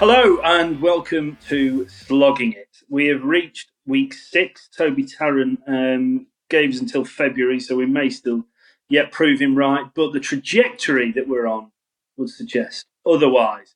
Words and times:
Hello 0.00 0.40
and 0.42 0.80
welcome 0.80 1.36
to 1.50 1.86
Slogging 1.86 2.54
It. 2.54 2.74
We 2.88 3.08
have 3.08 3.22
reached 3.22 3.70
week 3.84 4.14
six. 4.14 4.66
Toby 4.74 5.04
Tarrant 5.04 5.60
um, 5.66 6.26
gave 6.48 6.72
us 6.72 6.80
until 6.80 7.04
February, 7.04 7.60
so 7.60 7.76
we 7.76 7.84
may 7.84 8.08
still 8.08 8.46
yet 8.88 9.12
prove 9.12 9.42
him 9.42 9.54
right, 9.54 9.84
but 9.94 10.14
the 10.14 10.18
trajectory 10.18 11.12
that 11.12 11.28
we're 11.28 11.46
on 11.46 11.72
would 12.16 12.30
suggest 12.30 12.86
otherwise. 13.04 13.74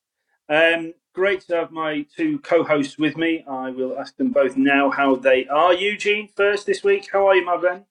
Um, 0.49 0.95
great 1.13 1.41
to 1.41 1.57
have 1.57 1.69
my 1.69 2.07
two 2.17 2.39
co-hosts 2.39 2.97
with 2.97 3.15
me. 3.17 3.45
I 3.47 3.69
will 3.69 3.95
ask 3.95 4.17
them 4.17 4.31
both 4.31 4.57
now 4.57 4.89
how 4.89 5.17
they 5.17 5.45
are. 5.45 5.75
Eugene, 5.75 6.29
first 6.35 6.65
this 6.65 6.83
week. 6.83 7.07
How 7.13 7.27
are 7.27 7.35
you, 7.35 7.45
my 7.45 7.59
friend? 7.59 7.85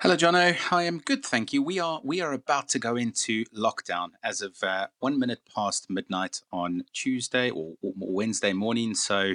Hello, 0.00 0.16
Jono. 0.16 0.56
I 0.72 0.84
am 0.84 0.98
good, 0.98 1.24
thank 1.24 1.52
you. 1.52 1.62
We 1.62 1.78
are 1.78 2.00
we 2.02 2.20
are 2.20 2.32
about 2.32 2.68
to 2.70 2.78
go 2.78 2.96
into 2.96 3.44
lockdown 3.46 4.10
as 4.22 4.40
of 4.40 4.56
uh, 4.62 4.86
one 4.98 5.18
minute 5.18 5.40
past 5.54 5.90
midnight 5.90 6.40
on 6.52 6.84
Tuesday 6.92 7.50
or, 7.50 7.74
or 7.82 7.92
Wednesday 7.98 8.52
morning. 8.52 8.94
So, 8.94 9.34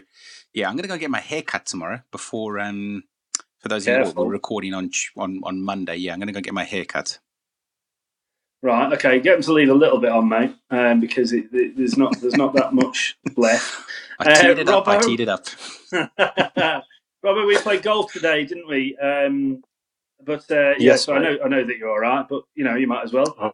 yeah, 0.54 0.68
I'm 0.68 0.76
going 0.76 0.84
to 0.84 0.88
go 0.88 0.98
get 0.98 1.12
my 1.12 1.20
hair 1.20 1.42
cut 1.42 1.66
tomorrow. 1.66 2.02
Before, 2.12 2.60
um, 2.60 3.04
for 3.60 3.70
those 3.70 3.86
Careful. 3.86 4.02
of 4.02 4.08
you 4.10 4.24
who 4.24 4.28
are 4.28 4.32
recording 4.32 4.74
on 4.74 4.90
on 5.18 5.42
on 5.44 5.62
Monday, 5.62 5.98
yeah, 5.98 6.14
I'm 6.14 6.20
going 6.20 6.28
to 6.28 6.34
go 6.34 6.42
get 6.42 6.54
my 6.54 6.64
hair 6.64 6.86
cut. 6.86 7.20
Right. 8.64 8.92
Okay. 8.94 9.20
Get 9.20 9.34
them 9.34 9.44
to 9.44 9.54
leave 9.54 9.70
a 9.70 9.74
little 9.76 10.00
bit 10.00 10.12
on, 10.12 10.28
mate, 10.28 10.56
um, 10.72 11.00
because 11.00 11.32
it, 11.32 11.46
it, 11.54 11.78
there's 11.78 11.98
not 11.98 12.20
there's 12.20 12.36
not 12.36 12.56
that 12.56 12.74
much 12.74 13.16
left. 13.38 13.72
I 14.20 14.34
teed 14.34 14.58
uh, 14.58 14.62
it 14.62 14.70
up. 14.70 14.86
Robbo, 14.86 14.98
I 14.98 15.00
teed 15.00 15.20
it 15.20 15.30
up. 15.30 15.46
Robert, 17.24 17.46
we 17.46 17.58
played 17.58 17.84
golf 17.84 18.12
today, 18.12 18.46
didn't 18.46 18.68
we? 18.68 18.98
Um, 18.98 19.64
but 20.26 20.50
uh, 20.52 20.74
yes, 20.78 20.80
yeah, 20.80 20.96
so 20.96 21.14
I 21.14 21.20
know 21.20 21.38
I 21.44 21.48
know 21.48 21.66
that 21.66 21.78
you're 21.78 21.90
all 21.90 22.00
right, 22.00 22.26
but 22.28 22.44
you 22.56 22.64
know 22.64 22.76
you 22.76 22.88
might 22.88 23.04
as 23.04 23.14
well. 23.14 23.36
Uh, 23.40 23.52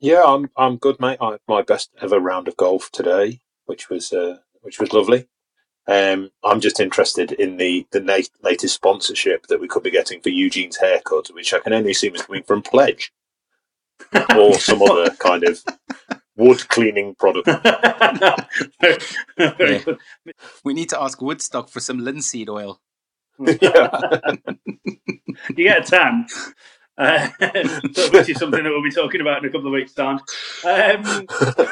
yeah, 0.00 0.22
I'm 0.24 0.50
I'm 0.56 0.76
good, 0.76 1.00
mate. 1.00 1.18
I 1.20 1.32
had 1.32 1.40
my 1.48 1.62
best 1.62 1.90
ever 2.00 2.20
round 2.20 2.48
of 2.48 2.56
golf 2.56 2.90
today, 2.92 3.40
which 3.66 3.88
was 3.90 4.12
uh, 4.12 4.38
which 4.62 4.78
was 4.78 4.92
lovely. 4.92 5.26
Um, 5.88 6.30
I'm 6.42 6.60
just 6.60 6.80
interested 6.80 7.32
in 7.32 7.56
the 7.56 7.86
the 7.92 8.00
na- 8.00 8.18
latest 8.42 8.74
sponsorship 8.74 9.46
that 9.46 9.60
we 9.60 9.68
could 9.68 9.82
be 9.82 9.90
getting 9.90 10.20
for 10.20 10.30
Eugene's 10.30 10.78
haircut, 10.78 11.28
which 11.32 11.54
I 11.54 11.60
can 11.60 11.72
only 11.72 11.92
assume 11.92 12.14
is 12.14 12.22
coming 12.22 12.42
from 12.42 12.62
Pledge 12.62 13.12
or 14.36 14.54
some 14.54 14.82
other 14.82 15.10
kind 15.10 15.44
of 15.44 15.64
wood 16.36 16.68
cleaning 16.68 17.14
product. 17.14 17.48
yeah. 19.38 19.80
We 20.64 20.74
need 20.74 20.90
to 20.90 21.00
ask 21.00 21.20
Woodstock 21.22 21.68
for 21.68 21.80
some 21.80 22.00
linseed 22.00 22.48
oil. 22.48 22.80
you 23.46 23.58
get 25.56 25.82
a 25.82 25.90
tan, 25.90 26.26
uh, 26.98 27.28
which 28.12 28.28
is 28.28 28.38
something 28.38 28.62
that 28.62 28.70
we'll 28.70 28.82
be 28.82 28.90
talking 28.90 29.20
about 29.20 29.42
in 29.42 29.48
a 29.48 29.52
couple 29.52 29.66
of 29.66 29.72
weeks' 29.72 29.92
time. 29.92 30.20
Um, 30.64 31.26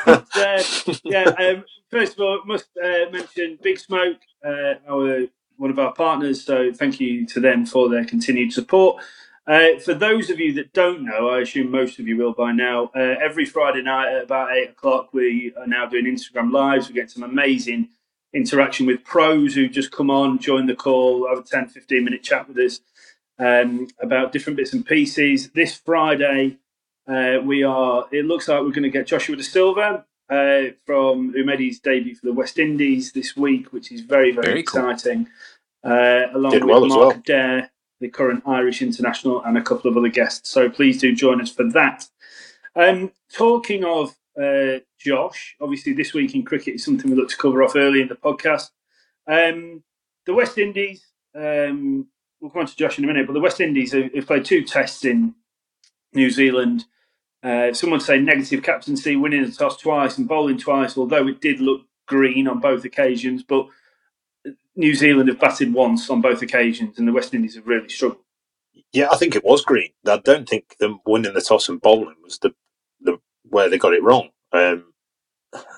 but, 0.05 0.27
uh, 0.37 0.63
yeah, 1.05 1.25
um, 1.39 1.65
first 1.91 2.15
of 2.15 2.21
all, 2.21 2.43
must 2.45 2.69
uh, 2.83 3.11
mention 3.11 3.59
Big 3.63 3.79
Smoke, 3.79 4.19
uh, 4.45 4.75
our 4.89 5.27
one 5.57 5.71
of 5.71 5.79
our 5.79 5.93
partners. 5.95 6.45
So 6.45 6.73
thank 6.73 7.01
you 7.01 7.27
to 7.27 7.41
them 7.41 7.65
for 7.67 7.89
their 7.89 8.05
continued 8.05 8.53
support. 8.53 9.03
Uh, 9.47 9.79
for 9.85 9.93
those 9.93 10.31
of 10.31 10.41
you 10.41 10.55
that 10.55 10.73
don't 10.73 11.05
know, 11.05 11.29
I 11.29 11.41
assume 11.41 11.71
most 11.71 11.99
of 11.99 12.09
you 12.09 12.17
will 12.17 12.33
by 12.33 12.53
now. 12.53 12.91
Uh, 12.95 13.15
every 13.21 13.45
Friday 13.45 13.83
night 13.83 14.11
at 14.11 14.25
about 14.25 14.53
eight 14.53 14.71
o'clock, 14.71 15.13
we 15.13 15.53
are 15.59 15.67
now 15.67 15.87
doing 15.87 16.07
Instagram 16.07 16.51
lives. 16.51 16.89
We 16.89 16.95
get 16.95 17.11
some 17.11 17.23
amazing 17.23 17.91
interaction 18.35 18.87
with 18.87 19.05
pros 19.05 19.55
who 19.55 19.69
just 19.69 19.93
come 19.93 20.11
on, 20.11 20.39
join 20.39 20.67
the 20.67 20.75
call, 20.75 21.29
have 21.29 21.39
a 21.39 21.43
10, 21.43 21.69
15 21.69 22.05
minute 22.05 22.23
chat 22.23 22.49
with 22.49 22.59
us 22.59 22.81
um, 23.39 23.89
about 24.01 24.33
different 24.33 24.57
bits 24.57 24.73
and 24.73 24.85
pieces. 24.85 25.51
This 25.51 25.77
Friday, 25.77 26.59
uh, 27.09 27.39
we 27.43 27.63
are. 27.63 28.07
It 28.11 28.25
looks 28.25 28.49
like 28.49 28.61
we're 28.61 28.71
going 28.71 28.83
to 28.83 28.91
get 28.91 29.07
Joshua 29.07 29.37
Da 29.37 29.43
Silva 29.43 30.05
uh, 30.29 30.63
from 30.87 31.33
who 31.33 31.45
made 31.45 31.61
his 31.61 31.79
debut 31.81 32.15
for 32.15 32.27
the 32.27 32.33
West 32.33 32.59
Indies 32.59 33.13
this 33.13 33.37
week, 33.37 33.73
which 33.73 33.93
is 33.93 34.01
very 34.01 34.33
very, 34.33 34.47
very 34.47 34.61
exciting. 34.61 35.27
Cool. 35.85 35.93
Uh, 35.93 36.27
along 36.33 36.53
Did 36.53 36.65
with 36.65 36.71
well 36.71 36.87
Mark 36.87 37.01
well. 37.01 37.11
Adair, 37.11 37.71
the 38.01 38.09
current 38.09 38.43
Irish 38.47 38.81
international, 38.83 39.43
and 39.45 39.59
a 39.59 39.63
couple 39.63 39.91
of 39.91 39.97
other 39.97 40.09
guests. 40.09 40.49
So 40.51 40.71
please 40.71 40.99
do 41.01 41.15
join 41.15 41.41
us 41.41 41.51
for 41.51 41.65
that. 41.71 42.09
Um, 42.75 43.13
talking 43.33 43.85
of 43.85 44.17
uh, 44.41 44.81
Josh, 44.99 45.57
obviously 45.61 45.93
this 45.93 46.15
week 46.15 46.35
in 46.35 46.45
cricket 46.45 46.77
is 46.77 46.85
something 46.85 47.11
we 47.11 47.17
look 47.17 47.31
to 47.31 47.37
cover 47.37 47.63
off 47.63 47.77
early 47.77 48.01
in 48.01 48.09
the 48.09 48.15
podcast. 48.15 48.71
Um, 49.27 49.83
the 50.27 50.35
West 50.35 50.59
Indies 50.59 51.07
um, 51.35 52.07
we'll 52.41 52.51
come 52.51 52.61
on 52.61 52.67
to 52.67 52.77
Josh 52.77 52.99
in 52.99 53.05
a 53.05 53.07
minute, 53.07 53.27
but 53.27 53.33
the 53.33 53.41
West 53.41 53.61
Indies 53.61 53.93
have, 53.93 54.13
have 54.15 54.27
played 54.27 54.45
two 54.45 54.65
tests 54.65 55.05
in 55.05 55.35
New 56.13 56.31
Zealand. 56.31 56.85
Uh, 57.43 57.73
someone 57.73 58.01
say 58.01 58.19
negative 58.19 58.63
captaincy, 58.63 59.17
winning 59.17 59.45
the 59.45 59.51
toss 59.51 59.77
twice 59.77 60.19
and 60.19 60.29
bowling 60.29 60.59
twice, 60.59 60.97
although 60.97 61.27
it 61.27 61.41
did 61.41 61.61
look 61.61 61.83
green 62.07 62.49
on 62.49 62.61
both 62.61 62.85
occasions. 62.85 63.43
But 63.43 63.67
New 64.77 64.95
Zealand 64.95 65.29
have 65.29 65.41
batted 65.41 65.73
once 65.73 66.09
on 66.09 66.21
both 66.21 66.43
occasions, 66.43 66.99
and 66.99 67.09
the 67.09 67.13
West 67.13 67.35
Indies 67.35 67.57
have 67.57 67.67
really 67.67 67.89
struggled. 67.89 68.21
Yeah, 68.93 69.09
I 69.11 69.17
think 69.17 69.35
it 69.35 69.45
was 69.45 69.65
green. 69.65 69.91
I 70.07 70.19
don't 70.19 70.49
think 70.49 70.77
them 70.79 71.01
winning 71.05 71.35
the 71.35 71.41
toss 71.41 71.69
and 71.69 71.81
bowling 71.81 72.17
was 72.23 72.39
the 72.39 72.51
the 72.51 72.55
where 73.55 73.71
they 73.71 73.79
got 73.79 73.95
it 73.95 74.03
wrong. 74.03 74.29
Um, 74.53 74.93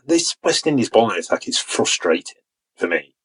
this 0.06 0.36
West 0.42 0.66
Indies 0.66 0.90
bowling 0.90 1.18
attack 1.18 1.46
is 1.46 1.58
frustrating 1.58 2.42
for 2.76 2.88
me 2.88 3.16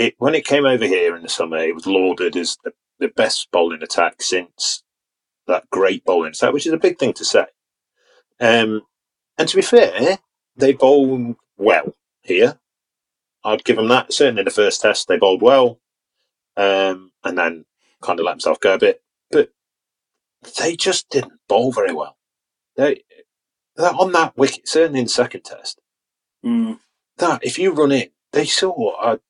it 0.00 0.14
when 0.18 0.34
it 0.34 0.46
came 0.46 0.64
over 0.64 0.86
here 0.86 1.14
in 1.14 1.22
the 1.22 1.28
summer, 1.28 1.58
it 1.58 1.74
was 1.74 1.86
lauded 1.86 2.34
as 2.34 2.56
the, 2.64 2.72
the 2.98 3.08
best 3.08 3.48
bowling 3.52 3.82
attack 3.82 4.22
since 4.22 4.82
that 5.46 5.68
great 5.70 6.04
bowling 6.04 6.30
attack, 6.30 6.54
which 6.54 6.66
is 6.66 6.72
a 6.72 6.78
big 6.78 6.98
thing 6.98 7.12
to 7.12 7.24
say. 7.24 7.44
Um, 8.40 8.82
and 9.36 9.46
to 9.46 9.56
be 9.56 9.62
fair, 9.62 10.18
they 10.56 10.72
bowled 10.72 11.36
well 11.58 11.94
here. 12.22 12.58
I'd 13.44 13.64
give 13.64 13.76
them 13.76 13.88
that. 13.88 14.12
Certainly 14.12 14.40
in 14.40 14.44
the 14.46 14.50
first 14.50 14.80
test, 14.80 15.06
they 15.06 15.18
bowled 15.18 15.42
well, 15.42 15.80
um, 16.56 17.12
and 17.22 17.36
then 17.36 17.66
kind 18.02 18.18
of 18.18 18.24
let 18.24 18.32
themselves 18.32 18.58
go 18.58 18.74
a 18.74 18.78
bit. 18.78 19.02
But 19.30 19.50
they 20.58 20.76
just 20.76 21.10
didn't 21.10 21.40
bowl 21.46 21.72
very 21.72 21.92
well. 21.92 22.16
They 22.76 23.02
on 23.84 24.12
that 24.12 24.36
wicket, 24.36 24.68
certainly 24.68 25.00
in 25.00 25.06
the 25.06 25.10
second 25.10 25.42
test. 25.42 25.80
Mm. 26.44 26.78
That 27.18 27.44
if 27.44 27.58
you 27.58 27.72
run 27.72 27.92
in, 27.92 28.08
they 28.32 28.46
saw 28.46 29.00
a 29.02 29.20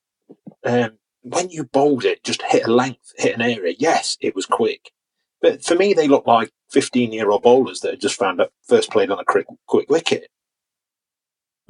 um, 0.65 0.99
when 1.23 1.51
you 1.51 1.65
bowled 1.65 2.05
it, 2.05 2.25
just 2.25 2.43
hit 2.43 2.67
a 2.67 2.73
length, 2.73 3.13
hit 3.17 3.35
an 3.35 3.43
area. 3.43 3.75
Yes, 3.79 4.17
it 4.21 4.35
was 4.35 4.47
quick, 4.47 4.93
but 5.43 5.65
for 5.65 5.75
me, 5.75 5.95
they 5.95 6.09
look 6.09 6.27
like 6.27 6.51
fifteen-year-old 6.71 7.43
bowlers 7.43 7.81
that 7.81 7.93
had 7.93 8.01
just 8.01 8.19
found 8.19 8.41
out 8.41 8.53
first 8.63 8.91
played 8.91 9.11
on 9.11 9.19
a 9.19 9.25
quick, 9.25 9.47
quick 9.67 9.91
wicket. 9.91 10.29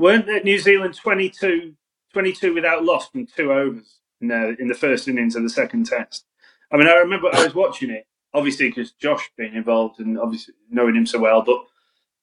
Weren't 0.00 0.44
New 0.44 0.58
Zealand 0.58 0.96
22, 0.96 1.74
22 2.14 2.54
without 2.54 2.84
loss 2.84 3.10
from 3.10 3.26
two 3.26 3.52
overs 3.52 3.98
in 4.22 4.28
the, 4.28 4.56
in 4.58 4.66
the 4.66 4.74
first 4.74 5.06
innings 5.06 5.36
of 5.36 5.42
the 5.42 5.50
second 5.50 5.84
test? 5.84 6.24
I 6.72 6.78
mean, 6.78 6.88
I 6.88 6.94
remember 6.94 7.28
I 7.30 7.44
was 7.44 7.54
watching 7.54 7.90
it, 7.90 8.06
obviously 8.32 8.70
because 8.70 8.92
Josh 8.92 9.30
being 9.36 9.54
involved 9.54 10.00
and 10.00 10.18
obviously 10.18 10.54
knowing 10.70 10.96
him 10.96 11.04
so 11.04 11.18
well, 11.18 11.42
but 11.42 11.66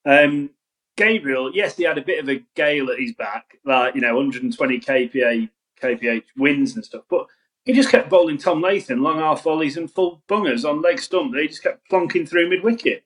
um, 0.08 0.50
Gabriel, 0.96 1.52
yes, 1.54 1.78
he 1.78 1.84
had 1.84 1.98
a 1.98 2.02
bit 2.02 2.20
of 2.20 2.30
a 2.30 2.44
gale 2.56 2.90
at 2.90 3.00
his 3.00 3.14
back, 3.14 3.60
like 3.66 3.94
you 3.94 4.02
know, 4.02 4.16
120 4.16 4.80
kPa 4.80 5.50
KPH 5.82 6.24
wins 6.36 6.76
and 6.76 6.84
stuff. 6.84 7.04
But 7.10 7.28
he 7.66 7.74
just 7.74 7.90
kept 7.90 8.10
bowling 8.10 8.38
Tom 8.38 8.62
Latham, 8.62 9.04
long 9.04 9.20
half 9.20 9.44
volleys 9.44 9.78
and 9.78 9.92
full 9.92 10.24
bungers 10.28 10.68
on 10.68 10.82
leg 10.82 11.00
stump. 11.00 11.36
He 11.36 11.48
just 11.48 11.62
kept 11.62 11.90
plonking 11.92 12.28
through 12.28 12.50
mid 12.50 12.64
wicket. 12.64 13.04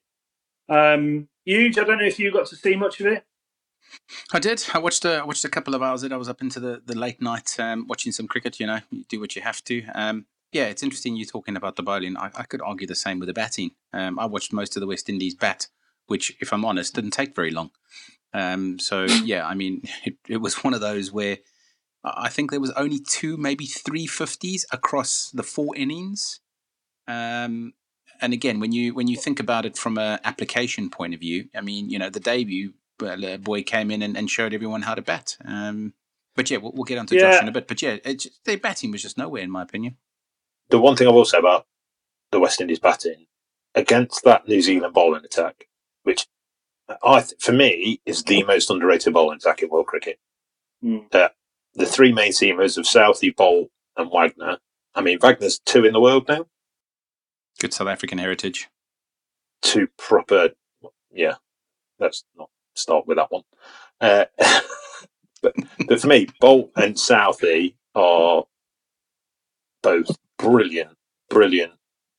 Um, 0.68 1.28
huge. 1.44 1.76
I 1.78 1.84
don't 1.84 1.98
know 1.98 2.04
if 2.04 2.18
you 2.18 2.32
got 2.32 2.46
to 2.46 2.56
see 2.56 2.76
much 2.76 3.00
of 3.00 3.06
it. 3.06 3.24
I 4.32 4.38
did. 4.38 4.64
I 4.72 4.78
watched 4.78 5.04
a 5.04 5.24
watched 5.26 5.44
a 5.44 5.48
couple 5.48 5.74
of 5.74 5.82
hours. 5.82 6.02
It. 6.02 6.12
I 6.12 6.16
was 6.16 6.28
up 6.28 6.40
into 6.40 6.60
the, 6.60 6.80
the 6.86 6.96
late 6.96 7.20
night 7.20 7.56
um, 7.58 7.86
watching 7.88 8.12
some 8.12 8.28
cricket. 8.28 8.60
You 8.60 8.68
know, 8.68 8.78
you 8.90 9.04
do 9.08 9.20
what 9.20 9.34
you 9.34 9.42
have 9.42 9.62
to. 9.64 9.84
Um, 9.94 10.26
yeah, 10.52 10.64
it's 10.64 10.82
interesting 10.82 11.16
you 11.16 11.26
talking 11.26 11.56
about 11.56 11.76
the 11.76 11.82
bowling. 11.82 12.16
I, 12.16 12.30
I 12.36 12.42
could 12.44 12.62
argue 12.62 12.86
the 12.86 12.94
same 12.94 13.18
with 13.18 13.26
the 13.26 13.32
batting. 13.32 13.72
Um, 13.92 14.18
I 14.18 14.26
watched 14.26 14.52
most 14.52 14.76
of 14.76 14.80
the 14.80 14.86
West 14.86 15.08
Indies 15.08 15.34
bat, 15.34 15.66
which, 16.12 16.36
if 16.40 16.52
I'm 16.52 16.66
honest, 16.66 16.94
didn't 16.94 17.12
take 17.12 17.34
very 17.34 17.50
long. 17.50 17.70
Um, 18.34 18.78
so 18.78 19.04
yeah, 19.24 19.46
I 19.46 19.54
mean, 19.54 19.82
it, 20.04 20.16
it 20.28 20.36
was 20.42 20.62
one 20.62 20.74
of 20.74 20.82
those 20.82 21.10
where 21.10 21.38
I 22.04 22.28
think 22.28 22.50
there 22.50 22.60
was 22.60 22.72
only 22.72 22.98
two, 22.98 23.38
maybe 23.38 23.64
three 23.64 24.06
fifties 24.06 24.66
across 24.70 25.30
the 25.30 25.42
four 25.42 25.74
innings. 25.74 26.40
Um, 27.08 27.72
and 28.20 28.32
again, 28.32 28.60
when 28.60 28.72
you 28.72 28.94
when 28.94 29.08
you 29.08 29.16
think 29.16 29.40
about 29.40 29.64
it 29.64 29.78
from 29.78 29.96
an 29.96 30.20
application 30.22 30.90
point 30.90 31.14
of 31.14 31.20
view, 31.20 31.48
I 31.56 31.62
mean, 31.62 31.88
you 31.88 31.98
know, 31.98 32.10
the 32.10 32.20
debut 32.20 32.74
uh, 33.00 33.38
boy 33.38 33.62
came 33.62 33.90
in 33.90 34.02
and, 34.02 34.16
and, 34.16 34.30
showed 34.30 34.54
everyone 34.54 34.82
how 34.82 34.94
to 34.94 35.02
bat. 35.02 35.36
Um, 35.44 35.94
but 36.36 36.48
yeah, 36.50 36.58
we'll, 36.58 36.72
we'll 36.72 36.84
get 36.84 36.98
on 36.98 37.06
to 37.06 37.16
yeah. 37.16 37.32
Josh 37.32 37.42
in 37.42 37.48
a 37.48 37.52
bit. 37.52 37.66
But 37.66 37.82
yeah, 37.82 37.96
it, 38.04 38.26
their 38.44 38.58
batting 38.58 38.92
was 38.92 39.02
just 39.02 39.18
nowhere, 39.18 39.42
in 39.42 39.50
my 39.50 39.62
opinion. 39.62 39.96
The 40.68 40.78
one 40.78 40.94
thing 40.94 41.08
I 41.08 41.10
will 41.10 41.24
say 41.24 41.38
about 41.38 41.66
the 42.30 42.38
West 42.38 42.60
Indies 42.60 42.78
batting 42.78 43.26
against 43.74 44.22
that 44.24 44.46
New 44.46 44.62
Zealand 44.62 44.94
bowling 44.94 45.24
attack, 45.24 45.66
which 46.02 46.26
I, 47.02 47.24
for 47.38 47.52
me, 47.52 48.00
is 48.04 48.22
the 48.24 48.42
most 48.44 48.70
underrated 48.70 49.12
bowling 49.12 49.36
attack 49.36 49.62
in 49.62 49.68
world 49.68 49.86
cricket. 49.86 50.18
Mm. 50.84 51.14
Uh, 51.14 51.28
the 51.74 51.86
three 51.86 52.12
main 52.12 52.32
seamers 52.32 52.76
of 52.76 52.86
Southey, 52.86 53.32
Boult, 53.32 53.68
and 53.96 54.10
Wagner. 54.10 54.58
I 54.94 55.00
mean, 55.00 55.18
Wagner's 55.20 55.58
two 55.64 55.84
in 55.84 55.92
the 55.92 56.00
world 56.00 56.28
now. 56.28 56.46
Good 57.60 57.72
South 57.72 57.88
African 57.88 58.18
heritage. 58.18 58.68
Two 59.62 59.88
proper, 59.96 60.50
yeah. 61.10 61.34
Let's 61.98 62.24
not 62.36 62.50
start 62.74 63.06
with 63.06 63.18
that 63.18 63.30
one. 63.30 63.42
Uh, 64.00 64.24
but 65.42 66.00
for 66.00 66.06
me, 66.08 66.26
Boult 66.42 66.70
and 66.76 66.98
Southey 66.98 67.76
are 67.94 68.44
both 69.82 70.16
brilliant, 70.38 70.96
brilliant 71.30 71.72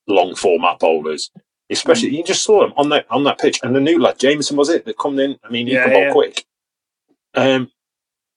long 0.07 0.35
format 0.35 0.79
bowlers. 0.79 1.31
Especially, 1.69 2.15
you 2.15 2.23
just 2.23 2.43
saw 2.43 2.61
them 2.61 2.73
on 2.77 2.89
that 2.89 3.05
on 3.09 3.23
that 3.23 3.39
pitch, 3.39 3.59
and 3.63 3.75
the 3.75 3.79
new 3.81 3.99
lad 3.99 4.19
Jamieson 4.19 4.57
was 4.57 4.69
it 4.69 4.85
that 4.85 4.97
come 4.97 5.17
in. 5.19 5.37
I 5.43 5.49
mean, 5.49 5.67
he 5.67 5.73
Yeah, 5.73 5.85
can 5.85 5.93
yeah. 5.93 6.11
quick. 6.11 6.45
Um, 7.33 7.71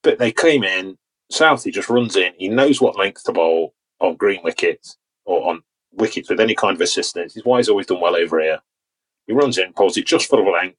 but 0.03 0.19
they 0.19 0.33
came 0.33 0.65
in. 0.65 0.97
Southey 1.31 1.73
just 1.73 1.91
runs 1.91 2.15
in. 2.17 2.33
He 2.39 2.49
knows 2.49 2.81
what 2.81 2.97
length 2.97 3.25
to 3.25 3.33
bowl 3.33 3.75
on 4.01 4.15
green 4.15 4.43
wickets 4.45 4.97
or 5.25 5.51
on 5.51 5.63
wickets 5.93 6.31
with 6.31 6.39
any 6.41 6.55
kind 6.55 6.77
of 6.77 6.81
assistance. 6.81 7.37
It's 7.37 7.45
why 7.45 7.59
he's 7.59 7.69
always 7.69 7.87
done 7.87 8.01
well 8.01 8.15
over 8.15 8.41
here. 8.41 8.61
He 9.27 9.33
runs 9.33 9.59
in, 9.59 9.73
pulls 9.73 9.97
it 9.97 10.07
just 10.07 10.29
for 10.31 10.43
the 10.43 10.49
length. 10.49 10.77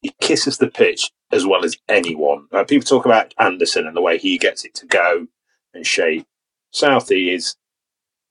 He 0.00 0.12
kisses 0.20 0.56
the 0.56 0.68
pitch 0.68 1.10
as 1.30 1.46
well 1.46 1.64
as 1.64 1.76
anyone. 1.88 2.46
Uh, 2.50 2.64
people 2.64 2.86
talk 2.86 3.04
about 3.04 3.34
Anderson 3.38 3.86
and 3.86 3.94
the 3.94 4.00
way 4.00 4.16
he 4.18 4.38
gets 4.38 4.64
it 4.64 4.74
to 4.76 4.86
go 4.86 5.26
and 5.74 5.86
shape. 5.86 6.26
Southey 6.70 7.30
is 7.30 7.56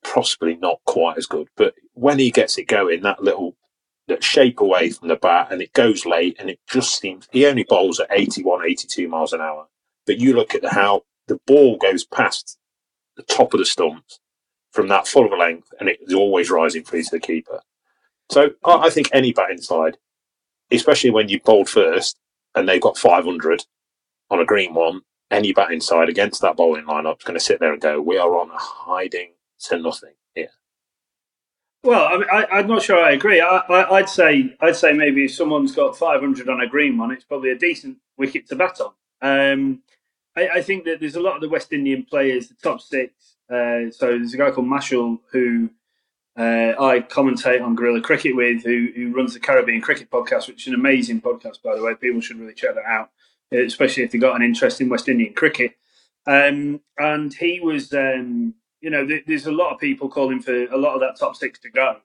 possibly 0.03 0.55
not 0.55 0.79
quite 0.87 1.17
as 1.17 1.27
good, 1.27 1.47
but 1.55 1.75
when 2.01 2.17
he 2.17 2.31
gets 2.31 2.57
it 2.57 2.67
going, 2.67 3.03
that 3.03 3.21
little 3.21 3.55
that 4.07 4.23
shape 4.23 4.59
away 4.59 4.89
from 4.89 5.07
the 5.07 5.15
bat 5.15 5.49
and 5.51 5.61
it 5.61 5.71
goes 5.71 6.03
late 6.03 6.35
and 6.39 6.49
it 6.49 6.59
just 6.67 6.99
seems 6.99 7.27
he 7.31 7.45
only 7.45 7.63
bowls 7.63 7.99
at 7.99 8.07
81, 8.09 8.65
82 8.65 9.07
miles 9.07 9.33
an 9.33 9.39
hour. 9.39 9.67
But 10.07 10.17
you 10.17 10.33
look 10.33 10.55
at 10.55 10.65
how 10.65 11.03
the 11.27 11.39
ball 11.45 11.77
goes 11.77 12.03
past 12.03 12.57
the 13.15 13.23
top 13.23 13.53
of 13.53 13.59
the 13.59 13.65
stumps 13.65 14.19
from 14.71 14.87
that 14.87 15.07
full 15.07 15.27
of 15.27 15.31
a 15.31 15.35
length 15.35 15.67
and 15.79 15.87
it 15.87 15.99
is 16.01 16.15
always 16.15 16.49
rising 16.49 16.83
free 16.83 17.03
to 17.03 17.11
the 17.11 17.19
keeper. 17.19 17.61
So 18.31 18.49
I, 18.65 18.87
I 18.87 18.89
think 18.89 19.09
any 19.13 19.31
batting 19.31 19.61
side, 19.61 19.97
especially 20.71 21.11
when 21.11 21.29
you 21.29 21.39
bowled 21.39 21.69
first 21.69 22.19
and 22.55 22.67
they've 22.67 22.81
got 22.81 22.97
500 22.97 23.63
on 24.31 24.39
a 24.39 24.45
green 24.45 24.73
one, 24.73 25.01
any 25.29 25.53
batting 25.53 25.81
side 25.81 26.09
against 26.09 26.41
that 26.41 26.57
bowling 26.57 26.85
lineup 26.85 27.19
is 27.19 27.25
going 27.25 27.37
to 27.37 27.45
sit 27.45 27.59
there 27.59 27.71
and 27.71 27.81
go, 27.81 28.01
we 28.01 28.17
are 28.17 28.39
on 28.39 28.49
a 28.49 28.57
hiding 28.57 29.33
to 29.65 29.77
nothing. 29.77 30.15
Well, 31.83 32.23
I 32.31 32.45
I'm 32.51 32.67
not 32.67 32.83
sure 32.83 33.03
I 33.03 33.11
agree. 33.11 33.41
I, 33.41 33.61
I'd 33.67 34.09
say 34.09 34.55
I'd 34.59 34.75
say 34.75 34.93
maybe 34.93 35.25
if 35.25 35.33
someone's 35.33 35.75
got 35.75 35.97
500 35.97 36.47
on 36.47 36.61
a 36.61 36.67
green 36.67 36.97
one, 36.97 37.11
it's 37.11 37.23
probably 37.23 37.49
a 37.49 37.57
decent 37.57 37.97
wicket 38.17 38.47
to 38.49 38.55
bat 38.55 38.79
on. 38.79 38.93
Um, 39.21 39.81
I, 40.35 40.47
I 40.55 40.61
think 40.61 40.85
that 40.85 40.99
there's 40.99 41.15
a 41.15 41.21
lot 41.21 41.35
of 41.35 41.41
the 41.41 41.49
West 41.49 41.73
Indian 41.73 42.03
players, 42.03 42.47
the 42.49 42.55
top 42.61 42.81
six. 42.81 43.35
Uh, 43.49 43.89
so 43.91 44.07
there's 44.07 44.33
a 44.33 44.37
guy 44.37 44.51
called 44.51 44.67
Mashal 44.67 45.19
who 45.31 45.69
uh, 46.37 46.73
I 46.79 47.01
commentate 47.01 47.63
on 47.63 47.75
Guerilla 47.75 48.01
Cricket 48.01 48.35
with, 48.35 48.63
who, 48.63 48.89
who 48.95 49.13
runs 49.13 49.33
the 49.33 49.39
Caribbean 49.39 49.81
Cricket 49.81 50.09
Podcast, 50.09 50.47
which 50.47 50.63
is 50.63 50.67
an 50.67 50.75
amazing 50.75 51.21
podcast, 51.21 51.61
by 51.61 51.75
the 51.75 51.83
way. 51.83 51.93
People 51.95 52.21
should 52.21 52.39
really 52.39 52.53
check 52.53 52.75
that 52.75 52.85
out, 52.85 53.09
especially 53.51 54.03
if 54.03 54.11
they've 54.11 54.21
got 54.21 54.35
an 54.35 54.41
interest 54.41 54.79
in 54.79 54.89
West 54.89 55.09
Indian 55.09 55.33
cricket. 55.33 55.75
Um, 56.25 56.81
and 56.97 57.33
he 57.33 57.59
was, 57.59 57.91
um, 57.93 58.53
you 58.81 58.89
know, 58.89 59.05
th- 59.05 59.23
there's 59.27 59.45
a 59.45 59.51
lot 59.51 59.73
of 59.73 59.79
people 59.79 60.09
calling 60.09 60.41
for 60.41 60.65
a 60.65 60.77
lot 60.77 60.95
of 60.95 61.01
that 61.01 61.17
top 61.19 61.35
six 61.35 61.59
to 61.59 61.69
go. 61.69 61.97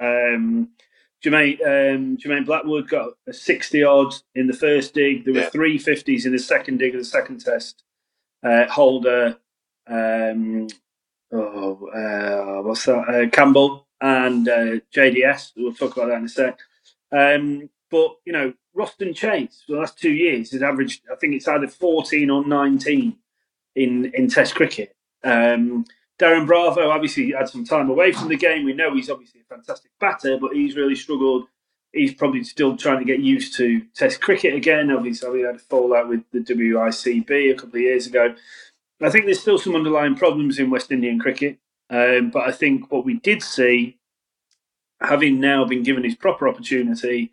Um, 0.00 0.70
Jermaine, 1.24 1.60
um, 1.66 2.16
Jermaine 2.16 2.46
Blackwood 2.46 2.88
got 2.88 3.10
a 3.28 3.32
60 3.32 3.82
odd 3.82 4.14
in 4.34 4.46
the 4.46 4.54
first 4.54 4.94
dig. 4.94 5.24
There 5.24 5.34
were 5.34 5.40
Yeah. 5.40 5.50
three 5.50 5.78
50s 5.78 6.24
in 6.24 6.32
the 6.32 6.38
second 6.38 6.78
dig 6.78 6.94
of 6.94 7.00
the 7.00 7.04
second 7.04 7.40
test. 7.44 7.82
Uh, 8.42 8.66
Holder, 8.68 9.36
um, 9.86 10.68
oh, 11.32 11.86
uh, 11.88 12.62
what's 12.62 12.86
that? 12.86 13.08
Uh, 13.08 13.28
Campbell 13.28 13.86
and 14.00 14.48
uh, 14.48 14.78
JDS. 14.94 15.52
We'll 15.56 15.74
talk 15.74 15.96
about 15.96 16.08
that 16.08 16.18
in 16.18 16.24
a 16.24 16.28
sec. 16.28 16.58
Um, 17.12 17.68
but, 17.90 18.16
you 18.24 18.32
know, 18.32 18.54
Roston 18.76 19.14
Chase, 19.14 19.62
for 19.66 19.72
the 19.72 19.78
last 19.80 19.98
two 19.98 20.12
years, 20.12 20.52
has 20.52 20.62
averaged, 20.62 21.02
I 21.12 21.16
think 21.16 21.34
it's 21.34 21.48
either 21.48 21.68
14 21.68 22.30
or 22.30 22.46
19 22.46 23.16
in, 23.76 24.12
in 24.14 24.28
Test 24.28 24.54
cricket. 24.54 24.96
Um, 25.24 25.84
Darren 26.20 26.46
Bravo 26.46 26.90
obviously 26.90 27.32
had 27.32 27.48
some 27.48 27.64
time 27.64 27.88
away 27.88 28.12
from 28.12 28.28
the 28.28 28.36
game. 28.36 28.64
We 28.64 28.74
know 28.74 28.94
he's 28.94 29.08
obviously 29.08 29.40
a 29.40 29.54
fantastic 29.54 29.90
batter, 29.98 30.38
but 30.38 30.52
he's 30.52 30.76
really 30.76 30.94
struggled. 30.94 31.44
He's 31.92 32.14
probably 32.14 32.44
still 32.44 32.76
trying 32.76 32.98
to 32.98 33.04
get 33.04 33.20
used 33.20 33.56
to 33.56 33.82
Test 33.94 34.20
cricket 34.20 34.54
again. 34.54 34.90
Obviously, 34.90 35.38
he 35.38 35.44
had 35.44 35.56
a 35.56 35.58
fallout 35.58 36.08
with 36.08 36.22
the 36.30 36.40
WICB 36.40 37.30
a 37.30 37.54
couple 37.54 37.76
of 37.76 37.80
years 37.80 38.06
ago. 38.06 38.34
I 39.02 39.08
think 39.08 39.24
there's 39.24 39.40
still 39.40 39.58
some 39.58 39.74
underlying 39.74 40.14
problems 40.14 40.58
in 40.58 40.68
West 40.68 40.92
Indian 40.92 41.18
cricket, 41.18 41.58
um, 41.88 42.30
but 42.30 42.46
I 42.46 42.52
think 42.52 42.92
what 42.92 43.06
we 43.06 43.14
did 43.14 43.42
see, 43.42 43.98
having 45.00 45.40
now 45.40 45.64
been 45.64 45.82
given 45.82 46.04
his 46.04 46.14
proper 46.14 46.46
opportunity, 46.46 47.32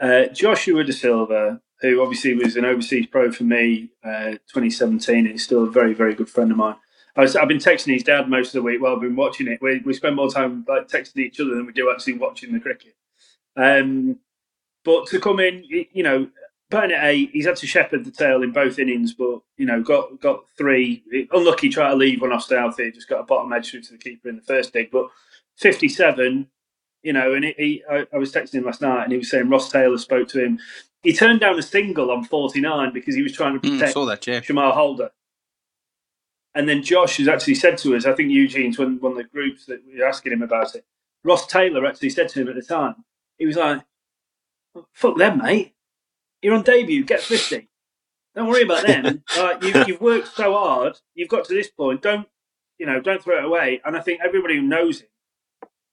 uh, 0.00 0.26
Joshua 0.26 0.84
Da 0.84 0.92
Silva, 0.92 1.60
who 1.80 2.00
obviously 2.00 2.34
was 2.34 2.54
an 2.54 2.64
overseas 2.64 3.06
pro 3.06 3.32
for 3.32 3.42
me, 3.42 3.90
uh, 4.04 4.32
2017, 4.52 5.26
and 5.26 5.34
is 5.34 5.42
still 5.42 5.64
a 5.64 5.70
very, 5.70 5.92
very 5.92 6.14
good 6.14 6.30
friend 6.30 6.52
of 6.52 6.56
mine. 6.56 6.76
I 7.16 7.22
was, 7.22 7.36
I've 7.36 7.48
been 7.48 7.58
texting 7.58 7.92
his 7.92 8.02
dad 8.02 8.28
most 8.28 8.48
of 8.48 8.52
the 8.54 8.62
week 8.62 8.80
while 8.80 8.94
I've 8.94 9.00
been 9.00 9.16
watching 9.16 9.46
it. 9.48 9.60
We, 9.60 9.80
we 9.80 9.92
spend 9.92 10.16
more 10.16 10.30
time 10.30 10.64
like 10.68 10.88
texting 10.88 11.18
each 11.18 11.40
other 11.40 11.54
than 11.54 11.66
we 11.66 11.72
do 11.72 11.90
actually 11.90 12.14
watching 12.14 12.52
the 12.52 12.60
cricket. 12.60 12.94
Um, 13.56 14.18
but 14.84 15.06
to 15.08 15.20
come 15.20 15.38
in, 15.38 15.62
you 15.68 16.02
know, 16.02 16.28
batting 16.70 16.96
at 16.96 17.04
eight, 17.04 17.30
he's 17.32 17.44
had 17.44 17.56
to 17.56 17.66
shepherd 17.66 18.04
the 18.06 18.10
tail 18.10 18.42
in 18.42 18.50
both 18.50 18.78
innings, 18.78 19.12
but 19.12 19.40
you 19.58 19.66
know, 19.66 19.82
got 19.82 20.18
got 20.20 20.44
three. 20.56 21.02
Unlucky, 21.32 21.68
try 21.68 21.90
to 21.90 21.96
leave 21.96 22.22
one 22.22 22.32
off 22.32 22.44
Southey, 22.44 22.90
just 22.90 23.08
got 23.08 23.20
a 23.20 23.24
bottom 23.24 23.52
edge 23.52 23.70
through 23.70 23.82
to 23.82 23.92
the 23.92 23.98
keeper 23.98 24.30
in 24.30 24.36
the 24.36 24.42
first 24.42 24.72
dig. 24.72 24.90
But 24.90 25.08
fifty-seven, 25.58 26.48
you 27.02 27.12
know, 27.12 27.34
and 27.34 27.44
he, 27.44 27.54
he 27.58 27.84
I, 27.88 28.06
I 28.12 28.16
was 28.16 28.32
texting 28.32 28.54
him 28.54 28.64
last 28.64 28.80
night, 28.80 29.04
and 29.04 29.12
he 29.12 29.18
was 29.18 29.30
saying 29.30 29.50
Ross 29.50 29.70
Taylor 29.70 29.98
spoke 29.98 30.28
to 30.28 30.42
him. 30.42 30.58
He 31.02 31.12
turned 31.12 31.40
down 31.40 31.58
a 31.58 31.62
single 31.62 32.10
on 32.10 32.24
forty-nine 32.24 32.92
because 32.94 33.14
he 33.14 33.22
was 33.22 33.32
trying 33.32 33.60
to 33.60 33.68
Mm, 33.68 33.72
protect 33.74 33.92
saw 33.92 34.06
that, 34.06 34.26
yeah. 34.26 34.40
Shamal 34.40 34.72
Holder. 34.72 35.10
And 36.54 36.68
then 36.68 36.82
Josh 36.82 37.16
has 37.16 37.28
actually 37.28 37.54
said 37.54 37.78
to 37.78 37.96
us, 37.96 38.04
I 38.04 38.12
think 38.12 38.30
Eugene's 38.30 38.78
one, 38.78 39.00
one 39.00 39.12
of 39.12 39.18
the 39.18 39.24
groups 39.24 39.66
that 39.66 39.82
we 39.86 39.98
were 39.98 40.06
asking 40.06 40.32
him 40.32 40.42
about 40.42 40.74
it. 40.74 40.84
Ross 41.24 41.46
Taylor 41.46 41.86
actually 41.86 42.10
said 42.10 42.28
to 42.30 42.40
him 42.40 42.48
at 42.48 42.54
the 42.54 42.62
time, 42.62 43.04
he 43.38 43.46
was 43.46 43.56
like, 43.56 43.82
fuck 44.92 45.16
them, 45.16 45.38
mate. 45.38 45.74
You're 46.42 46.54
on 46.54 46.62
debut, 46.62 47.04
get 47.04 47.20
50. 47.20 47.68
Don't 48.34 48.48
worry 48.48 48.62
about 48.62 48.86
them. 48.86 49.22
like, 49.38 49.62
you, 49.62 49.84
you've 49.86 50.00
worked 50.00 50.28
so 50.28 50.52
hard, 50.52 50.98
you've 51.14 51.28
got 51.28 51.44
to 51.46 51.54
this 51.54 51.70
point. 51.70 52.02
Don't, 52.02 52.26
you 52.78 52.86
know, 52.86 53.00
don't 53.00 53.22
throw 53.22 53.38
it 53.38 53.44
away. 53.44 53.80
And 53.84 53.96
I 53.96 54.00
think 54.00 54.20
everybody 54.22 54.56
who 54.56 54.62
knows 54.62 55.00
him, 55.00 55.08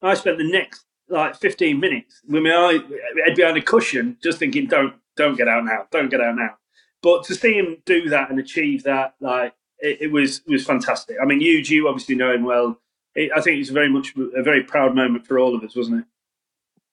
I 0.02 0.14
spent 0.14 0.38
the 0.38 0.50
next 0.50 0.84
like 1.08 1.36
15 1.36 1.78
minutes 1.78 2.20
with 2.28 2.42
my 2.42 2.50
eye 2.50 2.78
head 3.26 3.36
behind 3.36 3.56
a 3.56 3.62
cushion, 3.62 4.16
just 4.22 4.38
thinking, 4.38 4.66
don't, 4.66 4.94
don't 5.16 5.36
get 5.36 5.48
out 5.48 5.64
now, 5.64 5.86
don't 5.90 6.10
get 6.10 6.20
out 6.20 6.36
now. 6.36 6.56
But 7.02 7.24
to 7.24 7.34
see 7.34 7.54
him 7.54 7.78
do 7.84 8.08
that 8.10 8.30
and 8.30 8.38
achieve 8.38 8.82
that, 8.84 9.14
like 9.20 9.54
it, 9.80 10.02
it 10.02 10.12
was 10.12 10.42
was 10.46 10.64
fantastic. 10.64 11.16
I 11.20 11.24
mean, 11.24 11.40
you 11.40 11.58
you 11.58 11.88
obviously 11.88 12.14
know 12.14 12.32
him 12.32 12.44
well. 12.44 12.80
It, 13.14 13.30
I 13.34 13.40
think 13.40 13.60
it's 13.60 13.70
very 13.70 13.88
much 13.88 14.14
a 14.36 14.42
very 14.42 14.62
proud 14.62 14.94
moment 14.94 15.26
for 15.26 15.38
all 15.38 15.54
of 15.54 15.64
us, 15.64 15.74
wasn't 15.74 16.00
it? 16.00 16.04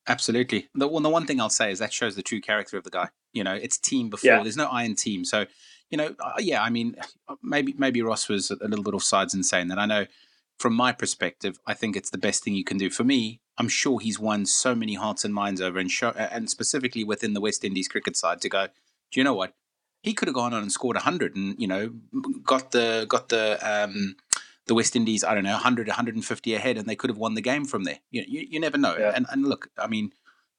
Absolutely. 0.07 0.69
The 0.73 0.87
one, 0.87 1.03
the 1.03 1.09
one 1.09 1.25
thing 1.25 1.41
I'll 1.41 1.49
say 1.49 1.71
is 1.71 1.79
that 1.79 1.91
shows 1.91 2.15
the 2.15 2.23
true 2.23 2.39
character 2.39 2.77
of 2.77 2.83
the 2.83 2.89
guy. 2.89 3.09
You 3.33 3.43
know, 3.43 3.53
it's 3.53 3.77
team 3.77 4.09
before. 4.09 4.31
Yeah. 4.31 4.43
There's 4.43 4.57
no 4.57 4.67
I 4.67 4.83
in 4.83 4.95
team. 4.95 5.25
So, 5.25 5.45
you 5.89 5.97
know, 5.97 6.15
uh, 6.19 6.33
yeah. 6.39 6.63
I 6.63 6.69
mean, 6.69 6.95
maybe 7.43 7.73
maybe 7.77 8.01
Ross 8.01 8.29
was 8.29 8.51
a 8.51 8.67
little 8.67 8.83
bit 8.83 8.93
offsides 8.93 9.33
in 9.33 9.43
saying 9.43 9.67
that. 9.67 9.79
I 9.79 9.85
know, 9.85 10.05
from 10.57 10.73
my 10.73 10.91
perspective, 10.91 11.59
I 11.67 11.73
think 11.73 11.95
it's 11.95 12.09
the 12.09 12.17
best 12.17 12.43
thing 12.43 12.55
you 12.55 12.63
can 12.63 12.77
do. 12.77 12.89
For 12.89 13.03
me, 13.03 13.41
I'm 13.57 13.67
sure 13.67 13.99
he's 13.99 14.19
won 14.19 14.45
so 14.45 14.73
many 14.73 14.93
hearts 14.93 15.25
and 15.25 15.33
minds 15.33 15.61
over, 15.61 15.77
and 15.77 15.91
show, 15.91 16.11
and 16.11 16.49
specifically 16.49 17.03
within 17.03 17.33
the 17.33 17.41
West 17.41 17.63
Indies 17.63 17.87
cricket 17.87 18.15
side, 18.15 18.41
to 18.41 18.49
go. 18.49 18.67
Do 19.11 19.19
you 19.19 19.23
know 19.23 19.33
what? 19.33 19.53
He 20.07 20.13
could 20.13 20.27
have 20.27 20.35
gone 20.35 20.53
on 20.53 20.61
and 20.61 20.71
scored 20.71 20.97
hundred, 20.97 21.35
and 21.35 21.59
you 21.59 21.67
know, 21.67 21.93
got 22.43 22.71
the 22.71 23.05
got 23.07 23.29
the 23.29 23.59
um, 23.61 24.15
the 24.67 24.75
West 24.75 24.95
Indies, 24.95 25.23
I 25.23 25.33
don't 25.33 25.43
know, 25.43 25.53
100, 25.53 25.87
150 25.87 26.53
ahead, 26.53 26.77
and 26.77 26.87
they 26.87 26.95
could 26.95 27.09
have 27.09 27.17
won 27.17 27.33
the 27.33 27.41
game 27.41 27.65
from 27.65 27.85
there. 27.85 27.99
You, 28.11 28.23
you, 28.27 28.47
you 28.49 28.59
never 28.59 28.77
know. 28.77 28.95
Yeah. 28.97 29.13
And, 29.15 29.25
and 29.31 29.47
look, 29.47 29.69
I 29.77 29.87
mean, 29.87 30.11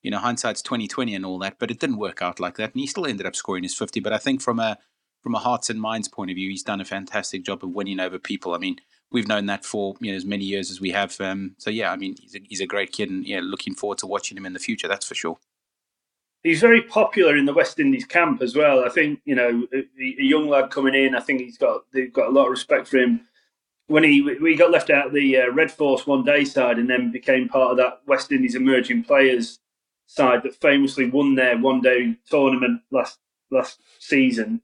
you 0.03 0.11
know, 0.11 0.19
hindsight's 0.19 0.63
2020 0.63 1.15
and 1.15 1.27
all 1.27 1.39
that, 1.41 1.59
but 1.59 1.71
it 1.71 1.79
didn't 1.79 1.99
work 1.99 2.23
out 2.23 2.41
like 2.41 2.57
that. 2.57 2.73
And 2.73 2.81
he 2.81 2.87
still 2.87 3.07
ended 3.07 3.27
up 3.27 3.37
scoring 3.37 3.63
his 3.63 3.75
50. 3.75 4.01
But 4.01 4.13
I 4.13 4.19
think 4.19 4.41
from 4.41 4.59
a 4.59 4.79
from 5.23 5.35
a 5.35 5.39
hearts 5.39 5.69
and 5.69 5.81
minds 5.81 6.09
point 6.09 6.31
of 6.31 6.37
view, 6.37 6.49
he's 6.49 6.63
done 6.63 6.81
a 6.81 6.85
fantastic 6.85 7.45
job 7.45 7.65
of 7.65 7.71
winning 7.71 8.01
over 8.01 8.19
people. 8.19 8.55
I 8.55 8.59
mean, 8.59 8.77
we've 9.11 9.29
known 9.29 9.47
that 9.47 9.65
for 9.65 9.95
you 10.01 10.13
know 10.13 10.17
as 10.17 10.25
many 10.25 10.45
years 10.45 10.71
as 10.71 10.81
we 10.81 10.91
have. 10.91 11.21
Um, 11.21 11.57
so 11.59 11.71
yeah, 11.71 11.93
I 11.93 11.97
mean, 11.97 12.15
he's 12.21 12.35
a, 12.35 12.41
he's 12.45 12.61
a 12.61 12.67
great 12.67 12.93
kid, 12.93 13.11
and 13.11 13.27
yeah, 13.27 13.41
looking 13.43 13.75
forward 13.75 13.99
to 13.99 14.07
watching 14.07 14.39
him 14.39 14.47
in 14.47 14.53
the 14.53 14.59
future. 14.59 14.89
That's 14.89 15.07
for 15.07 15.15
sure. 15.15 15.39
He's 16.43 16.61
very 16.61 16.83
popular 16.83 17.37
in 17.37 17.47
the 17.47 17.53
West 17.53 17.81
Indies 17.81 18.05
camp 18.05 18.43
as 18.43 18.55
well. 18.55 18.85
I 18.85 18.89
think 18.89 19.21
you 19.25 19.35
know 19.35 19.67
a, 19.73 19.79
a 19.79 20.23
young 20.23 20.49
lad 20.49 20.71
coming 20.71 20.95
in. 20.95 21.15
I 21.15 21.21
think 21.21 21.41
he's 21.41 21.59
got 21.59 21.83
they've 21.93 22.13
got 22.13 22.29
a 22.29 22.33
lot 22.33 22.47
of 22.47 22.51
respect 22.51 22.89
for 22.89 22.99
him. 22.99 23.23
When 23.89 24.05
he 24.05 24.23
we 24.23 24.57
got 24.57 24.71
left 24.71 24.91
out 24.91 25.09
of 25.09 25.13
the 25.13 25.37
uh, 25.37 25.51
Red 25.51 25.73
Force 25.73 26.07
one 26.07 26.25
day 26.25 26.45
side 26.45 26.79
and 26.79 26.89
then 26.89 27.11
became 27.11 27.49
part 27.49 27.73
of 27.73 27.77
that 27.79 28.01
West 28.07 28.31
Indies 28.31 28.55
emerging 28.55 29.05
players 29.05 29.59
side 30.07 30.43
that 30.43 30.61
famously 30.61 31.09
won 31.11 31.35
their 31.35 31.59
one 31.59 31.81
day 31.81 32.17
tournament 32.31 32.83
last 32.91 33.19
last 33.51 33.81
season. 33.99 34.61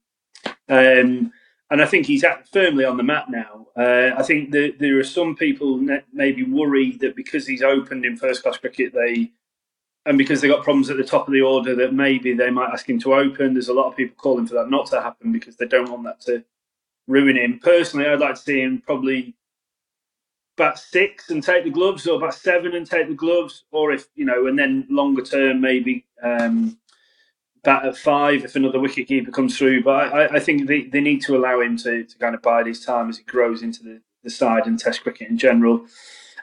Um, 0.68 1.32
and 1.70 1.82
I 1.82 1.86
think 1.86 2.06
he's 2.06 2.24
firmly 2.52 2.84
on 2.84 2.96
the 2.96 3.02
map 3.02 3.26
now. 3.28 3.66
Uh, 3.76 4.10
I 4.16 4.22
think 4.22 4.52
that 4.52 4.76
there 4.78 4.98
are 4.98 5.04
some 5.04 5.34
people 5.34 5.80
maybe 6.12 6.44
worried 6.44 7.00
that 7.00 7.16
because 7.16 7.46
he's 7.46 7.62
opened 7.62 8.04
in 8.04 8.16
first 8.16 8.42
class 8.42 8.58
cricket, 8.58 8.92
they 8.94 9.32
and 10.06 10.18
because 10.18 10.40
they 10.40 10.48
got 10.48 10.64
problems 10.64 10.90
at 10.90 10.96
the 10.96 11.04
top 11.04 11.26
of 11.28 11.32
the 11.32 11.40
order, 11.40 11.74
that 11.76 11.94
maybe 11.94 12.34
they 12.34 12.50
might 12.50 12.70
ask 12.72 12.88
him 12.88 13.00
to 13.00 13.14
open. 13.14 13.54
There's 13.54 13.68
a 13.68 13.74
lot 13.74 13.88
of 13.88 13.96
people 13.96 14.16
calling 14.18 14.46
for 14.46 14.54
that 14.54 14.70
not 14.70 14.86
to 14.88 15.00
happen 15.00 15.32
because 15.32 15.56
they 15.56 15.66
don't 15.66 15.90
want 15.90 16.04
that 16.04 16.20
to 16.22 16.44
ruin 17.06 17.36
him. 17.36 17.58
Personally, 17.62 18.06
I'd 18.06 18.20
like 18.20 18.36
to 18.36 18.40
see 18.40 18.60
him 18.60 18.82
probably 18.84 19.34
bat 20.56 20.78
six 20.78 21.30
and 21.30 21.42
take 21.42 21.64
the 21.64 21.70
gloves, 21.70 22.06
or 22.06 22.20
bat 22.20 22.34
seven 22.34 22.74
and 22.74 22.88
take 22.88 23.08
the 23.08 23.14
gloves, 23.14 23.64
or 23.72 23.92
if 23.92 24.06
you 24.14 24.24
know, 24.24 24.46
and 24.46 24.58
then 24.58 24.86
longer 24.90 25.22
term 25.22 25.60
maybe 25.60 26.06
um, 26.22 26.78
bat 27.64 27.84
at 27.86 27.96
five 27.96 28.44
if 28.44 28.56
another 28.56 28.80
wicket 28.80 29.08
keeper 29.08 29.30
comes 29.30 29.56
through. 29.58 29.82
But 29.84 30.12
I, 30.14 30.36
I 30.36 30.40
think 30.40 30.68
they, 30.68 30.84
they 30.84 31.00
need 31.00 31.22
to 31.22 31.36
allow 31.36 31.60
him 31.60 31.76
to, 31.78 32.04
to 32.04 32.18
kind 32.18 32.34
of 32.34 32.42
bide 32.42 32.66
his 32.66 32.84
time 32.84 33.08
as 33.08 33.18
he 33.18 33.24
grows 33.24 33.62
into 33.62 33.82
the, 33.82 34.00
the 34.22 34.30
side 34.30 34.66
and 34.66 34.78
Test 34.78 35.02
cricket 35.02 35.28
in 35.28 35.38
general. 35.38 35.86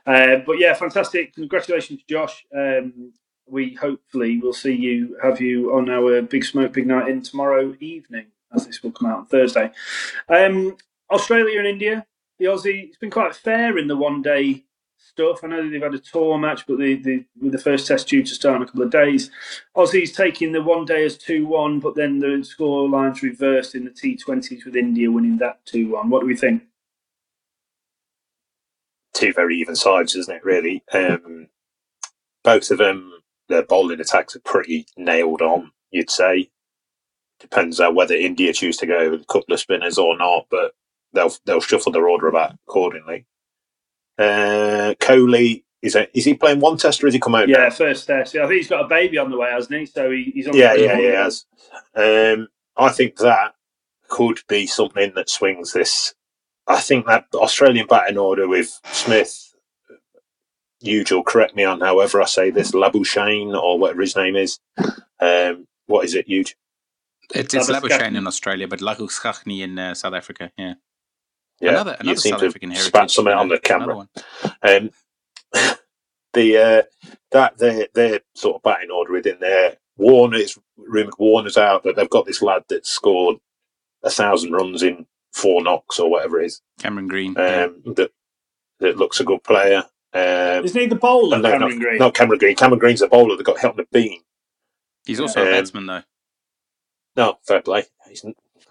Uh, 0.05 0.37
but 0.45 0.59
yeah, 0.59 0.73
fantastic! 0.73 1.35
Congratulations, 1.35 2.01
Josh. 2.09 2.45
Um, 2.55 3.13
we 3.51 3.75
hopefully 3.75 4.39
will 4.39 4.53
see 4.53 4.73
you 4.73 5.17
have 5.21 5.41
you 5.41 5.75
on 5.75 5.89
our 5.89 6.21
Big 6.21 6.45
Smoke 6.45 6.73
Big 6.73 6.87
Night 6.87 7.09
in 7.09 7.21
tomorrow 7.21 7.75
evening, 7.79 8.27
as 8.53 8.65
this 8.65 8.81
will 8.81 8.91
come 8.91 9.09
out 9.09 9.19
on 9.19 9.25
Thursday. 9.25 9.71
Um, 10.29 10.77
Australia 11.11 11.59
and 11.59 11.67
India, 11.67 12.05
the 12.39 12.45
Aussie. 12.45 12.87
It's 12.87 12.97
been 12.97 13.11
quite 13.11 13.35
fair 13.35 13.77
in 13.77 13.87
the 13.87 13.97
one 13.97 14.21
day 14.21 14.63
stuff. 14.97 15.43
I 15.43 15.47
know 15.47 15.69
they've 15.69 15.81
had 15.81 15.93
a 15.93 15.99
tour 15.99 16.37
match, 16.37 16.65
but 16.65 16.77
the, 16.77 16.95
the 16.95 17.25
with 17.39 17.51
the 17.51 17.57
first 17.57 17.87
test 17.87 18.07
due 18.07 18.23
to 18.23 18.33
start 18.33 18.55
in 18.55 18.61
a 18.61 18.65
couple 18.65 18.83
of 18.83 18.91
days. 18.91 19.29
Aussies 19.75 20.15
taking 20.15 20.53
the 20.53 20.63
one 20.63 20.85
day 20.85 21.03
as 21.05 21.17
two 21.17 21.45
one, 21.45 21.79
but 21.79 21.95
then 21.95 22.19
the 22.19 22.43
score 22.43 22.87
lines 22.87 23.21
reversed 23.21 23.75
in 23.75 23.83
the 23.83 23.91
T 23.91 24.15
Twenties 24.15 24.63
with 24.63 24.75
India 24.75 25.11
winning 25.11 25.37
that 25.39 25.65
two 25.65 25.91
one. 25.91 26.09
What 26.09 26.21
do 26.21 26.27
we 26.27 26.37
think? 26.37 26.63
Two 29.13 29.33
very 29.33 29.57
even 29.57 29.75
sides, 29.75 30.15
isn't 30.15 30.33
it? 30.33 30.45
Really, 30.45 30.83
um, 30.93 31.49
both 32.43 32.71
of 32.71 32.77
them. 32.77 33.20
Their 33.51 33.63
bowling 33.63 33.99
attacks 33.99 34.35
are 34.35 34.41
pretty 34.41 34.87
nailed 34.97 35.41
on. 35.41 35.71
You'd 35.91 36.09
say. 36.09 36.49
Depends 37.39 37.79
on 37.79 37.95
whether 37.95 38.13
India 38.13 38.53
choose 38.53 38.77
to 38.77 38.85
go 38.85 39.09
with 39.09 39.23
a 39.23 39.25
couple 39.25 39.53
of 39.53 39.59
spinners 39.59 39.97
or 39.97 40.15
not, 40.17 40.45
but 40.49 40.73
they'll 41.13 41.33
they'll 41.45 41.59
shuffle 41.59 41.91
their 41.91 42.07
order 42.07 42.27
about 42.27 42.53
accordingly. 42.67 43.25
Uh, 44.17 44.93
Kohli 44.99 45.63
is 45.81 45.95
a, 45.95 46.15
is 46.15 46.25
he 46.25 46.35
playing 46.35 46.59
one 46.59 46.77
test 46.77 47.03
or 47.03 47.07
has 47.07 47.13
he 47.13 47.19
come 47.19 47.35
out? 47.35 47.49
Yeah, 47.49 47.57
now? 47.57 47.69
first 47.71 48.05
test. 48.05 48.35
I 48.35 48.41
think 48.47 48.53
he's 48.53 48.67
got 48.67 48.85
a 48.85 48.87
baby 48.87 49.17
on 49.17 49.31
the 49.31 49.37
way, 49.37 49.49
hasn't 49.51 49.79
he? 49.79 49.85
So 49.85 50.11
he, 50.11 50.31
he's 50.33 50.47
on. 50.47 50.55
Yeah, 50.55 50.75
yeah, 50.75 50.97
he 50.97 51.05
has. 51.05 51.45
Um, 51.95 52.47
I 52.77 52.89
think 52.89 53.17
that 53.17 53.55
could 54.07 54.41
be 54.47 54.67
something 54.67 55.13
that 55.15 55.29
swings 55.29 55.73
this. 55.73 56.13
I 56.67 56.79
think 56.79 57.07
that 57.07 57.25
Australian 57.33 57.87
batting 57.87 58.17
order 58.17 58.47
with 58.47 58.79
Smith, 58.91 59.50
usual. 60.81 61.23
Correct 61.23 61.55
me 61.55 61.63
on 61.63 61.81
however 61.81 62.21
I 62.21 62.25
say 62.25 62.49
this, 62.49 62.71
Labuschagne 62.71 63.55
or 63.55 63.79
whatever 63.79 64.01
his 64.01 64.15
name 64.15 64.35
is. 64.35 64.59
Um, 65.19 65.67
what 65.87 66.05
is 66.05 66.15
it, 66.15 66.27
Huge? 66.27 66.55
It, 67.33 67.53
it's 67.53 67.69
Labuschagne 67.69 68.17
in 68.17 68.27
Australia, 68.27 68.67
but 68.67 68.79
Labuschagne 68.79 69.61
in 69.61 69.77
uh, 69.79 69.93
South 69.93 70.13
Africa. 70.13 70.51
Yeah. 70.57 70.73
Yeah, 71.61 71.71
another, 71.71 71.97
another 71.99 72.17
seem 72.17 72.31
South 72.31 72.39
to 72.41 72.47
African 72.47 72.73
spat 72.73 72.93
heritage. 72.93 73.11
something 73.13 73.33
you 73.33 73.39
on 73.39 73.49
the 73.49 73.59
camera. 73.59 74.09
Um, 74.63 74.89
the 76.33 76.57
uh, 76.57 76.81
that 77.31 77.57
their 77.59 77.87
their 77.93 78.21
sort 78.35 78.55
of 78.55 78.63
batting 78.63 78.89
order 78.89 79.13
within 79.13 79.37
there. 79.39 79.77
Warner 79.97 80.37
is 80.37 80.57
rumoured 80.75 81.13
Warner's 81.19 81.57
out, 81.57 81.83
but 81.83 81.95
they've 81.95 82.09
got 82.09 82.25
this 82.25 82.41
lad 82.41 82.63
that 82.69 82.87
scored 82.87 83.37
a 84.01 84.09
thousand 84.09 84.53
runs 84.53 84.81
in 84.81 85.05
four 85.31 85.61
knocks 85.61 85.99
or 85.99 86.09
whatever 86.09 86.41
it 86.41 86.47
is. 86.47 86.61
Cameron 86.79 87.07
Green. 87.07 87.35
yeah. 87.37 87.65
Um, 87.65 87.93
that 87.95 88.11
that 88.79 88.97
looks 88.97 89.19
a 89.19 89.23
good 89.23 89.43
player. 89.43 89.83
Um, 90.13 90.65
Isn't 90.65 90.79
he 90.81 90.87
the 90.87 90.95
bowler, 90.95 91.37
no, 91.39 91.49
Cameron 91.51 91.69
not, 91.79 91.79
Green? 91.85 91.97
not 91.99 92.13
Cameron 92.13 92.39
Green. 92.39 92.55
Cameron 92.55 92.79
Green's 92.79 93.01
a 93.01 93.07
bowler 93.07 93.37
that 93.37 93.43
got 93.43 93.59
hit 93.59 93.69
on 93.71 93.77
the 93.77 93.85
beam. 93.91 94.19
He's 95.05 95.19
also 95.19 95.41
a 95.41 95.45
um, 95.45 95.51
batsman, 95.51 95.85
though. 95.85 96.03
No, 97.15 97.37
fair 97.47 97.61
play. 97.61 97.83
He's, 98.07 98.25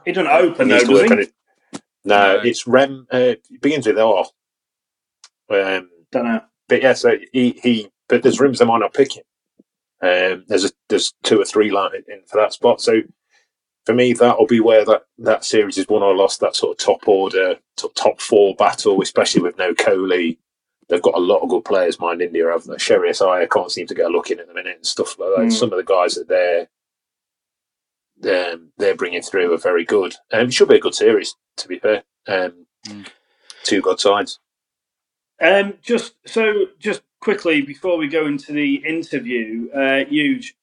He 0.04 0.12
doesn't 0.12 0.30
open 0.30 0.68
he 0.68 0.72
though, 0.74 0.80
does 0.84 1.02
he? 1.02 1.08
on 1.12 1.18
it. 1.20 1.32
No, 2.04 2.36
No. 2.36 2.40
it's 2.42 2.66
Rem. 2.66 3.06
Uh, 3.12 3.16
it 3.18 3.42
begins 3.60 3.86
with 3.86 3.98
R. 3.98 4.24
Um, 5.50 5.90
Don't 6.12 6.24
know. 6.24 6.40
but 6.68 6.82
yeah, 6.82 6.92
so 6.94 7.16
he, 7.32 7.58
he 7.62 7.88
but 8.08 8.22
there's 8.22 8.40
rooms 8.40 8.58
they 8.58 8.64
might 8.64 8.78
not 8.78 8.94
pick 8.94 9.16
him. 9.16 9.24
Um, 10.02 10.44
there's 10.48 10.64
a, 10.64 10.70
there's 10.88 11.12
two 11.22 11.40
or 11.40 11.44
three 11.44 11.70
line 11.70 11.90
in 11.94 12.22
for 12.26 12.38
that 12.40 12.52
spot. 12.52 12.80
So 12.80 13.02
for 13.86 13.94
me, 13.94 14.12
that'll 14.12 14.46
be 14.46 14.60
where 14.60 14.84
that, 14.84 15.02
that 15.18 15.44
series 15.44 15.76
is 15.78 15.88
won 15.88 16.02
or 16.02 16.14
lost. 16.16 16.40
That 16.40 16.56
sort 16.56 16.72
of 16.80 16.84
top 16.84 17.06
order, 17.08 17.56
top, 17.76 17.94
top 17.94 18.20
four 18.20 18.54
battle, 18.54 19.00
especially 19.02 19.42
with 19.42 19.58
no 19.58 19.74
Kohli. 19.74 20.38
They've 20.90 21.02
got 21.02 21.16
a 21.16 21.20
lot 21.20 21.40
of 21.40 21.48
good 21.48 21.64
players. 21.64 22.00
Mind 22.00 22.20
India 22.20 22.50
have 22.50 22.64
the 22.64 22.78
Sherry 22.78 23.10
I 23.10 23.46
can't 23.46 23.70
seem 23.72 23.86
to 23.86 23.94
get 23.94 24.06
a 24.06 24.10
look 24.10 24.30
in 24.30 24.40
at 24.40 24.48
the 24.48 24.54
minute 24.54 24.76
and 24.76 24.86
stuff 24.86 25.18
like 25.18 25.30
that. 25.36 25.46
Mm. 25.46 25.52
Some 25.52 25.72
of 25.72 25.78
the 25.78 25.84
guys 25.84 26.16
that 26.16 26.28
they're 26.28 26.68
um, 28.22 28.72
they're 28.76 28.96
bringing 28.96 29.22
through 29.22 29.54
are 29.54 29.58
very 29.58 29.84
good. 29.84 30.14
Um, 30.32 30.48
it 30.48 30.54
should 30.54 30.68
be 30.68 30.76
a 30.76 30.80
good 30.80 30.94
series, 30.94 31.34
to 31.56 31.68
be 31.68 31.78
fair. 31.78 32.02
Um, 32.28 32.66
Mm. 32.86 33.06
Two 33.62 33.80
good 33.80 34.00
sides. 34.00 34.38
Um, 35.40 35.74
just 35.82 36.14
so, 36.26 36.66
just 36.78 37.02
quickly 37.20 37.62
before 37.62 37.96
we 37.96 38.08
go 38.08 38.26
into 38.26 38.52
the 38.52 38.76
interview, 38.76 39.70
uh, 39.72 40.04
huge. 40.04 40.54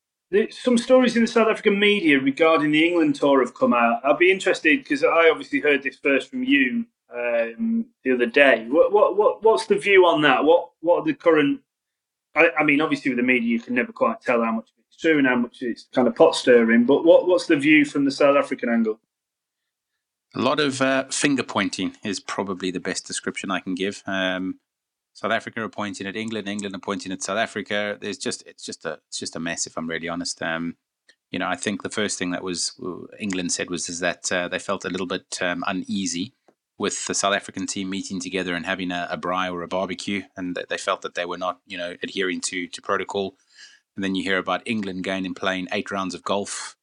Some 0.49 0.77
stories 0.77 1.15
in 1.15 1.21
the 1.21 1.27
South 1.27 1.47
African 1.47 1.79
media 1.79 2.19
regarding 2.19 2.71
the 2.71 2.85
England 2.85 3.15
tour 3.15 3.39
have 3.39 3.53
come 3.53 3.73
out. 3.73 4.01
I'd 4.03 4.17
be 4.17 4.31
interested 4.31 4.79
because 4.83 5.03
I 5.03 5.29
obviously 5.29 5.61
heard 5.61 5.83
this 5.83 5.97
first 5.97 6.29
from 6.29 6.43
you 6.43 6.85
um, 7.13 7.85
the 8.03 8.11
other 8.11 8.25
day. 8.25 8.65
What, 8.69 8.91
what, 8.91 9.17
what, 9.17 9.43
what's 9.43 9.65
the 9.65 9.77
view 9.77 10.05
on 10.05 10.21
that? 10.23 10.43
What, 10.43 10.71
what 10.81 11.01
are 11.01 11.05
the 11.05 11.13
current? 11.13 11.61
I, 12.35 12.49
I 12.59 12.63
mean, 12.63 12.81
obviously 12.81 13.11
with 13.11 13.17
the 13.17 13.23
media, 13.23 13.49
you 13.49 13.59
can 13.59 13.75
never 13.75 13.91
quite 13.91 14.21
tell 14.21 14.43
how 14.43 14.51
much 14.51 14.69
it's 14.77 14.97
true 14.97 15.17
and 15.17 15.27
how 15.27 15.35
much 15.35 15.61
it's 15.61 15.87
kind 15.93 16.07
of 16.07 16.15
pot 16.15 16.35
stirring. 16.35 16.85
But 16.85 17.05
what, 17.05 17.27
what's 17.27 17.47
the 17.47 17.55
view 17.55 17.85
from 17.85 18.05
the 18.05 18.11
South 18.11 18.37
African 18.37 18.69
angle? 18.69 18.99
A 20.35 20.41
lot 20.41 20.59
of 20.59 20.81
uh, 20.81 21.05
finger 21.05 21.43
pointing 21.43 21.95
is 22.03 22.19
probably 22.19 22.69
the 22.69 22.79
best 22.79 23.07
description 23.07 23.49
I 23.49 23.59
can 23.59 23.75
give. 23.75 24.03
Um, 24.05 24.59
South 25.13 25.31
Africa 25.31 25.63
are 25.63 25.69
pointing 25.69 26.05
at 26.05 26.15
England, 26.15 26.47
England 26.47 26.75
are 26.75 26.79
pointing 26.79 27.11
at 27.11 27.23
South 27.23 27.39
Africa. 27.39 27.97
There's 27.99 28.19
just 28.19 28.45
it's 28.45 28.63
just 28.63 28.85
a 28.85 28.99
it's 29.07 29.17
just 29.17 29.35
a 29.35 29.39
mess 29.39 29.65
if 29.65 29.75
I'm 29.75 29.89
really 29.89 30.07
honest. 30.07 30.39
Um, 30.43 30.75
you 31.31 31.39
know, 31.39 31.47
I 31.47 31.55
think 31.55 31.81
the 31.81 31.89
first 31.89 32.19
thing 32.19 32.29
that 32.31 32.43
was 32.43 32.73
uh, 32.85 33.07
England 33.19 33.51
said 33.51 33.71
was 33.71 33.89
is 33.89 33.99
that 34.01 34.31
uh, 34.31 34.47
they 34.47 34.59
felt 34.59 34.85
a 34.85 34.89
little 34.89 35.07
bit 35.07 35.39
um, 35.41 35.63
uneasy 35.65 36.33
with 36.77 37.05
the 37.07 37.13
South 37.13 37.33
African 37.33 37.65
team 37.65 37.89
meeting 37.89 38.19
together 38.19 38.53
and 38.53 38.65
having 38.65 38.91
a, 38.91 39.07
a 39.11 39.17
braai 39.17 39.51
or 39.51 39.63
a 39.63 39.67
barbecue, 39.67 40.23
and 40.35 40.57
they 40.69 40.77
felt 40.77 41.01
that 41.01 41.15
they 41.15 41.25
were 41.25 41.37
not 41.37 41.59
you 41.65 41.77
know 41.77 41.95
adhering 42.03 42.41
to 42.41 42.67
to 42.67 42.81
protocol. 42.81 43.35
And 43.95 44.03
then 44.03 44.13
you 44.15 44.23
hear 44.23 44.37
about 44.37 44.61
England 44.67 45.03
going 45.03 45.25
and 45.25 45.35
playing 45.35 45.67
eight 45.71 45.89
rounds 45.89 46.13
of 46.13 46.23
golf 46.23 46.75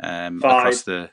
um, 0.00 0.40
across 0.58 0.82
the. 0.82 1.10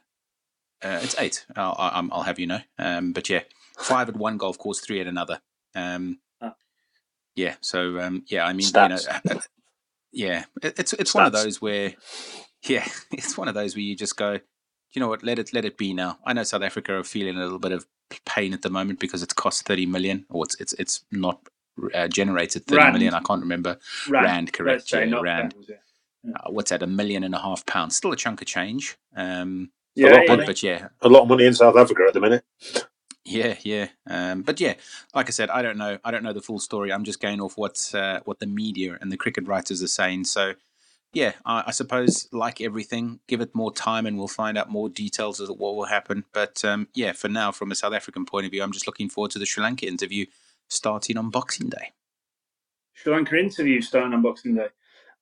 Uh, 0.84 1.00
it's 1.03 1.15
eight. 1.20 1.46
I'll, 1.55 1.75
I'll, 1.77 2.10
I'll 2.12 2.24
have 2.24 2.39
you 2.39 2.48
know. 2.48 2.60
Um, 2.79 3.13
but 3.13 3.29
yeah, 3.29 3.41
five 3.77 4.10
at 4.10 4.15
one 4.17 4.38
golf 4.38 4.58
course, 4.58 4.79
three 4.79 5.00
at 5.00 5.08
another. 5.08 5.41
Um, 5.75 6.20
Ah. 6.41 6.55
yeah. 7.36 7.55
So 7.62 8.00
um, 8.00 8.24
yeah, 8.27 8.46
I 8.46 8.53
mean, 8.53 8.65
you 8.65 8.89
know, 8.89 9.39
yeah, 10.12 10.46
it, 10.63 10.79
it's 10.79 10.94
it's 10.94 11.13
one 11.13 11.25
of 11.25 11.34
those 11.34 11.62
where, 11.62 11.94
yeah, 12.63 12.88
it's 13.12 13.38
one 13.38 13.48
of 13.48 13.53
those 13.55 13.75
where 13.75 13.84
you 13.84 13.96
just 13.96 14.17
go, 14.17 14.39
you 14.94 15.00
know 15.00 15.08
what, 15.08 15.24
let 15.24 15.39
it 15.39 15.54
let 15.54 15.65
it 15.65 15.77
be 15.77 15.94
now. 15.94 16.18
I 16.25 16.34
know 16.34 16.44
South 16.44 16.62
Africa 16.63 16.94
are 16.96 17.04
feeling 17.04 17.36
a 17.38 17.44
little 17.44 17.60
bit 17.60 17.72
of 17.72 17.86
pain 18.25 18.54
at 18.54 18.62
the 18.62 18.70
moment 18.70 19.00
because 19.00 19.24
it's 19.24 19.34
cost 19.34 19.65
thirty 19.65 19.86
million, 19.86 20.25
or 20.30 20.44
it's 20.46 20.56
it's 20.60 20.74
it's 20.74 21.04
not 21.12 21.39
uh, 21.94 22.08
generated 22.08 22.65
thirty 22.65 22.82
Rand. 22.82 22.94
million. 22.94 23.13
I 23.13 23.20
can't 23.20 23.42
remember. 23.42 23.77
Rand, 24.10 24.54
correct, 24.54 24.82
Let's 24.92 24.94
yeah, 24.94 25.06
not 25.06 25.22
rand. 25.24 25.54
pounds, 25.54 25.70
yeah. 25.70 26.34
Uh, 26.36 26.50
what's 26.51 26.72
that? 26.72 26.82
A 26.82 26.88
million 26.88 27.24
and 27.24 27.36
a 27.36 27.39
half 27.39 27.65
pounds. 27.65 27.96
Still 27.96 28.12
a 28.12 28.15
chunk 28.15 28.42
of 28.42 28.48
change. 28.48 28.98
Um, 29.15 29.70
Yeah, 29.96 30.10
lot 30.12 30.22
yeah. 30.27 30.36
but, 30.36 30.46
but 30.48 30.63
yeah, 30.63 30.88
A 31.01 31.08
lot 31.10 31.24
of 31.24 31.27
money 31.30 31.46
in 31.46 31.54
South 31.54 31.75
Africa 31.77 32.04
at 32.08 32.13
the 32.13 32.20
minute. 32.22 32.44
yeah, 33.25 33.56
yeah. 33.63 33.88
Um, 34.08 34.42
but 34.42 34.60
yeah, 34.60 34.74
like 35.13 35.27
I 35.27 35.32
said, 35.32 35.50
I 35.50 35.62
don't 35.62 35.77
know. 35.77 36.00
I 36.04 36.12
don't 36.12 36.24
know 36.24 36.34
the 36.34 36.42
full 36.42 36.60
story. 36.60 36.92
I'm 36.92 37.04
just 37.04 37.20
going 37.22 37.42
off 37.42 37.58
what 37.58 37.92
uh, 37.94 38.22
what 38.25 38.39
the 38.39 38.48
media 38.48 38.98
and 39.01 39.12
the 39.12 39.18
cricket 39.18 39.48
writers 39.48 39.84
are 39.84 39.88
saying. 39.88 40.24
So, 40.25 40.54
yeah, 41.15 41.31
I, 41.45 41.63
I 41.67 41.72
suppose 41.72 42.27
like 42.34 42.60
everything, 42.60 43.22
give 43.27 43.39
it 43.39 43.55
more 43.55 43.72
time, 43.74 44.05
and 44.05 44.17
we'll 44.17 44.27
find 44.27 44.57
out 44.57 44.69
more 44.69 44.89
details 44.89 45.39
of 45.39 45.48
what 45.48 45.75
will 45.75 45.86
happen. 45.86 46.25
But 46.34 46.63
um, 46.65 46.89
yeah, 46.93 47.13
for 47.13 47.29
now, 47.29 47.53
from 47.53 47.72
a 47.72 47.75
South 47.75 47.93
African 47.93 48.25
point 48.25 48.45
of 48.45 48.51
view, 48.51 48.62
I'm 48.62 48.74
just 48.74 48.86
looking 48.86 49.10
forward 49.10 49.31
to 49.31 49.39
the 49.39 49.45
Sri 49.45 49.63
Lanka 49.63 49.88
interview 49.88 50.25
starting 50.67 51.17
on 51.17 51.29
Boxing 51.29 51.69
Day. 51.69 51.93
Sri 52.93 53.13
Lanka 53.13 53.38
interview 53.38 53.81
starting 53.81 54.13
on 54.13 54.22
Boxing 54.22 54.55
Day, 54.55 54.67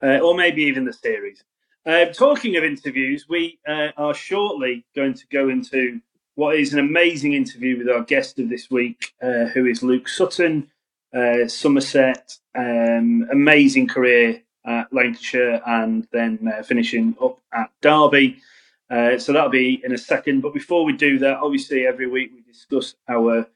uh, 0.01 0.17
or 0.17 0.35
maybe 0.35 0.63
even 0.63 0.83
the 0.83 0.93
series. 0.93 1.43
Uh, 1.85 2.05
talking 2.05 2.55
of 2.57 2.63
interviews, 2.63 3.27
we 3.29 3.59
uh, 3.67 3.89
are 3.95 4.15
shortly 4.15 4.85
going 4.95 5.13
to 5.13 5.27
go 5.31 5.47
into 5.47 6.01
what 6.33 6.55
is 6.55 6.73
an 6.73 6.79
amazing 6.79 7.33
interview 7.33 7.77
with 7.77 7.88
our 7.88 8.01
guest 8.01 8.39
of 8.39 8.50
this 8.50 8.71
week, 8.71 9.13
uh, 9.21 9.45
who 9.53 9.67
is 9.67 9.83
Luke 9.83 10.07
Sutton, 10.07 10.71
uh, 11.15 11.47
Somerset, 11.47 12.35
um, 12.55 13.27
amazing 13.31 13.88
career 13.88 14.41
at 14.65 14.91
Lancashire, 14.93 15.62
and 15.65 16.08
then 16.12 16.39
uh, 16.48 16.63
finishing 16.63 17.15
up 17.22 17.39
at 17.53 17.70
Derby. 17.82 18.38
Uh, 18.89 19.17
so 19.17 19.34
that'll 19.34 19.50
be 19.50 19.82
in 19.84 19.93
a 19.93 19.98
second. 19.98 20.41
But 20.41 20.53
before 20.53 20.86
we 20.86 20.93
do 20.93 21.17
that, 21.20 21.38
obviously 21.38 21.88
every 21.88 22.08
week 22.08 22.32
we 22.34 22.41
discuss 22.41 22.96
our 23.10 23.48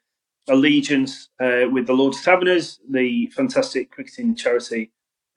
allegiance 0.47 1.29
uh, 1.39 1.65
with 1.71 1.87
the 1.87 1.93
Lord's 1.93 2.23
Taverners, 2.23 2.79
the 2.89 3.27
fantastic 3.27 3.91
cricketing 3.91 4.35
charity, 4.35 4.91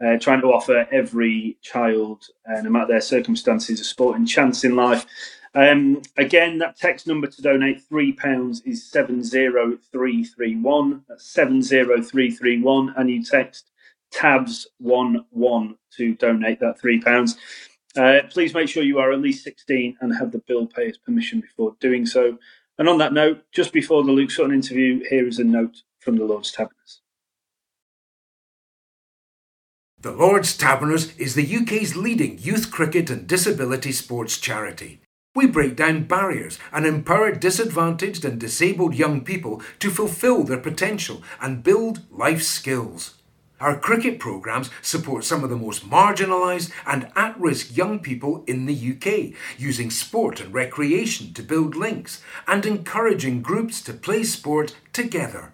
uh, 0.05 0.19
trying 0.19 0.41
to 0.41 0.49
offer 0.49 0.89
every 0.91 1.57
child, 1.63 2.25
uh, 2.49 2.61
no 2.63 2.71
matter 2.71 2.87
their 2.87 3.01
circumstances, 3.01 3.81
a 3.81 3.85
sporting 3.85 4.27
chance 4.27 4.65
in 4.65 4.75
life. 4.77 5.07
Um, 5.55 6.03
again, 6.17 6.59
that 6.59 6.77
text 6.77 7.09
number 7.09 7.27
to 7.27 7.43
donate 7.43 7.83
£3 7.91 8.63
is 8.65 8.89
70331. 8.91 11.05
That's 11.09 11.27
70331. 11.27 12.95
And 12.97 13.11
you 13.11 13.25
text 13.25 13.70
TABS11 14.15 15.77
to 15.97 16.15
donate 16.15 16.61
that 16.61 16.81
£3. 16.81 17.37
Uh, 17.97 18.27
please 18.31 18.55
make 18.55 18.69
sure 18.69 18.83
you 18.83 18.99
are 18.99 19.13
at 19.13 19.21
least 19.21 19.45
16 19.45 19.97
and 20.01 20.17
have 20.17 20.33
the 20.33 20.39
bill 20.39 20.67
payer's 20.67 20.99
permission 20.99 21.41
before 21.41 21.75
doing 21.81 22.07
so. 22.07 22.39
And 22.79 22.89
on 22.89 22.99
that 22.99 23.13
note, 23.13 23.45
just 23.53 23.73
before 23.73 24.05
the 24.05 24.13
Luke 24.13 24.31
Sutton 24.31 24.55
interview, 24.55 25.03
here 25.11 25.27
is 25.27 25.39
a 25.39 25.45
note 25.45 25.83
from 25.99 26.17
the 26.17 26.25
Lord's 26.25 26.53
Taverners. 26.53 27.01
The 30.01 30.13
Lord's 30.13 30.57
Taverners 30.57 31.15
is 31.19 31.35
the 31.35 31.57
UK's 31.57 31.95
leading 31.95 32.39
youth 32.39 32.71
cricket 32.71 33.11
and 33.11 33.27
disability 33.27 33.93
sports 33.93 34.39
charity. 34.39 35.03
We 35.35 35.47
break 35.47 35.77
down 35.77 36.05
barriers 36.05 36.59
and 36.73 36.87
empower 36.87 37.33
disadvantaged 37.33 38.25
and 38.25 38.41
disabled 38.41 38.95
young 38.95 39.21
people 39.21 39.61
to 39.79 39.91
fulfil 39.91 40.45
their 40.45 40.59
potential 40.59 41.23
and 41.41 41.63
build 41.63 42.11
life 42.11 42.43
skills. 42.43 43.20
Our 43.61 43.79
cricket 43.79 44.19
programmes 44.19 44.71
support 44.81 45.25
some 45.25 45.45
of 45.45 45.51
the 45.51 45.57
most 45.57 45.89
marginalised 45.89 46.71
and 46.87 47.13
at 47.15 47.39
risk 47.39 47.77
young 47.77 47.99
people 47.99 48.43
in 48.47 48.65
the 48.65 48.75
UK, 48.75 49.39
using 49.59 49.91
sport 49.91 50.41
and 50.41 50.55
recreation 50.55 51.35
to 51.35 51.43
build 51.43 51.77
links 51.77 52.23
and 52.47 52.65
encouraging 52.65 53.43
groups 53.43 53.83
to 53.83 53.93
play 53.93 54.23
sport 54.23 54.77
together. 54.95 55.53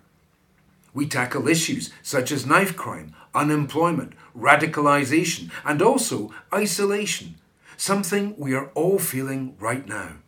We 0.94 1.06
tackle 1.08 1.48
issues 1.48 1.90
such 2.00 2.30
as 2.30 2.46
knife 2.46 2.76
crime, 2.76 3.12
unemployment, 3.34 4.12
radicalisation, 4.38 5.50
and 5.64 5.82
also 5.82 6.32
isolation, 6.54 7.34
something 7.76 8.34
we 8.38 8.54
are 8.54 8.68
all 8.75 9.00
feeling 9.00 9.56
right 9.58 9.86
now. 9.86 10.18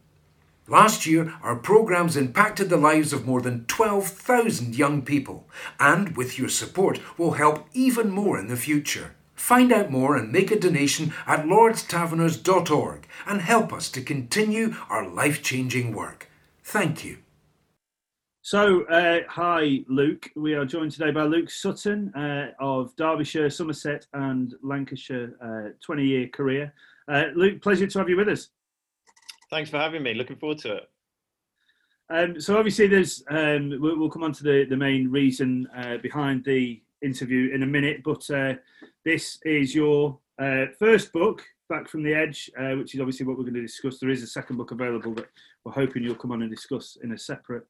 Last 0.70 1.06
year, 1.06 1.32
our 1.42 1.56
programs 1.56 2.14
impacted 2.14 2.68
the 2.68 2.76
lives 2.76 3.14
of 3.14 3.26
more 3.26 3.40
than 3.40 3.64
12,000 3.64 4.76
young 4.76 5.00
people, 5.00 5.48
and 5.80 6.14
with 6.14 6.38
your 6.38 6.50
support, 6.50 7.00
will 7.16 7.32
help 7.32 7.66
even 7.72 8.10
more 8.10 8.38
in 8.38 8.48
the 8.48 8.56
future. 8.56 9.14
Find 9.34 9.72
out 9.72 9.90
more 9.90 10.14
and 10.14 10.30
make 10.30 10.50
a 10.50 10.60
donation 10.60 11.14
at 11.26 11.46
lordstaverners.org 11.46 13.08
and 13.26 13.40
help 13.40 13.72
us 13.72 13.90
to 13.92 14.02
continue 14.02 14.74
our 14.90 15.08
life 15.08 15.42
changing 15.42 15.94
work. 15.94 16.28
Thank 16.62 17.02
you. 17.02 17.18
So, 18.42 18.82
uh, 18.84 19.20
hi, 19.26 19.84
Luke. 19.88 20.30
We 20.36 20.52
are 20.52 20.66
joined 20.66 20.92
today 20.92 21.12
by 21.12 21.22
Luke 21.22 21.50
Sutton 21.50 22.12
uh, 22.14 22.52
of 22.60 22.94
Derbyshire, 22.96 23.48
Somerset, 23.48 24.06
and 24.12 24.54
Lancashire, 24.62 25.76
20 25.80 26.02
uh, 26.02 26.04
year 26.04 26.28
career. 26.28 26.74
Uh, 27.10 27.24
Luke, 27.34 27.62
pleasure 27.62 27.86
to 27.86 27.98
have 27.98 28.10
you 28.10 28.18
with 28.18 28.28
us. 28.28 28.50
Thanks 29.50 29.70
for 29.70 29.78
having 29.78 30.02
me. 30.02 30.14
Looking 30.14 30.36
forward 30.36 30.58
to 30.58 30.76
it. 30.76 30.90
Um, 32.10 32.40
so 32.40 32.56
obviously, 32.56 32.86
there's 32.86 33.22
um, 33.30 33.76
we'll, 33.80 33.98
we'll, 33.98 34.10
come 34.10 34.22
on 34.22 34.32
to 34.32 34.42
the, 34.42 34.66
the 34.68 34.76
main 34.76 35.10
reason 35.10 35.68
uh, 35.76 35.98
behind 35.98 36.44
the 36.44 36.80
interview 37.02 37.52
in 37.54 37.62
a 37.62 37.66
minute, 37.66 38.02
but 38.02 38.28
uh, 38.30 38.54
this 39.04 39.38
is 39.44 39.74
your 39.74 40.18
uh, 40.38 40.66
first 40.78 41.12
book, 41.12 41.42
Back 41.68 41.88
from 41.88 42.02
the 42.02 42.14
Edge, 42.14 42.50
uh, 42.58 42.72
which 42.72 42.94
is 42.94 43.00
obviously 43.00 43.26
what 43.26 43.36
we're 43.36 43.44
going 43.44 43.54
to 43.54 43.62
discuss. 43.62 43.98
There 43.98 44.10
is 44.10 44.22
a 44.22 44.26
second 44.26 44.56
book 44.56 44.70
available 44.70 45.14
that 45.14 45.28
we're 45.64 45.72
hoping 45.72 46.02
you'll 46.02 46.14
come 46.14 46.32
on 46.32 46.42
and 46.42 46.50
discuss 46.50 46.96
in 47.02 47.12
a 47.12 47.18
separate 47.18 47.66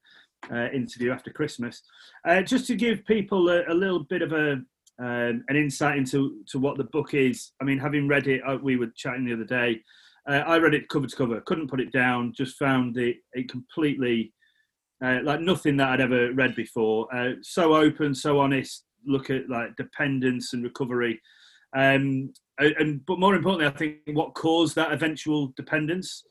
uh, 0.51 0.69
interview 0.71 1.11
after 1.11 1.31
Christmas. 1.31 1.81
Uh, 2.25 2.41
just 2.41 2.65
to 2.67 2.75
give 2.75 3.05
people 3.05 3.49
a, 3.49 3.63
a 3.67 3.73
little 3.73 4.03
bit 4.03 4.21
of 4.21 4.31
a 4.31 4.61
um, 5.01 5.45
an 5.47 5.55
insight 5.55 5.97
into 5.97 6.43
to 6.47 6.59
what 6.59 6.77
the 6.77 6.83
book 6.85 7.13
is. 7.13 7.51
I 7.61 7.63
mean, 7.63 7.77
having 7.77 8.09
read 8.09 8.27
it, 8.27 8.41
we 8.61 8.75
were 8.75 8.91
chatting 8.95 9.23
the 9.23 9.33
other 9.33 9.45
day. 9.45 9.81
Uh, 10.29 10.43
I 10.45 10.57
read 10.59 10.75
it 10.75 10.89
cover 10.89 11.07
to 11.07 11.15
cover, 11.15 11.41
couldn't 11.41 11.69
put 11.69 11.81
it 11.81 11.91
down, 11.91 12.33
just 12.37 12.57
found 12.57 12.97
it, 12.97 13.17
it 13.33 13.49
completely 13.49 14.31
uh, 15.03 15.19
like 15.23 15.41
nothing 15.41 15.77
that 15.77 15.89
I'd 15.89 16.01
ever 16.01 16.33
read 16.33 16.55
before. 16.55 17.07
Uh, 17.15 17.33
so 17.41 17.75
open, 17.75 18.13
so 18.13 18.39
honest, 18.39 18.85
look 19.05 19.29
at 19.29 19.49
like 19.49 19.75
dependence 19.75 20.53
and 20.53 20.63
recovery. 20.63 21.19
Um, 21.75 22.33
and 22.59 23.05
but 23.05 23.19
more 23.19 23.35
importantly, 23.35 23.67
I 23.67 23.77
think 23.77 24.17
what 24.17 24.35
caused 24.35 24.75
that 24.75 24.91
eventual 24.91 25.53
dependence. 25.55 26.23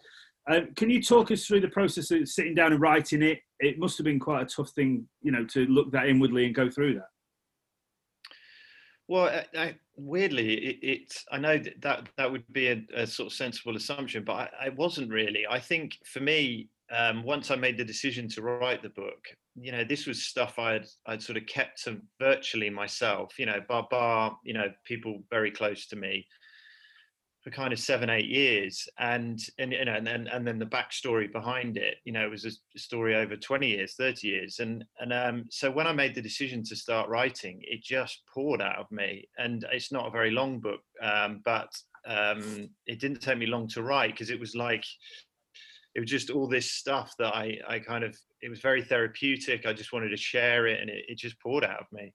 Uh, 0.48 0.60
can 0.76 0.90
you 0.90 1.02
talk 1.02 1.30
us 1.30 1.44
through 1.44 1.60
the 1.60 1.68
process 1.68 2.10
of 2.10 2.28
sitting 2.28 2.54
down 2.54 2.72
and 2.72 2.80
writing 2.80 3.22
it? 3.22 3.40
It 3.60 3.78
must 3.78 3.98
have 3.98 4.04
been 4.04 4.20
quite 4.20 4.42
a 4.42 4.46
tough 4.46 4.70
thing, 4.70 5.08
you 5.22 5.32
know, 5.32 5.44
to 5.46 5.66
look 5.66 5.90
that 5.92 6.08
inwardly 6.08 6.46
and 6.46 6.54
go 6.54 6.70
through 6.70 6.94
that. 6.94 7.08
Well, 9.08 9.24
I, 9.24 9.58
I, 9.58 9.74
weirdly, 9.98 10.54
it, 10.54 10.78
it, 10.82 11.24
I 11.30 11.38
know 11.38 11.58
that 11.58 11.80
that, 11.82 12.08
that 12.16 12.30
would 12.30 12.44
be 12.52 12.68
a, 12.68 12.82
a, 12.94 13.06
sort 13.06 13.26
of 13.26 13.32
sensible 13.32 13.76
assumption, 13.76 14.24
but 14.24 14.32
I, 14.32 14.66
I 14.66 14.68
wasn't 14.70 15.10
really. 15.10 15.46
I 15.48 15.60
think 15.60 15.98
for 16.04 16.20
me, 16.20 16.68
um, 16.90 17.22
once 17.22 17.50
I 17.50 17.56
made 17.56 17.76
the 17.76 17.84
decision 17.84 18.28
to 18.30 18.42
write 18.42 18.82
the 18.82 18.88
book, 18.90 19.28
you 19.54 19.72
know, 19.72 19.84
this 19.84 20.06
was 20.06 20.22
stuff 20.22 20.58
I'd 20.58 20.86
I'd 21.06 21.22
sort 21.22 21.36
of 21.36 21.46
kept 21.46 21.84
to 21.84 22.00
virtually 22.18 22.70
myself. 22.70 23.38
You 23.38 23.46
know, 23.46 23.60
bar 23.68 23.86
bar, 23.90 24.38
you 24.44 24.54
know, 24.54 24.68
people 24.84 25.22
very 25.30 25.50
close 25.50 25.86
to 25.88 25.96
me 25.96 26.26
for 27.48 27.54
kind 27.54 27.72
of 27.72 27.78
seven 27.78 28.10
eight 28.10 28.28
years 28.28 28.88
and 28.98 29.40
and 29.58 29.72
you 29.72 29.84
know 29.84 29.94
and 29.94 30.06
then 30.06 30.28
and 30.28 30.46
then 30.46 30.58
the 30.58 30.66
backstory 30.66 31.32
behind 31.32 31.76
it 31.76 31.96
you 32.04 32.12
know 32.12 32.24
it 32.24 32.30
was 32.30 32.44
a 32.44 32.78
story 32.78 33.16
over 33.16 33.36
20 33.36 33.68
years 33.68 33.94
30 33.94 34.28
years 34.28 34.58
and 34.58 34.84
and 35.00 35.12
um 35.12 35.44
so 35.50 35.70
when 35.70 35.86
i 35.86 35.92
made 35.92 36.14
the 36.14 36.22
decision 36.22 36.62
to 36.62 36.76
start 36.76 37.08
writing 37.08 37.60
it 37.62 37.82
just 37.82 38.22
poured 38.32 38.60
out 38.60 38.78
of 38.78 38.90
me 38.90 39.26
and 39.38 39.64
it's 39.72 39.92
not 39.92 40.06
a 40.06 40.10
very 40.10 40.30
long 40.30 40.60
book 40.60 40.80
um 41.02 41.40
but 41.44 41.68
um 42.06 42.68
it 42.86 43.00
didn't 43.00 43.20
take 43.20 43.38
me 43.38 43.46
long 43.46 43.66
to 43.66 43.82
write 43.82 44.12
because 44.12 44.30
it 44.30 44.40
was 44.40 44.54
like 44.54 44.84
it 45.94 46.00
was 46.00 46.10
just 46.10 46.30
all 46.30 46.48
this 46.48 46.72
stuff 46.72 47.14
that 47.18 47.34
i 47.34 47.58
i 47.68 47.78
kind 47.78 48.04
of 48.04 48.16
it 48.42 48.48
was 48.50 48.60
very 48.60 48.82
therapeutic 48.82 49.64
i 49.66 49.72
just 49.72 49.92
wanted 49.92 50.10
to 50.10 50.16
share 50.16 50.66
it 50.66 50.80
and 50.80 50.90
it, 50.90 51.04
it 51.08 51.18
just 51.18 51.40
poured 51.40 51.64
out 51.64 51.80
of 51.80 51.86
me 51.92 52.12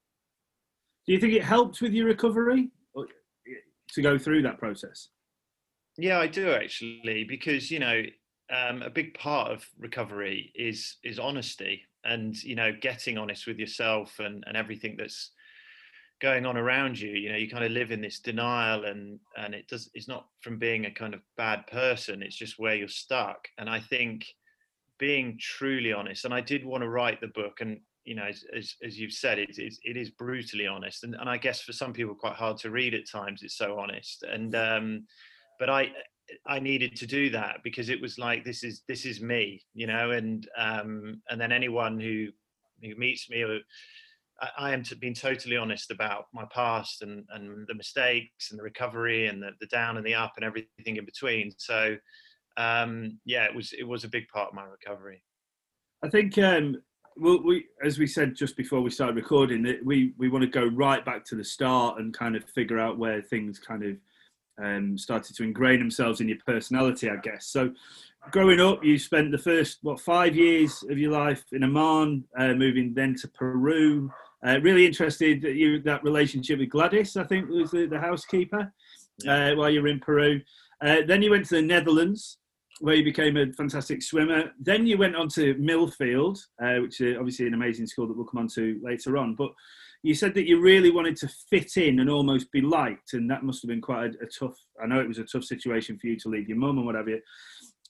do 1.05 1.11
you 1.11 1.19
think 1.19 1.33
it 1.33 1.43
helped 1.43 1.81
with 1.81 1.91
your 1.91 2.05
recovery 2.05 2.69
to 3.93 4.01
go 4.01 4.17
through 4.17 4.41
that 4.41 4.57
process? 4.57 5.09
Yeah, 5.97 6.19
I 6.19 6.27
do 6.27 6.51
actually, 6.51 7.23
because 7.23 7.69
you 7.69 7.79
know, 7.79 8.03
um, 8.49 8.81
a 8.81 8.89
big 8.89 9.13
part 9.13 9.51
of 9.51 9.65
recovery 9.77 10.51
is 10.55 10.97
is 11.03 11.19
honesty, 11.19 11.83
and 12.03 12.35
you 12.43 12.55
know, 12.55 12.71
getting 12.73 13.17
honest 13.17 13.47
with 13.47 13.59
yourself 13.59 14.19
and 14.19 14.43
and 14.47 14.57
everything 14.57 14.95
that's 14.97 15.31
going 16.19 16.45
on 16.45 16.57
around 16.57 16.99
you. 16.99 17.11
You 17.11 17.31
know, 17.31 17.37
you 17.37 17.49
kind 17.49 17.63
of 17.63 17.71
live 17.71 17.91
in 17.91 18.01
this 18.01 18.19
denial, 18.19 18.85
and 18.85 19.19
and 19.37 19.53
it 19.53 19.67
does. 19.67 19.89
It's 19.93 20.07
not 20.07 20.27
from 20.41 20.57
being 20.57 20.85
a 20.85 20.91
kind 20.91 21.13
of 21.13 21.21
bad 21.37 21.67
person. 21.67 22.23
It's 22.23 22.35
just 22.35 22.59
where 22.59 22.75
you're 22.75 22.87
stuck. 22.87 23.47
And 23.59 23.69
I 23.69 23.79
think 23.79 24.25
being 24.99 25.37
truly 25.39 25.93
honest, 25.93 26.25
and 26.25 26.33
I 26.33 26.41
did 26.41 26.65
want 26.65 26.83
to 26.83 26.89
write 26.89 27.21
the 27.21 27.27
book, 27.27 27.61
and 27.61 27.79
you 28.03 28.15
know, 28.15 28.25
as, 28.25 28.43
as, 28.55 28.75
as 28.83 28.99
you've 28.99 29.13
said, 29.13 29.39
it, 29.39 29.57
it, 29.57 29.73
it 29.83 29.95
is 29.95 30.09
brutally 30.09 30.67
honest, 30.67 31.03
and, 31.03 31.15
and 31.15 31.29
I 31.29 31.37
guess 31.37 31.61
for 31.61 31.73
some 31.73 31.93
people 31.93 32.15
quite 32.15 32.35
hard 32.35 32.57
to 32.59 32.71
read 32.71 32.93
at 32.93 33.09
times. 33.09 33.43
It's 33.43 33.57
so 33.57 33.79
honest, 33.79 34.23
and 34.23 34.55
um, 34.55 35.07
but 35.59 35.69
I 35.69 35.91
I 36.47 36.59
needed 36.59 36.95
to 36.97 37.05
do 37.05 37.29
that 37.31 37.57
because 37.63 37.89
it 37.89 38.01
was 38.01 38.17
like 38.17 38.43
this 38.43 38.63
is 38.63 38.83
this 38.87 39.05
is 39.05 39.21
me, 39.21 39.61
you 39.73 39.87
know, 39.87 40.11
and 40.11 40.47
um, 40.57 41.21
and 41.29 41.39
then 41.39 41.51
anyone 41.51 41.99
who 41.99 42.27
who 42.81 42.95
meets 42.95 43.29
me 43.29 43.43
I, 44.41 44.49
I 44.57 44.73
am 44.73 44.83
to, 44.83 44.95
being 44.95 45.13
totally 45.13 45.57
honest 45.57 45.91
about 45.91 46.25
my 46.33 46.45
past 46.53 47.01
and 47.01 47.25
and 47.29 47.67
the 47.67 47.75
mistakes 47.75 48.51
and 48.51 48.59
the 48.59 48.63
recovery 48.63 49.27
and 49.27 49.41
the, 49.41 49.51
the 49.59 49.67
down 49.67 49.97
and 49.97 50.05
the 50.05 50.15
up 50.15 50.33
and 50.35 50.45
everything 50.45 50.97
in 50.97 51.05
between. 51.05 51.51
So 51.57 51.97
um, 52.57 53.19
yeah, 53.25 53.45
it 53.45 53.55
was 53.55 53.73
it 53.73 53.87
was 53.87 54.03
a 54.03 54.09
big 54.09 54.27
part 54.27 54.49
of 54.49 54.53
my 54.53 54.65
recovery. 54.65 55.23
I 56.03 56.09
think 56.09 56.37
um, 56.37 56.81
well, 57.17 57.41
we 57.43 57.65
as 57.83 57.99
we 57.99 58.07
said 58.07 58.35
just 58.35 58.57
before 58.57 58.81
we 58.81 58.89
started 58.89 59.15
recording 59.15 59.65
we 59.83 60.13
we 60.17 60.29
want 60.29 60.43
to 60.43 60.49
go 60.49 60.65
right 60.65 61.03
back 61.05 61.25
to 61.25 61.35
the 61.35 61.43
start 61.43 61.99
and 61.99 62.13
kind 62.13 62.35
of 62.35 62.43
figure 62.49 62.79
out 62.79 62.97
where 62.97 63.21
things 63.21 63.59
kind 63.59 63.83
of 63.83 63.97
um, 64.61 64.97
started 64.97 65.35
to 65.35 65.43
ingrain 65.43 65.79
themselves 65.79 66.21
in 66.21 66.27
your 66.27 66.37
personality, 66.45 67.09
I 67.09 67.17
guess. 67.17 67.47
So, 67.47 67.71
growing 68.31 68.59
up, 68.59 68.83
you 68.83 68.97
spent 68.97 69.31
the 69.31 69.37
first 69.37 69.79
what 69.81 69.99
five 69.99 70.35
years 70.35 70.83
of 70.89 70.97
your 70.97 71.11
life 71.11 71.43
in 71.51 71.63
Amman, 71.63 72.23
uh, 72.37 72.53
moving 72.53 72.93
then 72.93 73.15
to 73.15 73.27
Peru. 73.27 74.11
Uh, 74.45 74.59
really 74.61 74.85
interested 74.85 75.41
that 75.41 75.55
you 75.55 75.81
that 75.81 76.03
relationship 76.03 76.59
with 76.59 76.69
Gladys, 76.69 77.15
I 77.15 77.23
think, 77.23 77.49
was 77.49 77.71
the, 77.71 77.85
the 77.85 77.99
housekeeper 77.99 78.71
uh, 79.27 79.51
while 79.53 79.69
you 79.69 79.81
were 79.81 79.87
in 79.87 79.99
Peru. 79.99 80.41
Uh, 80.81 80.97
then 81.07 81.21
you 81.21 81.31
went 81.31 81.45
to 81.45 81.55
the 81.55 81.61
Netherlands, 81.61 82.39
where 82.79 82.95
you 82.95 83.03
became 83.03 83.37
a 83.37 83.51
fantastic 83.53 84.01
swimmer. 84.01 84.51
Then 84.59 84.85
you 84.85 84.97
went 84.97 85.15
on 85.15 85.29
to 85.29 85.55
Millfield, 85.55 86.39
uh, 86.61 86.81
which 86.81 86.99
is 86.99 87.17
obviously 87.17 87.47
an 87.47 87.53
amazing 87.53 87.87
school 87.87 88.07
that 88.07 88.17
we'll 88.17 88.25
come 88.25 88.41
on 88.41 88.47
to 88.49 88.79
later 88.83 89.17
on. 89.17 89.35
But 89.35 89.51
you 90.03 90.13
said 90.13 90.33
that 90.33 90.47
you 90.47 90.59
really 90.59 90.91
wanted 90.91 91.15
to 91.17 91.29
fit 91.49 91.77
in 91.77 91.99
and 91.99 92.09
almost 92.09 92.51
be 92.51 92.61
liked, 92.61 93.13
and 93.13 93.29
that 93.31 93.43
must 93.43 93.61
have 93.63 93.69
been 93.69 93.81
quite 93.81 94.11
a, 94.11 94.25
a 94.25 94.27
tough. 94.27 94.57
I 94.81 94.85
know 94.85 94.99
it 94.99 95.07
was 95.07 95.17
a 95.17 95.23
tough 95.23 95.45
situation 95.45 95.97
for 95.97 96.07
you 96.07 96.17
to 96.19 96.29
leave 96.29 96.49
your 96.49 96.57
mum 96.57 96.77
and 96.77 96.85
whatever. 96.85 97.17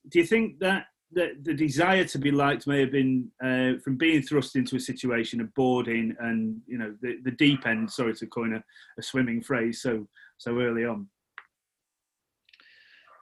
Do 0.10 0.19
you 0.19 0.26
think 0.26 0.60
that 0.60 0.86
that 1.15 1.43
the 1.43 1.54
desire 1.54 2.04
to 2.06 2.17
be 2.17 2.32
liked 2.32 2.65
may 2.65 2.80
have 2.80 2.91
been 2.91 3.30
uh, 3.43 3.80
from 3.84 3.97
being 3.97 4.21
thrust 4.21 4.56
into 4.56 4.76
a 4.76 4.80
situation 4.80 5.41
of 5.41 5.54
boarding 5.54 6.15
and 6.19 6.60
you 6.67 6.78
know 6.78 6.95
the, 7.02 7.17
the 7.23 7.32
deep 7.32 7.65
end? 7.65 7.91
Sorry 7.91 8.13
to 8.13 8.28
coin 8.28 8.54
a, 8.54 8.63
a 8.99 9.04
swimming 9.04 9.41
phrase 9.41 9.82
so 9.82 10.08
so 10.38 10.60
early 10.60 10.86
on. 10.86 11.08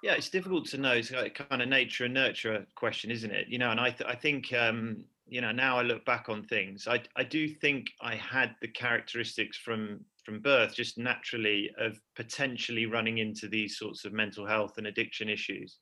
Yeah, 0.03 0.13
it's 0.13 0.29
difficult 0.29 0.65
to 0.69 0.77
know. 0.77 0.93
It's 0.93 1.11
like 1.11 1.47
kind 1.49 1.61
of 1.61 1.69
nature 1.69 2.05
and 2.05 2.13
nurture 2.13 2.65
question, 2.75 3.11
isn't 3.11 3.31
it? 3.31 3.47
You 3.47 3.59
know, 3.59 3.71
and 3.71 3.79
I 3.79 3.91
th- 3.91 4.09
I 4.09 4.15
think 4.15 4.51
um, 4.51 5.05
you 5.27 5.41
know 5.41 5.51
now 5.51 5.77
I 5.77 5.83
look 5.83 6.05
back 6.05 6.29
on 6.29 6.43
things. 6.43 6.87
I 6.87 7.01
I 7.15 7.23
do 7.23 7.47
think 7.47 7.87
I 8.01 8.15
had 8.15 8.55
the 8.61 8.67
characteristics 8.67 9.57
from 9.57 10.05
from 10.25 10.39
birth, 10.39 10.75
just 10.75 10.97
naturally, 10.97 11.71
of 11.79 11.99
potentially 12.15 12.85
running 12.85 13.17
into 13.17 13.47
these 13.47 13.77
sorts 13.77 14.05
of 14.05 14.13
mental 14.13 14.45
health 14.45 14.77
and 14.77 14.87
addiction 14.87 15.29
issues. 15.29 15.79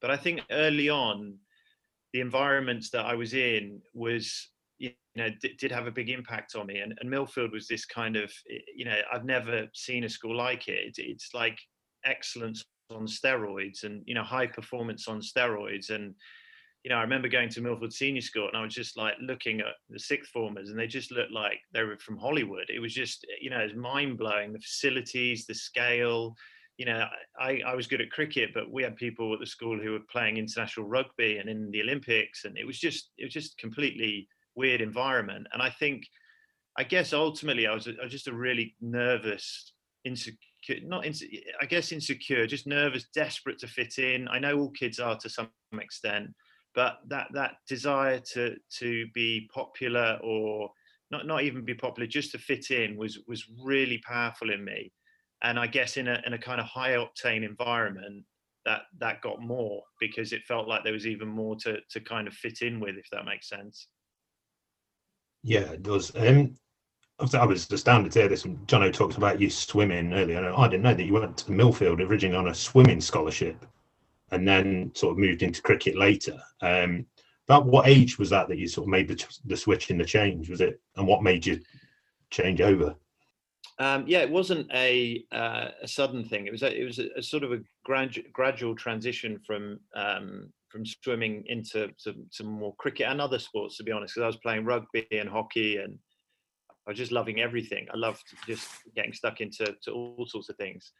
But 0.00 0.10
I 0.10 0.16
think 0.16 0.40
early 0.50 0.88
on, 0.88 1.38
the 2.12 2.20
environments 2.20 2.90
that 2.90 3.06
I 3.06 3.14
was 3.14 3.34
in 3.34 3.80
was 3.94 4.50
you 4.78 4.92
know 5.16 5.30
d- 5.40 5.56
did 5.58 5.72
have 5.72 5.86
a 5.86 5.90
big 5.90 6.10
impact 6.10 6.54
on 6.54 6.66
me 6.66 6.78
and, 6.78 6.96
and 7.00 7.10
millfield 7.10 7.52
was 7.52 7.66
this 7.66 7.84
kind 7.86 8.16
of 8.16 8.30
you 8.74 8.84
know 8.84 8.98
i've 9.12 9.24
never 9.24 9.66
seen 9.72 10.04
a 10.04 10.08
school 10.08 10.36
like 10.36 10.68
it 10.68 10.78
it's, 10.86 10.98
it's 10.98 11.30
like 11.34 11.58
excellence 12.04 12.64
on 12.90 13.06
steroids 13.06 13.84
and 13.84 14.02
you 14.06 14.14
know 14.14 14.22
high 14.22 14.46
performance 14.46 15.08
on 15.08 15.20
steroids 15.20 15.90
and 15.90 16.14
you 16.86 16.90
know 16.90 16.98
i 16.98 17.02
remember 17.02 17.26
going 17.26 17.48
to 17.48 17.60
Millfield 17.60 17.92
senior 17.92 18.20
school 18.20 18.46
and 18.46 18.56
i 18.56 18.62
was 18.62 18.72
just 18.72 18.96
like 18.96 19.14
looking 19.20 19.58
at 19.58 19.74
the 19.90 19.98
sixth 19.98 20.30
formers 20.30 20.70
and 20.70 20.78
they 20.78 20.86
just 20.86 21.10
looked 21.10 21.32
like 21.32 21.58
they 21.72 21.82
were 21.82 21.98
from 21.98 22.16
hollywood. 22.16 22.70
It 22.72 22.78
was 22.78 22.94
just 22.94 23.26
you 23.40 23.50
know 23.50 23.58
it's 23.58 23.74
mind-blowing 23.74 24.52
the 24.52 24.60
facilities 24.60 25.46
the 25.46 25.54
scale. 25.54 26.36
You 26.78 26.86
know 26.86 27.04
I, 27.40 27.60
I 27.66 27.74
was 27.74 27.88
good 27.88 28.00
at 28.00 28.12
cricket 28.12 28.50
but 28.54 28.70
we 28.70 28.84
had 28.84 28.94
people 28.94 29.34
at 29.34 29.40
the 29.40 29.46
school 29.46 29.76
who 29.76 29.92
were 29.92 30.12
playing 30.12 30.36
international 30.36 30.86
rugby 30.86 31.38
and 31.38 31.48
in 31.48 31.72
the 31.72 31.82
olympics 31.82 32.44
and 32.44 32.56
it 32.56 32.64
was 32.64 32.78
just 32.78 33.10
it 33.18 33.24
was 33.24 33.32
just 33.32 33.58
completely 33.58 34.28
weird 34.54 34.80
environment. 34.80 35.48
And 35.52 35.60
i 35.60 35.70
think 35.70 36.04
i 36.78 36.84
guess 36.84 37.12
ultimately 37.12 37.66
i 37.66 37.74
was, 37.74 37.88
was 37.88 38.12
just 38.12 38.28
a 38.28 38.32
really 38.32 38.76
nervous 38.80 39.72
insecure 40.04 40.38
not 40.82 41.06
I 41.60 41.66
guess 41.66 41.92
insecure, 41.92 42.44
just 42.46 42.66
nervous, 42.66 43.06
desperate 43.14 43.58
to 43.60 43.68
fit 43.68 43.98
in. 43.98 44.26
I 44.26 44.40
know 44.40 44.58
all 44.58 44.70
kids 44.70 44.98
are 44.98 45.16
to 45.16 45.28
some 45.28 45.48
extent, 45.80 46.30
but 46.76 46.98
that 47.08 47.26
that 47.32 47.54
desire 47.66 48.20
to 48.20 48.54
to 48.78 49.06
be 49.14 49.48
popular 49.52 50.20
or 50.22 50.70
not 51.10 51.26
not 51.26 51.42
even 51.42 51.64
be 51.64 51.74
popular, 51.74 52.06
just 52.06 52.30
to 52.32 52.38
fit 52.38 52.70
in 52.70 52.96
was 52.96 53.18
was 53.26 53.46
really 53.64 53.98
powerful 54.06 54.52
in 54.52 54.64
me. 54.64 54.92
And 55.42 55.58
I 55.58 55.66
guess 55.66 55.96
in 55.96 56.06
a 56.06 56.22
in 56.26 56.34
a 56.34 56.38
kind 56.38 56.60
of 56.60 56.66
high 56.66 56.92
octane 56.92 57.44
environment, 57.44 58.24
that 58.66 58.82
that 58.98 59.22
got 59.22 59.40
more 59.40 59.82
because 59.98 60.32
it 60.32 60.44
felt 60.44 60.68
like 60.68 60.84
there 60.84 60.92
was 60.92 61.06
even 61.06 61.28
more 61.28 61.56
to 61.56 61.78
to 61.90 62.00
kind 62.00 62.28
of 62.28 62.34
fit 62.34 62.60
in 62.60 62.78
with, 62.78 62.96
if 62.96 63.08
that 63.10 63.24
makes 63.24 63.48
sense. 63.48 63.88
Yeah, 65.42 65.72
it 65.72 65.82
does. 65.82 66.12
Um, 66.14 66.56
I 67.32 67.46
was 67.46 67.70
astounded 67.70 68.12
to 68.12 68.18
hear 68.18 68.28
this. 68.28 68.44
When 68.44 68.58
Jono 68.66 68.92
talked 68.92 69.16
about 69.16 69.40
you 69.40 69.48
swimming 69.48 70.12
earlier. 70.12 70.52
I 70.54 70.68
didn't 70.68 70.82
know 70.82 70.92
that 70.92 71.04
you 71.04 71.14
went 71.14 71.38
to 71.38 71.44
Millfield 71.46 72.06
originally 72.06 72.36
on 72.36 72.48
a 72.48 72.54
swimming 72.54 73.00
scholarship, 73.00 73.64
and 74.30 74.46
then 74.46 74.90
sort 74.94 75.12
of 75.12 75.18
moved 75.18 75.42
into 75.42 75.62
cricket 75.62 75.96
later. 75.96 76.38
Um, 76.60 77.06
about 77.48 77.66
what 77.66 77.86
age 77.86 78.18
was 78.18 78.30
that 78.30 78.48
that 78.48 78.58
you 78.58 78.66
sort 78.66 78.86
of 78.86 78.90
made 78.90 79.08
the, 79.08 79.24
the 79.44 79.56
switch 79.56 79.90
in 79.90 79.98
the 79.98 80.04
change? 80.04 80.50
Was 80.50 80.60
it, 80.60 80.80
and 80.96 81.06
what 81.06 81.22
made 81.22 81.46
you 81.46 81.60
change 82.30 82.60
over? 82.60 82.96
Um, 83.78 84.04
yeah, 84.06 84.20
it 84.20 84.30
wasn't 84.30 84.70
a 84.72 85.24
uh, 85.32 85.68
a 85.82 85.88
sudden 85.88 86.24
thing. 86.24 86.46
It 86.46 86.52
was 86.52 86.62
a, 86.62 86.80
it 86.80 86.84
was 86.84 86.98
a, 86.98 87.08
a 87.16 87.22
sort 87.22 87.44
of 87.44 87.52
a 87.52 87.60
gradu- 87.88 88.32
gradual 88.32 88.74
transition 88.74 89.38
from 89.46 89.78
um, 89.94 90.52
from 90.70 90.84
swimming 90.84 91.44
into 91.46 91.90
some, 91.98 92.26
some 92.30 92.46
more 92.46 92.74
cricket 92.76 93.06
and 93.08 93.20
other 93.20 93.38
sports. 93.38 93.76
To 93.76 93.84
be 93.84 93.92
honest, 93.92 94.14
because 94.14 94.24
I 94.24 94.28
was 94.28 94.38
playing 94.38 94.64
rugby 94.64 95.06
and 95.12 95.28
hockey 95.28 95.76
and 95.76 95.98
I 96.86 96.90
was 96.90 96.98
just 96.98 97.12
loving 97.12 97.40
everything. 97.40 97.86
I 97.92 97.96
loved 97.96 98.22
just 98.46 98.68
getting 98.94 99.12
stuck 99.12 99.40
into 99.40 99.74
to 99.82 99.92
all 99.92 100.26
sorts 100.26 100.48
of 100.48 100.56
things. 100.56 100.92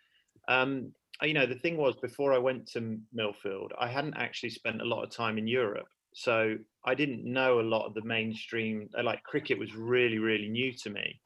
Um, 0.49 0.93
you 1.23 1.35
know, 1.35 1.47
the 1.47 1.55
thing 1.55 1.77
was 1.77 1.95
before 1.97 2.33
I 2.33 2.39
went 2.39 2.67
to 2.73 2.99
Millfield, 3.17 3.71
I 3.79 3.89
hadn't 3.89 4.17
actually 4.17 4.51
spent 4.51 4.83
a 4.83 4.85
lot 4.85 5.03
of 5.03 5.11
time 5.11 5.39
in 5.39 5.47
Europe, 5.47 5.89
so 6.15 6.57
I 6.85 6.95
didn't 6.95 7.25
know 7.25 7.61
a 7.61 7.63
lot 7.63 7.87
of 7.87 7.95
the 7.95 8.03
mainstream. 8.03 8.89
Uh, 8.99 9.03
like 9.03 9.23
cricket 9.23 9.59
was 9.59 9.75
really, 9.75 10.19
really 10.19 10.49
new 10.49 10.73
to 10.83 10.91
me. 10.91 11.21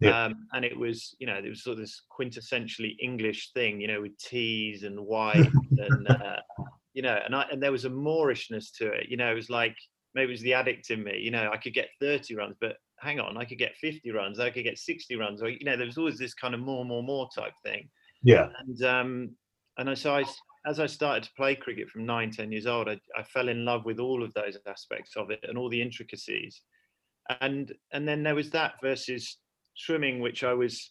Yeah. 0.00 0.26
Um, 0.26 0.46
and 0.52 0.64
it 0.64 0.76
was, 0.76 1.14
you 1.18 1.26
know, 1.26 1.36
it 1.36 1.48
was 1.48 1.62
sort 1.62 1.74
of 1.74 1.80
this 1.80 2.02
quintessentially 2.18 2.96
English 3.00 3.52
thing, 3.54 3.80
you 3.80 3.88
know, 3.88 4.02
with 4.02 4.16
T's 4.18 4.82
and 4.82 5.00
Y's 5.00 5.46
and, 5.78 6.08
uh, 6.08 6.36
you 6.92 7.02
know, 7.02 7.18
and 7.24 7.34
I, 7.34 7.46
and 7.50 7.62
there 7.62 7.72
was 7.72 7.86
a 7.86 7.90
Moorishness 7.90 8.70
to 8.78 8.88
it, 8.88 9.08
you 9.08 9.16
know, 9.16 9.30
it 9.30 9.34
was 9.34 9.48
like, 9.48 9.76
maybe 10.14 10.30
it 10.30 10.34
was 10.34 10.42
the 10.42 10.54
addict 10.54 10.90
in 10.90 11.02
me, 11.02 11.18
you 11.18 11.30
know, 11.30 11.50
I 11.52 11.56
could 11.56 11.74
get 11.74 11.88
30 12.00 12.34
runs, 12.36 12.56
but 12.60 12.76
hang 12.98 13.20
on, 13.20 13.36
I 13.36 13.44
could 13.44 13.58
get 13.58 13.76
50 13.76 14.10
runs, 14.10 14.38
I 14.38 14.50
could 14.50 14.64
get 14.64 14.78
60 14.78 15.16
runs, 15.16 15.42
or 15.42 15.48
you 15.48 15.64
know, 15.64 15.76
there 15.76 15.86
was 15.86 15.98
always 15.98 16.18
this 16.18 16.34
kind 16.34 16.54
of 16.54 16.60
more, 16.60 16.84
more, 16.84 17.02
more 17.02 17.28
type 17.34 17.52
thing. 17.64 17.88
Yeah. 18.26 18.48
And 18.58 18.82
um, 18.82 19.36
and 19.78 19.96
so 19.96 20.16
I, 20.16 20.24
as 20.66 20.80
I 20.80 20.86
started 20.86 21.22
to 21.24 21.30
play 21.36 21.54
cricket 21.54 21.88
from 21.88 22.04
nine, 22.06 22.32
10 22.32 22.50
years 22.50 22.66
old, 22.66 22.88
I, 22.88 22.98
I 23.16 23.22
fell 23.22 23.48
in 23.48 23.64
love 23.64 23.84
with 23.84 24.00
all 24.00 24.24
of 24.24 24.34
those 24.34 24.58
aspects 24.66 25.16
of 25.16 25.30
it 25.30 25.44
and 25.44 25.56
all 25.56 25.68
the 25.68 25.80
intricacies. 25.80 26.62
And 27.40 27.72
and 27.92 28.06
then 28.08 28.24
there 28.24 28.34
was 28.34 28.50
that 28.50 28.74
versus 28.82 29.38
swimming, 29.76 30.20
which 30.20 30.42
I 30.42 30.54
was, 30.54 30.90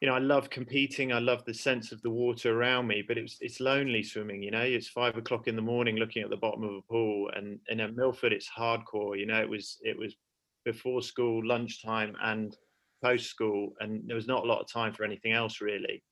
you 0.00 0.08
know, 0.08 0.14
I 0.14 0.18
love 0.18 0.48
competing. 0.48 1.12
I 1.12 1.18
love 1.18 1.44
the 1.44 1.52
sense 1.54 1.92
of 1.92 2.00
the 2.02 2.10
water 2.10 2.58
around 2.58 2.86
me, 2.86 3.02
but 3.06 3.18
it's 3.18 3.36
it's 3.40 3.60
lonely 3.60 4.02
swimming. 4.02 4.42
You 4.42 4.50
know, 4.50 4.62
it's 4.62 4.88
five 4.88 5.18
o'clock 5.18 5.46
in 5.48 5.56
the 5.56 5.62
morning, 5.62 5.96
looking 5.96 6.22
at 6.22 6.30
the 6.30 6.38
bottom 6.38 6.64
of 6.64 6.74
a 6.74 6.82
pool, 6.90 7.30
and 7.36 7.60
in 7.68 7.80
a 7.80 7.88
Millfield, 7.90 8.32
it's 8.32 8.48
hardcore. 8.50 9.18
You 9.18 9.26
know, 9.26 9.40
it 9.42 9.48
was 9.50 9.78
it 9.82 9.98
was 9.98 10.16
before 10.64 11.02
school, 11.02 11.46
lunchtime, 11.46 12.16
and 12.22 12.56
post 13.04 13.26
school, 13.26 13.74
and 13.80 14.02
there 14.08 14.16
was 14.16 14.26
not 14.28 14.44
a 14.44 14.48
lot 14.48 14.60
of 14.60 14.72
time 14.72 14.94
for 14.94 15.04
anything 15.04 15.32
else 15.32 15.60
really. 15.60 16.02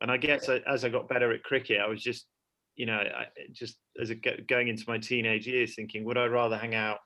And 0.00 0.10
I 0.10 0.16
guess 0.16 0.48
as 0.48 0.84
I 0.84 0.88
got 0.88 1.08
better 1.08 1.32
at 1.32 1.42
cricket, 1.42 1.80
I 1.80 1.88
was 1.88 2.02
just, 2.02 2.26
you 2.76 2.86
know, 2.86 2.94
I, 2.94 3.26
just 3.52 3.76
as 4.00 4.10
a, 4.10 4.14
going 4.14 4.68
into 4.68 4.84
my 4.88 4.98
teenage 4.98 5.46
years, 5.46 5.74
thinking, 5.74 6.04
would 6.04 6.18
I 6.18 6.26
rather 6.26 6.56
hang 6.56 6.74
out 6.74 6.98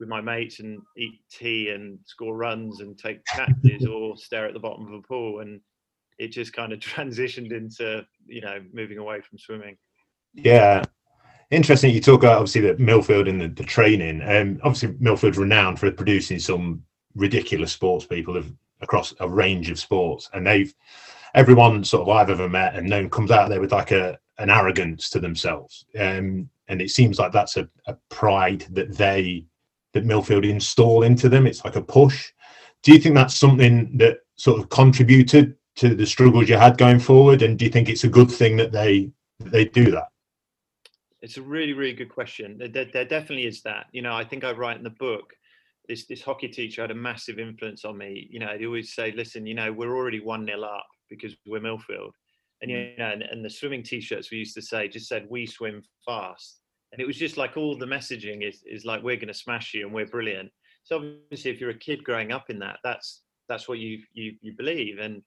with 0.00 0.08
my 0.08 0.20
mates 0.20 0.60
and 0.60 0.80
eat 0.96 1.20
tea 1.30 1.70
and 1.70 1.98
score 2.06 2.36
runs 2.36 2.80
and 2.80 2.98
take 2.98 3.24
catches, 3.26 3.86
or 3.86 4.16
stare 4.16 4.46
at 4.46 4.54
the 4.54 4.60
bottom 4.60 4.86
of 4.86 4.92
a 4.94 5.02
pool? 5.02 5.40
And 5.40 5.60
it 6.18 6.28
just 6.28 6.52
kind 6.52 6.72
of 6.72 6.78
transitioned 6.80 7.52
into, 7.52 8.04
you 8.26 8.40
know, 8.40 8.60
moving 8.72 8.98
away 8.98 9.20
from 9.20 9.38
swimming. 9.38 9.76
Yeah, 10.34 10.84
interesting 11.50 11.92
you 11.92 12.00
talk 12.00 12.22
about 12.22 12.38
obviously 12.38 12.62
the 12.62 12.74
Millfield 12.74 13.28
and 13.28 13.40
the, 13.40 13.48
the 13.48 13.64
training. 13.64 14.22
Um, 14.22 14.60
obviously 14.62 14.96
Millfield's 14.98 15.38
renowned 15.38 15.78
for 15.78 15.90
producing 15.90 16.38
some 16.38 16.82
ridiculous 17.14 17.72
sports 17.72 18.06
people 18.06 18.36
of, 18.36 18.52
across 18.80 19.14
a 19.20 19.28
range 19.28 19.70
of 19.70 19.78
sports, 19.78 20.30
and 20.32 20.46
they've 20.46 20.72
everyone 21.34 21.84
sort 21.84 22.02
of 22.02 22.08
I've 22.08 22.30
ever 22.30 22.48
met 22.48 22.74
and 22.74 22.88
known 22.88 23.10
comes 23.10 23.30
out 23.30 23.48
there 23.48 23.60
with 23.60 23.72
like 23.72 23.90
a 23.90 24.18
an 24.38 24.50
arrogance 24.50 25.10
to 25.10 25.20
themselves, 25.20 25.84
um, 25.98 26.48
and 26.68 26.80
it 26.80 26.90
seems 26.90 27.18
like 27.18 27.32
that's 27.32 27.56
a, 27.56 27.68
a 27.86 27.96
pride 28.08 28.64
that 28.70 28.96
they 28.96 29.44
that 29.92 30.06
Millfield 30.06 30.48
install 30.48 31.02
into 31.02 31.28
them. 31.28 31.46
It's 31.46 31.64
like 31.64 31.76
a 31.76 31.82
push. 31.82 32.32
Do 32.82 32.92
you 32.92 32.98
think 32.98 33.14
that's 33.14 33.36
something 33.36 33.96
that 33.98 34.18
sort 34.36 34.60
of 34.60 34.70
contributed 34.70 35.56
to 35.76 35.94
the 35.94 36.06
struggles 36.06 36.48
you 36.48 36.56
had 36.56 36.78
going 36.78 37.00
forward, 37.00 37.42
and 37.42 37.58
do 37.58 37.64
you 37.64 37.70
think 37.70 37.88
it's 37.88 38.04
a 38.04 38.08
good 38.08 38.30
thing 38.30 38.56
that 38.56 38.72
they 38.72 39.10
they 39.40 39.66
do 39.66 39.90
that? 39.90 40.08
It's 41.22 41.36
a 41.36 41.42
really, 41.42 41.74
really 41.74 41.92
good 41.92 42.08
question. 42.08 42.56
There, 42.58 42.86
there, 42.86 43.04
definitely 43.04 43.44
is 43.44 43.60
that. 43.62 43.86
You 43.92 44.00
know, 44.00 44.14
I 44.14 44.24
think 44.24 44.42
I 44.42 44.52
write 44.52 44.78
in 44.78 44.84
the 44.84 44.90
book. 44.90 45.34
This 45.86 46.06
this 46.06 46.22
hockey 46.22 46.48
teacher 46.48 46.80
had 46.82 46.90
a 46.90 46.94
massive 46.94 47.38
influence 47.38 47.84
on 47.84 47.98
me. 47.98 48.26
You 48.30 48.40
know, 48.40 48.56
they 48.56 48.64
always 48.64 48.94
say, 48.94 49.12
"Listen, 49.12 49.46
you 49.46 49.54
know, 49.54 49.70
we're 49.70 49.94
already 49.94 50.20
one 50.20 50.46
nil 50.46 50.64
up 50.64 50.86
because 51.10 51.36
we're 51.46 51.60
Millfield," 51.60 52.12
and 52.62 52.70
you 52.70 52.76
mm. 52.76 52.98
know, 52.98 53.10
and, 53.10 53.22
and 53.22 53.44
the 53.44 53.50
swimming 53.50 53.82
t-shirts 53.82 54.30
we 54.30 54.38
used 54.38 54.54
to 54.54 54.62
say 54.62 54.88
just 54.88 55.08
said, 55.08 55.26
"We 55.28 55.46
swim 55.46 55.82
fast," 56.06 56.60
and 56.92 57.00
it 57.00 57.06
was 57.06 57.16
just 57.16 57.36
like 57.36 57.56
all 57.56 57.76
the 57.76 57.86
messaging 57.86 58.48
is 58.48 58.62
is 58.66 58.84
like 58.84 59.02
we're 59.02 59.16
going 59.16 59.28
to 59.28 59.34
smash 59.34 59.74
you 59.74 59.84
and 59.86 59.94
we're 59.94 60.06
brilliant. 60.06 60.50
So 60.84 60.96
obviously, 60.96 61.50
if 61.50 61.60
you're 61.60 61.70
a 61.70 61.78
kid 61.78 62.04
growing 62.04 62.32
up 62.32 62.48
in 62.48 62.58
that, 62.60 62.78
that's 62.84 63.22
that's 63.48 63.68
what 63.68 63.78
you 63.78 63.98
you 64.14 64.36
you 64.40 64.54
believe, 64.56 64.98
and 64.98 65.22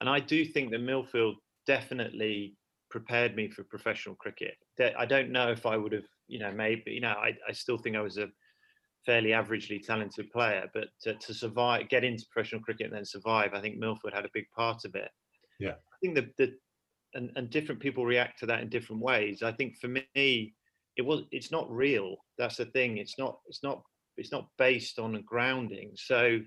and 0.00 0.08
I 0.08 0.20
do 0.20 0.44
think 0.44 0.70
that 0.70 0.80
Millfield 0.80 1.34
definitely 1.66 2.54
prepared 2.90 3.36
me 3.36 3.48
for 3.48 3.64
professional 3.64 4.14
cricket. 4.16 4.54
I 4.98 5.04
don't 5.04 5.30
know 5.30 5.50
if 5.50 5.66
I 5.66 5.76
would 5.76 5.92
have, 5.92 6.06
you 6.26 6.38
know, 6.38 6.52
maybe, 6.52 6.92
you 6.92 7.00
know, 7.00 7.08
I, 7.08 7.36
I 7.46 7.52
still 7.52 7.78
think 7.78 7.96
I 7.96 8.00
was 8.00 8.16
a 8.16 8.28
fairly 9.06 9.30
averagely 9.30 9.84
talented 9.84 10.30
player, 10.30 10.68
but 10.74 10.88
to, 11.02 11.14
to, 11.14 11.34
survive, 11.34 11.88
get 11.88 12.04
into 12.04 12.24
professional 12.30 12.62
cricket 12.62 12.86
and 12.86 12.96
then 12.96 13.04
survive, 13.04 13.54
I 13.54 13.60
think 13.60 13.80
Millfield 13.80 14.14
had 14.14 14.24
a 14.24 14.30
big 14.34 14.46
part 14.54 14.84
of 14.84 14.94
it. 14.94 15.10
Yeah. 15.58 15.70
I 15.72 15.96
think 16.02 16.14
that 16.16 16.36
the, 16.36 16.54
and, 17.14 17.30
and 17.36 17.50
different 17.50 17.80
people 17.80 18.04
react 18.04 18.38
to 18.40 18.46
that 18.46 18.60
in 18.60 18.68
different 18.68 19.02
ways. 19.02 19.42
I 19.42 19.52
think 19.52 19.76
for 19.78 19.88
me, 19.88 20.54
it 20.96 21.02
was, 21.02 21.22
it's 21.30 21.50
not 21.50 21.70
real. 21.70 22.16
That's 22.36 22.56
the 22.56 22.66
thing. 22.66 22.98
It's 22.98 23.18
not, 23.18 23.38
it's 23.46 23.62
not, 23.62 23.82
it's 24.16 24.32
not 24.32 24.48
based 24.58 24.98
on 24.98 25.14
a 25.14 25.22
grounding. 25.22 25.92
So 25.94 26.40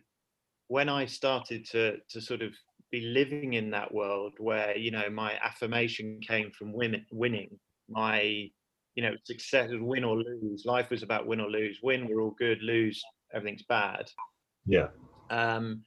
when 0.67 0.87
I 0.87 1.05
started 1.05 1.65
to, 1.71 1.97
to 2.09 2.21
sort 2.21 2.41
of 2.41 2.53
be 2.91 3.01
living 3.01 3.53
in 3.53 3.71
that 3.71 3.93
world 3.93 4.33
where 4.37 4.77
you 4.77 4.91
know 4.91 5.09
my 5.09 5.39
affirmation 5.43 6.19
came 6.21 6.51
from 6.51 6.73
women 6.73 7.05
winning 7.11 7.57
my 7.89 8.49
you 8.95 9.03
know 9.03 9.13
success 9.23 9.69
was 9.71 9.81
win 9.81 10.03
or 10.03 10.17
lose 10.17 10.63
life 10.65 10.89
was 10.89 11.03
about 11.03 11.27
win 11.27 11.41
or 11.41 11.49
lose 11.49 11.79
win 11.83 12.07
we're 12.07 12.21
all 12.21 12.35
good 12.37 12.61
lose 12.61 13.01
everything's 13.33 13.63
bad 13.63 14.05
yeah 14.65 14.87
um 15.29 15.83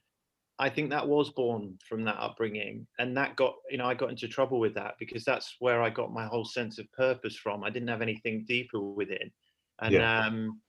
I 0.57 0.69
think 0.69 0.89
that 0.89 1.07
was 1.07 1.31
born 1.31 1.77
from 1.87 2.05
that 2.05 2.17
upbringing, 2.17 2.87
and 2.97 3.15
that 3.17 3.35
got 3.35 3.55
you 3.69 3.77
know 3.77 3.85
I 3.85 3.93
got 3.93 4.09
into 4.09 4.27
trouble 4.27 4.59
with 4.59 4.73
that 4.75 4.95
because 4.99 5.25
that's 5.25 5.55
where 5.59 5.81
I 5.81 5.89
got 5.89 6.13
my 6.13 6.25
whole 6.25 6.45
sense 6.45 6.79
of 6.79 6.89
purpose 6.93 7.35
from. 7.35 7.63
I 7.63 7.69
didn't 7.69 7.89
have 7.89 8.01
anything 8.01 8.45
deeper 8.47 8.79
within, 8.79 9.31
and 9.81 9.93
yeah. 9.93 10.25
um, 10.25 10.61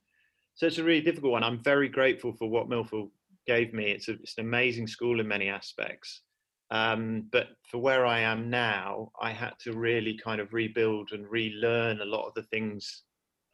so 0.55 0.67
it's 0.67 0.77
a 0.77 0.83
really 0.83 1.01
difficult 1.01 1.31
one. 1.33 1.43
I'm 1.43 1.63
very 1.63 1.87
grateful 1.87 2.33
for 2.33 2.49
what 2.49 2.67
Millfield 2.67 3.11
gave 3.45 3.73
me. 3.73 3.91
It's, 3.91 4.09
a, 4.09 4.13
it's 4.13 4.37
an 4.37 4.45
amazing 4.45 4.87
school 4.87 5.21
in 5.21 5.27
many 5.27 5.47
aspects, 5.47 6.21
um, 6.69 7.27
but 7.31 7.47
for 7.69 7.77
where 7.79 8.05
I 8.05 8.19
am 8.19 8.49
now, 8.49 9.11
I 9.21 9.31
had 9.31 9.53
to 9.63 9.73
really 9.73 10.17
kind 10.17 10.41
of 10.41 10.53
rebuild 10.53 11.11
and 11.11 11.29
relearn 11.29 12.01
a 12.01 12.05
lot 12.05 12.27
of 12.27 12.33
the 12.33 12.43
things 12.43 13.03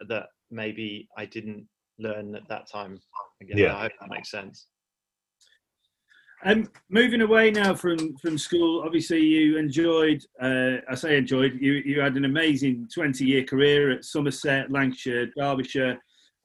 that 0.07 0.27
maybe 0.49 1.07
I 1.17 1.25
didn't 1.25 1.67
learn 1.99 2.35
at 2.35 2.47
that 2.49 2.69
time. 2.69 2.99
Again, 3.41 3.57
yeah. 3.57 3.75
I 3.75 3.81
hope 3.83 3.91
that 3.99 4.09
makes 4.09 4.31
sense. 4.31 4.67
Um, 6.45 6.67
moving 6.89 7.21
away 7.21 7.51
now 7.51 7.73
from 7.73 8.17
from 8.17 8.37
school, 8.37 8.83
obviously 8.85 9.21
you 9.21 9.57
enjoyed. 9.57 10.21
Uh, 10.41 10.77
I 10.89 10.95
say 10.95 11.17
enjoyed. 11.17 11.57
You 11.61 11.73
you 11.85 12.01
had 12.01 12.17
an 12.17 12.25
amazing 12.25 12.89
twenty 12.93 13.25
year 13.25 13.43
career 13.43 13.91
at 13.91 14.03
Somerset, 14.03 14.69
Lancashire, 14.69 15.27
Derbyshire. 15.37 15.97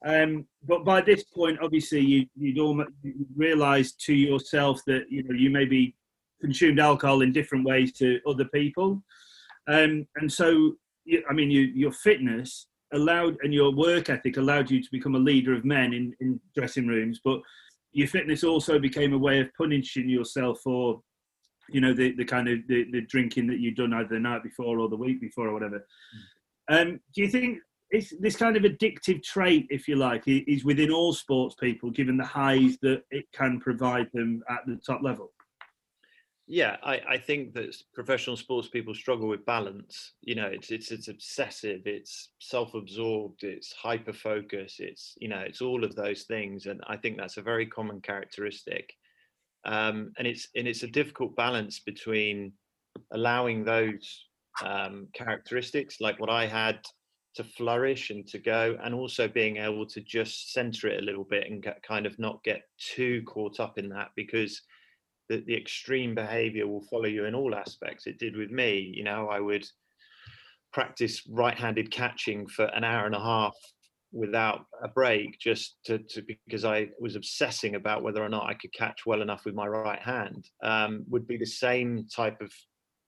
Um, 0.05 0.45
but 0.65 0.85
by 0.85 1.01
this 1.01 1.23
point, 1.23 1.59
obviously 1.61 1.99
you 1.99 2.25
you'd 2.37 2.59
almost 2.59 2.91
realised 3.35 3.99
to 4.05 4.13
yourself 4.13 4.79
that 4.87 5.03
you 5.09 5.23
know 5.23 5.35
you 5.35 5.49
maybe 5.49 5.95
consumed 6.41 6.79
alcohol 6.79 7.21
in 7.21 7.31
different 7.31 7.65
ways 7.65 7.93
to 7.93 8.19
other 8.27 8.45
people, 8.45 9.03
um, 9.67 10.07
and 10.15 10.31
so 10.31 10.73
I 11.29 11.33
mean 11.33 11.51
you, 11.51 11.61
your 11.61 11.91
fitness 11.91 12.67
allowed 12.93 13.37
and 13.43 13.53
your 13.53 13.71
work 13.73 14.09
ethic 14.09 14.37
allowed 14.37 14.71
you 14.71 14.81
to 14.81 14.89
become 14.91 15.15
a 15.15 15.19
leader 15.19 15.53
of 15.53 15.63
men 15.63 15.93
in, 15.93 16.13
in 16.19 16.39
dressing 16.55 16.87
rooms, 16.87 17.19
but 17.23 17.39
your 17.91 18.07
fitness 18.07 18.43
also 18.43 18.79
became 18.79 19.13
a 19.13 19.17
way 19.17 19.39
of 19.39 19.53
punishing 19.55 20.09
yourself 20.09 20.59
for 20.63 21.01
you 21.69 21.81
know 21.81 21.93
the, 21.93 22.13
the 22.13 22.25
kind 22.25 22.47
of 22.47 22.59
the, 22.67 22.85
the 22.91 23.01
drinking 23.01 23.47
that 23.47 23.59
you'd 23.59 23.75
done 23.75 23.93
either 23.93 24.09
the 24.09 24.19
night 24.19 24.43
before 24.43 24.79
or 24.79 24.89
the 24.89 24.95
week 24.95 25.21
before 25.21 25.47
or 25.47 25.53
whatever. 25.53 25.85
Um, 26.67 26.99
do 27.15 27.21
you 27.21 27.27
think 27.27 27.59
it's 27.91 28.13
this 28.19 28.35
kind 28.35 28.55
of 28.55 28.63
addictive 28.63 29.23
trait 29.23 29.67
if 29.69 29.87
you 29.87 29.95
like 29.95 30.23
is 30.27 30.63
within 30.63 30.91
all 30.91 31.13
sports 31.13 31.55
people 31.55 31.89
given 31.89 32.17
the 32.17 32.25
highs 32.25 32.77
that 32.81 33.03
it 33.09 33.25
can 33.33 33.59
provide 33.59 34.07
them 34.13 34.43
at 34.49 34.59
the 34.67 34.75
top 34.77 35.01
level 35.01 35.31
yeah, 36.51 36.77
I, 36.81 36.99
I 37.07 37.17
think 37.19 37.53
that 37.53 37.75
professional 37.93 38.35
sports 38.35 38.67
people 38.67 38.95
struggle 38.95 39.27
with 39.27 39.45
balance. 39.45 40.13
You 40.21 40.33
know, 40.33 40.47
it's 40.47 40.71
it's 40.71 40.91
it's 40.91 41.07
obsessive, 41.07 41.81
it's 41.85 42.31
self-absorbed, 42.39 43.43
it's 43.43 43.71
hyper 43.71 44.13
focus, 44.13 44.77
it's 44.79 45.13
you 45.21 45.27
know, 45.27 45.37
it's 45.37 45.61
all 45.61 45.83
of 45.83 45.95
those 45.95 46.23
things, 46.23 46.65
and 46.65 46.81
I 46.87 46.97
think 46.97 47.17
that's 47.17 47.37
a 47.37 47.43
very 47.43 47.67
common 47.67 48.01
characteristic. 48.01 48.91
Um, 49.63 50.11
and 50.17 50.27
it's 50.27 50.47
and 50.55 50.67
it's 50.67 50.81
a 50.81 50.87
difficult 50.87 51.35
balance 51.35 51.81
between 51.81 52.53
allowing 53.13 53.63
those 53.63 54.25
um, 54.65 55.07
characteristics, 55.13 56.01
like 56.01 56.19
what 56.19 56.31
I 56.31 56.47
had, 56.47 56.79
to 57.35 57.43
flourish 57.43 58.09
and 58.09 58.25
to 58.27 58.39
go, 58.39 58.75
and 58.83 58.95
also 58.95 59.27
being 59.27 59.57
able 59.57 59.85
to 59.85 60.01
just 60.01 60.51
center 60.51 60.87
it 60.87 60.99
a 60.99 61.05
little 61.05 61.25
bit 61.25 61.45
and 61.45 61.61
get, 61.61 61.83
kind 61.83 62.07
of 62.07 62.17
not 62.17 62.43
get 62.43 62.63
too 62.79 63.21
caught 63.27 63.59
up 63.59 63.77
in 63.77 63.89
that 63.89 64.09
because 64.15 64.63
the, 65.29 65.43
the 65.45 65.55
extreme 65.55 66.15
behavior 66.15 66.67
will 66.67 66.83
follow 66.89 67.05
you 67.05 67.25
in 67.25 67.35
all 67.35 67.55
aspects. 67.55 68.07
It 68.07 68.19
did 68.19 68.35
with 68.35 68.51
me. 68.51 68.91
You 68.93 69.03
know, 69.03 69.29
I 69.29 69.39
would 69.39 69.65
practice 70.73 71.21
right-handed 71.29 71.91
catching 71.91 72.47
for 72.47 72.65
an 72.65 72.83
hour 72.83 73.05
and 73.05 73.15
a 73.15 73.19
half 73.19 73.55
without 74.11 74.65
a 74.83 74.87
break 74.87 75.39
just 75.39 75.77
to, 75.85 75.99
to, 75.99 76.23
because 76.45 76.65
I 76.65 76.89
was 76.99 77.15
obsessing 77.15 77.75
about 77.75 78.01
whether 78.03 78.23
or 78.23 78.29
not 78.29 78.47
I 78.47 78.55
could 78.55 78.73
catch 78.73 79.05
well 79.05 79.21
enough 79.21 79.45
with 79.45 79.53
my 79.53 79.67
right 79.67 80.01
hand 80.01 80.47
um, 80.63 81.05
would 81.09 81.27
be 81.27 81.37
the 81.37 81.45
same 81.45 82.07
type 82.13 82.41
of 82.41 82.51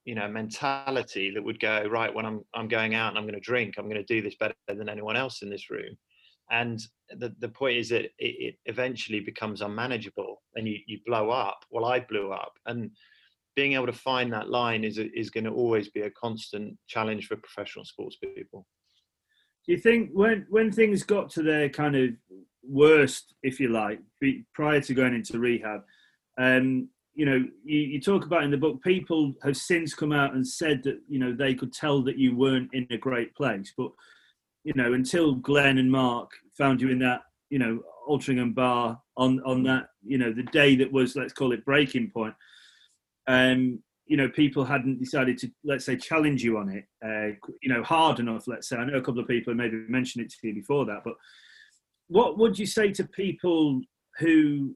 you 0.06 0.16
know 0.16 0.28
mentality 0.28 1.32
that 1.32 1.44
would 1.44 1.60
go 1.60 1.84
right 1.84 2.14
when 2.14 2.26
I'm 2.26 2.42
I'm 2.56 2.68
going 2.68 2.96
out 2.96 3.10
and 3.10 3.18
I'm 3.20 3.26
going 3.26 3.36
to 3.36 3.40
drink 3.40 3.76
I'm 3.78 3.88
going 3.88 4.04
to 4.04 4.14
do 4.14 4.22
this 4.22 4.36
better 4.36 4.56
than 4.68 4.90
anyone 4.90 5.16
else 5.16 5.44
in 5.44 5.50
this 5.50 5.70
room 5.70 5.96
and 6.52 6.82
the, 7.18 7.34
the 7.40 7.50
point 7.50 7.78
is 7.78 7.90
that 7.90 8.06
it, 8.06 8.12
it, 8.20 8.56
eventually 8.66 9.20
becomes 9.20 9.62
unmanageable 9.62 10.42
and 10.56 10.68
you, 10.68 10.78
you 10.86 11.00
blow 11.06 11.30
up. 11.30 11.66
Well 11.72 11.86
i 11.86 12.00
blew 12.00 12.32
up 12.32 12.54
and 12.66 12.92
being 13.56 13.74
able 13.74 13.88
to 13.88 13.94
find 13.94 14.32
that 14.32 14.50
line 14.50 14.84
is 14.84 14.98
is 14.98 15.30
going 15.30 15.44
to 15.44 15.52
always 15.52 15.90
be 15.90 16.02
a 16.02 16.12
constant 16.12 16.78
challenge 16.88 17.28
for 17.28 17.36
professional 17.36 17.86
sports 17.86 18.18
people. 18.18 18.66
Do 19.66 19.74
you 19.74 19.78
think 19.78 20.12
when 20.14 20.46
when 20.50 20.72
things 20.72 21.04
got 21.04 21.30
to 21.32 21.44
their 21.44 21.70
kind 21.70 21.96
of 21.96 22.10
worst 22.64 23.34
if 23.44 23.60
you 23.60 23.70
like 23.70 24.00
prior 24.54 24.80
to 24.82 24.94
going 24.94 25.16
into 25.16 25.40
rehab 25.40 25.82
um 26.38 26.88
you 27.16 27.26
know 27.26 27.44
you, 27.64 27.80
you 27.80 28.00
talk 28.00 28.26
about 28.26 28.44
in 28.44 28.52
the 28.52 28.58
book 28.58 28.82
people 28.84 29.34
have 29.44 29.58
since 29.58 29.96
come 29.96 30.12
out 30.12 30.36
and 30.36 30.48
said 30.48 30.84
that 30.84 31.00
you 31.10 31.18
know 31.18 31.34
they 31.34 31.56
could 31.56 31.74
tell 31.74 32.04
that 32.04 32.20
you 32.20 32.36
weren't 32.36 32.70
in 32.74 32.86
a 32.92 32.98
great 32.98 33.34
place 33.36 33.74
but 33.76 33.92
you 34.63 34.74
know, 34.76 34.93
until 34.93 35.36
Glenn 35.36 35.78
and 35.78 35.91
Mark 35.91 36.32
found 36.58 36.82
you 36.82 36.89
in 36.89 37.00
that, 37.00 37.21
you 37.50 37.60
know, 37.60 37.82
Altrincham 38.08 38.54
bar 38.54 39.00
on 39.17 39.41
on 39.45 39.63
that, 39.63 39.88
you 40.04 40.17
know, 40.17 40.34
the 40.34 40.43
day 40.43 40.76
that 40.76 40.91
was 40.91 41.15
let's 41.15 41.34
call 41.34 41.52
it 41.52 41.65
breaking 41.65 42.12
point. 42.12 42.34
Um, 43.28 43.82
you 44.06 44.17
know, 44.17 44.30
people 44.30 44.65
hadn't 44.65 45.00
decided 45.00 45.38
to 45.39 45.50
let's 45.63 45.86
say 45.86 45.95
challenge 45.95 46.43
you 46.43 46.58
on 46.58 46.69
it, 46.69 46.86
uh, 47.06 47.36
you 47.62 47.74
know, 47.74 47.84
hard 47.84 48.19
enough. 48.19 48.47
Let's 48.47 48.69
say 48.69 48.78
I 48.78 48.86
know 48.86 48.97
a 48.97 49.02
couple 49.02 49.21
of 49.21 49.28
people 49.28 49.54
maybe 49.54 49.78
mentioned 49.88 50.26
it 50.26 50.32
to 50.32 50.47
you 50.47 50.56
before 50.56 50.86
that, 50.86 51.02
but 51.04 51.13
what 52.08 52.38
would 52.38 52.60
you 52.60 52.65
say 52.65 52.91
to 52.91 53.06
people 53.06 53.80
who 54.19 54.76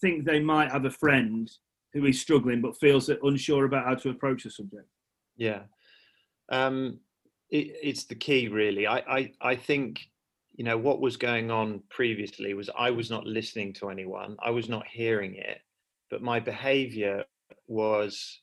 think 0.00 0.24
they 0.24 0.40
might 0.40 0.72
have 0.72 0.86
a 0.86 0.90
friend 0.90 1.50
who 1.92 2.06
is 2.06 2.20
struggling 2.20 2.62
but 2.62 2.78
feels 2.78 3.10
unsure 3.22 3.66
about 3.66 3.84
how 3.84 3.94
to 3.96 4.08
approach 4.08 4.44
the 4.44 4.50
subject? 4.50 4.88
Yeah. 5.36 5.62
Um, 6.50 7.00
it, 7.50 7.76
it's 7.82 8.04
the 8.04 8.14
key, 8.14 8.48
really. 8.48 8.86
I, 8.86 8.98
I, 8.98 9.32
I 9.40 9.56
think 9.56 10.00
you 10.54 10.64
know 10.64 10.76
what 10.76 11.00
was 11.00 11.16
going 11.16 11.50
on 11.50 11.82
previously 11.90 12.54
was 12.54 12.68
I 12.78 12.90
was 12.90 13.10
not 13.10 13.26
listening 13.26 13.72
to 13.74 13.90
anyone. 13.90 14.36
I 14.42 14.50
was 14.50 14.68
not 14.68 14.86
hearing 14.86 15.36
it, 15.36 15.58
but 16.10 16.22
my 16.22 16.40
behavior 16.40 17.24
was 17.66 18.40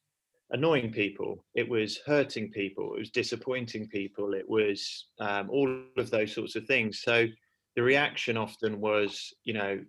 annoying 0.51 0.91
people. 0.91 1.43
It 1.55 1.67
was 1.67 1.99
hurting 2.05 2.51
people. 2.51 2.93
It 2.95 2.99
was 2.99 3.11
disappointing 3.11 3.87
people. 3.89 4.33
It 4.33 4.47
was 4.47 5.07
um, 5.19 5.49
all 5.49 5.69
of 5.97 6.09
those 6.09 6.33
sorts 6.33 6.55
of 6.55 6.65
things. 6.65 7.01
So 7.01 7.27
the 7.75 7.83
reaction 7.83 8.37
often 8.37 8.79
was, 8.79 9.33
you 9.43 9.53
know, 9.53 9.79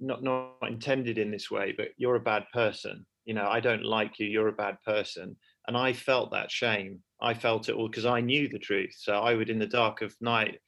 not 0.00 0.22
not 0.22 0.56
intended 0.62 1.18
in 1.18 1.30
this 1.30 1.50
way, 1.50 1.74
but 1.76 1.88
you're 1.96 2.16
a 2.16 2.20
bad 2.20 2.44
person. 2.52 3.06
You 3.24 3.34
know, 3.34 3.48
I 3.48 3.60
don't 3.60 3.84
like 3.84 4.18
you. 4.18 4.26
You're 4.26 4.48
a 4.48 4.52
bad 4.52 4.76
person, 4.84 5.36
and 5.66 5.76
I 5.76 5.92
felt 5.92 6.30
that 6.32 6.50
shame. 6.50 7.00
I 7.20 7.34
felt 7.34 7.68
it 7.68 7.74
all 7.74 7.88
because 7.88 8.06
I 8.06 8.20
knew 8.20 8.48
the 8.48 8.58
truth. 8.58 8.94
So 8.96 9.14
I 9.14 9.34
would, 9.34 9.50
in 9.50 9.58
the 9.58 9.66
dark 9.66 10.02
of 10.02 10.14
night, 10.20 10.60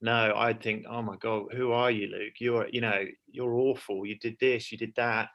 no, 0.00 0.32
I'd 0.36 0.62
think, 0.62 0.86
oh 0.88 1.02
my 1.02 1.16
God, 1.16 1.46
who 1.52 1.72
are 1.72 1.90
you, 1.90 2.06
Luke? 2.06 2.34
You're, 2.40 2.68
you 2.68 2.80
know, 2.80 3.04
you're 3.30 3.54
awful. 3.54 4.06
You 4.06 4.16
did 4.18 4.36
this, 4.40 4.70
you 4.70 4.78
did 4.78 4.94
that. 4.96 5.28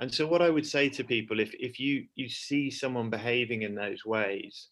And 0.00 0.12
so 0.12 0.26
what 0.26 0.42
I 0.42 0.50
would 0.50 0.66
say 0.66 0.88
to 0.90 1.04
people, 1.04 1.40
if 1.40 1.54
if 1.54 1.80
you 1.80 2.06
you 2.16 2.28
see 2.28 2.70
someone 2.70 3.08
behaving 3.08 3.62
in 3.62 3.74
those 3.74 4.04
ways, 4.04 4.68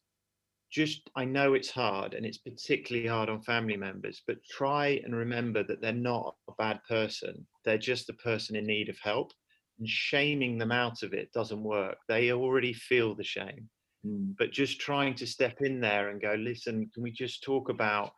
just 0.71 1.09
I 1.17 1.25
know 1.25 1.55
it's 1.55 1.71
hard 1.71 2.15
and 2.15 2.27
it's 2.27 2.39
particularly 2.39 3.09
hard 3.09 3.31
on 3.31 3.41
family 3.41 3.77
members, 3.77 4.23
but 4.27 4.45
try 4.45 5.01
and 5.05 5.15
remember 5.15 5.63
that 5.63 5.81
they're 5.81 5.93
not 5.93 6.35
a 6.49 6.53
bad 6.59 6.81
person. 6.87 7.47
They're 7.65 7.79
just 7.79 8.11
a 8.11 8.15
person 8.15 8.57
in 8.57 8.67
need 8.67 8.89
of 8.89 8.99
help. 8.99 9.33
And 9.79 9.89
shaming 9.89 10.59
them 10.59 10.71
out 10.71 11.03
of 11.03 11.15
it 11.15 11.33
doesn't 11.33 11.63
work. 11.63 11.99
They 12.09 12.33
already 12.33 12.73
feel 12.73 13.15
the 13.15 13.25
shame. 13.25 13.69
Mm. 14.07 14.35
But 14.39 14.53
just 14.53 14.81
trying 14.81 15.15
to 15.17 15.27
step 15.27 15.61
in 15.61 15.81
there 15.81 16.11
and 16.11 16.21
go, 16.21 16.35
listen, 16.39 16.91
can 16.93 17.03
we 17.03 17.11
just 17.11 17.43
talk 17.43 17.69
about 17.69 18.13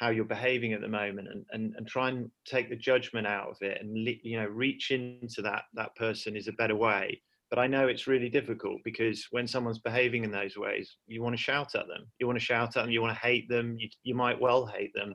how 0.00 0.08
you're 0.08 0.24
behaving 0.24 0.72
at 0.72 0.80
the 0.80 0.88
moment 0.88 1.28
and, 1.28 1.44
and, 1.52 1.74
and 1.76 1.86
try 1.86 2.08
and 2.08 2.30
take 2.46 2.70
the 2.70 2.76
judgment 2.76 3.26
out 3.26 3.50
of 3.50 3.56
it 3.60 3.78
and 3.82 3.94
you 4.22 4.40
know 4.40 4.46
reach 4.46 4.90
into 4.90 5.42
that 5.42 5.64
that 5.74 5.94
person 5.94 6.36
is 6.36 6.48
a 6.48 6.52
better 6.52 6.74
way. 6.74 7.20
But 7.50 7.58
i 7.58 7.66
know 7.66 7.88
it's 7.88 8.06
really 8.06 8.30
difficult 8.30 8.78
because 8.84 9.26
when 9.30 9.46
someone's 9.46 9.78
behaving 9.78 10.24
in 10.24 10.30
those 10.30 10.56
ways 10.56 10.96
you 11.06 11.22
want 11.22 11.36
to 11.36 11.42
shout 11.42 11.74
at 11.74 11.86
them. 11.86 12.06
You 12.18 12.26
want 12.26 12.38
to 12.38 12.44
shout 12.44 12.76
at 12.76 12.82
them 12.82 12.90
you 12.90 13.02
want 13.02 13.14
to 13.14 13.26
hate 13.26 13.48
them 13.48 13.76
you, 13.78 13.88
you 14.02 14.14
might 14.14 14.40
well 14.40 14.64
hate 14.64 14.94
them. 14.94 15.14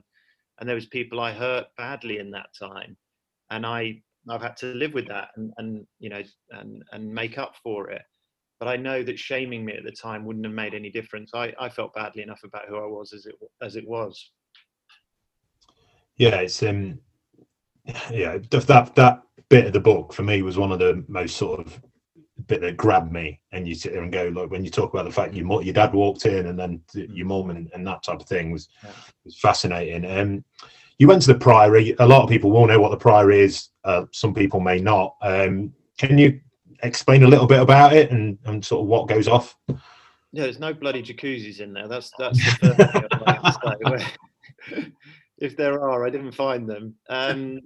And 0.60 0.68
there 0.68 0.76
was 0.76 0.86
people 0.86 1.18
i 1.18 1.32
hurt 1.32 1.66
badly 1.76 2.18
in 2.18 2.30
that 2.30 2.50
time. 2.56 2.96
And 3.50 3.66
i 3.66 4.00
i've 4.30 4.42
had 4.42 4.56
to 4.58 4.66
live 4.66 4.94
with 4.94 5.08
that 5.08 5.30
and 5.36 5.52
and 5.56 5.86
you 5.98 6.10
know 6.10 6.22
and 6.50 6.82
and 6.92 7.12
make 7.12 7.38
up 7.38 7.54
for 7.62 7.90
it 7.90 8.02
but 8.58 8.68
I 8.68 8.76
know 8.76 9.02
that 9.02 9.18
shaming 9.18 9.64
me 9.64 9.74
at 9.74 9.84
the 9.84 9.92
time 9.92 10.24
wouldn't 10.24 10.46
have 10.46 10.54
made 10.54 10.74
any 10.74 10.90
difference. 10.90 11.30
I, 11.34 11.52
I 11.60 11.68
felt 11.68 11.94
badly 11.94 12.22
enough 12.22 12.40
about 12.44 12.68
who 12.68 12.76
I 12.76 12.86
was 12.86 13.12
as 13.12 13.26
it 13.26 13.34
as 13.62 13.76
it 13.76 13.86
was. 13.86 14.30
Yeah, 16.16 16.36
it's 16.36 16.62
um, 16.62 16.98
yeah, 18.10 18.38
that 18.50 18.94
that 18.94 19.22
bit 19.48 19.66
of 19.66 19.72
the 19.72 19.80
book 19.80 20.12
for 20.12 20.22
me 20.22 20.42
was 20.42 20.56
one 20.56 20.72
of 20.72 20.78
the 20.78 21.04
most 21.08 21.36
sort 21.36 21.60
of 21.60 21.80
bit 22.46 22.60
that 22.60 22.76
grabbed 22.76 23.12
me. 23.12 23.40
And 23.52 23.66
you 23.66 23.74
sit 23.74 23.92
there 23.92 24.02
and 24.02 24.12
go 24.12 24.28
like 24.28 24.50
when 24.50 24.64
you 24.64 24.70
talk 24.70 24.92
about 24.92 25.04
the 25.04 25.12
fact 25.12 25.34
your 25.34 25.62
your 25.62 25.74
dad 25.74 25.92
walked 25.92 26.26
in 26.26 26.46
and 26.46 26.58
then 26.58 26.80
your 26.94 27.26
mum 27.26 27.50
and, 27.50 27.70
and 27.74 27.86
that 27.86 28.02
type 28.02 28.20
of 28.20 28.26
thing 28.26 28.50
was 28.50 28.68
yeah. 28.82 28.90
was 29.24 29.38
fascinating. 29.38 30.04
Um, 30.10 30.44
you 30.98 31.08
went 31.08 31.22
to 31.22 31.32
the 31.32 31.38
Priory. 31.38 31.94
A 31.98 32.06
lot 32.06 32.22
of 32.22 32.30
people 32.30 32.50
will 32.50 32.66
know 32.66 32.80
what 32.80 32.90
the 32.90 32.96
Priory 32.96 33.40
is. 33.40 33.68
Uh, 33.84 34.06
some 34.12 34.32
people 34.32 34.60
may 34.60 34.78
not. 34.78 35.16
Um, 35.20 35.72
can 35.98 36.16
you 36.16 36.40
explain 36.82 37.22
a 37.22 37.28
little 37.28 37.46
bit 37.46 37.60
about 37.60 37.92
it 37.92 38.10
and, 38.10 38.38
and 38.44 38.64
sort 38.64 38.82
of 38.82 38.88
what 38.88 39.08
goes 39.08 39.28
off? 39.28 39.56
Yeah, 39.68 40.44
there's 40.44 40.58
no 40.58 40.74
bloody 40.74 41.02
jacuzzis 41.02 41.60
in 41.60 41.72
there. 41.72 41.88
That's 41.88 42.10
that's 42.18 42.38
the 42.60 42.74
first 42.74 42.92
thing 42.92 43.04
I'd 43.10 43.20
like 43.22 43.78
to 43.80 44.00
say. 44.00 44.92
if 45.38 45.56
there 45.56 45.82
are, 45.82 46.06
I 46.06 46.10
didn't 46.10 46.32
find 46.32 46.68
them. 46.68 46.94
Um, 47.08 47.60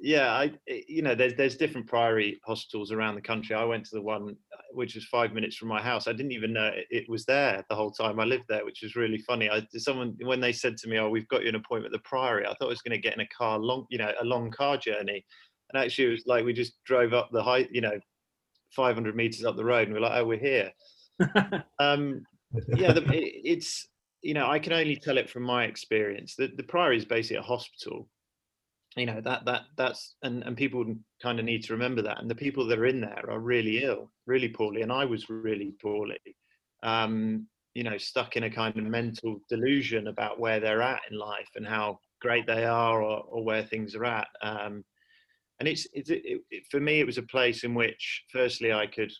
yeah, 0.00 0.32
I 0.32 0.52
you 0.66 1.02
know 1.02 1.14
there's 1.14 1.34
there's 1.34 1.56
different 1.56 1.86
priory 1.86 2.40
hospitals 2.44 2.92
around 2.92 3.14
the 3.14 3.22
country. 3.22 3.56
I 3.56 3.64
went 3.64 3.84
to 3.86 3.94
the 3.94 4.02
one 4.02 4.36
uh, 4.52 4.56
which 4.72 4.94
was 4.94 5.04
five 5.06 5.32
minutes 5.32 5.56
from 5.56 5.68
my 5.68 5.80
house. 5.80 6.06
I 6.06 6.12
didn't 6.12 6.32
even 6.32 6.52
know 6.52 6.70
it, 6.90 7.08
was 7.08 7.24
there 7.24 7.64
the 7.68 7.76
whole 7.76 7.90
time 7.90 8.20
I 8.20 8.24
lived 8.24 8.44
there, 8.48 8.64
which 8.64 8.82
was 8.82 8.96
really 8.96 9.18
funny. 9.18 9.48
I 9.48 9.66
someone 9.76 10.16
when 10.22 10.40
they 10.40 10.52
said 10.52 10.76
to 10.78 10.88
me, 10.88 10.98
"Oh, 10.98 11.08
we've 11.08 11.28
got 11.28 11.42
you 11.42 11.48
an 11.48 11.54
appointment 11.54 11.94
at 11.94 11.98
the 11.98 12.08
priory," 12.08 12.44
I 12.44 12.50
thought 12.50 12.66
I 12.66 12.66
was 12.66 12.82
going 12.82 12.96
to 12.96 13.02
get 13.02 13.14
in 13.14 13.20
a 13.20 13.28
car 13.28 13.58
long, 13.58 13.86
you 13.88 13.98
know, 13.98 14.12
a 14.20 14.24
long 14.24 14.50
car 14.50 14.76
journey, 14.76 15.24
and 15.72 15.82
actually 15.82 16.08
it 16.08 16.10
was 16.10 16.26
like 16.26 16.44
we 16.44 16.52
just 16.52 16.74
drove 16.84 17.12
up 17.12 17.30
the 17.32 17.42
high, 17.42 17.68
you 17.70 17.80
know, 17.80 17.98
500 18.74 19.16
meters 19.16 19.44
up 19.44 19.56
the 19.56 19.64
road, 19.64 19.88
and 19.88 19.94
we're 19.94 20.00
like, 20.00 20.20
"Oh, 20.20 20.26
we're 20.26 20.38
here." 20.38 20.70
um, 21.78 22.24
yeah, 22.76 22.92
the, 22.92 23.02
it, 23.12 23.40
it's 23.44 23.86
you 24.22 24.34
know 24.34 24.48
I 24.48 24.58
can 24.58 24.72
only 24.72 24.96
tell 24.96 25.18
it 25.18 25.30
from 25.30 25.42
my 25.42 25.64
experience. 25.64 26.34
The 26.36 26.50
the 26.56 26.62
priory 26.62 26.96
is 26.96 27.04
basically 27.04 27.38
a 27.38 27.42
hospital 27.42 28.08
you 28.96 29.06
know 29.06 29.20
that 29.20 29.44
that 29.44 29.62
that's 29.76 30.14
and 30.22 30.42
and 30.44 30.56
people 30.56 30.84
kind 31.22 31.38
of 31.38 31.44
need 31.44 31.64
to 31.64 31.72
remember 31.72 32.02
that 32.02 32.20
and 32.20 32.30
the 32.30 32.34
people 32.34 32.66
that 32.66 32.78
are 32.78 32.86
in 32.86 33.00
there 33.00 33.24
are 33.28 33.40
really 33.40 33.82
ill 33.82 34.10
really 34.26 34.48
poorly 34.48 34.82
and 34.82 34.92
i 34.92 35.04
was 35.04 35.28
really 35.28 35.74
poorly 35.82 36.18
um 36.82 37.46
you 37.74 37.82
know 37.82 37.98
stuck 37.98 38.36
in 38.36 38.44
a 38.44 38.50
kind 38.50 38.76
of 38.76 38.84
mental 38.84 39.40
delusion 39.48 40.08
about 40.08 40.38
where 40.38 40.60
they're 40.60 40.82
at 40.82 41.00
in 41.10 41.18
life 41.18 41.48
and 41.56 41.66
how 41.66 41.98
great 42.20 42.46
they 42.46 42.64
are 42.64 43.02
or, 43.02 43.24
or 43.28 43.44
where 43.44 43.64
things 43.64 43.94
are 43.94 44.04
at 44.04 44.28
um 44.42 44.84
and 45.60 45.68
it's, 45.68 45.86
it's 45.92 46.10
it, 46.10 46.22
it, 46.50 46.64
for 46.70 46.80
me 46.80 47.00
it 47.00 47.06
was 47.06 47.18
a 47.18 47.22
place 47.22 47.64
in 47.64 47.74
which 47.74 48.24
firstly 48.32 48.72
i 48.72 48.86
could 48.86 49.12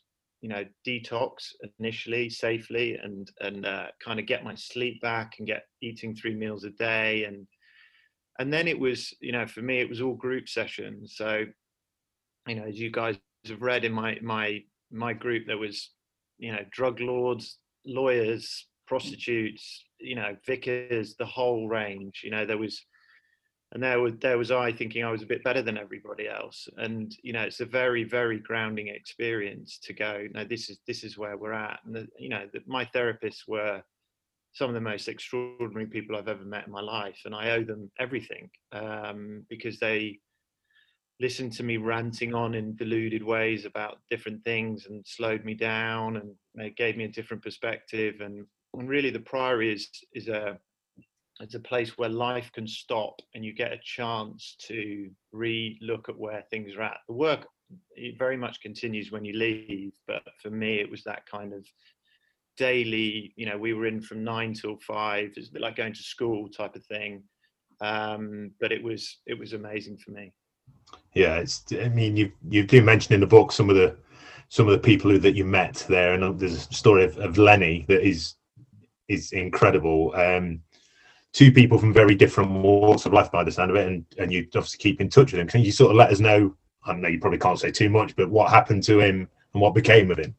you 0.44 0.50
know 0.50 0.62
detox 0.86 1.54
initially 1.78 2.28
safely 2.28 2.98
and 3.02 3.30
and 3.40 3.64
uh, 3.64 3.86
kind 4.04 4.20
of 4.20 4.26
get 4.26 4.44
my 4.44 4.54
sleep 4.54 5.00
back 5.00 5.36
and 5.38 5.48
get 5.48 5.62
eating 5.80 6.14
three 6.14 6.34
meals 6.34 6.64
a 6.64 6.70
day. 6.72 7.24
And 7.24 7.46
and 8.38 8.52
then 8.52 8.68
it 8.68 8.78
was 8.78 9.10
you 9.22 9.32
know 9.32 9.46
for 9.46 9.62
me 9.62 9.80
it 9.80 9.88
was 9.88 10.02
all 10.02 10.12
group 10.12 10.46
sessions. 10.46 11.14
So 11.16 11.46
you 12.46 12.56
know 12.56 12.64
as 12.64 12.78
you 12.78 12.90
guys 12.90 13.16
have 13.46 13.62
read 13.62 13.86
in 13.86 13.92
my 13.92 14.18
my 14.20 14.60
my 14.92 15.14
group 15.14 15.46
there 15.46 15.56
was 15.56 15.92
you 16.36 16.52
know 16.52 16.62
drug 16.70 17.00
lords 17.00 17.56
lawyers 17.86 18.66
prostitutes 18.86 19.82
you 19.98 20.14
know 20.14 20.36
vicars 20.46 21.14
the 21.18 21.24
whole 21.24 21.68
range. 21.68 22.20
You 22.22 22.32
know 22.32 22.44
there 22.44 22.58
was 22.58 22.84
and 23.74 23.82
there 23.82 24.00
was 24.00 24.14
there 24.20 24.38
was 24.38 24.50
i 24.50 24.72
thinking 24.72 25.04
i 25.04 25.10
was 25.10 25.22
a 25.22 25.26
bit 25.26 25.44
better 25.44 25.60
than 25.60 25.76
everybody 25.76 26.28
else 26.28 26.68
and 26.78 27.16
you 27.22 27.32
know 27.32 27.42
it's 27.42 27.60
a 27.60 27.66
very 27.66 28.04
very 28.04 28.38
grounding 28.38 28.88
experience 28.88 29.78
to 29.82 29.92
go 29.92 30.26
no 30.32 30.44
this 30.44 30.70
is 30.70 30.78
this 30.86 31.04
is 31.04 31.18
where 31.18 31.36
we're 31.36 31.52
at 31.52 31.80
and 31.84 31.94
the, 31.94 32.08
you 32.18 32.28
know 32.28 32.46
the, 32.52 32.60
my 32.66 32.84
therapists 32.94 33.46
were 33.46 33.82
some 34.54 34.68
of 34.70 34.74
the 34.74 34.80
most 34.80 35.08
extraordinary 35.08 35.86
people 35.86 36.16
I've 36.16 36.28
ever 36.28 36.44
met 36.44 36.66
in 36.66 36.72
my 36.72 36.80
life, 36.80 37.18
and 37.24 37.34
I 37.34 37.50
owe 37.50 37.64
them 37.64 37.90
everything 37.98 38.48
um, 38.72 39.44
because 39.50 39.80
they 39.80 40.20
listened 41.20 41.52
to 41.54 41.64
me 41.64 41.76
ranting 41.76 42.34
on 42.34 42.54
in 42.54 42.76
deluded 42.76 43.22
ways 43.22 43.64
about 43.64 43.98
different 44.10 44.42
things 44.44 44.86
and 44.86 45.04
slowed 45.06 45.44
me 45.44 45.54
down 45.54 46.16
and 46.56 46.76
gave 46.76 46.96
me 46.96 47.04
a 47.04 47.08
different 47.08 47.42
perspective. 47.42 48.20
And, 48.20 48.46
and 48.74 48.88
really, 48.88 49.10
the 49.10 49.20
Priory 49.20 49.72
is 49.72 49.88
is 50.12 50.28
a 50.28 50.58
it's 51.40 51.54
a 51.54 51.60
place 51.60 51.98
where 51.98 52.08
life 52.08 52.50
can 52.52 52.66
stop 52.66 53.20
and 53.34 53.44
you 53.44 53.52
get 53.52 53.72
a 53.72 53.80
chance 53.82 54.56
to 54.68 55.10
re-look 55.32 56.08
at 56.08 56.16
where 56.16 56.44
things 56.50 56.74
are 56.76 56.82
at. 56.82 56.98
The 57.08 57.14
work 57.14 57.46
it 57.96 58.18
very 58.18 58.36
much 58.36 58.60
continues 58.60 59.10
when 59.10 59.24
you 59.24 59.36
leave, 59.36 59.92
but 60.06 60.22
for 60.40 60.50
me, 60.50 60.78
it 60.78 60.90
was 60.90 61.02
that 61.04 61.26
kind 61.26 61.52
of 61.52 61.66
daily 62.56 63.32
you 63.36 63.46
know 63.46 63.58
we 63.58 63.74
were 63.74 63.86
in 63.86 64.00
from 64.00 64.22
nine 64.22 64.54
till 64.54 64.76
five 64.76 65.30
it's 65.36 65.48
a 65.48 65.52
bit 65.52 65.62
like 65.62 65.76
going 65.76 65.92
to 65.92 66.02
school 66.02 66.48
type 66.48 66.76
of 66.76 66.84
thing 66.86 67.22
um, 67.80 68.50
but 68.60 68.70
it 68.70 68.82
was 68.82 69.18
it 69.26 69.38
was 69.38 69.52
amazing 69.52 69.96
for 69.96 70.12
me 70.12 70.32
yeah 71.14 71.36
it's 71.36 71.64
i 71.80 71.88
mean 71.88 72.16
you 72.16 72.30
you 72.48 72.64
do 72.64 72.80
mention 72.82 73.14
in 73.14 73.20
the 73.20 73.26
book 73.26 73.50
some 73.50 73.68
of 73.68 73.76
the 73.76 73.96
some 74.48 74.66
of 74.68 74.72
the 74.72 74.78
people 74.78 75.10
who, 75.10 75.18
that 75.18 75.34
you 75.34 75.44
met 75.44 75.84
there 75.88 76.14
and 76.14 76.38
there's 76.38 76.54
a 76.54 76.74
story 76.74 77.04
of, 77.04 77.16
of 77.18 77.38
lenny 77.38 77.84
that 77.88 78.06
is 78.06 78.36
is 79.08 79.32
incredible 79.32 80.14
um, 80.14 80.60
two 81.34 81.52
people 81.52 81.76
from 81.76 81.92
very 81.92 82.14
different 82.14 82.50
walks 82.50 83.04
of 83.04 83.12
life 83.12 83.30
by 83.30 83.44
the 83.44 83.52
sound 83.52 83.70
of 83.70 83.76
it 83.76 83.86
and 83.86 84.06
and 84.18 84.32
you 84.32 84.46
obviously 84.54 84.78
keep 84.78 85.00
in 85.02 85.10
touch 85.10 85.32
with 85.32 85.40
him 85.40 85.46
can 85.46 85.60
you 85.60 85.70
sort 85.70 85.90
of 85.90 85.96
let 85.96 86.10
us 86.10 86.20
know 86.20 86.54
i 86.86 86.94
know 86.94 87.08
you 87.08 87.20
probably 87.20 87.38
can't 87.38 87.60
say 87.60 87.70
too 87.70 87.90
much 87.90 88.16
but 88.16 88.30
what 88.30 88.50
happened 88.50 88.82
to 88.82 89.00
him 89.00 89.28
and 89.52 89.60
what 89.60 89.74
became 89.74 90.10
of 90.10 90.18
him 90.18 90.34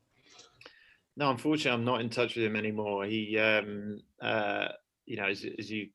no, 1.17 1.31
unfortunately, 1.31 1.71
I'm 1.71 1.86
not 1.86 2.01
in 2.01 2.10
touch 2.10 2.36
with 2.36 2.45
him 2.45 2.55
anymore. 2.55 3.05
He, 3.05 3.39
um, 3.39 4.01
uh, 4.21 4.67
you 5.05 5.15
know, 5.15 5.27
as, 5.27 5.45
as 5.58 5.71
you 5.71 5.88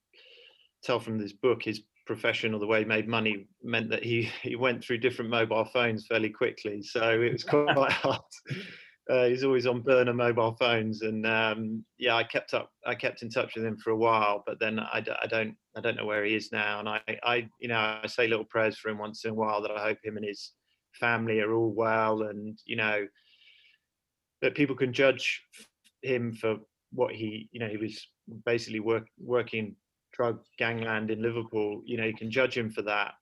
tell 0.82 0.98
from 0.98 1.18
this 1.18 1.32
book, 1.32 1.62
his 1.62 1.82
profession 2.06 2.54
or 2.54 2.58
the 2.58 2.66
way 2.66 2.80
he 2.80 2.84
made 2.86 3.06
money 3.06 3.46
meant 3.62 3.90
that 3.90 4.02
he 4.02 4.30
he 4.42 4.56
went 4.56 4.82
through 4.82 4.98
different 4.98 5.30
mobile 5.30 5.64
phones 5.64 6.06
fairly 6.06 6.30
quickly. 6.30 6.82
So 6.82 7.20
it 7.20 7.32
was 7.32 7.44
quite 7.44 7.92
hard. 7.92 8.20
Uh, 9.10 9.24
he's 9.24 9.42
always 9.42 9.66
on 9.66 9.80
burner 9.80 10.14
mobile 10.14 10.52
phones, 10.52 11.02
and 11.02 11.26
um, 11.26 11.84
yeah, 11.98 12.14
I 12.14 12.22
kept 12.22 12.54
up. 12.54 12.70
I 12.86 12.94
kept 12.94 13.22
in 13.22 13.30
touch 13.30 13.56
with 13.56 13.64
him 13.64 13.76
for 13.76 13.90
a 13.90 13.96
while, 13.96 14.44
but 14.46 14.60
then 14.60 14.78
I, 14.78 15.04
I 15.20 15.26
don't 15.26 15.56
I 15.76 15.80
don't 15.80 15.96
know 15.96 16.06
where 16.06 16.24
he 16.24 16.36
is 16.36 16.52
now. 16.52 16.78
And 16.78 16.88
I 16.88 17.00
I 17.24 17.48
you 17.58 17.66
know 17.66 17.98
I 18.02 18.06
say 18.06 18.28
little 18.28 18.44
prayers 18.44 18.78
for 18.78 18.88
him 18.88 18.98
once 18.98 19.24
in 19.24 19.32
a 19.32 19.34
while 19.34 19.62
that 19.62 19.72
I 19.72 19.82
hope 19.82 19.98
him 20.04 20.16
and 20.16 20.24
his 20.24 20.52
family 20.92 21.40
are 21.40 21.52
all 21.52 21.72
well, 21.72 22.22
and 22.22 22.56
you 22.66 22.76
know 22.76 23.06
that 24.42 24.54
people 24.54 24.76
can 24.76 24.92
judge 24.92 25.42
him 26.02 26.32
for 26.32 26.58
what 26.92 27.12
he 27.12 27.48
you 27.50 27.58
know 27.58 27.68
he 27.68 27.78
was 27.78 28.06
basically 28.46 28.80
work, 28.80 29.08
working 29.18 29.74
drug 30.12 30.38
gangland 30.56 31.10
in 31.10 31.20
Liverpool. 31.20 31.82
You 31.84 31.96
know 31.96 32.04
you 32.04 32.14
can 32.14 32.30
judge 32.30 32.56
him 32.56 32.70
for 32.70 32.82
that, 32.82 33.14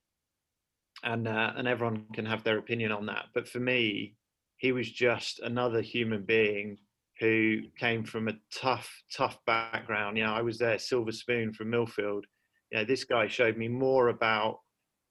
and 1.03 1.27
uh, 1.27 1.53
and 1.57 1.67
everyone 1.67 2.05
can 2.13 2.27
have 2.27 2.45
their 2.45 2.59
opinion 2.59 2.93
on 2.93 3.07
that. 3.07 3.27
But 3.33 3.49
for 3.49 3.61
me, 3.61 4.17
he 4.59 4.73
was 4.73 4.91
just 4.91 5.41
another 5.41 5.81
human 5.81 6.23
being 6.23 6.79
who 7.21 7.63
came 7.79 8.05
from 8.05 8.29
a 8.29 8.35
tough 8.55 8.91
tough 9.15 9.39
background. 9.47 10.17
You 10.17 10.25
know 10.25 10.35
I 10.35 10.43
was 10.43 10.59
there, 10.59 10.79
silver 10.79 11.13
spoon 11.13 11.53
from 11.53 11.71
Millfield. 11.71 12.23
You 12.71 12.79
know 12.79 12.85
this 12.85 13.05
guy 13.05 13.27
showed 13.27 13.57
me 13.57 13.69
more 13.69 14.09
about 14.09 14.61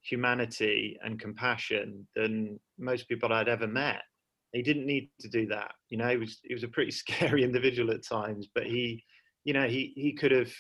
humanity 0.02 0.98
and 1.04 1.20
compassion 1.20 2.08
than 2.16 2.60
most 2.78 3.10
people 3.10 3.34
I'd 3.34 3.50
ever 3.50 3.68
met 3.68 4.02
he 4.54 4.62
didn't 4.62 4.86
need 4.86 5.10
to 5.22 5.30
do 5.30 5.46
that. 5.48 5.72
You 5.90 5.98
know, 5.98 6.10
he 6.10 6.18
was 6.18 6.40
he 6.44 6.54
was 6.54 6.64
a 6.64 6.68
pretty 6.68 6.92
scary 7.04 7.44
individual 7.44 7.92
at 7.92 8.06
times, 8.06 8.48
but 8.54 8.66
he, 8.66 9.04
you 9.44 9.54
know, 9.54 9.68
he 9.68 9.94
he 9.96 10.14
could 10.14 10.32
have 10.32 10.52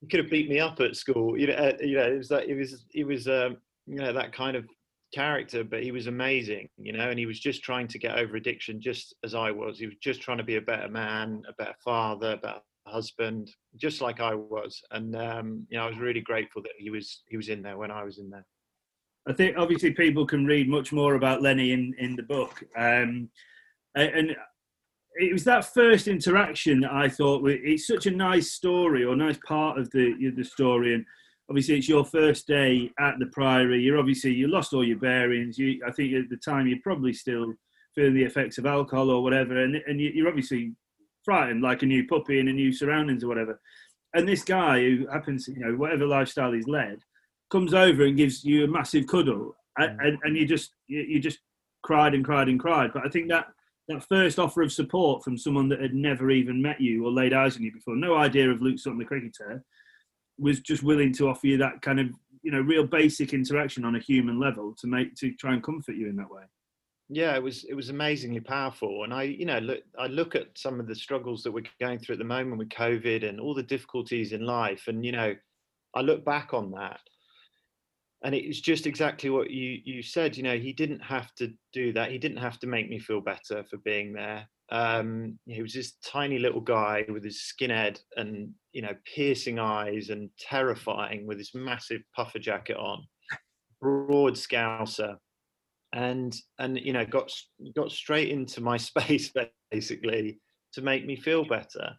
he 0.00 0.06
could 0.06 0.20
have 0.20 0.30
beat 0.30 0.48
me 0.48 0.60
up 0.60 0.80
at 0.80 0.96
school. 0.96 1.38
You 1.38 1.48
know, 1.48 1.54
uh, 1.54 1.72
you 1.80 1.96
know, 1.96 2.04
it 2.04 2.18
was 2.18 2.28
that 2.28 2.48
it 2.48 2.54
was 2.54 2.86
he 2.90 3.04
was 3.04 3.26
um, 3.28 3.56
you 3.86 3.96
know 3.96 4.12
that 4.12 4.32
kind 4.32 4.56
of 4.56 4.64
character, 5.12 5.64
but 5.64 5.82
he 5.82 5.92
was 5.92 6.06
amazing. 6.06 6.68
You 6.76 6.92
know, 6.92 7.10
and 7.10 7.18
he 7.18 7.26
was 7.26 7.40
just 7.40 7.62
trying 7.62 7.88
to 7.88 7.98
get 7.98 8.18
over 8.18 8.36
addiction, 8.36 8.80
just 8.80 9.14
as 9.24 9.34
I 9.34 9.50
was. 9.50 9.78
He 9.78 9.86
was 9.86 9.96
just 10.02 10.20
trying 10.20 10.38
to 10.38 10.44
be 10.44 10.56
a 10.56 10.62
better 10.62 10.88
man, 10.88 11.42
a 11.48 11.52
better 11.54 11.76
father, 11.84 12.32
a 12.32 12.36
better 12.36 12.60
husband, 12.86 13.50
just 13.76 14.00
like 14.00 14.20
I 14.20 14.34
was. 14.34 14.80
And 14.90 15.14
um, 15.16 15.66
you 15.68 15.78
know, 15.78 15.84
I 15.84 15.88
was 15.88 15.98
really 15.98 16.20
grateful 16.20 16.62
that 16.62 16.72
he 16.78 16.90
was 16.90 17.22
he 17.28 17.36
was 17.36 17.48
in 17.48 17.62
there 17.62 17.78
when 17.78 17.90
I 17.90 18.04
was 18.04 18.18
in 18.18 18.30
there. 18.30 18.46
I 19.28 19.32
think 19.34 19.58
obviously 19.58 19.92
people 19.92 20.26
can 20.26 20.46
read 20.46 20.68
much 20.68 20.90
more 20.90 21.14
about 21.14 21.42
Lenny 21.42 21.72
in, 21.72 21.94
in 21.98 22.16
the 22.16 22.22
book. 22.22 22.62
Um, 22.76 23.28
and 23.94 24.34
it 25.16 25.32
was 25.32 25.44
that 25.44 25.74
first 25.74 26.08
interaction 26.08 26.80
that 26.80 26.92
I 26.92 27.08
thought 27.08 27.46
it's 27.46 27.86
such 27.86 28.06
a 28.06 28.10
nice 28.10 28.52
story 28.52 29.04
or 29.04 29.16
nice 29.16 29.38
part 29.46 29.78
of 29.78 29.90
the 29.90 30.32
the 30.34 30.44
story. 30.44 30.94
And 30.94 31.04
obviously, 31.48 31.78
it's 31.78 31.88
your 31.88 32.04
first 32.04 32.46
day 32.46 32.90
at 32.98 33.18
the 33.18 33.26
Priory. 33.26 33.82
You're 33.82 33.98
obviously 33.98 34.32
you 34.32 34.48
lost 34.48 34.72
all 34.72 34.84
your 34.84 34.98
bearings. 34.98 35.58
You, 35.58 35.80
I 35.86 35.90
think 35.90 36.14
at 36.14 36.28
the 36.30 36.36
time 36.36 36.66
you're 36.66 36.78
probably 36.82 37.12
still 37.12 37.54
feeling 37.94 38.14
the 38.14 38.24
effects 38.24 38.58
of 38.58 38.66
alcohol 38.66 39.10
or 39.10 39.22
whatever, 39.22 39.62
and 39.62 39.76
and 39.86 40.00
you're 40.00 40.28
obviously 40.28 40.72
frightened 41.24 41.62
like 41.62 41.82
a 41.82 41.86
new 41.86 42.06
puppy 42.06 42.38
in 42.38 42.48
a 42.48 42.52
new 42.52 42.72
surroundings 42.72 43.24
or 43.24 43.28
whatever. 43.28 43.60
And 44.14 44.26
this 44.26 44.42
guy 44.42 44.80
who 44.80 45.06
happens, 45.08 45.48
you 45.48 45.60
know, 45.60 45.74
whatever 45.74 46.06
lifestyle 46.06 46.52
he's 46.52 46.66
led, 46.66 47.00
comes 47.50 47.74
over 47.74 48.04
and 48.04 48.16
gives 48.16 48.44
you 48.44 48.64
a 48.64 48.68
massive 48.68 49.06
cuddle, 49.06 49.56
and, 49.78 49.98
mm. 49.98 50.06
and, 50.06 50.18
and 50.22 50.36
you 50.36 50.46
just 50.46 50.72
you, 50.86 51.00
you 51.00 51.20
just 51.20 51.38
cried 51.82 52.14
and 52.14 52.24
cried 52.24 52.48
and 52.48 52.60
cried. 52.60 52.92
But 52.92 53.06
I 53.06 53.08
think 53.08 53.28
that 53.28 53.46
that 53.88 54.04
first 54.04 54.38
offer 54.38 54.62
of 54.62 54.72
support 54.72 55.24
from 55.24 55.38
someone 55.38 55.68
that 55.70 55.80
had 55.80 55.94
never 55.94 56.30
even 56.30 56.60
met 56.60 56.80
you 56.80 57.06
or 57.06 57.10
laid 57.10 57.32
eyes 57.32 57.56
on 57.56 57.62
you 57.62 57.72
before, 57.72 57.96
no 57.96 58.16
idea 58.16 58.50
of 58.50 58.60
Luke 58.60 58.78
Sutton 58.78 58.98
the 58.98 59.04
cricketer, 59.04 59.64
was 60.38 60.60
just 60.60 60.82
willing 60.82 61.12
to 61.14 61.28
offer 61.28 61.46
you 61.46 61.58
that 61.58 61.82
kind 61.82 62.00
of 62.00 62.08
you 62.42 62.50
know 62.50 62.60
real 62.60 62.86
basic 62.86 63.32
interaction 63.32 63.84
on 63.84 63.96
a 63.96 64.00
human 64.00 64.38
level 64.38 64.74
to 64.78 64.86
make 64.86 65.14
to 65.16 65.32
try 65.34 65.52
and 65.52 65.62
comfort 65.62 65.96
you 65.96 66.08
in 66.08 66.16
that 66.16 66.30
way. 66.30 66.42
Yeah, 67.10 67.34
it 67.34 67.42
was 67.42 67.64
it 67.64 67.74
was 67.74 67.88
amazingly 67.88 68.40
powerful, 68.40 69.04
and 69.04 69.12
I 69.14 69.24
you 69.24 69.46
know 69.46 69.58
look 69.58 69.80
I 69.98 70.06
look 70.06 70.34
at 70.34 70.56
some 70.56 70.80
of 70.80 70.86
the 70.86 70.94
struggles 70.94 71.42
that 71.42 71.52
we're 71.52 71.64
going 71.80 71.98
through 71.98 72.14
at 72.14 72.18
the 72.18 72.24
moment 72.24 72.58
with 72.58 72.68
COVID 72.68 73.28
and 73.28 73.40
all 73.40 73.54
the 73.54 73.62
difficulties 73.62 74.32
in 74.32 74.44
life, 74.44 74.84
and 74.88 75.04
you 75.04 75.12
know 75.12 75.34
I 75.94 76.00
look 76.00 76.24
back 76.24 76.52
on 76.52 76.70
that 76.72 77.00
and 78.22 78.34
it's 78.34 78.60
just 78.60 78.86
exactly 78.86 79.30
what 79.30 79.50
you 79.50 79.80
you 79.84 80.02
said. 80.02 80.36
You 80.36 80.42
know, 80.42 80.58
he 80.58 80.72
didn't 80.72 81.00
have 81.00 81.34
to 81.36 81.52
do 81.72 81.92
that. 81.92 82.10
He 82.10 82.18
didn't 82.18 82.38
have 82.38 82.58
to 82.60 82.66
make 82.66 82.88
me 82.88 82.98
feel 82.98 83.20
better 83.20 83.64
for 83.64 83.76
being 83.78 84.12
there. 84.12 84.48
Um, 84.70 85.38
he 85.46 85.62
was 85.62 85.72
this 85.72 85.94
tiny 86.04 86.38
little 86.38 86.60
guy 86.60 87.06
with 87.08 87.24
his 87.24 87.40
skinhead 87.40 88.00
and 88.16 88.50
you 88.72 88.82
know 88.82 88.94
piercing 89.06 89.58
eyes 89.58 90.10
and 90.10 90.28
terrifying 90.38 91.26
with 91.26 91.38
his 91.38 91.52
massive 91.54 92.02
puffer 92.14 92.38
jacket 92.38 92.76
on, 92.76 93.02
broad 93.80 94.34
scouser, 94.34 95.16
and 95.94 96.36
and 96.58 96.78
you 96.78 96.92
know 96.92 97.06
got 97.06 97.32
got 97.74 97.90
straight 97.90 98.28
into 98.28 98.60
my 98.60 98.76
space 98.90 99.32
basically 99.70 100.38
to 100.74 100.82
make 100.82 101.06
me 101.06 101.16
feel 101.16 101.46
better, 101.46 101.94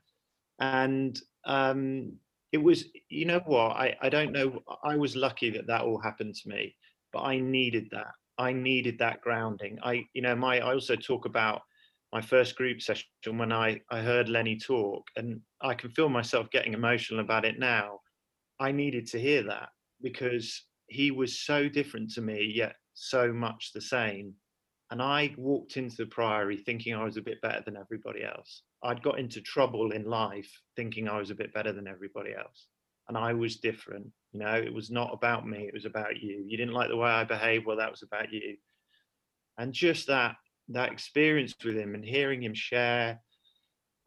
and 0.60 1.20
um, 1.46 2.14
it 2.52 2.60
was 2.60 2.86
you 3.10 3.26
know 3.26 3.42
what? 3.46 3.78
I 3.78 3.98
I 4.02 4.10
don't 4.10 4.32
know 4.32 4.60
I 4.84 4.96
was 4.96 5.16
lucky 5.16 5.50
that 5.52 5.66
that 5.68 5.82
all 5.82 6.00
happened 6.00 6.36
to 6.36 6.50
me, 6.50 6.76
but 7.12 7.22
I 7.22 7.40
needed 7.40 7.88
that. 7.92 8.12
I 8.38 8.54
needed 8.54 9.00
that 9.00 9.22
grounding. 9.22 9.80
I 9.82 10.06
you 10.14 10.22
know 10.22 10.36
my 10.36 10.60
I 10.60 10.74
also 10.74 10.96
talk 10.96 11.26
about 11.26 11.62
my 12.12 12.22
first 12.22 12.56
group 12.56 12.82
session 12.82 13.08
when 13.34 13.52
I, 13.52 13.82
I 13.92 14.02
heard 14.02 14.30
Lenny 14.30 14.58
talk, 14.58 15.08
and 15.16 15.42
I 15.62 15.74
can 15.74 15.92
feel 15.92 16.10
myself 16.10 16.50
getting 16.52 16.74
emotional 16.74 17.22
about 17.22 17.46
it 17.46 17.60
now. 17.60 18.00
I 18.60 18.72
needed 18.72 19.08
to 19.08 19.20
hear 19.20 19.44
that 19.44 19.70
because 20.02 20.64
he 20.88 21.12
was 21.12 21.40
so 21.40 21.70
different 21.70 22.12
to 22.14 22.22
me, 22.22 22.52
yet 22.54 22.76
so 22.94 23.32
much 23.32 23.72
the 23.74 23.82
same. 23.82 24.34
And 24.92 25.02
I 25.02 25.36
walked 25.38 25.78
into 25.78 25.98
the 25.98 26.08
priory 26.08 26.58
thinking 26.58 26.96
I 26.96 27.04
was 27.04 27.18
a 27.18 27.22
bit 27.22 27.42
better 27.42 27.62
than 27.64 27.78
everybody 27.78 28.24
else. 28.24 28.64
I'd 28.84 29.04
got 29.04 29.20
into 29.20 29.42
trouble 29.42 29.92
in 29.92 30.06
life 30.06 30.50
thinking 30.76 31.08
I 31.08 31.20
was 31.20 31.30
a 31.30 31.36
bit 31.36 31.54
better 31.54 31.72
than 31.72 31.88
everybody 31.88 32.34
else. 32.34 32.68
And 33.08 33.18
I 33.18 33.34
was 33.34 33.58
different. 33.58 34.08
You 34.34 34.40
know, 34.40 34.56
it 34.56 34.74
was 34.74 34.90
not 34.90 35.14
about 35.14 35.48
me, 35.48 35.68
it 35.68 35.74
was 35.74 35.86
about 35.86 36.18
you. 36.20 36.44
You 36.48 36.58
didn't 36.58 36.74
like 36.74 36.90
the 36.90 36.98
way 36.98 37.10
I 37.10 37.24
behaved, 37.24 37.66
well, 37.66 37.78
that 37.78 37.92
was 37.92 38.02
about 38.02 38.32
you. 38.34 38.56
And 39.58 39.74
just 39.74 40.08
that 40.08 40.36
that 40.70 40.92
experience 40.92 41.54
with 41.64 41.76
him 41.76 41.96
and 41.96 42.06
hearing 42.06 42.44
him 42.44 42.54
share 42.54 43.20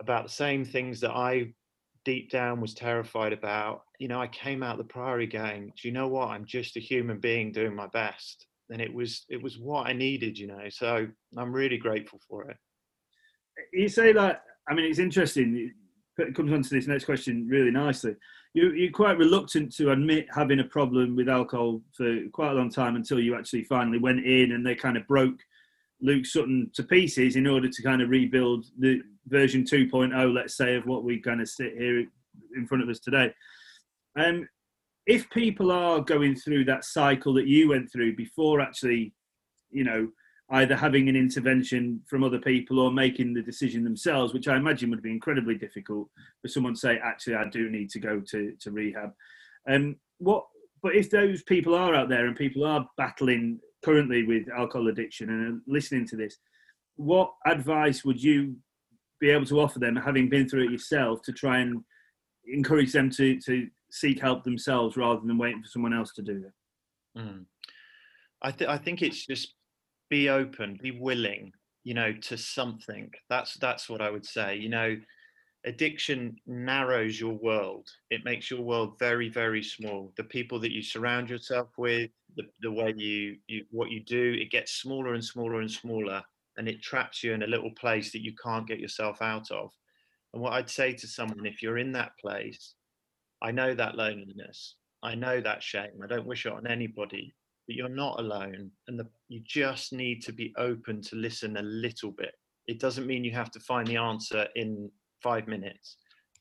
about 0.01 0.25
the 0.25 0.33
same 0.33 0.65
things 0.65 1.01
that 1.01 1.11
I 1.11 1.53
deep 2.05 2.31
down 2.31 2.61
was 2.61 2.75
terrified 2.75 3.33
about. 3.33 3.83
You 3.99 4.09
know, 4.09 4.21
I 4.21 4.27
came 4.29 4.63
out 4.63 4.79
the 4.79 4.85
priory 4.85 5.27
going, 5.27 5.73
do 5.81 5.89
you 5.89 5.93
know 5.93 6.09
what? 6.09 6.29
I'm 6.29 6.45
just 6.45 6.77
a 6.77 6.81
human 6.81 7.19
being 7.19 7.53
doing 7.53 7.75
my 7.75 7.87
best. 7.89 8.47
And 8.71 8.81
it 8.81 8.93
was 8.93 9.25
it 9.29 9.43
was 9.43 9.59
what 9.59 9.87
I 9.87 9.93
needed, 9.93 10.39
you 10.39 10.47
know. 10.47 10.69
So 10.71 11.07
I'm 11.37 11.53
really 11.53 11.77
grateful 11.77 12.21
for 12.29 12.49
it. 12.49 12.57
You 13.73 13.89
say 13.89 14.13
that 14.13 14.45
I 14.69 14.75
mean 14.75 14.87
it's 14.87 14.99
interesting. 14.99 15.73
It 16.19 16.35
comes 16.35 16.53
on 16.53 16.63
to 16.63 16.71
this 16.71 16.87
next 16.87 17.05
question 17.05 17.47
really 17.49 17.71
nicely. 17.71 18.17
You, 18.55 18.73
you're 18.73 18.93
quite 18.93 19.19
reluctant 19.19 19.75
to 19.77 19.93
admit 19.93 20.27
having 20.35 20.61
a 20.61 20.65
problem 20.65 21.17
with 21.17 21.29
alcohol 21.29 21.81
for 21.97 22.19
quite 22.33 22.53
a 22.53 22.55
long 22.55 22.71
time 22.71 22.97
until 22.97 23.19
you 23.19 23.35
actually 23.35 23.65
finally 23.65 23.99
went 23.99 24.25
in 24.25 24.53
and 24.53 24.65
they 24.65 24.75
kind 24.75 24.97
of 24.97 25.07
broke 25.07 25.41
Luke 26.03 26.27
Sutton 26.27 26.71
to 26.75 26.83
pieces 26.83 27.37
in 27.37 27.47
order 27.47 27.69
to 27.69 27.83
kind 27.83 28.03
of 28.03 28.11
rebuild 28.11 28.67
the 28.79 29.01
version 29.29 29.65
2.0, 29.65 30.35
let's 30.35 30.57
say, 30.57 30.75
of 30.75 30.85
what 30.85 31.05
we 31.05 31.21
kind 31.21 31.41
of 31.41 31.49
sit 31.49 31.75
here 31.79 32.05
in 32.57 32.67
front 32.67 32.83
of 32.83 32.89
us 32.89 32.99
today. 32.99 33.33
Um, 34.17 34.49
if 35.07 35.29
people 35.31 35.71
are 35.71 36.01
going 36.01 36.35
through 36.35 36.65
that 36.67 36.85
cycle 36.85 37.33
that 37.35 37.47
you 37.47 37.69
went 37.69 37.91
through 37.91 38.17
before 38.17 38.61
actually, 38.61 39.15
you 39.71 39.85
know, 39.85 40.09
either 40.51 40.77
having 40.77 41.09
an 41.09 41.17
intervention 41.17 42.01
from 42.09 42.23
other 42.23 42.39
people 42.39 42.79
or 42.79 42.93
making 42.93 43.33
the 43.33 43.43
decision 43.43 43.85
themselves, 43.85 44.35
which 44.35 44.49
I 44.49 44.57
imagine 44.57 44.91
would 44.91 45.03
be 45.03 45.11
incredibly 45.11 45.55
difficult 45.55 46.09
for 46.43 46.49
someone 46.49 46.75
to 46.75 46.81
say, 46.81 46.99
actually, 47.03 47.37
I 47.37 47.49
do 47.49 47.71
need 47.71 47.91
to 47.91 48.01
go 48.01 48.21
to, 48.21 48.53
to 48.61 48.71
rehab. 48.71 49.13
Um, 49.69 49.97
what, 50.19 50.45
but 50.83 50.95
if 50.95 51.11
those 51.11 51.43
people 51.45 51.75
are 51.75 51.95
out 51.95 52.09
there 52.09 52.27
and 52.27 52.37
people 52.37 52.65
are 52.65 52.87
battling 52.99 53.61
currently 53.85 54.25
with 54.25 54.49
alcohol 54.57 54.89
addiction 54.89 55.29
and 55.29 55.61
listening 55.67 56.07
to 56.09 56.17
this, 56.17 56.39
what 56.97 57.33
advice 57.47 58.05
would 58.05 58.23
you 58.23 58.57
be 59.21 59.31
able 59.31 59.47
to 59.47 59.61
offer 59.61 59.79
them, 59.79 59.97
having 59.97 60.29
been 60.29 60.49
through 60.49 60.65
it 60.65 60.71
yourself, 60.71 61.23
to 61.23 61.33
try 61.33 61.59
and 61.59 61.83
encourage 62.47 62.93
them 62.93 63.11
to, 63.11 63.39
to 63.41 63.69
seek 63.91 64.21
help 64.21 64.45
themselves 64.45 64.97
rather 64.97 65.21
than 65.25 65.39
waiting 65.39 65.63
for 65.63 65.69
someone 65.69 65.95
else 65.95 66.13
to 66.13 66.23
do 66.23 66.45
it? 66.47 67.19
Mm. 67.19 67.45
I, 68.43 68.51
th- 68.51 68.69
I 68.69 68.79
think 68.79 69.03
it's 69.03 69.27
just 69.27 69.55
be 70.11 70.29
open, 70.29 70.79
be 70.83 70.91
willing, 70.91 71.53
you 71.85 71.95
know, 71.95 72.13
to 72.13 72.37
something. 72.37 73.11
That's 73.31 73.55
that's 73.55 73.89
what 73.89 74.03
I 74.03 74.11
would 74.11 74.27
say. 74.27 74.57
You 74.57 74.69
know, 74.69 74.97
addiction 75.65 76.37
narrows 76.47 77.21
your 77.21 77.35
world. 77.35 77.89
It 78.11 78.25
makes 78.25 78.51
your 78.51 78.63
world 78.63 78.99
very, 78.99 79.29
very 79.29 79.63
small. 79.63 80.13
The 80.17 80.25
people 80.25 80.59
that 80.61 80.73
you 80.73 80.83
surround 80.83 81.31
yourself 81.31 81.69
with, 81.77 82.11
the, 82.37 82.45
the 82.61 82.73
way 82.73 82.95
you, 82.97 83.37
you 83.47 83.65
what 83.71 83.91
you 83.91 84.03
do, 84.05 84.37
it 84.41 84.51
gets 84.51 84.73
smaller 84.73 85.15
and 85.15 85.25
smaller 85.25 85.61
and 85.61 85.71
smaller, 85.71 86.23
and 86.57 86.69
it 86.69 86.83
traps 86.83 87.23
you 87.23 87.33
in 87.33 87.43
a 87.43 87.47
little 87.47 87.71
place 87.73 88.13
that 88.13 88.23
you 88.23 88.35
can't 88.43 88.67
get 88.67 88.81
yourself 88.81 89.23
out 89.23 89.51
of. 89.51 89.71
And 90.33 90.43
what 90.43 90.55
I'd 90.55 90.71
say 90.71 90.93
to 90.95 91.07
someone, 91.07 91.47
if 91.47 91.63
you're 91.63 91.79
in 91.79 91.93
that 91.93 92.13
place, 92.21 92.75
I 93.43 93.51
know 93.51 93.75
that 93.75 93.97
loneliness, 93.97 94.77
I 95.03 95.15
know 95.15 95.41
that 95.41 95.63
shame. 95.63 96.01
I 96.03 96.07
don't 96.07 96.27
wish 96.27 96.47
it 96.47 96.53
on 96.53 96.67
anybody, 96.67 97.35
but 97.67 97.77
you're 97.77 97.89
not 97.89 98.19
alone, 98.19 98.71
and 98.89 98.99
the, 98.99 99.07
you 99.29 99.43
just 99.45 99.93
need 99.93 100.23
to 100.23 100.33
be 100.33 100.53
open 100.57 101.03
to 101.03 101.17
listen 101.17 101.57
a 101.57 101.63
little 101.63 102.11
bit. 102.13 102.35
It 102.67 102.81
doesn't 102.81 103.07
mean 103.07 103.25
you 103.25 103.33
have 103.33 103.51
to 103.53 103.61
find 103.61 103.87
the 103.87 103.97
answer 103.97 104.47
in 104.55 104.91
five 105.23 105.47
minutes 105.47 105.97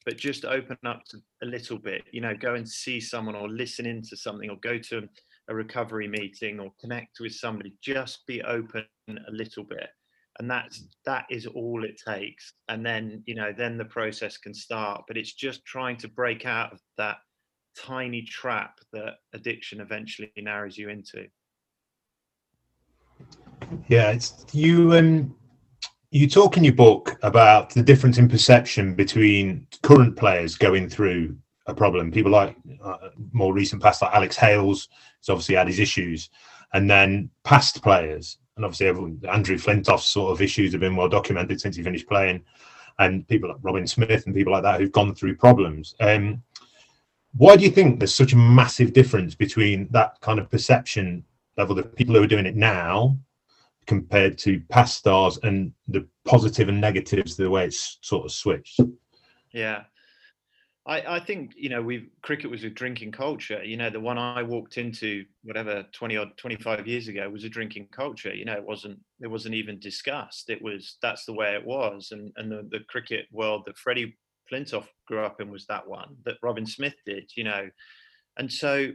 but 0.06 0.18
just 0.18 0.46
open 0.46 0.78
up 0.86 1.04
to 1.06 1.18
a 1.44 1.46
little 1.46 1.78
bit 1.78 2.04
you 2.12 2.22
know 2.22 2.34
go 2.36 2.56
and 2.56 2.68
see 2.68 3.00
someone 3.00 3.36
or 3.36 3.48
listen 3.50 3.86
into 3.86 4.18
something 4.18 4.50
or 4.50 4.58
go 4.58 4.78
to 4.78 5.08
a 5.52 5.56
recovery 5.56 6.08
meeting 6.08 6.60
or 6.60 6.72
connect 6.80 7.20
with 7.20 7.34
somebody. 7.34 7.74
Just 7.82 8.26
be 8.26 8.42
open 8.42 8.86
a 9.10 9.32
little 9.32 9.64
bit. 9.64 9.90
And 10.40 10.50
that's 10.50 10.88
that 11.06 11.26
is 11.30 11.46
all 11.46 11.84
it 11.84 12.02
takes. 12.04 12.54
And 12.70 12.86
then 12.86 13.22
you 13.26 13.36
know 13.36 13.54
then 13.56 13.78
the 13.78 13.86
process 13.86 14.38
can 14.38 14.54
start. 14.54 15.04
But 15.08 15.18
it's 15.18 15.34
just 15.34 15.64
trying 15.66 15.98
to 15.98 16.08
break 16.08 16.46
out 16.46 16.72
of 16.74 16.80
that 16.98 17.18
tiny 17.78 18.24
trap 18.24 18.80
that 18.94 19.16
addiction 19.34 19.82
eventually 19.82 20.32
narrows 20.38 20.78
you 20.78 20.90
into. 20.90 21.28
Yeah 23.88 24.12
it's 24.12 24.46
you 24.52 24.94
um 24.96 25.36
you 26.12 26.28
talk 26.28 26.58
in 26.58 26.64
your 26.64 26.74
book 26.74 27.18
about 27.24 27.70
the 27.70 27.82
difference 27.82 28.18
in 28.18 28.28
perception 28.28 28.94
between 28.94 29.66
current 29.82 30.18
players 30.18 30.58
going 30.58 30.90
through 30.90 31.38
a 31.68 31.74
problem. 31.74 32.12
People 32.12 32.34
like 32.34 32.56
uh, 32.84 32.98
more 33.32 33.54
recent 33.54 33.82
past, 33.82 34.02
like 34.02 34.14
Alex 34.14 34.36
Hales, 34.36 34.90
has 35.20 35.30
obviously 35.30 35.56
had 35.56 35.68
his 35.68 35.80
issues, 35.80 36.30
and 36.74 36.90
then 36.90 37.30
past 37.46 37.82
players, 37.82 38.40
and 38.58 38.66
obviously 38.66 38.88
everyone, 38.88 39.22
Andrew 39.32 39.58
Flintoff's 39.58 40.06
sort 40.06 40.34
of 40.34 40.42
issues 40.42 40.74
have 40.74 40.82
been 40.82 40.98
well 40.98 41.08
documented 41.08 41.62
since 41.62 41.78
he 41.78 41.84
finished 41.84 42.10
playing, 42.10 42.44
and 43.00 43.26
people 43.30 43.50
like 43.50 43.60
Robin 43.62 43.88
Smith 43.88 44.26
and 44.26 44.36
people 44.36 44.52
like 44.52 44.64
that 44.64 44.82
who've 44.82 44.92
gone 44.92 45.16
through 45.16 45.38
problems. 45.38 45.96
Um, 46.02 46.44
why 47.38 47.56
do 47.56 47.64
you 47.64 47.72
think 47.72 48.00
there's 48.00 48.14
such 48.14 48.34
a 48.34 48.38
massive 48.38 48.92
difference 48.92 49.34
between 49.34 49.88
that 49.92 50.20
kind 50.20 50.40
of 50.40 50.52
perception 50.52 51.24
level, 51.58 51.74
the 51.74 51.84
people 51.84 52.16
who 52.16 52.24
are 52.24 52.28
doing 52.28 52.46
it 52.46 52.58
now 52.58 53.18
compared 53.88 54.38
to 54.40 54.62
past 54.70 54.98
stars 54.98 55.40
and 55.44 55.74
the 55.88 56.08
positive 56.26 56.70
and 56.70 56.80
negatives 56.80 57.36
the 57.36 57.50
way 57.50 57.66
it's 57.66 57.98
sort 58.02 58.26
of 58.26 58.32
switched. 58.32 58.80
Yeah. 59.54 59.84
I, 60.86 61.18
I 61.18 61.20
think 61.20 61.52
you 61.56 61.70
know 61.70 61.82
we 61.82 62.10
cricket 62.24 62.50
was 62.50 62.64
a 62.64 62.70
drinking 62.70 63.12
culture. 63.12 63.64
You 63.64 63.78
know 63.78 63.90
the 63.90 64.00
one 64.00 64.18
i 64.18 64.42
walked 64.42 64.78
into 64.78 65.26
whatever 65.44 65.86
20 65.92 66.18
or 66.18 66.26
25 66.38 66.88
years 66.88 67.08
ago 67.08 67.30
was 67.30 67.44
a 67.44 67.50
drinking 67.50 67.90
culture. 67.92 68.34
You 68.34 68.46
know 68.46 68.54
it 68.54 68.66
wasn't 68.66 69.00
it 69.20 69.28
wasn't 69.28 69.56
even 69.56 69.80
discussed. 69.80 70.50
It 70.50 70.62
was 70.62 70.98
that's 71.02 71.26
the 71.26 71.34
way 71.34 71.54
it 71.54 71.66
was. 71.66 72.10
And 72.12 72.32
and 72.38 72.52
the, 72.52 72.68
the 72.72 72.84
cricket 72.88 73.28
world 73.32 73.64
that 73.66 73.78
freddie 73.78 74.18
flintoff 74.52 74.88
grew 75.08 75.24
up 75.24 75.40
in 75.40 75.52
was 75.52 75.66
that 75.68 75.88
one 75.88 76.16
that 76.26 76.38
robin 76.42 76.66
smith 76.66 76.96
did 77.06 77.30
you 77.36 77.44
know. 77.44 77.70
And 78.38 78.52
so 78.52 78.92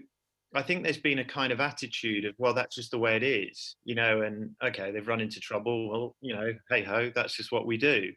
I 0.54 0.62
think 0.62 0.82
there's 0.82 0.96
been 0.96 1.18
a 1.18 1.24
kind 1.24 1.52
of 1.52 1.60
attitude 1.60 2.24
of, 2.24 2.34
well, 2.38 2.54
that's 2.54 2.76
just 2.76 2.90
the 2.90 2.98
way 2.98 3.16
it 3.16 3.22
is, 3.22 3.76
you 3.84 3.94
know, 3.94 4.22
and 4.22 4.50
okay, 4.64 4.90
they've 4.90 5.06
run 5.06 5.20
into 5.20 5.40
trouble. 5.40 5.90
Well, 5.90 6.16
you 6.20 6.34
know, 6.34 6.52
hey 6.70 6.82
ho, 6.82 7.10
that's 7.14 7.36
just 7.36 7.52
what 7.52 7.66
we 7.66 7.76
do. 7.76 8.12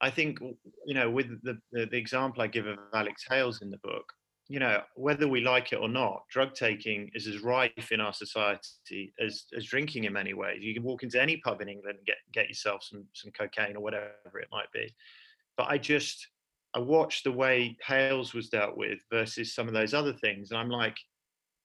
I 0.00 0.10
think, 0.10 0.38
you 0.40 0.94
know, 0.94 1.10
with 1.10 1.28
the, 1.42 1.58
the, 1.72 1.86
the 1.86 1.96
example 1.96 2.42
I 2.42 2.48
give 2.48 2.66
of 2.66 2.78
Alex 2.92 3.24
Hales 3.28 3.62
in 3.62 3.70
the 3.70 3.78
book, 3.78 4.04
you 4.48 4.58
know, 4.58 4.82
whether 4.96 5.26
we 5.26 5.40
like 5.40 5.72
it 5.72 5.76
or 5.76 5.88
not, 5.88 6.24
drug 6.30 6.54
taking 6.54 7.10
is 7.14 7.26
as 7.26 7.40
rife 7.40 7.92
in 7.92 8.00
our 8.00 8.12
society 8.12 9.14
as, 9.18 9.44
as 9.56 9.64
drinking 9.64 10.04
in 10.04 10.12
many 10.12 10.34
ways. 10.34 10.58
You 10.60 10.74
can 10.74 10.82
walk 10.82 11.02
into 11.02 11.22
any 11.22 11.38
pub 11.38 11.62
in 11.62 11.68
England 11.68 11.98
and 11.98 12.06
get, 12.06 12.16
get 12.32 12.48
yourself 12.48 12.82
some, 12.82 13.06
some 13.14 13.30
cocaine 13.30 13.76
or 13.76 13.80
whatever 13.80 14.12
it 14.42 14.48
might 14.52 14.70
be. 14.74 14.94
But 15.56 15.68
I 15.70 15.78
just, 15.78 16.28
I 16.74 16.80
watched 16.80 17.24
the 17.24 17.32
way 17.32 17.76
Hales 17.86 18.34
was 18.34 18.50
dealt 18.50 18.76
with 18.76 18.98
versus 19.10 19.54
some 19.54 19.68
of 19.68 19.72
those 19.72 19.94
other 19.94 20.12
things. 20.12 20.50
And 20.50 20.58
I'm 20.58 20.68
like, 20.68 20.96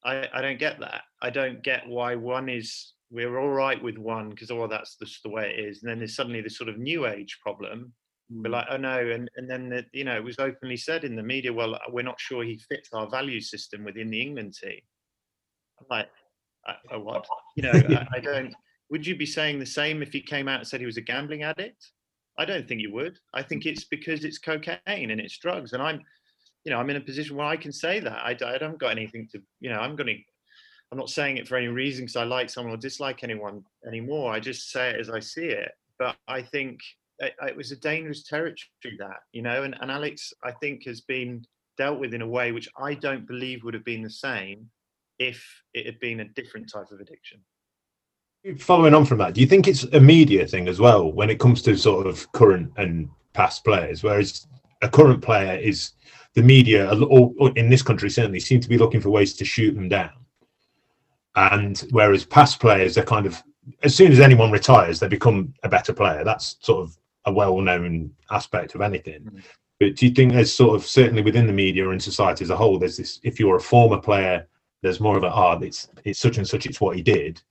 I, 0.04 0.28
I 0.34 0.42
don't 0.42 0.60
get 0.60 0.80
that. 0.80 1.02
I 1.22 1.30
don't 1.30 1.64
get 1.64 1.88
why 1.88 2.16
one 2.16 2.50
is 2.50 2.94
we're 3.12 3.40
all 3.40 3.50
right 3.50 3.82
with 3.82 3.98
one 3.98 4.30
because 4.30 4.52
oh 4.52 4.68
that's 4.68 4.96
just 4.98 5.24
the 5.24 5.30
way 5.30 5.54
it 5.56 5.66
is, 5.66 5.82
and 5.82 5.90
then 5.90 6.00
there's 6.00 6.16
suddenly 6.16 6.42
this 6.42 6.58
sort 6.58 6.70
of 6.70 6.78
new 6.78 7.06
age 7.08 7.38
problem. 7.42 7.94
Mm. 8.32 8.44
We're 8.44 8.52
like, 8.52 8.68
oh 8.70 8.78
no, 8.78 9.00
and 9.00 9.30
and 9.36 9.50
then 9.50 9.70
the, 9.70 9.86
you 9.94 10.04
know 10.04 10.16
it 10.16 10.24
was 10.24 10.40
openly 10.40 10.78
said 10.78 11.04
in 11.04 11.16
the 11.16 11.24
media, 11.24 11.52
well, 11.52 11.80
we're 11.90 12.04
not 12.04 12.20
sure 12.20 12.44
he 12.44 12.62
fits 12.70 12.90
our 12.94 13.10
value 13.10 13.42
system 13.42 13.84
within 13.84 14.10
the 14.10 14.22
England 14.22 14.56
team. 14.62 14.80
like, 15.90 16.10
I, 16.66 16.76
I 16.92 16.98
what? 16.98 17.26
You 17.56 17.64
know, 17.64 17.72
I, 17.72 18.08
I 18.14 18.20
don't. 18.20 18.54
Would 18.92 19.06
you 19.06 19.16
be 19.16 19.26
saying 19.26 19.60
the 19.60 19.66
same 19.66 20.02
if 20.02 20.12
he 20.12 20.22
came 20.22 20.48
out 20.48 20.60
and 20.60 20.68
said 20.68 20.80
he 20.80 20.86
was 20.86 20.98
a 20.98 21.02
gambling 21.02 21.44
addict? 21.44 21.92
I 22.40 22.46
don't 22.46 22.68
think 22.68 22.82
you 22.82 22.94
would. 22.94 23.20
I 23.34 23.44
think 23.44 23.66
it's 23.66 23.84
because 23.84 24.24
it's 24.24 24.40
cocaine 24.40 24.80
and 24.88 25.20
it's 25.20 25.38
drugs, 25.38 25.74
and 25.74 25.84
I'm, 25.84 26.02
you 26.70 26.76
know, 26.76 26.82
I'm 26.82 26.90
in 26.92 26.98
a 26.98 27.02
position 27.02 27.36
where 27.36 27.48
I 27.48 27.58
can 27.58 27.72
say 27.72 28.00
that. 28.00 28.14
I, 28.14 28.38
I 28.46 28.52
haven't 28.52 28.78
got 28.78 28.92
anything 28.92 29.28
to, 29.32 29.42
you 29.60 29.72
know, 29.72 29.80
I'm 29.80 29.96
going 29.96 30.06
to. 30.06 30.16
I'm 30.92 31.00
not 31.00 31.10
saying 31.10 31.38
it 31.38 31.48
for 31.48 31.56
any 31.56 31.68
reason 31.68 32.06
because 32.06 32.16
I 32.16 32.26
like 32.26 32.48
someone 32.48 32.76
or 32.76 32.78
dislike 32.78 33.24
anyone 33.24 33.64
anymore. 33.88 34.32
I 34.32 34.40
just 34.40 34.70
say 34.70 34.92
it 34.92 35.00
as 35.00 35.10
I 35.10 35.20
see 35.20 35.46
it. 35.46 35.72
But 35.98 36.16
I 36.28 36.44
think 36.44 36.80
it, 37.18 37.34
it 37.42 37.58
was 37.58 37.72
a 37.72 37.76
dangerous 37.76 38.22
territory 38.22 38.98
that, 39.00 39.18
you 39.32 39.42
know, 39.42 39.64
and, 39.64 39.76
and 39.82 39.90
Alex, 39.90 40.32
I 40.44 40.52
think, 40.52 40.86
has 40.86 41.02
been 41.02 41.44
dealt 41.80 42.00
with 42.00 42.14
in 42.14 42.22
a 42.22 42.28
way 42.28 42.52
which 42.52 42.70
I 42.80 42.94
don't 42.94 43.28
believe 43.28 43.64
would 43.64 43.74
have 43.74 43.86
been 43.86 44.04
the 44.04 44.10
same 44.10 44.70
if 45.18 45.44
it 45.74 45.88
had 45.88 46.00
been 46.00 46.20
a 46.20 46.30
different 46.30 46.72
type 46.72 46.92
of 46.92 47.00
addiction. 47.00 47.40
Following 48.60 48.94
on 48.94 49.06
from 49.06 49.18
that, 49.18 49.34
do 49.34 49.42
you 49.42 49.48
think 49.48 49.68
it's 49.68 49.86
a 49.86 50.00
media 50.00 50.46
thing 50.46 50.68
as 50.68 50.80
well 50.80 51.12
when 51.12 51.32
it 51.32 51.40
comes 51.40 51.64
to 51.64 51.76
sort 51.76 52.06
of 52.06 52.32
current 52.32 52.72
and 52.78 53.10
past 53.34 53.64
players? 53.64 54.04
Whereas 54.04 54.48
a 54.82 54.90
current 54.90 55.22
player 55.22 55.58
is 55.60 55.92
the 56.36 56.44
media, 56.44 56.92
or 56.94 57.52
in 57.56 57.70
this 57.70 57.82
country 57.82 58.10
certainly, 58.10 58.40
seem 58.40 58.60
to 58.60 58.70
be 58.70 58.78
looking 58.78 59.02
for 59.02 59.10
ways 59.10 59.34
to 59.36 59.46
shoot 59.46 59.76
them 59.76 59.90
down. 59.90 60.12
And 61.36 61.78
whereas 61.92 62.26
past 62.26 62.60
players 62.60 62.96
they're 62.96 63.04
kind 63.04 63.26
of, 63.26 63.42
as 63.84 63.96
soon 63.96 64.12
as 64.12 64.20
anyone 64.20 64.52
retires, 64.52 65.00
they 65.00 65.08
become 65.08 65.54
a 65.64 65.70
better 65.70 65.94
player. 65.94 66.24
That's 66.24 66.58
sort 66.62 66.84
of 66.84 66.98
a 67.26 67.34
well-known 67.34 68.12
aspect 68.32 68.76
of 68.76 68.82
anything. 68.82 69.22
Mm-hmm. 69.22 69.40
But 69.80 69.96
do 69.96 70.08
you 70.08 70.12
think 70.12 70.34
there's 70.34 70.54
sort 70.54 70.76
of 70.76 70.86
certainly 70.86 71.22
within 71.22 71.48
the 71.48 71.54
media 71.54 71.90
and 71.90 72.02
society 72.02 72.44
as 72.44 72.50
a 72.50 72.58
whole, 72.58 72.78
there's 72.78 72.98
this: 72.98 73.20
if 73.24 73.40
you're 73.40 73.56
a 73.56 73.62
former 73.62 73.98
player, 73.98 74.48
there's 74.82 75.00
more 75.00 75.18
of 75.18 75.24
a 75.24 75.28
ah, 75.28 75.58
oh, 75.58 75.64
it's 75.64 75.88
it's 76.04 76.20
such 76.20 76.38
and 76.38 76.48
such, 76.48 76.66
it's 76.66 76.82
what 76.82 76.98
he 76.98 77.02
did 77.02 77.42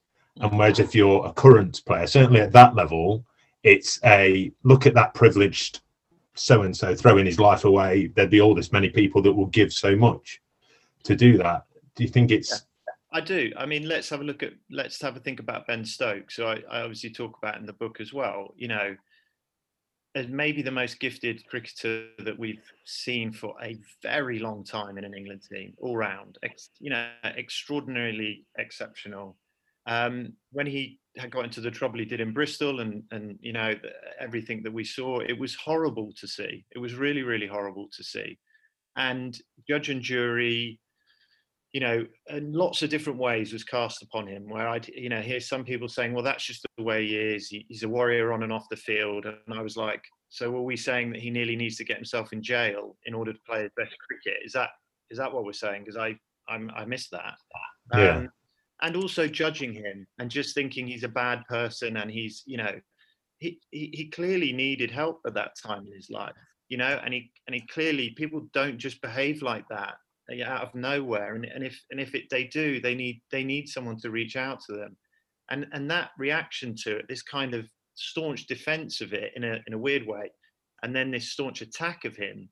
and 0.40 0.58
whereas 0.58 0.78
if 0.78 0.94
you're 0.94 1.26
a 1.26 1.32
current 1.32 1.82
player, 1.86 2.06
certainly 2.06 2.40
at 2.40 2.52
that 2.52 2.74
level, 2.74 3.24
it's 3.62 3.98
a 4.04 4.52
look 4.62 4.86
at 4.86 4.94
that 4.94 5.14
privileged 5.14 5.80
so 6.39 6.62
and 6.62 6.76
so 6.76 6.95
throwing 6.95 7.26
his 7.26 7.39
life 7.39 7.64
away. 7.64 8.09
There'd 8.14 8.30
be 8.30 8.41
all 8.41 8.55
this 8.55 8.72
many 8.72 8.89
people 8.89 9.22
that 9.22 9.32
will 9.32 9.47
give 9.47 9.72
so 9.72 9.97
much 9.97 10.41
to 11.05 11.16
do 11.16 11.36
that. 11.39 11.64
Do 11.95 12.05
you 12.05 12.09
think 12.09 12.30
it's? 12.30 12.66
I 13.12 13.20
do. 13.20 13.53
I 13.57 13.66
mean, 13.66 13.89
let's 13.89 14.09
have 14.11 14.20
a 14.20 14.24
look 14.24 14.43
at. 14.43 14.53
Let's 14.70 15.01
have 15.03 15.16
a 15.16 15.20
think 15.20 15.41
about 15.41 15.66
Ben 15.66 15.84
Stokes. 15.84 16.36
So 16.36 16.47
I, 16.47 16.62
I 16.70 16.80
obviously 16.82 17.11
talk 17.11 17.36
about 17.39 17.59
in 17.59 17.66
the 17.66 17.72
book 17.72 18.01
as 18.01 18.12
well. 18.12 18.55
You 18.57 18.68
know, 18.68 18.97
as 20.14 20.28
maybe 20.28 20.62
the 20.62 20.70
most 20.70 21.01
gifted 21.01 21.47
cricketer 21.49 22.09
that 22.18 22.39
we've 22.39 22.64
seen 22.84 23.32
for 23.32 23.55
a 23.62 23.78
very 24.03 24.39
long 24.39 24.64
time 24.64 24.99
in 24.99 25.05
an 25.05 25.14
England 25.14 25.43
team, 25.51 25.74
all 25.78 25.97
round. 25.97 26.39
Ex, 26.43 26.70
you 26.78 26.91
know, 26.91 27.09
extraordinarily 27.24 28.45
exceptional 28.59 29.36
um, 29.86 30.34
when 30.53 30.66
he 30.66 31.01
had 31.18 31.30
got 31.30 31.44
into 31.44 31.60
the 31.60 31.70
trouble 31.70 31.98
he 31.98 32.04
did 32.04 32.20
in 32.20 32.32
Bristol 32.32 32.80
and 32.80 33.02
and 33.10 33.38
you 33.40 33.52
know 33.52 33.74
everything 34.20 34.62
that 34.62 34.72
we 34.72 34.84
saw, 34.84 35.20
it 35.20 35.38
was 35.38 35.54
horrible 35.54 36.12
to 36.18 36.26
see. 36.26 36.64
It 36.74 36.78
was 36.78 36.94
really 36.94 37.22
really 37.22 37.46
horrible 37.46 37.88
to 37.96 38.04
see, 38.04 38.38
and 38.96 39.38
judge 39.68 39.90
and 39.90 40.02
jury, 40.02 40.80
you 41.72 41.80
know, 41.80 42.06
in 42.28 42.52
lots 42.52 42.82
of 42.82 42.90
different 42.90 43.18
ways 43.18 43.52
was 43.52 43.64
cast 43.64 44.02
upon 44.02 44.26
him. 44.26 44.48
Where 44.48 44.68
I'd 44.68 44.88
you 44.88 45.08
know 45.08 45.20
hear 45.20 45.40
some 45.40 45.64
people 45.64 45.88
saying, 45.88 46.12
well 46.12 46.24
that's 46.24 46.44
just 46.44 46.66
the 46.76 46.84
way 46.84 47.06
he 47.06 47.16
is. 47.16 47.48
He, 47.48 47.66
he's 47.68 47.82
a 47.82 47.88
warrior 47.88 48.32
on 48.32 48.42
and 48.42 48.52
off 48.52 48.68
the 48.70 48.76
field, 48.76 49.26
and 49.26 49.58
I 49.58 49.62
was 49.62 49.76
like, 49.76 50.02
so 50.28 50.54
are 50.54 50.62
we 50.62 50.76
saying 50.76 51.12
that 51.12 51.20
he 51.20 51.30
nearly 51.30 51.56
needs 51.56 51.76
to 51.76 51.84
get 51.84 51.96
himself 51.96 52.32
in 52.32 52.42
jail 52.42 52.96
in 53.06 53.14
order 53.14 53.32
to 53.32 53.40
play 53.46 53.62
his 53.62 53.72
best 53.76 53.94
cricket? 54.06 54.42
Is 54.44 54.52
that 54.52 54.70
is 55.10 55.18
that 55.18 55.32
what 55.32 55.44
we're 55.44 55.52
saying? 55.52 55.82
Because 55.84 55.96
I 55.96 56.18
I'm, 56.48 56.70
I 56.74 56.84
missed 56.84 57.10
that. 57.10 57.34
Yeah. 57.94 58.16
Um, 58.16 58.28
And 58.80 58.96
also 58.96 59.26
judging 59.26 59.72
him 59.72 60.06
and 60.18 60.30
just 60.30 60.54
thinking 60.54 60.86
he's 60.86 61.04
a 61.04 61.08
bad 61.08 61.42
person 61.48 61.96
and 61.96 62.10
he's 62.10 62.42
you 62.46 62.58
know 62.58 62.74
he, 63.38 63.60
he, 63.70 63.90
he 63.92 64.08
clearly 64.08 64.52
needed 64.52 64.90
help 64.90 65.20
at 65.26 65.34
that 65.34 65.52
time 65.64 65.86
in 65.86 65.92
his 65.92 66.10
life 66.10 66.34
you 66.68 66.76
know 66.76 67.00
and 67.04 67.14
he 67.14 67.30
and 67.46 67.54
he 67.54 67.60
clearly 67.62 68.10
people 68.10 68.48
don't 68.52 68.78
just 68.78 69.00
behave 69.02 69.42
like 69.42 69.68
that. 69.68 69.94
Out 70.44 70.62
of 70.62 70.74
nowhere 70.74 71.36
and, 71.36 71.46
and 71.46 71.64
if 71.64 71.82
and 71.90 71.98
if 71.98 72.14
it, 72.14 72.24
they 72.30 72.44
do 72.44 72.82
they 72.82 72.94
need 72.94 73.22
they 73.32 73.42
need 73.42 73.66
someone 73.66 73.98
to 74.00 74.10
reach 74.10 74.36
out 74.36 74.60
to 74.66 74.74
them. 74.74 74.94
And 75.50 75.66
and 75.72 75.90
that 75.90 76.10
reaction 76.18 76.74
to 76.82 76.96
it 76.96 77.06
this 77.08 77.22
kind 77.22 77.54
of 77.54 77.66
staunch 77.94 78.46
defense 78.46 79.00
of 79.00 79.14
it 79.14 79.32
in 79.36 79.44
a 79.44 79.58
in 79.66 79.72
a 79.72 79.78
weird 79.78 80.06
way 80.06 80.30
and 80.82 80.94
then 80.94 81.10
this 81.10 81.30
staunch 81.30 81.62
attack 81.62 82.04
of 82.04 82.14
him 82.14 82.48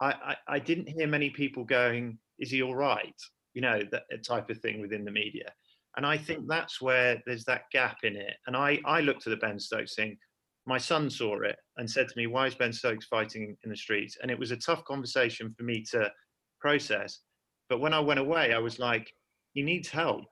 I, 0.00 0.08
I, 0.08 0.36
I 0.48 0.58
didn't 0.58 0.88
hear 0.88 1.06
many 1.06 1.30
people 1.30 1.64
going 1.64 2.18
is 2.38 2.50
he 2.50 2.62
all 2.62 2.74
right? 2.74 3.14
You 3.54 3.62
know 3.62 3.82
that 3.90 4.24
type 4.24 4.48
of 4.50 4.58
thing 4.60 4.80
within 4.80 5.04
the 5.04 5.10
media 5.10 5.52
and 5.98 6.06
I 6.06 6.16
think 6.16 6.46
that's 6.46 6.80
where 6.80 7.20
there's 7.26 7.44
that 7.46 7.64
gap 7.72 7.98
in 8.04 8.14
it. 8.14 8.34
And 8.46 8.56
I, 8.56 8.78
I 8.86 9.00
looked 9.00 9.26
at 9.26 9.30
the 9.30 9.36
Ben 9.36 9.58
Stokes 9.58 9.96
thing. 9.96 10.16
My 10.64 10.78
son 10.78 11.10
saw 11.10 11.40
it 11.40 11.56
and 11.76 11.90
said 11.90 12.06
to 12.06 12.16
me, 12.16 12.28
Why 12.28 12.46
is 12.46 12.54
Ben 12.54 12.72
Stokes 12.72 13.06
fighting 13.06 13.56
in 13.64 13.70
the 13.70 13.76
streets? 13.76 14.16
And 14.22 14.30
it 14.30 14.38
was 14.38 14.52
a 14.52 14.56
tough 14.56 14.84
conversation 14.84 15.52
for 15.58 15.64
me 15.64 15.84
to 15.90 16.08
process. 16.60 17.18
But 17.68 17.80
when 17.80 17.92
I 17.92 17.98
went 17.98 18.20
away, 18.20 18.52
I 18.54 18.60
was 18.60 18.78
like, 18.78 19.12
He 19.54 19.62
needs 19.62 19.88
help. 19.88 20.26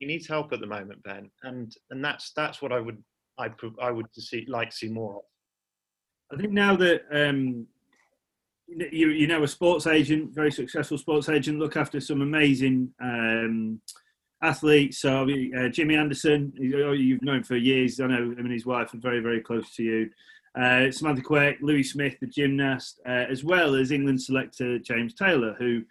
He 0.00 0.06
needs 0.06 0.26
help 0.26 0.52
at 0.52 0.58
the 0.58 0.66
moment, 0.66 1.00
Ben. 1.04 1.30
And 1.44 1.72
and 1.90 2.04
that's 2.04 2.32
that's 2.34 2.60
what 2.60 2.72
I 2.72 2.80
would 2.80 3.00
I 3.38 3.50
I 3.80 3.92
would 3.92 4.06
see 4.14 4.44
like 4.48 4.72
see 4.72 4.88
more 4.88 5.18
of. 5.18 5.22
I 6.32 6.40
think 6.40 6.52
now 6.52 6.74
that 6.74 7.02
um, 7.12 7.68
you 8.66 9.10
you 9.10 9.28
know 9.28 9.44
a 9.44 9.48
sports 9.48 9.86
agent, 9.86 10.34
very 10.34 10.50
successful 10.50 10.98
sports 10.98 11.28
agent, 11.28 11.60
look 11.60 11.76
after 11.76 12.00
some 12.00 12.20
amazing 12.20 12.90
um, 13.00 13.80
athletes. 14.44 14.98
So 14.98 15.28
uh, 15.58 15.68
Jimmy 15.68 15.96
Anderson, 15.96 16.52
oh, 16.76 16.92
you've 16.92 17.22
known 17.22 17.42
for 17.42 17.56
years. 17.56 18.00
I 18.00 18.06
know 18.06 18.30
him 18.30 18.38
and 18.38 18.52
his 18.52 18.66
wife 18.66 18.92
are 18.94 18.98
very, 18.98 19.20
very 19.20 19.40
close 19.40 19.74
to 19.76 19.82
you. 19.82 20.10
Uh, 20.56 20.90
Samantha 20.90 21.22
Quek, 21.22 21.56
Louis 21.60 21.82
Smith, 21.82 22.16
the 22.20 22.26
gymnast, 22.26 23.00
uh, 23.06 23.26
as 23.28 23.42
well 23.42 23.74
as 23.74 23.90
England 23.90 24.22
selector 24.22 24.78
James 24.78 25.14
Taylor, 25.14 25.56
who 25.58 25.82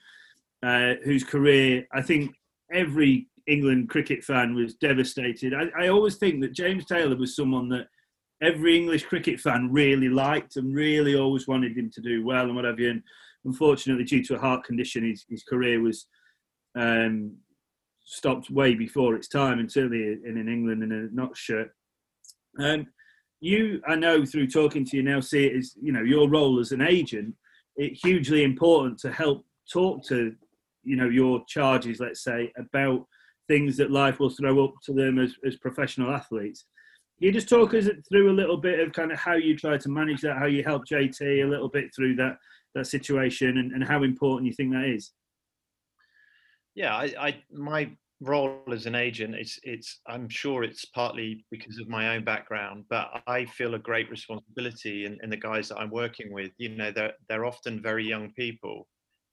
uh, 0.63 0.93
whose 1.03 1.25
career 1.25 1.85
I 1.91 2.01
think 2.01 2.33
every 2.71 3.27
England 3.47 3.89
cricket 3.89 4.23
fan 4.23 4.55
was 4.55 4.75
devastated. 4.75 5.53
I, 5.53 5.65
I, 5.77 5.87
always 5.89 6.15
think 6.15 6.39
that 6.41 6.53
James 6.53 6.85
Taylor 6.85 7.17
was 7.17 7.35
someone 7.35 7.67
that 7.69 7.87
every 8.41 8.77
English 8.77 9.03
cricket 9.03 9.41
fan 9.41 9.69
really 9.69 10.07
liked 10.07 10.55
and 10.55 10.73
really 10.73 11.15
always 11.17 11.45
wanted 11.45 11.77
him 11.77 11.91
to 11.91 12.01
do 12.01 12.25
well 12.25 12.45
and 12.45 12.55
whatever. 12.55 12.87
And 12.87 13.03
unfortunately, 13.43 14.05
due 14.05 14.23
to 14.23 14.35
a 14.35 14.39
heart 14.39 14.63
condition, 14.63 15.03
his, 15.03 15.25
his 15.29 15.43
career 15.43 15.81
was 15.81 16.07
um, 16.75 17.35
stopped 18.03 18.49
way 18.49 18.75
before 18.75 19.15
its 19.15 19.27
time, 19.27 19.59
and 19.59 19.71
certainly 19.71 20.19
in, 20.25 20.37
in 20.37 20.47
England 20.47 20.83
in 20.83 20.91
a 20.91 21.07
nutshell. 21.13 21.65
Um, 22.59 22.87
you, 23.39 23.81
I 23.87 23.95
know 23.95 24.25
through 24.25 24.47
talking 24.47 24.85
to 24.85 24.97
you 24.97 25.03
now, 25.03 25.19
see 25.19 25.45
it 25.45 25.57
as 25.57 25.73
you 25.81 25.91
know 25.91 26.01
your 26.01 26.29
role 26.29 26.59
as 26.59 26.71
an 26.71 26.81
agent. 26.81 27.35
It's 27.75 28.01
hugely 28.01 28.43
important 28.43 28.99
to 28.99 29.11
help 29.11 29.45
talk 29.71 30.05
to 30.07 30.33
you 30.83 30.95
know 30.95 31.09
your 31.09 31.43
charges, 31.47 31.99
let's 31.99 32.23
say, 32.23 32.51
about 32.57 33.05
things 33.47 33.75
that 33.77 33.91
life 33.91 34.19
will 34.19 34.29
throw 34.29 34.63
up 34.63 34.73
to 34.85 34.93
them 34.93 35.19
as, 35.19 35.33
as 35.45 35.57
professional 35.57 36.13
athletes. 36.13 36.65
Can 37.19 37.27
you 37.27 37.31
just 37.33 37.49
talk 37.49 37.73
us 37.73 37.89
through 38.09 38.31
a 38.31 38.33
little 38.33 38.57
bit 38.57 38.79
of 38.79 38.93
kind 38.93 39.11
of 39.11 39.19
how 39.19 39.35
you 39.35 39.57
try 39.57 39.77
to 39.77 39.89
manage 39.89 40.21
that, 40.21 40.37
how 40.37 40.45
you 40.45 40.63
help 40.63 40.83
JT 40.85 41.21
a 41.21 41.49
little 41.49 41.69
bit 41.69 41.93
through 41.95 42.15
that 42.17 42.37
that 42.75 42.87
situation, 42.87 43.57
and, 43.57 43.71
and 43.71 43.83
how 43.83 44.03
important 44.03 44.47
you 44.47 44.53
think 44.53 44.71
that 44.71 44.85
is 44.85 45.11
yeah 46.75 46.95
I, 46.95 47.13
I 47.19 47.43
my 47.51 47.89
role 48.21 48.61
as 48.71 48.85
an 48.85 48.95
agent 48.95 49.35
it's 49.35 49.59
it's 49.63 49.99
i'm 50.07 50.29
sure 50.29 50.63
it's 50.63 50.85
partly 50.85 51.45
because 51.51 51.77
of 51.79 51.89
my 51.89 52.15
own 52.15 52.23
background 52.23 52.85
but 52.89 53.21
i 53.27 53.45
feel 53.45 53.75
a 53.75 53.79
great 53.79 54.09
responsibility 54.09 55.05
in, 55.05 55.17
in 55.23 55.29
the 55.29 55.37
guys 55.37 55.69
that 55.69 55.77
i'm 55.77 55.89
working 55.89 56.31
with. 56.31 56.51
You 56.57 56.69
know 56.69 56.91
they're 56.91 57.13
they're 57.27 57.45
often 57.45 57.81
very 57.81 58.05
young 58.05 58.31
people 58.33 58.87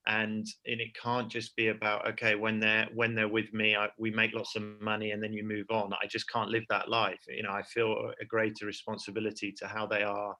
and 0.07 0.45
and 0.65 0.81
it 0.81 0.95
can't 1.01 1.29
just 1.29 1.55
be 1.55 1.67
about 1.67 2.07
okay 2.07 2.35
when 2.35 2.59
they're 2.59 2.87
when 2.93 3.13
they're 3.15 3.27
with 3.27 3.53
me 3.53 3.75
I, 3.75 3.89
we 3.97 4.11
make 4.11 4.33
lots 4.33 4.55
of 4.55 4.63
money 4.81 5.11
and 5.11 5.21
then 5.23 5.31
you 5.31 5.43
move 5.43 5.67
on. 5.69 5.93
I 5.93 6.07
just 6.07 6.29
can't 6.29 6.49
live 6.49 6.63
that 6.69 6.89
life. 6.89 7.19
You 7.27 7.43
know 7.43 7.51
i 7.51 7.61
feel 7.61 8.11
a 8.19 8.25
greater 8.25 8.65
responsibility 8.65 9.53
to 9.59 9.67
how 9.67 9.85
they 9.85 10.03
are 10.03 10.35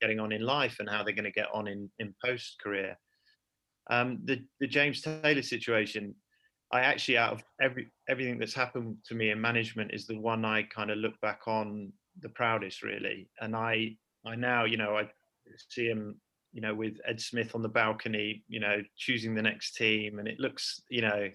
getting 0.00 0.20
on 0.20 0.32
in 0.32 0.42
life 0.42 0.76
and 0.78 0.88
how 0.88 1.02
they're 1.02 1.14
going 1.14 1.24
to 1.24 1.30
get 1.30 1.48
on 1.54 1.66
in 1.66 1.90
in 1.98 2.14
post 2.24 2.56
career 2.62 2.96
um, 3.90 4.18
the 4.24 4.44
the 4.60 4.66
james 4.66 5.00
taylor 5.00 5.42
situation 5.42 6.14
I 6.72 6.80
actually, 6.80 7.18
out 7.18 7.32
of 7.32 7.44
every 7.60 7.88
everything 8.08 8.38
that's 8.38 8.54
happened 8.54 8.96
to 9.06 9.14
me 9.14 9.30
in 9.30 9.40
management, 9.40 9.92
is 9.94 10.06
the 10.06 10.18
one 10.18 10.44
I 10.44 10.64
kind 10.64 10.90
of 10.90 10.98
look 10.98 11.20
back 11.20 11.42
on 11.46 11.92
the 12.20 12.28
proudest, 12.28 12.82
really. 12.82 13.28
And 13.40 13.54
I, 13.54 13.96
I 14.24 14.34
now, 14.34 14.64
you 14.64 14.76
know, 14.76 14.96
I 14.96 15.08
see 15.68 15.86
him, 15.86 16.20
you 16.52 16.60
know, 16.60 16.74
with 16.74 16.96
Ed 17.06 17.20
Smith 17.20 17.54
on 17.54 17.62
the 17.62 17.68
balcony, 17.68 18.42
you 18.48 18.60
know, 18.60 18.82
choosing 18.96 19.34
the 19.34 19.42
next 19.42 19.76
team, 19.76 20.18
and 20.18 20.26
it 20.26 20.40
looks, 20.40 20.80
you 20.88 21.02
know, 21.02 21.28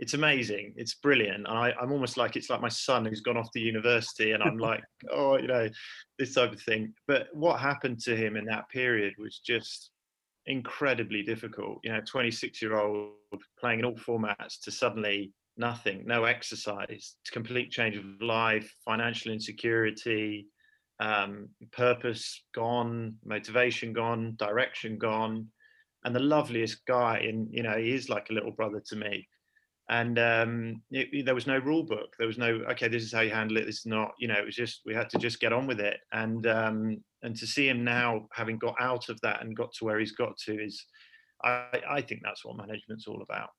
it's 0.00 0.14
amazing. 0.14 0.72
It's 0.76 0.94
brilliant. 0.94 1.46
And 1.46 1.58
I, 1.58 1.74
I'm 1.80 1.92
almost 1.92 2.16
like 2.16 2.34
it's 2.34 2.48
like 2.48 2.62
my 2.62 2.70
son 2.70 3.04
who's 3.04 3.20
gone 3.20 3.36
off 3.36 3.50
to 3.52 3.60
university, 3.60 4.32
and 4.32 4.42
I'm 4.42 4.56
like, 4.56 4.82
oh, 5.12 5.36
you 5.36 5.46
know, 5.46 5.68
this 6.18 6.34
type 6.34 6.52
of 6.52 6.62
thing. 6.62 6.94
But 7.06 7.28
what 7.32 7.60
happened 7.60 8.00
to 8.02 8.16
him 8.16 8.36
in 8.36 8.46
that 8.46 8.68
period 8.70 9.14
was 9.18 9.40
just 9.44 9.90
incredibly 10.46 11.22
difficult. 11.22 11.78
You 11.84 11.92
know, 11.92 12.00
26 12.06 12.62
year 12.62 12.76
old 12.76 13.12
playing 13.58 13.80
in 13.80 13.84
all 13.84 13.96
formats 13.96 14.60
to 14.64 14.70
suddenly 14.70 15.32
nothing, 15.56 16.04
no 16.06 16.24
exercise, 16.24 17.16
complete 17.32 17.70
change 17.70 17.96
of 17.96 18.04
life, 18.20 18.72
financial 18.84 19.32
insecurity, 19.32 20.46
um, 21.00 21.48
purpose 21.72 22.44
gone, 22.54 23.14
motivation 23.24 23.92
gone, 23.92 24.34
direction 24.38 24.98
gone, 24.98 25.46
and 26.04 26.14
the 26.14 26.20
loveliest 26.20 26.84
guy. 26.86 27.18
And 27.18 27.48
you 27.50 27.62
know, 27.62 27.76
he 27.76 27.92
is 27.92 28.08
like 28.08 28.28
a 28.30 28.34
little 28.34 28.52
brother 28.52 28.82
to 28.86 28.96
me. 28.96 29.28
And 29.90 30.20
um, 30.20 30.82
it, 30.92 31.26
there 31.26 31.34
was 31.34 31.48
no 31.48 31.58
rule 31.58 31.82
book. 31.82 32.14
There 32.16 32.28
was 32.28 32.38
no 32.38 32.62
okay. 32.70 32.86
This 32.86 33.02
is 33.02 33.12
how 33.12 33.22
you 33.22 33.30
handle 33.30 33.56
it. 33.56 33.66
This 33.66 33.80
is 33.80 33.86
not. 33.86 34.12
You 34.20 34.28
know, 34.28 34.38
it 34.38 34.46
was 34.46 34.54
just 34.54 34.82
we 34.86 34.94
had 34.94 35.10
to 35.10 35.18
just 35.18 35.40
get 35.40 35.52
on 35.52 35.66
with 35.66 35.80
it. 35.80 35.98
And 36.12 36.46
um, 36.46 37.02
and 37.22 37.36
to 37.36 37.46
see 37.46 37.68
him 37.68 37.82
now 37.82 38.28
having 38.32 38.56
got 38.56 38.76
out 38.80 39.08
of 39.08 39.20
that 39.22 39.42
and 39.42 39.56
got 39.56 39.72
to 39.74 39.84
where 39.84 39.98
he's 39.98 40.12
got 40.12 40.36
to 40.46 40.64
is, 40.64 40.86
I, 41.42 41.82
I 41.90 42.00
think 42.02 42.20
that's 42.22 42.44
what 42.44 42.56
management's 42.56 43.08
all 43.08 43.20
about. 43.20 43.50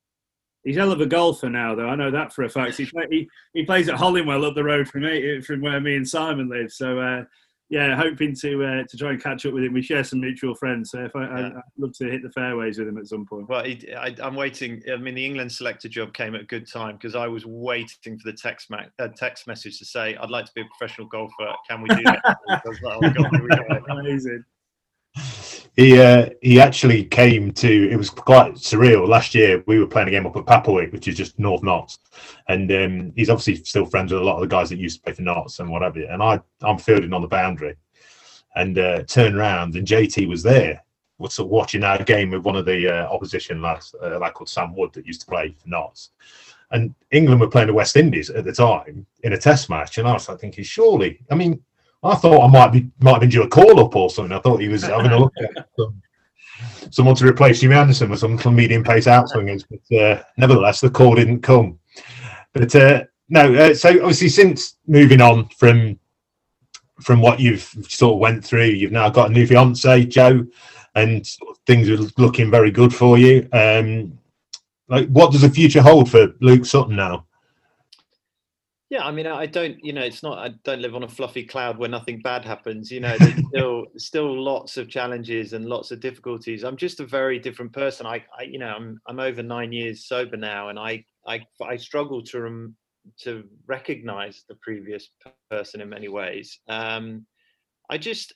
He's 0.64 0.78
hell 0.78 0.92
of 0.92 1.02
a 1.02 1.06
golfer 1.06 1.50
now, 1.50 1.76
though. 1.76 1.90
I 1.90 1.96
know 1.96 2.12
that 2.12 2.32
for 2.32 2.44
a 2.44 2.50
fact. 2.50 2.78
He, 2.78 2.88
he, 3.10 3.28
he 3.54 3.66
plays 3.66 3.90
at 3.90 3.98
Hollinwell 3.98 4.48
up 4.48 4.56
the 4.56 4.64
road 4.64 4.88
from 4.88 5.02
me, 5.04 5.42
from 5.42 5.60
where 5.60 5.82
me 5.82 5.96
and 5.96 6.08
Simon 6.08 6.50
live. 6.50 6.72
So, 6.72 7.00
uh, 7.00 7.24
yeah, 7.72 7.96
hoping 7.96 8.36
to 8.42 8.66
uh, 8.66 8.84
to 8.84 8.98
try 8.98 9.12
and 9.12 9.24
catch 9.24 9.46
up 9.46 9.54
with 9.54 9.64
him. 9.64 9.72
We 9.72 9.82
share 9.82 10.04
some 10.04 10.20
mutual 10.20 10.54
friends, 10.54 10.92
so 10.92 11.06
if 11.06 11.16
I, 11.16 11.22
yeah. 11.22 11.30
I, 11.30 11.44
would 11.54 11.64
love 11.78 11.94
to 12.00 12.12
hit 12.12 12.22
the 12.22 12.30
fairways 12.30 12.78
with 12.78 12.90
him 12.90 12.98
at 12.98 13.08
some 13.08 13.26
point. 13.26 13.48
Well, 13.48 13.64
he, 13.64 13.94
I, 13.96 14.14
am 14.20 14.36
waiting. 14.36 14.84
I 14.92 14.98
mean, 14.98 15.16
the 15.16 15.26
England 15.26 15.54
selector 15.54 15.88
job 15.88 16.14
came 16.14 16.36
at 16.36 16.42
a 16.42 16.46
good 16.46 16.70
time 16.70 16.98
because 16.98 17.16
I 17.16 17.28
was 17.28 17.46
waiting 17.46 18.20
for 18.20 18.30
the 18.30 18.34
text 18.34 18.70
ma- 18.70 18.84
uh, 19.00 19.08
text 19.16 19.48
message 19.48 19.80
to 19.80 19.86
say, 19.86 20.18
"I'd 20.18 20.30
like 20.30 20.46
to 20.48 20.52
be 20.54 20.62
a 20.62 20.66
professional 20.66 21.08
golfer. 21.08 21.54
Can 21.70 21.82
we 21.82 21.88
do 21.96 22.04
that?" 22.04 22.38
oh, 23.90 24.00
Amazing 24.00 24.44
he 25.76 26.00
uh, 26.00 26.30
he 26.42 26.60
actually 26.60 27.06
came 27.06 27.52
to 27.52 27.90
it 27.90 27.96
was 27.96 28.10
quite 28.10 28.56
surreal. 28.56 29.08
Last 29.08 29.34
year 29.34 29.64
we 29.68 29.80
were 29.80 29.88
playing 29.88 30.10
a 30.10 30.12
game 30.12 30.26
up 30.26 30.36
at 30.36 30.46
Papplewick 30.46 30.92
which 30.92 31.08
is 31.08 31.16
just 31.16 31.40
north 31.40 31.64
Notts 31.64 32.00
and 32.48 32.72
um, 32.72 33.14
he's 33.16 33.30
obviously 33.30 33.64
still 33.64 33.86
friends 33.86 34.12
with 34.12 34.22
a 34.22 34.26
lot 34.26 34.36
of 34.36 34.42
the 34.42 34.48
guys 34.48 34.70
that 34.70 34.80
used 34.80 34.98
to 34.98 35.04
play 35.04 35.14
for 35.14 35.22
Notts 35.22 35.60
and 35.60 35.70
whatever. 35.70 36.02
And 36.02 36.22
I 36.22 36.40
I'm 36.62 36.78
fielding 36.78 37.14
on 37.14 37.22
the 37.22 37.28
boundary. 37.28 37.76
And 38.54 38.78
uh, 38.78 39.04
turned 39.04 39.38
around 39.38 39.76
and 39.76 39.88
JT 39.88 40.28
was 40.28 40.44
there 40.44 40.84
was 41.20 41.36
sort 41.36 41.48
of 41.48 41.52
watching 41.52 41.84
our 41.84 42.04
game 42.04 42.32
with 42.32 42.44
one 42.44 42.58
of 42.58 42.66
the 42.66 42.90
uh, 42.90 43.08
opposition 43.08 43.62
lads 43.62 43.96
a 44.02 44.20
lad 44.20 44.34
called 44.34 44.50
Sam 44.50 44.76
Wood 44.76 44.92
that 44.94 45.06
used 45.06 45.22
to 45.22 45.28
play 45.28 45.56
for 45.58 45.70
Notts 45.70 46.10
and 46.72 46.94
England 47.12 47.40
were 47.40 47.48
playing 47.48 47.68
the 47.68 47.74
West 47.74 47.96
Indies 47.96 48.30
at 48.30 48.44
the 48.44 48.52
time 48.52 49.06
in 49.24 49.34
a 49.34 49.38
test 49.38 49.70
match. 49.70 49.98
And 49.98 50.08
I 50.08 50.14
was 50.14 50.28
like 50.28 50.40
thinking 50.40 50.66
surely 50.66 51.20
I 51.32 51.36
mean 51.36 51.64
I 52.04 52.16
thought 52.16 52.44
I 52.44 52.48
might 52.48 52.72
be 52.72 52.90
might 53.00 53.12
have 53.14 53.22
been 53.22 53.30
due 53.30 53.44
a 53.44 53.48
call 53.48 53.80
up 53.80 53.96
or 53.96 54.10
something. 54.10 54.36
I 54.36 54.40
thought 54.40 54.62
he 54.62 54.68
was 54.68 54.84
having 54.84 55.12
a 55.12 55.20
look 55.20 55.34
at 55.40 55.68
some, 55.80 56.02
someone 56.90 57.16
to 57.16 57.28
replace 57.28 57.62
Jimmy 57.62 57.76
Anderson 57.76 58.10
with 58.10 58.20
some, 58.20 58.40
some 58.40 58.56
medium 58.56 58.84
pace 58.84 59.06
outswingers, 59.06 59.66
but 59.70 59.98
uh, 59.98 60.24
nevertheless 60.38 60.82
the 60.82 60.90
call 60.90 61.16
didn't 61.16 61.42
come. 61.42 61.80
But 62.54 62.76
uh, 62.76 63.04
no, 63.30 63.54
uh, 63.54 63.74
so 63.74 63.90
obviously 63.90 64.30
since 64.30 64.78
moving 64.88 65.22
on 65.22 65.48
from 65.50 66.00
from 67.02 67.22
what 67.22 67.40
you've 67.40 67.64
sort 67.88 68.14
of 68.14 68.20
went 68.20 68.44
through, 68.44 68.66
you've 68.66 68.92
now 68.92 69.10
got 69.10 69.30
a 69.30 69.34
new 69.34 69.48
fiance, 69.48 70.06
Joe, 70.06 70.46
and 70.96 71.28
things 71.66 71.90
are 71.90 71.98
looking 72.18 72.52
very 72.52 72.72
good 72.72 72.94
for 72.94 73.18
you. 73.18 73.48
Um, 73.54 74.18
like, 74.88 75.08
what 75.10 75.32
does 75.32 75.42
the 75.42 75.50
future 75.50 75.82
hold 75.82 76.12
for 76.12 76.34
Luke 76.42 76.66
Sutton 76.66 76.96
now? 76.96 77.26
Yeah, 78.92 79.06
I 79.06 79.12
mean, 79.12 79.26
I 79.26 79.46
don't, 79.46 79.78
you 79.82 79.94
know, 79.94 80.02
it's 80.02 80.22
not, 80.22 80.38
I 80.38 80.50
don't 80.66 80.82
live 80.82 80.96
on 80.96 81.04
a 81.04 81.08
fluffy 81.08 81.46
cloud 81.46 81.78
where 81.78 81.88
nothing 81.88 82.20
bad 82.20 82.44
happens. 82.44 82.92
You 82.92 83.00
know, 83.00 83.18
there's 83.18 83.48
still, 83.48 83.86
still 83.98 84.44
lots 84.44 84.76
of 84.76 84.90
challenges 84.90 85.54
and 85.54 85.66
lots 85.66 85.92
of 85.92 86.02
difficulties. 86.02 86.66
I'm 86.66 86.76
just 86.76 87.00
a 87.00 87.06
very 87.06 87.40
different 87.40 87.72
person. 87.72 88.06
I, 88.06 88.22
I 88.38 88.44
you 88.44 88.60
know, 88.60 88.68
I'm, 88.68 89.00
I'm 89.08 89.22
over 89.22 89.42
nine 89.42 89.72
years 89.72 90.10
sober 90.10 90.36
now, 90.36 90.68
and 90.68 90.78
I, 90.78 91.06
I, 91.26 91.40
I 91.66 91.78
struggle 91.78 92.22
to, 92.22 92.42
rem, 92.42 92.76
to 93.22 93.46
recognize 93.66 94.44
the 94.50 94.56
previous 94.56 95.08
person 95.50 95.80
in 95.80 95.88
many 95.88 96.10
ways. 96.10 96.60
Um, 96.68 97.26
I 97.90 97.98
just, 97.98 98.34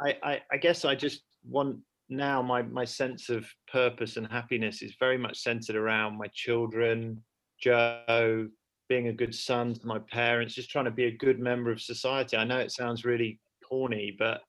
I, 0.00 0.16
I, 0.22 0.40
I 0.50 0.56
guess 0.56 0.86
I 0.86 0.94
just 0.94 1.20
want 1.46 1.80
now 2.08 2.40
my, 2.40 2.62
my 2.62 2.86
sense 2.86 3.28
of 3.28 3.44
purpose 3.70 4.16
and 4.16 4.26
happiness 4.28 4.80
is 4.80 4.94
very 4.98 5.18
much 5.18 5.38
centered 5.40 5.76
around 5.76 6.16
my 6.16 6.28
children, 6.32 7.22
Joe, 7.60 8.48
being 8.88 9.08
a 9.08 9.12
good 9.12 9.34
son 9.34 9.74
to 9.74 9.86
my 9.86 9.98
parents, 9.98 10.54
just 10.54 10.70
trying 10.70 10.86
to 10.86 10.90
be 10.90 11.06
a 11.06 11.16
good 11.16 11.38
member 11.38 11.70
of 11.70 11.80
society. 11.80 12.36
I 12.36 12.44
know 12.44 12.58
it 12.58 12.72
sounds 12.72 13.04
really 13.04 13.38
corny, 13.68 14.14
but 14.18 14.40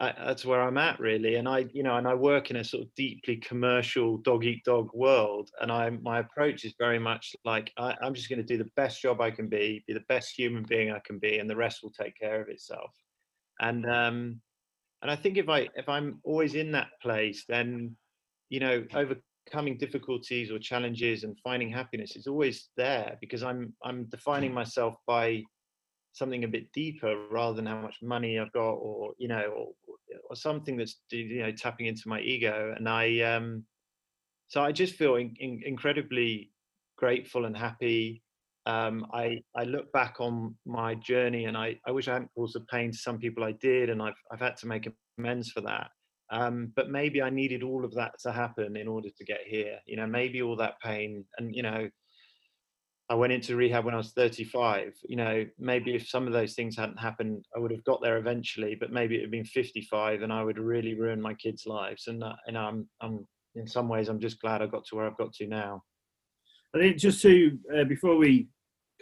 I, 0.00 0.12
that's 0.24 0.44
where 0.44 0.60
I'm 0.60 0.78
at 0.78 0.98
really. 0.98 1.36
And 1.36 1.48
I, 1.48 1.66
you 1.72 1.82
know, 1.82 1.96
and 1.96 2.08
I 2.08 2.14
work 2.14 2.50
in 2.50 2.56
a 2.56 2.64
sort 2.64 2.82
of 2.82 2.94
deeply 2.96 3.36
commercial 3.36 4.18
dog 4.18 4.44
eat 4.44 4.64
dog 4.64 4.90
world. 4.94 5.50
And 5.60 5.70
I, 5.70 5.90
my 5.90 6.18
approach 6.18 6.64
is 6.64 6.74
very 6.78 6.98
much 6.98 7.36
like 7.44 7.72
I, 7.76 7.94
I'm 8.02 8.14
just 8.14 8.28
going 8.28 8.38
to 8.38 8.44
do 8.44 8.58
the 8.58 8.70
best 8.76 9.00
job 9.00 9.20
I 9.20 9.30
can 9.30 9.48
be, 9.48 9.84
be 9.86 9.94
the 9.94 10.00
best 10.08 10.36
human 10.36 10.64
being 10.64 10.90
I 10.90 11.00
can 11.06 11.18
be, 11.18 11.38
and 11.38 11.48
the 11.48 11.56
rest 11.56 11.82
will 11.82 11.92
take 11.92 12.18
care 12.18 12.42
of 12.42 12.48
itself. 12.48 12.90
And 13.60 13.86
um, 13.88 14.40
and 15.02 15.10
I 15.10 15.16
think 15.16 15.36
if 15.36 15.48
I 15.48 15.68
if 15.76 15.88
I'm 15.88 16.20
always 16.24 16.54
in 16.54 16.72
that 16.72 16.88
place, 17.00 17.44
then 17.48 17.96
you 18.48 18.60
know, 18.60 18.84
over 18.94 19.16
overcoming 19.46 19.76
difficulties 19.76 20.50
or 20.50 20.58
challenges 20.58 21.24
and 21.24 21.38
finding 21.42 21.70
happiness 21.70 22.16
is 22.16 22.26
always 22.26 22.68
there 22.76 23.16
because 23.20 23.42
I'm 23.42 23.72
I'm 23.84 24.04
defining 24.04 24.50
mm. 24.50 24.54
myself 24.54 24.94
by 25.06 25.42
something 26.12 26.44
a 26.44 26.48
bit 26.48 26.70
deeper 26.72 27.26
rather 27.30 27.56
than 27.56 27.66
how 27.66 27.80
much 27.80 27.96
money 28.02 28.38
I've 28.38 28.52
got 28.52 28.72
or 28.72 29.12
you 29.18 29.28
know 29.28 29.42
or, 29.56 29.68
or 30.30 30.36
something 30.36 30.76
that's 30.76 31.00
you 31.10 31.42
know 31.42 31.52
tapping 31.52 31.86
into 31.86 32.02
my 32.08 32.20
ego. 32.20 32.74
And 32.76 32.88
I 32.88 33.20
um 33.20 33.64
so 34.48 34.62
I 34.62 34.70
just 34.72 34.94
feel 34.94 35.16
in, 35.16 35.34
in, 35.40 35.62
incredibly 35.64 36.50
grateful 36.98 37.46
and 37.46 37.56
happy. 37.56 38.22
Um, 38.64 39.06
I 39.12 39.40
I 39.56 39.64
look 39.64 39.90
back 39.92 40.16
on 40.20 40.54
my 40.66 40.94
journey 40.94 41.46
and 41.46 41.56
I, 41.56 41.78
I 41.86 41.90
wish 41.90 42.06
I 42.06 42.12
hadn't 42.12 42.30
caused 42.36 42.54
the 42.54 42.60
pain 42.70 42.92
to 42.92 42.98
some 42.98 43.18
people 43.18 43.42
I 43.42 43.52
did 43.52 43.90
and 43.90 44.00
I've 44.00 44.20
I've 44.30 44.40
had 44.40 44.56
to 44.58 44.66
make 44.68 44.88
amends 45.18 45.50
for 45.50 45.62
that 45.62 45.90
um, 46.32 46.72
but 46.74 46.90
maybe 46.90 47.20
I 47.20 47.28
needed 47.28 47.62
all 47.62 47.84
of 47.84 47.94
that 47.94 48.18
to 48.22 48.32
happen 48.32 48.76
in 48.76 48.88
order 48.88 49.10
to 49.16 49.24
get 49.24 49.42
here. 49.46 49.78
You 49.86 49.96
know, 49.96 50.06
maybe 50.06 50.40
all 50.40 50.56
that 50.56 50.80
pain, 50.82 51.26
and 51.36 51.54
you 51.54 51.62
know, 51.62 51.90
I 53.10 53.14
went 53.14 53.34
into 53.34 53.54
rehab 53.54 53.84
when 53.84 53.92
I 53.92 53.98
was 53.98 54.12
35. 54.12 54.94
You 55.04 55.16
know, 55.16 55.44
maybe 55.58 55.94
if 55.94 56.08
some 56.08 56.26
of 56.26 56.32
those 56.32 56.54
things 56.54 56.74
hadn't 56.74 56.98
happened, 56.98 57.44
I 57.54 57.58
would 57.58 57.70
have 57.70 57.84
got 57.84 58.00
there 58.02 58.16
eventually. 58.16 58.74
But 58.80 58.90
maybe 58.90 59.14
it 59.14 59.18
would 59.18 59.24
have 59.26 59.30
been 59.30 59.44
55, 59.44 60.22
and 60.22 60.32
I 60.32 60.42
would 60.42 60.58
really 60.58 60.94
ruin 60.94 61.20
my 61.20 61.34
kids' 61.34 61.66
lives. 61.66 62.06
And 62.06 62.24
uh, 62.24 62.34
and 62.46 62.56
I'm 62.56 62.88
I'm 63.02 63.26
in 63.54 63.66
some 63.66 63.88
ways 63.88 64.08
I'm 64.08 64.20
just 64.20 64.40
glad 64.40 64.62
I 64.62 64.66
got 64.66 64.86
to 64.86 64.96
where 64.96 65.06
I've 65.06 65.18
got 65.18 65.34
to 65.34 65.46
now. 65.46 65.82
I 66.74 66.78
think 66.78 66.96
just 66.96 67.20
to 67.22 67.58
uh, 67.76 67.84
before 67.84 68.16
we 68.16 68.48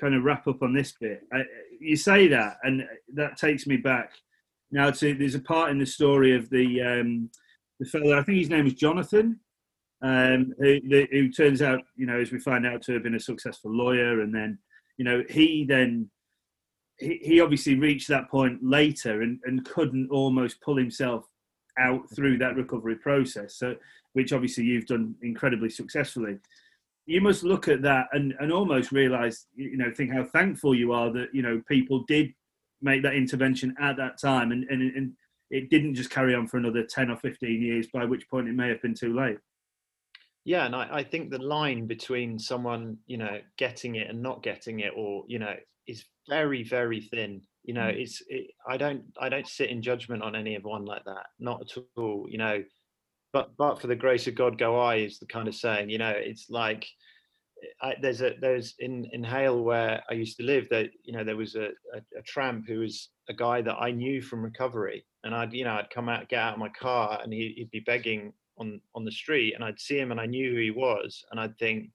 kind 0.01 0.17
of 0.17 0.25
wrap 0.25 0.49
up 0.49 0.63
on 0.63 0.75
this 0.75 0.95
bit, 1.01 1.21
I, 1.33 1.43
you 1.79 1.95
say 1.95 2.27
that, 2.27 2.57
and 2.65 2.83
that 3.15 3.37
takes 3.37 3.69
me 3.69 3.77
back 3.77 4.11
now, 4.73 4.91
to, 4.91 5.15
there's 5.15 5.35
a 5.35 5.41
part 5.41 5.71
in 5.71 5.79
the 5.79 5.87
story 5.87 6.35
of 6.35 6.49
the 6.51 6.81
um, 6.81 7.31
the 7.79 7.87
fellow. 7.87 8.19
I 8.19 8.23
think 8.23 8.39
his 8.39 8.51
name 8.51 8.67
is 8.67 8.75
Jonathan, 8.75 9.41
um, 10.03 10.55
who, 10.59 10.81
the, 10.89 11.09
who 11.11 11.31
turns 11.31 11.63
out, 11.63 11.81
you 11.97 12.07
know, 12.07 12.21
as 12.21 12.31
we 12.31 12.39
find 12.39 12.67
out, 12.67 12.83
to 12.83 12.93
have 12.95 13.03
been 13.03 13.15
a 13.15 13.21
successful 13.21 13.73
lawyer, 13.75 14.21
and 14.21 14.35
then, 14.35 14.59
you 14.99 15.05
know, 15.05 15.25
he 15.29 15.65
then 15.69 16.11
he, 16.99 17.21
he 17.23 17.41
obviously 17.41 17.75
reached 17.75 18.09
that 18.09 18.31
point 18.31 18.59
later 18.63 19.23
and, 19.23 19.41
and 19.45 19.65
couldn't 19.65 20.11
almost 20.11 20.61
pull 20.61 20.77
himself 20.77 21.25
out 21.79 22.03
through 22.15 22.39
that 22.39 22.57
recovery 22.57 22.97
process. 22.97 23.57
So, 23.57 23.77
which 24.13 24.33
obviously 24.33 24.65
you've 24.65 24.87
done 24.87 25.15
incredibly 25.23 25.71
successfully. 25.71 26.39
You 27.07 27.21
must 27.21 27.43
look 27.43 27.69
at 27.69 27.83
that 27.83 28.07
and, 28.13 28.35
and 28.41 28.53
almost 28.53 28.93
realize, 28.93 29.47
you 29.55 29.77
know, 29.77 29.91
think 29.97 30.13
how 30.13 30.25
thankful 30.25 30.75
you 30.75 30.93
are 30.93 31.11
that, 31.13 31.29
you 31.33 31.43
know, 31.43 31.63
people 31.69 32.05
did 32.07 32.33
make 32.83 33.03
that 33.03 33.15
intervention 33.15 33.75
at 33.81 33.97
that 33.97 34.19
time, 34.21 34.53
and, 34.53 34.65
and, 34.71 34.83
and 34.97 35.13
it 35.51 35.71
didn't 35.71 35.95
just 35.95 36.11
carry 36.11 36.35
on 36.35 36.47
for 36.47 36.59
another 36.59 36.85
10 36.85 37.11
or 37.11 37.17
15 37.17 37.63
years, 37.63 37.89
by 37.93 38.05
which 38.05 38.29
point 38.29 38.49
it 38.49 38.55
may 38.55 38.69
have 38.69 38.83
been 38.83 38.95
too 38.95 39.15
late. 39.15 39.39
Yeah, 40.45 40.65
and 40.65 40.75
I, 40.75 40.89
I 40.91 41.03
think 41.05 41.31
the 41.31 41.39
line 41.39 41.87
between 41.87 42.39
someone, 42.39 42.97
you 43.07 43.19
know, 43.19 43.41
getting 43.59 43.97
it 43.97 44.09
and 44.09 44.23
not 44.23 44.43
getting 44.43 44.81
it, 44.81 44.93
or 44.97 45.25
you 45.29 45.39
know, 45.39 45.55
is 45.87 46.05
very, 46.29 46.63
very 46.63 47.01
thin. 47.01 47.43
You 47.63 47.75
know, 47.75 47.83
mm. 47.83 48.01
it's 48.01 48.23
it, 48.29 48.51
I 48.67 48.79
don't 48.79 49.03
I 49.21 49.29
don't 49.29 49.47
sit 49.47 49.69
in 49.69 49.83
judgment 49.83 50.23
on 50.23 50.35
any 50.35 50.55
of 50.55 50.65
one 50.65 50.87
like 50.87 51.05
that, 51.05 51.27
not 51.39 51.61
at 51.61 51.83
all. 51.97 52.27
You 52.29 52.39
know, 52.39 52.65
but 53.33 53.51
but 53.59 53.81
for 53.81 53.87
the 53.87 53.97
grace 53.97 54.27
of 54.27 54.35
God 54.35 54.59
go 54.59 54.81
I 54.81 54.97
is 54.97 55.19
the 55.19 55.27
kind 55.27 55.47
of 55.47 55.55
saying. 55.55 55.91
You 55.91 55.99
know, 55.99 56.15
it's 56.17 56.49
like 56.49 56.87
I, 57.83 57.97
there's 58.01 58.23
a 58.23 58.35
there's 58.41 58.75
in 58.79 59.07
in 59.13 59.25
Hale 59.25 59.63
where 59.63 60.03
I 60.11 60.15
used 60.15 60.37
to 60.39 60.43
live 60.43 60.69
that 60.71 60.91
you 61.03 61.13
know 61.13 61.25
there 61.25 61.37
was 61.37 61.55
a, 61.55 61.69
a, 61.95 62.19
a 62.19 62.23
tramp 62.27 62.67
who 62.67 62.81
was 62.81 63.11
a 63.29 63.35
guy 63.35 63.63
that 63.63 63.77
I 63.77 63.91
knew 63.91 64.21
from 64.23 64.43
recovery. 64.43 65.05
And 65.25 65.35
I'd 65.35 65.53
you 65.53 65.65
know 65.65 65.75
I'd 65.75 65.91
come 65.91 66.09
out 66.09 66.29
get 66.29 66.41
out 66.41 66.55
of 66.55 66.59
my 66.59 66.69
car 66.71 67.21
and 67.23 67.33
he, 67.33 67.55
he'd 67.57 67.71
be 67.71 67.81
begging 67.81 68.33
on 68.59 68.81
on 68.95 69.05
the 69.05 69.13
street 69.13 69.55
and 69.55 69.65
I'd 69.65 69.81
see 69.81 69.99
him 69.99 70.11
and 70.11 70.21
I 70.21 70.27
knew 70.27 70.53
who 70.53 70.61
he 70.61 70.71
was 70.71 71.25
and 71.31 71.41
I'd 71.41 71.59
think 71.59 71.91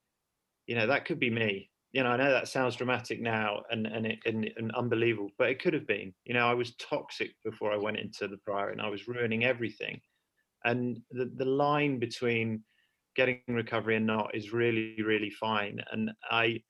you 0.67 0.75
know 0.75 0.87
that 0.87 1.05
could 1.05 1.19
be 1.19 1.29
me. 1.29 1.69
You 1.93 2.03
know 2.03 2.09
I 2.09 2.17
know 2.17 2.31
that 2.31 2.47
sounds 2.47 2.75
dramatic 2.75 3.21
now 3.21 3.63
and 3.71 3.87
and, 3.87 4.05
it, 4.05 4.19
and, 4.25 4.49
and 4.57 4.71
unbelievable 4.75 5.31
but 5.37 5.49
it 5.49 5.61
could 5.61 5.73
have 5.73 5.87
been. 5.87 6.13
You 6.25 6.33
know 6.33 6.47
I 6.47 6.53
was 6.53 6.75
toxic 6.75 7.31
before 7.43 7.71
I 7.71 7.77
went 7.77 7.97
into 7.97 8.27
the 8.27 8.37
prior 8.37 8.69
and 8.69 8.81
I 8.81 8.89
was 8.89 9.07
ruining 9.07 9.45
everything. 9.45 10.01
And 10.63 10.99
the 11.11 11.31
the 11.35 11.45
line 11.45 11.99
between 11.99 12.63
getting 13.15 13.39
recovery 13.47 13.95
and 13.95 14.05
not 14.05 14.33
is 14.35 14.53
really 14.53 14.95
really 15.03 15.29
fine 15.29 15.79
and 15.91 16.11
i 16.29 16.61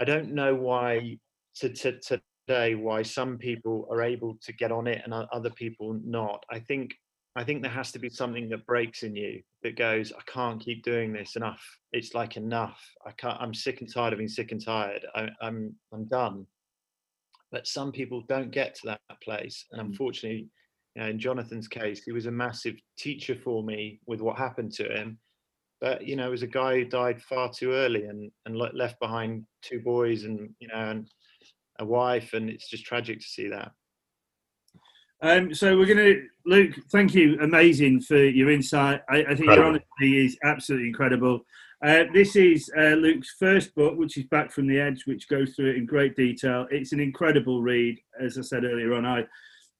I 0.00 0.04
don't 0.04 0.32
know 0.32 0.54
why 0.54 1.18
to, 1.56 1.70
to, 1.70 2.20
today 2.48 2.74
why 2.74 3.02
some 3.02 3.36
people 3.36 3.86
are 3.90 4.02
able 4.02 4.38
to 4.42 4.52
get 4.52 4.72
on 4.72 4.86
it 4.86 5.02
and 5.04 5.12
other 5.12 5.50
people 5.50 6.00
not. 6.04 6.44
I 6.50 6.58
think 6.58 6.94
I 7.36 7.44
think 7.44 7.62
there 7.62 7.70
has 7.70 7.92
to 7.92 7.98
be 7.98 8.08
something 8.08 8.48
that 8.48 8.66
breaks 8.66 9.02
in 9.02 9.14
you 9.14 9.42
that 9.62 9.76
goes, 9.76 10.12
I 10.12 10.22
can't 10.26 10.60
keep 10.60 10.82
doing 10.82 11.12
this 11.12 11.36
enough. 11.36 11.62
It's 11.92 12.14
like 12.14 12.36
enough. 12.36 12.82
I 13.06 13.12
can't. 13.12 13.40
I'm 13.40 13.54
sick 13.54 13.80
and 13.80 13.92
tired 13.92 14.12
of 14.12 14.18
being 14.18 14.28
sick 14.28 14.50
and 14.50 14.64
tired. 14.64 15.04
I, 15.14 15.28
I'm 15.40 15.74
I'm 15.92 16.06
done. 16.06 16.46
But 17.52 17.66
some 17.66 17.92
people 17.92 18.24
don't 18.28 18.50
get 18.50 18.74
to 18.76 18.86
that 18.86 19.00
place, 19.22 19.66
and 19.70 19.80
mm. 19.80 19.86
unfortunately, 19.86 20.48
you 20.96 21.02
know, 21.02 21.08
in 21.08 21.18
Jonathan's 21.18 21.68
case, 21.68 22.02
he 22.02 22.12
was 22.12 22.26
a 22.26 22.30
massive 22.30 22.76
teacher 22.98 23.36
for 23.36 23.62
me 23.62 24.00
with 24.06 24.20
what 24.20 24.38
happened 24.38 24.72
to 24.72 24.84
him. 24.84 25.18
But 25.80 26.06
you 26.06 26.16
know, 26.16 26.26
it 26.26 26.30
was 26.30 26.42
a 26.42 26.48
guy 26.48 26.76
who 26.76 26.84
died 26.84 27.22
far 27.22 27.52
too 27.52 27.72
early 27.72 28.04
and 28.04 28.30
and 28.46 28.56
left 28.56 28.98
behind 29.00 29.44
two 29.62 29.80
boys 29.80 30.24
and 30.24 30.50
you 30.58 30.68
know 30.68 30.90
and 30.90 31.08
a 31.78 31.84
wife, 31.84 32.32
and 32.32 32.50
it's 32.50 32.68
just 32.68 32.84
tragic 32.84 33.20
to 33.20 33.26
see 33.26 33.48
that. 33.48 33.72
Um, 35.20 35.52
so 35.52 35.76
we're 35.76 35.86
going 35.86 35.98
to, 35.98 36.22
Luke. 36.46 36.74
Thank 36.92 37.14
you, 37.14 37.38
amazing 37.40 38.02
for 38.02 38.16
your 38.16 38.50
insight. 38.50 39.02
I, 39.08 39.16
I 39.16 39.24
think 39.24 39.40
incredible. 39.40 39.56
your 39.56 39.66
honesty 39.66 40.24
is 40.24 40.38
absolutely 40.44 40.88
incredible. 40.88 41.40
Uh, 41.84 42.04
this 42.12 42.34
is 42.34 42.70
uh, 42.76 42.94
Luke's 42.94 43.34
first 43.38 43.74
book, 43.74 43.96
which 43.96 44.16
is 44.16 44.24
Back 44.24 44.50
from 44.50 44.66
the 44.66 44.80
Edge, 44.80 45.06
which 45.06 45.28
goes 45.28 45.54
through 45.54 45.70
it 45.70 45.76
in 45.76 45.86
great 45.86 46.16
detail. 46.16 46.66
It's 46.70 46.92
an 46.92 47.00
incredible 47.00 47.62
read. 47.62 47.98
As 48.20 48.38
I 48.38 48.42
said 48.42 48.64
earlier 48.64 48.94
on, 48.94 49.06
I 49.06 49.26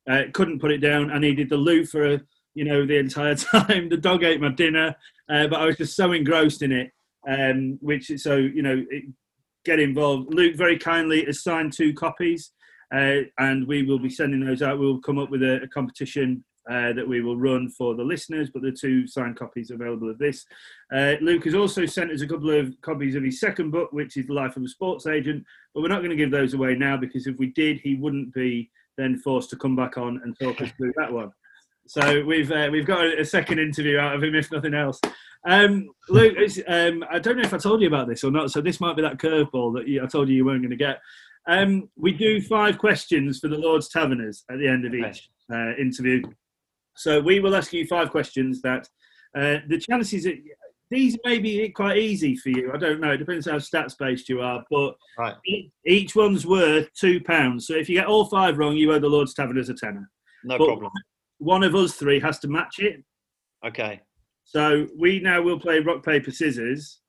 uh, 0.08 0.22
couldn't 0.32 0.60
put 0.60 0.72
it 0.72 0.78
down. 0.78 1.10
I 1.10 1.18
needed 1.18 1.48
the 1.48 1.56
loot 1.56 1.88
for 1.88 2.20
you 2.58 2.64
know 2.64 2.84
the 2.84 2.98
entire 2.98 3.34
time. 3.54 3.88
The 3.88 3.96
dog 3.96 4.24
ate 4.24 4.40
my 4.40 4.50
dinner, 4.50 4.96
uh, 5.30 5.46
but 5.46 5.60
I 5.60 5.66
was 5.66 5.76
just 5.76 5.96
so 5.96 6.12
engrossed 6.12 6.62
in 6.62 6.72
it. 6.72 6.92
Um, 7.28 7.78
which 7.80 8.10
so 8.16 8.36
you 8.36 8.62
know 8.62 8.84
it, 8.90 9.04
get 9.64 9.78
involved. 9.78 10.34
Luke 10.34 10.56
very 10.56 10.78
kindly 10.78 11.26
assigned 11.26 11.72
two 11.72 11.92
copies, 11.94 12.52
uh, 12.94 13.20
and 13.38 13.66
we 13.66 13.82
will 13.82 13.98
be 13.98 14.10
sending 14.10 14.44
those 14.44 14.62
out. 14.62 14.78
We'll 14.78 15.00
come 15.00 15.18
up 15.18 15.30
with 15.30 15.42
a, 15.42 15.62
a 15.62 15.68
competition 15.68 16.44
uh, 16.70 16.92
that 16.92 17.06
we 17.06 17.20
will 17.20 17.38
run 17.38 17.70
for 17.70 17.94
the 17.94 18.02
listeners, 18.02 18.50
but 18.52 18.62
the 18.62 18.72
two 18.72 19.06
signed 19.06 19.38
copies 19.38 19.70
available 19.70 20.10
of 20.10 20.18
this. 20.18 20.44
Uh, 20.94 21.14
Luke 21.20 21.44
has 21.44 21.54
also 21.54 21.86
sent 21.86 22.10
us 22.10 22.20
a 22.20 22.26
couple 22.26 22.50
of 22.50 22.74
copies 22.82 23.14
of 23.14 23.22
his 23.22 23.40
second 23.40 23.70
book, 23.70 23.90
which 23.92 24.16
is 24.16 24.26
The 24.26 24.34
Life 24.34 24.56
of 24.56 24.62
a 24.62 24.68
Sports 24.68 25.06
Agent, 25.06 25.44
but 25.72 25.80
we're 25.82 25.88
not 25.88 26.00
going 26.00 26.10
to 26.10 26.16
give 26.16 26.30
those 26.30 26.54
away 26.54 26.74
now 26.74 26.96
because 26.96 27.26
if 27.26 27.38
we 27.38 27.46
did, 27.52 27.80
he 27.80 27.94
wouldn't 27.94 28.34
be 28.34 28.70
then 28.98 29.16
forced 29.16 29.48
to 29.50 29.56
come 29.56 29.76
back 29.76 29.96
on 29.96 30.20
and 30.24 30.36
talk 30.38 30.60
us 30.60 30.70
through 30.76 30.92
that 30.96 31.12
one. 31.12 31.30
So 31.88 32.22
we've 32.24 32.50
uh, 32.52 32.68
we've 32.70 32.86
got 32.86 33.06
a, 33.06 33.24
second 33.24 33.58
interview 33.58 33.98
out 33.98 34.14
of 34.14 34.22
him, 34.22 34.34
if 34.34 34.52
nothing 34.52 34.74
else. 34.74 35.00
Um, 35.46 35.88
Luke, 36.08 36.36
um, 36.66 37.04
I 37.10 37.18
don't 37.18 37.36
know 37.36 37.42
if 37.42 37.54
I 37.54 37.58
told 37.58 37.80
you 37.80 37.88
about 37.88 38.08
this 38.08 38.24
or 38.24 38.30
not, 38.30 38.50
so 38.50 38.60
this 38.60 38.80
might 38.80 38.96
be 38.96 39.02
that 39.02 39.18
curveball 39.18 39.74
that 39.76 39.88
you, 39.88 40.02
I 40.02 40.06
told 40.06 40.28
you 40.28 40.34
you 40.34 40.44
weren't 40.44 40.62
going 40.62 40.70
to 40.70 40.76
get. 40.76 41.00
Um, 41.46 41.88
we 41.96 42.12
do 42.12 42.42
five 42.42 42.76
questions 42.76 43.38
for 43.38 43.48
the 43.48 43.56
Lord's 43.56 43.88
Taverners 43.88 44.44
at 44.50 44.58
the 44.58 44.68
end 44.68 44.84
of 44.84 44.94
each 44.94 45.30
uh, 45.50 45.74
interview. 45.76 46.22
So 46.94 47.20
we 47.20 47.40
will 47.40 47.56
ask 47.56 47.72
you 47.72 47.86
five 47.86 48.10
questions 48.10 48.60
that 48.62 48.88
uh, 49.34 49.58
the 49.68 49.78
chances 49.78 50.24
that 50.24 50.36
these 50.90 51.16
may 51.24 51.38
be 51.38 51.68
quite 51.70 51.98
easy 51.98 52.34
for 52.36 52.50
you. 52.50 52.72
I 52.72 52.76
don't 52.76 53.00
know. 53.00 53.12
It 53.12 53.18
depends 53.18 53.46
how 53.46 53.56
stats 53.56 53.96
based 53.98 54.28
you 54.28 54.40
are, 54.40 54.64
but 54.70 54.94
right. 55.18 55.36
each 55.86 56.16
one's 56.16 56.46
worth 56.46 56.92
two 56.94 57.20
pounds. 57.20 57.66
So 57.66 57.74
if 57.74 57.88
you 57.88 57.96
get 57.96 58.06
all 58.06 58.26
five 58.26 58.58
wrong, 58.58 58.76
you 58.76 58.92
owe 58.92 58.98
the 58.98 59.08
Lord's 59.08 59.34
Taverners 59.34 59.68
a 59.68 59.74
tenner. 59.74 60.10
No 60.44 60.58
but 60.58 60.66
problem. 60.66 60.90
One 61.38 61.62
of 61.62 61.74
us 61.74 61.94
three 61.94 62.20
has 62.20 62.38
to 62.40 62.48
match 62.48 62.78
it. 62.78 63.02
Okay. 63.66 64.00
So 64.44 64.86
we 64.98 65.20
now 65.20 65.42
will 65.42 65.60
play 65.60 65.80
rock 65.80 66.04
paper 66.04 66.30
scissors. 66.30 67.00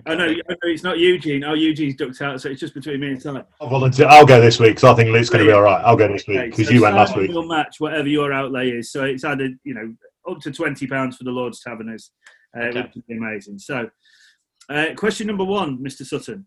Okay. 0.00 0.12
I, 0.12 0.16
know, 0.16 0.24
I 0.24 0.52
know 0.52 0.56
it's 0.64 0.82
not 0.82 0.98
Eugene. 0.98 1.44
Oh, 1.44 1.54
Eugene's 1.54 1.94
ducked 1.94 2.20
out, 2.20 2.40
so 2.40 2.50
it's 2.50 2.60
just 2.60 2.74
between 2.74 3.00
me 3.00 3.08
and 3.08 3.22
Simon. 3.22 3.44
I'll 3.60 3.68
volunteer. 3.68 4.06
I'll 4.06 4.26
go 4.26 4.40
this 4.40 4.58
week 4.58 4.74
because 4.74 4.84
I 4.84 4.94
think 4.94 5.10
Luke's 5.10 5.30
going 5.30 5.44
to 5.44 5.50
be 5.50 5.54
all 5.54 5.62
right. 5.62 5.82
I'll 5.84 5.96
go 5.96 6.08
this 6.08 6.26
week 6.26 6.40
because 6.40 6.60
okay, 6.60 6.64
so 6.64 6.72
you 6.72 6.82
went 6.82 6.96
last 6.96 7.16
week. 7.16 7.30
We'll 7.30 7.46
match 7.46 7.76
whatever 7.78 8.08
your 8.08 8.32
outlay 8.32 8.70
is. 8.70 8.90
So 8.90 9.04
it's 9.04 9.24
added, 9.24 9.56
you 9.62 9.72
know, 9.74 9.94
up 10.28 10.40
to 10.40 10.50
twenty 10.50 10.86
pounds 10.86 11.16
for 11.16 11.24
the 11.24 11.30
Lord's 11.30 11.60
Taverners, 11.60 12.10
uh, 12.56 12.64
okay. 12.64 12.82
which 12.82 12.94
would 12.96 13.06
be 13.06 13.16
amazing. 13.16 13.60
So, 13.60 13.88
uh, 14.68 14.86
question 14.96 15.28
number 15.28 15.44
one, 15.44 15.78
Mr. 15.78 16.04
Sutton: 16.04 16.44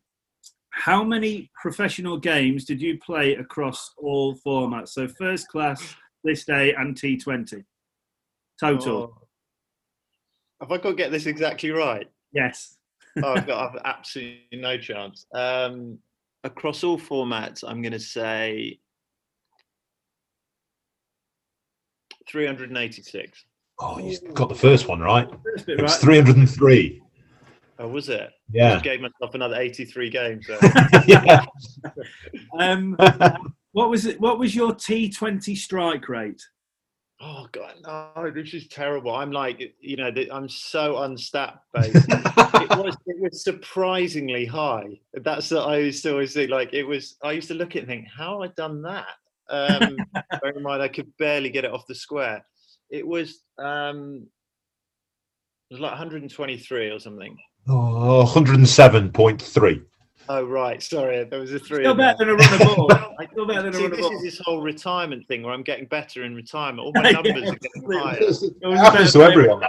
How 0.71 1.03
many 1.03 1.49
professional 1.59 2.17
games 2.17 2.65
did 2.65 2.81
you 2.81 2.99
play 2.99 3.35
across 3.35 3.93
all 3.97 4.35
formats? 4.45 4.89
So 4.89 5.07
first 5.07 5.47
class, 5.47 5.95
List 6.27 6.49
A 6.49 6.73
and 6.75 6.95
T 6.95 7.17
Twenty 7.17 7.63
total. 8.59 9.13
Oh. 9.15 9.27
Have 10.61 10.71
I 10.71 10.77
got 10.77 10.89
to 10.89 10.95
get 10.95 11.11
this 11.11 11.25
exactly 11.25 11.71
right? 11.71 12.07
Yes 12.31 12.77
oh, 13.23 13.33
I've 13.33 13.47
got 13.47 13.69
I've 13.75 13.81
absolutely 13.85 14.59
no 14.59 14.77
chance. 14.77 15.25
Um, 15.33 15.99
across 16.43 16.83
all 16.83 16.99
formats, 16.99 17.63
I'm 17.67 17.81
going 17.81 17.93
to 17.93 17.99
say 17.99 18.79
386. 22.29 23.45
Oh, 23.79 23.99
you 23.99 24.19
got 24.33 24.49
the 24.49 24.55
first 24.55 24.87
one 24.87 24.99
right. 24.99 25.29
First 25.43 25.69
it 25.69 25.81
was 25.81 25.93
right. 25.93 26.23
303. 26.25 27.01
Oh, 27.79 27.87
was 27.87 28.09
it? 28.09 28.31
Yeah. 28.51 28.69
I 28.69 28.71
just 28.73 28.83
gave 28.83 29.01
myself 29.01 29.35
another 29.35 29.55
83 29.55 30.09
games. 30.09 30.47
So. 30.47 30.57
yeah. 31.07 31.45
um, 32.59 32.97
what 33.71 33.89
was 33.89 34.05
it? 34.05 34.19
What 34.19 34.39
was 34.39 34.55
your 34.55 34.73
T20 34.73 35.55
strike 35.57 36.09
rate? 36.09 36.41
oh 37.19 37.47
god 37.51 37.73
no 37.83 38.31
this 38.31 38.53
is 38.53 38.67
terrible. 38.67 39.13
I'm 39.13 39.31
like 39.31 39.75
you 39.79 39.95
know 39.95 40.11
i'm 40.31 40.47
so 40.47 40.95
unstat 40.95 41.57
based 41.73 41.95
it 41.95 42.77
was 42.77 42.95
it 43.05 43.21
was 43.21 43.43
surprisingly 43.43 44.45
high. 44.45 44.99
That's 45.13 45.51
what 45.51 45.67
i 45.67 45.77
used 45.77 46.03
to 46.03 46.11
always 46.11 46.33
think 46.33 46.51
like 46.51 46.73
it 46.73 46.83
was 46.83 47.17
i 47.23 47.31
used 47.31 47.47
to 47.47 47.53
look 47.53 47.71
at 47.71 47.77
it 47.77 47.79
and 47.79 47.87
think 47.87 48.07
how 48.15 48.41
have 48.41 48.51
i 48.51 48.53
done 48.55 48.81
that? 48.83 49.07
Um 49.49 49.97
bear 50.41 50.51
in 50.51 50.63
mind 50.63 50.81
i 50.81 50.87
could 50.87 51.11
barely 51.17 51.49
get 51.49 51.65
it 51.65 51.71
off 51.71 51.87
the 51.87 51.95
square. 51.95 52.45
It 52.89 53.05
was 53.05 53.41
um 53.57 54.27
it 55.69 55.73
was 55.73 55.81
like 55.81 55.91
123 55.91 56.89
or 56.91 56.99
something. 56.99 57.37
Oh 57.67 58.31
107.3 58.33 59.83
Oh 60.29 60.43
right, 60.43 60.81
sorry, 60.81 61.23
there 61.23 61.39
was 61.39 61.53
a 61.53 61.59
three. 61.59 61.83
Still 61.83 61.95
better 61.95 62.17
than 62.19 62.29
a 62.29 62.35
run 62.35 62.53
of 62.53 62.59
ball. 62.59 62.89
Still 63.31 63.45
better 63.45 63.63
than 63.63 63.75
a 63.75 63.77
run 63.77 63.93
of 63.93 63.99
ball. 63.99 64.09
This 64.09 64.17
is 64.17 64.23
this 64.23 64.41
whole 64.43 64.61
retirement 64.61 65.27
thing 65.27 65.43
where 65.43 65.53
I'm 65.53 65.63
getting 65.63 65.85
better 65.85 66.23
in 66.23 66.35
retirement. 66.35 66.85
All 66.85 66.91
my 66.95 67.11
numbers 67.11 67.33
yeah, 67.35 67.51
are 67.51 67.55
getting 67.55 67.99
higher. 67.99 68.17
It 68.19 68.77
happens 68.77 69.13
to 69.13 69.21
everyone. 69.21 69.61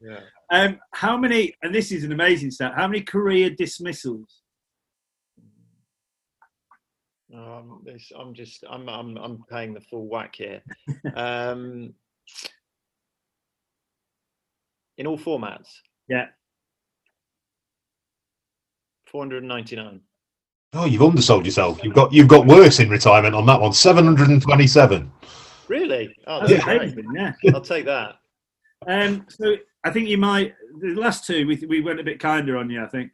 Yeah. 0.00 0.20
Um, 0.50 0.78
how 0.92 1.16
many? 1.16 1.54
And 1.62 1.74
this 1.74 1.92
is 1.92 2.04
an 2.04 2.12
amazing 2.12 2.50
stat. 2.50 2.72
How 2.74 2.88
many 2.88 3.02
career 3.02 3.50
dismissals? 3.50 4.40
Um, 7.34 7.82
this, 7.84 8.10
I'm 8.18 8.34
just, 8.34 8.64
I'm, 8.68 8.88
I'm, 8.88 9.16
I'm 9.16 9.44
paying 9.48 9.72
the 9.72 9.80
full 9.80 10.08
whack 10.08 10.34
here. 10.34 10.62
um, 11.14 11.94
in 14.98 15.06
all 15.06 15.18
formats. 15.18 15.68
Yeah. 16.08 16.26
499. 19.10 20.00
Oh, 20.72 20.84
you've 20.84 21.02
undersold 21.02 21.44
yourself. 21.44 21.82
You've 21.82 21.94
got 21.94 22.12
you've 22.12 22.28
got 22.28 22.46
worse 22.46 22.78
in 22.78 22.88
retirement 22.88 23.34
on 23.34 23.44
that 23.46 23.60
one. 23.60 23.72
727. 23.72 25.10
Really? 25.68 26.14
Oh, 26.26 26.40
that's 26.40 26.52
yeah. 26.52 26.70
amazing. 26.70 27.06
Yeah. 27.14 27.32
I'll 27.52 27.60
take 27.60 27.86
that. 27.86 28.16
Um, 28.86 29.26
so 29.28 29.56
I 29.84 29.90
think 29.90 30.08
you 30.08 30.18
might. 30.18 30.54
The 30.80 30.94
last 30.94 31.26
two, 31.26 31.46
we 31.46 31.56
we 31.68 31.80
went 31.80 32.00
a 32.00 32.04
bit 32.04 32.20
kinder 32.20 32.56
on 32.56 32.70
you. 32.70 32.82
I 32.82 32.86
think. 32.86 33.10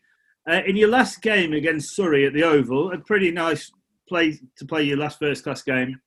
Uh, 0.48 0.60
in 0.66 0.76
your 0.76 0.88
last 0.88 1.22
game 1.22 1.54
against 1.54 1.96
Surrey 1.96 2.24
at 2.24 2.32
the 2.32 2.44
Oval, 2.44 2.92
a 2.92 2.98
pretty 2.98 3.32
nice 3.32 3.72
play 4.08 4.38
to 4.56 4.64
play 4.64 4.84
your 4.84 4.98
last 4.98 5.18
first 5.18 5.42
class 5.42 5.62
game. 5.62 6.00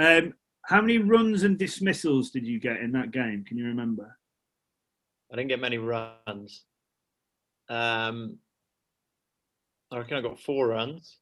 Um, 0.00 0.34
how 0.64 0.80
many 0.80 0.98
runs 0.98 1.44
and 1.44 1.56
dismissals 1.56 2.30
did 2.30 2.46
you 2.46 2.58
get 2.58 2.78
in 2.78 2.92
that 2.92 3.12
game? 3.12 3.44
Can 3.46 3.56
you 3.56 3.66
remember? 3.66 4.16
I 5.32 5.36
didn't 5.36 5.48
get 5.48 5.60
many 5.60 5.78
runs. 5.78 6.64
Um, 7.68 8.38
I 9.90 9.98
reckon 9.98 10.18
I 10.18 10.20
got 10.20 10.40
four 10.40 10.68
runs. 10.68 11.16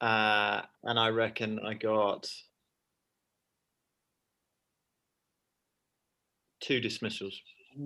Uh, 0.00 0.62
and 0.82 0.98
I 0.98 1.08
reckon 1.08 1.60
I 1.60 1.74
got 1.74 2.26
two 6.60 6.80
dismissals. 6.80 7.38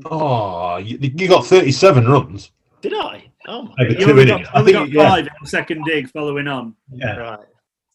Oh, 0.06 0.76
you, 0.76 0.98
you 1.00 1.28
got 1.28 1.44
37 1.44 2.06
runs. 2.06 2.50
Did 2.80 2.94
I? 2.94 3.30
Oh 3.46 3.62
my 3.62 3.74
God. 3.88 4.00
You 4.00 4.10
only 4.10 4.26
got, 4.26 4.54
only 4.54 4.72
got 4.72 4.90
five 4.90 5.24
yeah. 5.24 5.30
in 5.32 5.36
the 5.42 5.48
second 5.48 5.84
dig 5.84 6.08
following 6.10 6.46
on. 6.46 6.74
Yeah. 6.92 7.16
Right. 7.16 7.38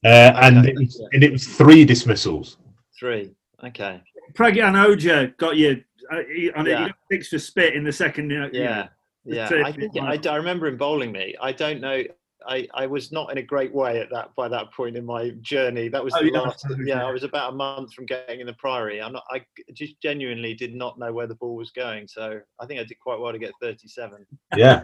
Uh, 0.04 0.34
and, 0.42 0.66
it 0.66 0.76
was, 0.76 1.02
and 1.12 1.24
it 1.24 1.32
was 1.32 1.46
three 1.46 1.86
dismissals. 1.86 2.58
Three. 3.00 3.32
Okay. 3.64 4.02
Pragyan 4.34 4.76
Oja 4.76 5.36
got 5.38 5.58
you 5.58 5.84
uh, 6.12 6.18
on 6.56 6.66
yeah. 6.66 6.88
it. 6.88 6.96
six 7.12 7.30
for 7.30 7.40
spit 7.40 7.74
in 7.74 7.84
the 7.84 7.92
second. 7.92 8.30
You 8.30 8.40
know, 8.40 8.50
yeah. 8.52 8.88
Yeah, 9.26 9.50
I 9.66 9.72
think 9.72 9.98
I, 9.98 10.20
I 10.30 10.36
remember 10.36 10.68
him 10.68 10.78
bowling 10.78 11.12
me. 11.12 11.36
I 11.42 11.52
don't 11.52 11.82
know. 11.82 12.04
I, 12.48 12.68
I 12.74 12.88
was 12.88 13.12
not 13.12 13.32
in 13.32 13.38
a 13.38 13.44
great 13.44 13.74
way 13.74 14.00
at 14.00 14.10
that 14.12 14.34
by 14.36 14.48
that 14.48 14.72
point 14.74 14.96
in 14.96 15.06
my 15.06 15.32
journey. 15.42 15.90
That 15.90 16.04
was 16.04 16.14
oh, 16.16 16.24
the 16.24 16.32
yeah, 16.32 16.40
last. 16.40 16.66
Yeah, 16.86 17.06
I 17.06 17.12
was 17.12 17.24
about 17.24 17.54
a 17.54 17.56
month 17.56 17.94
from 17.94 18.06
getting 18.06 18.40
in 18.40 18.48
the 18.48 18.54
Priory. 18.54 19.02
I'm 19.02 19.14
not. 19.14 19.24
I 19.30 19.42
just 19.74 20.02
genuinely 20.02 20.54
did 20.54 20.74
not 20.74 20.98
know 20.98 21.12
where 21.12 21.28
the 21.28 21.36
ball 21.36 21.56
was 21.56 21.72
going. 21.72 22.08
So 22.08 22.40
I 22.60 22.66
think 22.66 22.80
I 22.80 22.84
did 22.84 23.00
quite 23.00 23.20
well 23.20 23.34
to 23.34 23.40
get 23.40 23.52
37. 23.62 24.26
Yeah. 24.56 24.84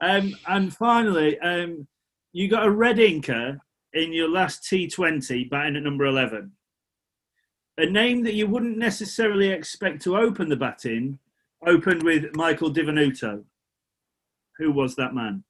Um, 0.00 0.36
and 0.46 0.72
finally, 0.72 1.38
um, 1.40 1.86
you 2.32 2.48
got 2.48 2.66
a 2.66 2.70
red 2.70 2.98
inker 2.98 3.58
in 3.94 4.12
your 4.12 4.28
last 4.28 4.62
T20 4.62 5.50
batting 5.50 5.76
at 5.76 5.82
number 5.82 6.06
11. 6.06 6.52
A 7.78 7.86
name 7.86 8.22
that 8.22 8.34
you 8.34 8.46
wouldn't 8.46 8.78
necessarily 8.78 9.48
expect 9.48 10.02
to 10.02 10.16
open 10.16 10.48
the 10.48 10.56
batting 10.56 11.18
opened 11.66 12.02
with 12.02 12.34
Michael 12.34 12.70
Di 12.70 12.82
Venuto. 12.82 13.44
Who 14.58 14.72
was 14.72 14.96
that 14.96 15.14
man? 15.14 15.44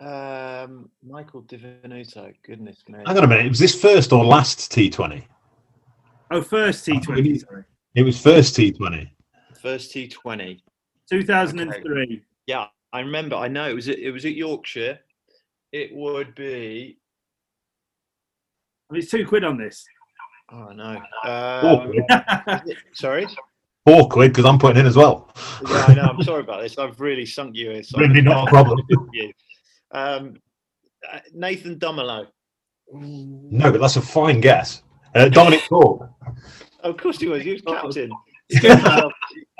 Um, 0.00 0.90
Michael 1.02 1.42
Di 1.42 1.58
Venuto. 1.58 2.32
Goodness 2.44 2.82
me. 2.88 2.98
Hang 3.06 3.18
on 3.18 3.24
a 3.24 3.26
minute. 3.26 3.48
Was 3.48 3.58
this 3.58 3.80
first 3.80 4.12
or 4.12 4.24
last 4.24 4.72
T20? 4.72 5.22
Oh, 6.30 6.40
first 6.40 6.86
T20, 6.86 7.40
sorry. 7.40 7.64
It 7.94 8.02
was 8.02 8.20
first 8.20 8.56
T20. 8.56 9.10
First 9.60 9.94
T20. 9.94 10.60
2003. 11.10 12.22
Yeah, 12.46 12.66
I 12.92 13.00
remember. 13.00 13.36
I 13.36 13.48
know 13.48 13.68
it 13.68 13.74
was. 13.74 13.88
At, 13.88 13.98
it 13.98 14.10
was 14.12 14.24
at 14.24 14.34
Yorkshire. 14.34 14.98
It 15.72 15.94
would 15.94 16.34
be. 16.34 16.98
I 18.88 18.94
mean, 18.94 19.02
it's 19.02 19.10
two 19.10 19.26
quid 19.26 19.44
on 19.44 19.58
this. 19.58 19.84
Oh 20.52 20.72
no. 20.72 21.00
Um, 21.24 21.92
sorry. 22.92 23.26
Four 23.86 24.08
quid 24.08 24.32
because 24.32 24.44
I'm 24.44 24.58
putting 24.58 24.78
in 24.80 24.86
as 24.86 24.96
well. 24.96 25.32
Yeah, 25.68 25.84
I 25.88 25.94
know. 25.94 26.02
I'm 26.02 26.22
sorry 26.22 26.40
about 26.40 26.62
this. 26.62 26.76
I've 26.78 27.00
really 27.00 27.24
sunk 27.24 27.56
you 27.56 27.70
in. 27.70 27.82
so 27.84 27.98
Really 27.98 28.20
not 28.20 28.46
a 28.48 28.50
problem. 28.50 28.78
you. 29.12 29.32
Um, 29.92 30.34
uh, 31.10 31.20
Nathan 31.32 31.78
Dumelow. 31.78 32.26
No, 32.92 33.70
but 33.72 33.80
that's 33.80 33.96
a 33.96 34.02
fine 34.02 34.40
guess. 34.40 34.82
Uh, 35.14 35.28
Dominic 35.28 35.62
Thorpe. 35.68 36.10
Oh, 36.82 36.90
of 36.90 36.96
course 36.96 37.18
he 37.18 37.26
was. 37.28 37.42
He 37.42 37.52
was 37.52 37.62
captain. 37.62 38.10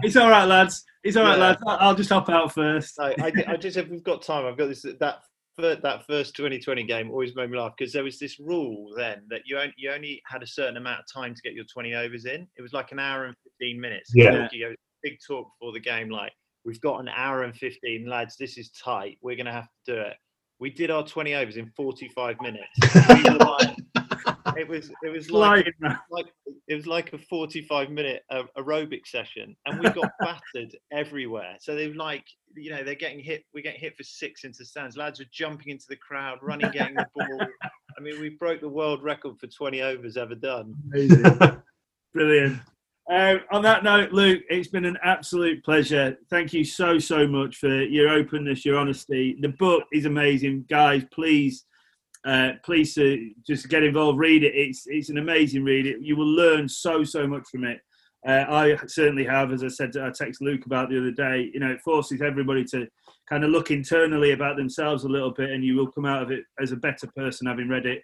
It's 0.02 0.16
all 0.16 0.30
right, 0.30 0.46
lads. 0.46 0.84
It's 1.04 1.16
all 1.16 1.24
right, 1.24 1.36
Yeah. 1.38 1.44
lads. 1.48 1.62
I'll 1.66 1.76
I'll 1.80 1.94
just 1.94 2.08
hop 2.10 2.28
out 2.30 2.52
first. 2.54 2.98
No, 2.98 3.04
I, 3.18 3.32
I 3.48 3.56
just 3.56 3.76
if 3.76 3.88
we've 3.88 4.02
got 4.02 4.22
time, 4.22 4.46
I've 4.46 4.56
got 4.56 4.68
this 4.68 4.84
that 4.98 5.18
fir- 5.60 5.80
that 5.82 6.06
first 6.06 6.34
2020 6.36 6.82
game 6.84 7.10
always 7.10 7.34
made 7.36 7.50
me 7.50 7.58
laugh 7.58 7.72
because 7.78 7.92
there 7.92 8.04
was 8.04 8.18
this 8.18 8.38
rule 8.40 8.92
then 8.96 9.22
that 9.30 9.42
you 9.44 9.58
only, 9.58 9.74
you 9.76 9.90
only 9.92 10.22
had 10.26 10.42
a 10.42 10.46
certain 10.46 10.76
amount 10.76 11.00
of 11.00 11.04
time 11.12 11.34
to 11.34 11.42
get 11.42 11.54
your 11.54 11.64
20 11.72 11.94
overs 11.94 12.24
in. 12.24 12.46
It 12.56 12.62
was 12.62 12.72
like 12.72 12.92
an 12.92 12.98
hour 12.98 13.26
and 13.26 13.36
15 13.60 13.80
minutes. 13.80 14.10
Yeah. 14.14 14.48
You 14.52 14.74
big 15.02 15.18
talk 15.26 15.48
before 15.58 15.72
the 15.72 15.80
game, 15.80 16.10
like 16.10 16.32
we've 16.64 16.80
got 16.80 17.00
an 17.00 17.08
hour 17.08 17.42
and 17.44 17.54
15 17.54 18.06
lads. 18.08 18.36
This 18.36 18.58
is 18.58 18.70
tight. 18.70 19.18
We're 19.22 19.36
gonna 19.36 19.52
have 19.52 19.68
to 19.86 19.94
do 19.94 20.00
it. 20.00 20.16
We 20.58 20.70
did 20.70 20.90
our 20.90 21.06
20 21.06 21.34
overs 21.34 21.56
in 21.56 21.70
45 21.76 22.36
minutes. 22.42 22.68
We 23.08 23.22
were 23.30 23.38
like- 23.38 23.76
it 24.56 24.68
was 24.68 24.90
it 25.02 25.08
was 25.08 25.30
like 25.30 25.64
Flying, 25.64 25.72
man. 25.80 25.98
like 26.10 26.26
it 26.68 26.74
was 26.74 26.86
like 26.86 27.12
a 27.12 27.18
45 27.18 27.90
minute 27.90 28.22
uh, 28.30 28.42
aerobic 28.56 29.06
session 29.06 29.56
and 29.66 29.80
we 29.80 29.88
got 29.90 30.10
battered 30.20 30.76
everywhere 30.92 31.56
so 31.60 31.74
they 31.74 31.88
were 31.88 31.94
like 31.94 32.24
you 32.56 32.70
know 32.70 32.82
they're 32.82 32.94
getting 32.94 33.20
hit 33.20 33.44
we're 33.54 33.62
getting 33.62 33.80
hit 33.80 33.96
for 33.96 34.02
six 34.02 34.44
into 34.44 34.64
stands 34.64 34.96
lads 34.96 35.20
are 35.20 35.26
jumping 35.32 35.68
into 35.68 35.86
the 35.88 35.96
crowd 35.96 36.38
running 36.42 36.70
getting 36.72 36.94
the 36.94 37.06
ball 37.14 37.40
i 37.98 38.00
mean 38.00 38.20
we 38.20 38.28
broke 38.28 38.60
the 38.60 38.68
world 38.68 39.02
record 39.02 39.38
for 39.38 39.46
20 39.46 39.82
overs 39.82 40.16
ever 40.16 40.34
done 40.34 40.74
Amazing. 40.92 41.38
Brilliant. 42.12 42.58
Uh, 43.10 43.36
on 43.50 43.62
that 43.62 43.82
note, 43.82 44.12
Luke, 44.12 44.42
it's 44.48 44.68
been 44.68 44.84
an 44.84 44.98
absolute 45.02 45.64
pleasure. 45.64 46.16
Thank 46.28 46.52
you 46.52 46.64
so, 46.64 46.98
so 46.98 47.26
much 47.26 47.56
for 47.56 47.82
your 47.82 48.08
openness, 48.08 48.64
your 48.64 48.78
honesty. 48.78 49.36
The 49.40 49.48
book 49.48 49.84
is 49.92 50.04
amazing. 50.04 50.66
Guys, 50.68 51.04
please, 51.12 51.64
uh, 52.24 52.52
please 52.64 52.96
uh, 52.98 53.16
just 53.46 53.68
get 53.68 53.82
involved, 53.82 54.18
read 54.18 54.44
it. 54.44 54.54
It's, 54.54 54.84
it's 54.86 55.08
an 55.08 55.18
amazing 55.18 55.64
read. 55.64 55.86
It, 55.86 56.00
you 56.00 56.16
will 56.16 56.26
learn 56.26 56.68
so, 56.68 57.02
so 57.02 57.26
much 57.26 57.48
from 57.50 57.64
it. 57.64 57.80
Uh, 58.26 58.44
I 58.48 58.76
certainly 58.86 59.24
have, 59.24 59.52
as 59.52 59.64
I 59.64 59.68
said, 59.68 59.96
I 59.96 60.10
text 60.10 60.42
Luke 60.42 60.66
about 60.66 60.90
the 60.90 60.98
other 60.98 61.10
day. 61.10 61.50
You 61.54 61.60
know, 61.60 61.70
it 61.70 61.80
forces 61.80 62.20
everybody 62.20 62.64
to 62.64 62.86
kind 63.28 63.44
of 63.44 63.50
look 63.50 63.70
internally 63.70 64.32
about 64.32 64.56
themselves 64.56 65.04
a 65.04 65.08
little 65.08 65.30
bit, 65.30 65.50
and 65.50 65.64
you 65.64 65.76
will 65.76 65.90
come 65.90 66.04
out 66.04 66.22
of 66.22 66.30
it 66.30 66.44
as 66.60 66.72
a 66.72 66.76
better 66.76 67.06
person 67.16 67.46
having 67.46 67.68
read 67.68 67.86
it. 67.86 68.02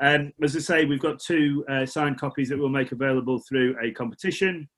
Um, 0.00 0.32
as 0.42 0.54
I 0.54 0.60
say, 0.60 0.84
we've 0.84 1.00
got 1.00 1.18
two 1.18 1.64
uh, 1.68 1.84
signed 1.84 2.20
copies 2.20 2.48
that 2.50 2.58
we'll 2.58 2.68
make 2.68 2.92
available 2.92 3.42
through 3.48 3.76
a 3.82 3.90
competition. 3.90 4.68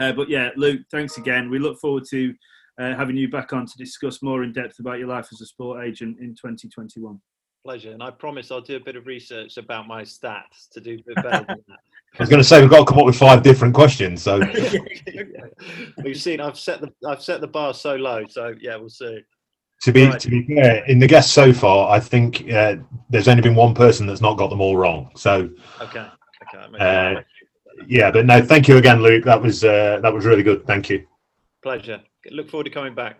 Uh, 0.00 0.12
but 0.12 0.28
yeah, 0.28 0.50
Luke, 0.56 0.82
thanks 0.90 1.18
again. 1.18 1.50
We 1.50 1.58
look 1.58 1.80
forward 1.80 2.04
to 2.10 2.32
uh, 2.80 2.94
having 2.94 3.16
you 3.16 3.28
back 3.28 3.52
on 3.52 3.66
to 3.66 3.76
discuss 3.76 4.22
more 4.22 4.44
in 4.44 4.52
depth 4.52 4.78
about 4.78 4.98
your 4.98 5.08
life 5.08 5.28
as 5.32 5.40
a 5.40 5.46
sport 5.46 5.84
agent 5.84 6.18
in 6.20 6.34
2021. 6.34 7.20
Pleasure 7.64 7.92
and 7.92 8.02
i 8.02 8.10
promise 8.10 8.50
i'll 8.50 8.60
do 8.60 8.76
a 8.76 8.80
bit 8.80 8.96
of 8.96 9.06
research 9.06 9.56
about 9.56 9.86
my 9.86 10.02
stats 10.02 10.68
to 10.70 10.80
do 10.80 10.94
a 10.94 11.02
bit 11.14 11.16
better 11.22 11.44
than 11.48 11.58
I 12.18 12.22
was 12.22 12.28
going 12.28 12.42
to 12.42 12.44
say 12.46 12.60
we've 12.60 12.68
got 12.68 12.80
to 12.80 12.84
come 12.84 12.98
up 12.98 13.06
with 13.06 13.16
five 13.16 13.42
different 13.42 13.74
questions. 13.74 14.20
So 14.20 14.38
we've 16.04 16.20
seen 16.20 16.40
i've 16.42 16.58
set 16.58 16.82
the 16.82 16.92
i've 17.08 17.22
set 17.22 17.40
the 17.40 17.46
bar 17.46 17.72
so 17.72 17.94
low 17.94 18.26
so 18.28 18.54
yeah 18.60 18.76
we'll 18.76 18.90
see 18.90 19.20
to 19.84 19.92
be 19.92 20.06
Right. 20.06 20.20
to 20.20 20.28
be 20.28 20.46
fair, 20.46 20.84
in 20.84 20.98
the 20.98 21.08
guests 21.08 21.32
so 21.32 21.52
far, 21.52 21.90
I 21.90 21.98
think 21.98 22.48
uh, 22.52 22.76
there's 23.10 23.26
only 23.28 23.42
been 23.42 23.56
one 23.56 23.74
person 23.74 24.06
that's 24.06 24.20
not 24.20 24.38
got 24.38 24.48
them 24.50 24.60
all 24.60 24.76
wrong. 24.76 25.10
So 25.16 25.50
okay 25.80 26.06
okay 26.54 26.78
Uh, 26.78 27.20
yeah, 27.88 28.10
but 28.12 28.26
no, 28.26 28.40
thank 28.42 28.68
you 28.68 28.76
again, 28.76 29.02
Luke. 29.02 29.24
That 29.24 29.40
was 29.42 29.64
uh, 29.64 29.98
that 30.02 30.12
was 30.12 30.24
really 30.24 30.42
good. 30.44 30.66
Thank 30.66 30.88
you. 30.90 31.04
pleasure 31.62 32.00
look 32.30 32.48
forward 32.48 32.64
to 32.64 32.70
coming 32.70 32.94
back 32.94 33.18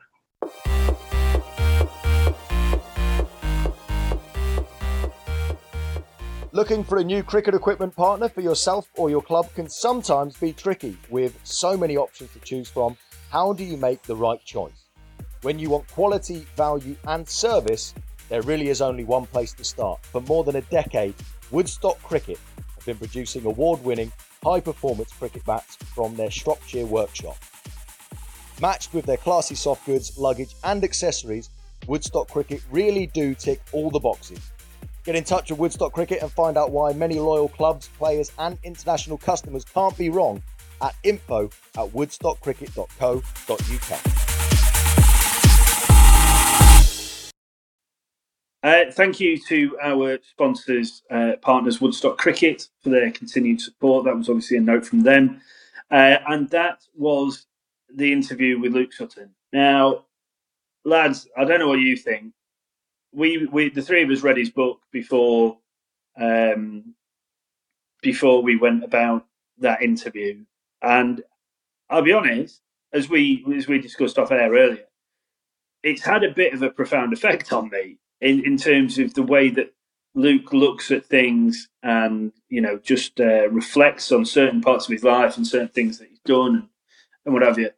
Looking 6.54 6.84
for 6.84 6.98
a 6.98 7.04
new 7.04 7.22
cricket 7.22 7.54
equipment 7.54 7.96
partner 7.96 8.28
for 8.28 8.42
yourself 8.42 8.86
or 8.96 9.08
your 9.08 9.22
club 9.22 9.48
can 9.54 9.70
sometimes 9.70 10.36
be 10.36 10.52
tricky 10.52 10.98
with 11.08 11.34
so 11.44 11.78
many 11.78 11.96
options 11.96 12.30
to 12.34 12.40
choose 12.40 12.68
from. 12.68 12.94
How 13.30 13.54
do 13.54 13.64
you 13.64 13.78
make 13.78 14.02
the 14.02 14.14
right 14.14 14.44
choice? 14.44 14.84
When 15.40 15.58
you 15.58 15.70
want 15.70 15.90
quality, 15.92 16.46
value, 16.54 16.94
and 17.06 17.26
service, 17.26 17.94
there 18.28 18.42
really 18.42 18.68
is 18.68 18.82
only 18.82 19.02
one 19.02 19.24
place 19.24 19.54
to 19.54 19.64
start. 19.64 20.04
For 20.04 20.20
more 20.20 20.44
than 20.44 20.56
a 20.56 20.60
decade, 20.60 21.14
Woodstock 21.50 22.02
Cricket 22.02 22.38
have 22.74 22.84
been 22.84 22.98
producing 22.98 23.46
award 23.46 23.82
winning, 23.82 24.12
high 24.44 24.60
performance 24.60 25.10
cricket 25.10 25.46
bats 25.46 25.76
from 25.76 26.14
their 26.16 26.30
Shropshire 26.30 26.84
workshop. 26.84 27.38
Matched 28.60 28.92
with 28.92 29.06
their 29.06 29.16
classy 29.16 29.54
soft 29.54 29.86
goods, 29.86 30.18
luggage, 30.18 30.54
and 30.64 30.84
accessories, 30.84 31.48
Woodstock 31.86 32.28
Cricket 32.28 32.60
really 32.70 33.06
do 33.06 33.34
tick 33.34 33.62
all 33.72 33.90
the 33.90 33.98
boxes. 33.98 34.52
Get 35.04 35.16
in 35.16 35.24
touch 35.24 35.50
with 35.50 35.58
Woodstock 35.58 35.92
Cricket 35.92 36.22
and 36.22 36.30
find 36.30 36.56
out 36.56 36.70
why 36.70 36.92
many 36.92 37.18
loyal 37.18 37.48
clubs, 37.48 37.88
players, 37.98 38.30
and 38.38 38.56
international 38.62 39.18
customers 39.18 39.64
can't 39.64 39.98
be 39.98 40.10
wrong 40.10 40.40
at 40.80 40.94
info 41.02 41.50
at 41.76 41.88
woodstockcricket.co.uk. 41.88 44.00
Uh, 48.64 48.84
thank 48.92 49.18
you 49.18 49.36
to 49.48 49.76
our 49.82 50.20
sponsors, 50.22 51.02
uh, 51.10 51.32
partners, 51.42 51.80
Woodstock 51.80 52.16
Cricket, 52.16 52.68
for 52.80 52.90
their 52.90 53.10
continued 53.10 53.60
support. 53.60 54.04
That 54.04 54.16
was 54.16 54.28
obviously 54.28 54.58
a 54.58 54.60
note 54.60 54.86
from 54.86 55.00
them. 55.00 55.40
Uh, 55.90 56.18
and 56.28 56.48
that 56.50 56.78
was 56.94 57.46
the 57.92 58.12
interview 58.12 58.60
with 58.60 58.72
Luke 58.72 58.92
Sutton. 58.92 59.30
Now, 59.52 60.04
lads, 60.84 61.26
I 61.36 61.44
don't 61.44 61.58
know 61.58 61.66
what 61.66 61.80
you 61.80 61.96
think. 61.96 62.34
We, 63.12 63.46
we 63.46 63.70
the 63.70 63.82
three 63.82 64.02
of 64.02 64.10
us 64.10 64.22
read 64.22 64.38
his 64.38 64.50
book 64.50 64.80
before 64.90 65.58
um, 66.18 66.94
before 68.02 68.42
we 68.42 68.56
went 68.56 68.84
about 68.84 69.26
that 69.58 69.82
interview. 69.82 70.44
And 70.82 71.22
I'll 71.88 72.02
be 72.02 72.12
honest, 72.12 72.60
as 72.92 73.08
we 73.08 73.44
as 73.56 73.68
we 73.68 73.78
discussed 73.78 74.18
off 74.18 74.32
air 74.32 74.52
earlier, 74.52 74.86
it's 75.82 76.04
had 76.04 76.24
a 76.24 76.32
bit 76.32 76.52
of 76.52 76.62
a 76.62 76.70
profound 76.70 77.12
effect 77.12 77.52
on 77.52 77.70
me 77.70 77.98
in, 78.20 78.44
in 78.44 78.56
terms 78.56 78.98
of 78.98 79.14
the 79.14 79.22
way 79.22 79.50
that 79.50 79.72
Luke 80.14 80.52
looks 80.52 80.90
at 80.90 81.06
things 81.06 81.68
and 81.82 82.32
you 82.48 82.60
know 82.60 82.78
just 82.78 83.20
uh, 83.20 83.48
reflects 83.50 84.12
on 84.12 84.24
certain 84.24 84.60
parts 84.60 84.86
of 84.86 84.92
his 84.92 85.04
life 85.04 85.36
and 85.36 85.46
certain 85.46 85.68
things 85.68 85.98
that 85.98 86.08
he's 86.08 86.20
done 86.24 86.54
and, 86.54 86.68
and 87.24 87.34
what 87.34 87.42
have 87.42 87.58
you. 87.58 87.70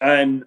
Um, 0.00 0.44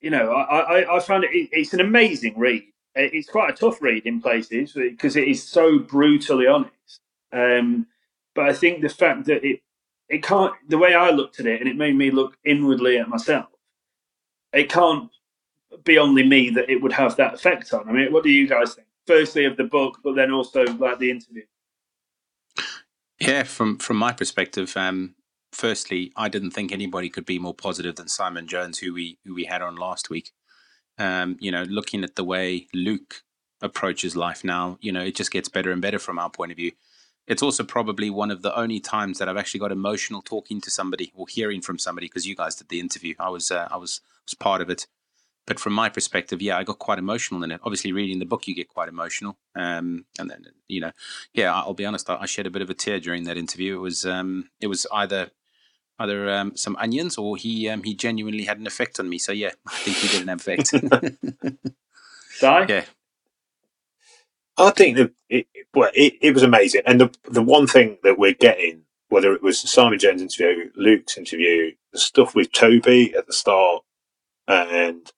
you 0.00 0.10
know, 0.10 0.32
I, 0.32 0.80
I, 0.80 0.96
I 0.96 1.00
found 1.00 1.24
it, 1.24 1.30
it 1.32 1.48
it's 1.52 1.72
an 1.72 1.80
amazing 1.80 2.38
read. 2.38 2.64
It- 2.96 3.14
It's 3.14 3.28
quite 3.30 3.50
a 3.50 3.56
tough 3.56 3.80
read 3.82 4.06
in 4.06 4.20
places 4.20 4.72
because 4.72 5.16
it 5.16 5.28
is 5.28 5.42
so 5.46 5.78
brutally 5.78 6.46
honest. 6.46 7.00
Um, 7.32 7.86
but 8.34 8.46
I 8.48 8.52
think 8.52 8.82
the 8.82 8.88
fact 8.88 9.26
that 9.26 9.44
it 9.44 9.60
it 10.08 10.22
can't 10.22 10.54
the 10.68 10.78
way 10.78 10.94
I 10.94 11.10
looked 11.10 11.40
at 11.40 11.46
it 11.46 11.60
and 11.60 11.68
it 11.68 11.76
made 11.76 11.96
me 11.96 12.10
look 12.12 12.38
inwardly 12.44 12.98
at 12.98 13.08
myself. 13.08 13.48
It 14.52 14.70
can't 14.70 15.10
be 15.84 15.98
only 15.98 16.22
me 16.22 16.50
that 16.50 16.70
it 16.70 16.80
would 16.80 16.92
have 16.92 17.16
that 17.16 17.34
effect 17.34 17.74
on. 17.74 17.88
I 17.88 17.92
mean, 17.92 18.12
what 18.12 18.22
do 18.24 18.30
you 18.30 18.46
guys 18.48 18.74
think? 18.74 18.86
Firstly, 19.06 19.44
of 19.46 19.56
the 19.56 19.64
book, 19.64 19.98
but 20.04 20.14
then 20.14 20.30
also 20.32 20.64
like 20.64 20.98
the 20.98 21.10
interview. 21.10 21.42
Yeah, 23.20 23.44
from 23.44 23.78
from 23.78 23.96
my 23.96 24.12
perspective, 24.12 24.76
um, 24.76 25.14
firstly, 25.52 26.12
I 26.16 26.28
didn't 26.28 26.50
think 26.52 26.70
anybody 26.72 27.08
could 27.08 27.26
be 27.26 27.38
more 27.38 27.54
positive 27.54 27.96
than 27.96 28.08
Simon 28.08 28.46
Jones, 28.46 28.78
who 28.78 28.92
we 28.94 29.18
who 29.24 29.34
we 29.34 29.44
had 29.44 29.62
on 29.62 29.76
last 29.76 30.10
week. 30.10 30.32
Um, 30.98 31.36
you 31.40 31.50
know, 31.50 31.62
looking 31.64 32.04
at 32.04 32.16
the 32.16 32.24
way 32.24 32.68
Luke 32.72 33.22
approaches 33.60 34.16
life 34.16 34.44
now, 34.44 34.78
you 34.80 34.92
know, 34.92 35.02
it 35.02 35.14
just 35.14 35.30
gets 35.30 35.48
better 35.48 35.70
and 35.70 35.82
better 35.82 35.98
from 35.98 36.18
our 36.18 36.30
point 36.30 36.52
of 36.52 36.56
view. 36.56 36.72
it's 37.26 37.42
also 37.42 37.64
probably 37.64 38.08
one 38.08 38.30
of 38.30 38.42
the 38.42 38.56
only 38.56 38.80
times 38.80 39.18
that 39.18 39.28
I've 39.28 39.36
actually 39.36 39.60
got 39.60 39.72
emotional 39.72 40.22
talking 40.22 40.60
to 40.60 40.70
somebody 40.70 41.12
or 41.14 41.26
hearing 41.28 41.60
from 41.60 41.78
somebody 41.78 42.06
because 42.06 42.26
you 42.26 42.36
guys 42.36 42.54
did 42.54 42.68
the 42.68 42.80
interview. 42.80 43.14
I 43.18 43.30
was 43.30 43.50
uh, 43.50 43.68
I 43.70 43.76
was 43.76 44.00
was 44.24 44.34
part 44.34 44.60
of 44.60 44.70
it, 44.70 44.86
but 45.46 45.60
from 45.60 45.72
my 45.72 45.88
perspective, 45.88 46.42
yeah, 46.42 46.56
I 46.58 46.64
got 46.64 46.78
quite 46.78 46.98
emotional 46.98 47.42
in 47.42 47.50
it. 47.50 47.60
Obviously, 47.64 47.92
reading 47.92 48.18
the 48.18 48.26
book, 48.26 48.46
you 48.46 48.54
get 48.54 48.68
quite 48.68 48.88
emotional, 48.88 49.36
um, 49.54 50.04
and 50.18 50.30
then 50.30 50.44
you 50.68 50.80
know, 50.80 50.92
yeah, 51.32 51.54
I'll 51.54 51.74
be 51.74 51.86
honest, 51.86 52.08
I, 52.10 52.16
I, 52.16 52.26
shed 52.26 52.46
a 52.46 52.50
bit 52.50 52.62
of 52.62 52.70
a 52.70 52.74
tear 52.74 53.00
during 53.00 53.24
that 53.24 53.36
interview. 53.36 53.76
It 53.76 53.80
was 53.80 54.04
um, 54.06 54.50
it 54.60 54.68
was 54.68 54.86
either 54.92 55.30
either 55.98 56.28
um, 56.30 56.56
some 56.56 56.76
onions 56.76 57.16
or 57.18 57.36
he 57.36 57.68
um, 57.68 57.82
he 57.82 57.94
genuinely 57.94 58.44
had 58.44 58.58
an 58.58 58.66
effect 58.66 59.00
on 59.00 59.08
me. 59.08 59.18
So 59.18 59.32
yeah, 59.32 59.50
I 59.66 59.76
think 59.76 59.96
he 59.98 60.08
did 60.08 60.22
an 60.22 60.28
effect. 60.28 60.72
Die? 62.40 62.66
Yeah, 62.68 62.84
I 64.58 64.70
think 64.70 64.96
that 64.96 65.12
it, 65.28 65.46
well, 65.74 65.90
it, 65.94 66.14
it 66.20 66.34
was 66.34 66.42
amazing. 66.42 66.82
And 66.86 67.00
the 67.00 67.14
the 67.24 67.42
one 67.42 67.66
thing 67.66 67.98
that 68.02 68.18
we're 68.18 68.34
getting, 68.34 68.82
whether 69.08 69.32
it 69.32 69.42
was 69.42 69.58
Simon 69.58 69.98
Jones' 69.98 70.22
interview, 70.22 70.70
Luke's 70.76 71.18
interview, 71.18 71.72
the 71.92 71.98
stuff 71.98 72.34
with 72.34 72.52
Toby 72.52 73.14
at 73.14 73.26
the 73.26 73.32
start, 73.32 73.82
and 74.48 75.10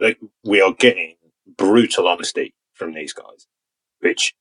like 0.00 0.18
we 0.44 0.60
are 0.60 0.72
getting 0.72 1.16
brutal 1.56 2.08
honesty 2.08 2.54
from 2.74 2.94
these 2.94 3.12
guys, 3.12 3.46
which 4.00 4.34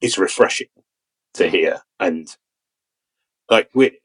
is 0.00 0.18
refreshing 0.18 0.68
to 1.34 1.48
hear. 1.48 1.82
And 2.00 2.28
like 3.50 3.70
we 3.74 3.98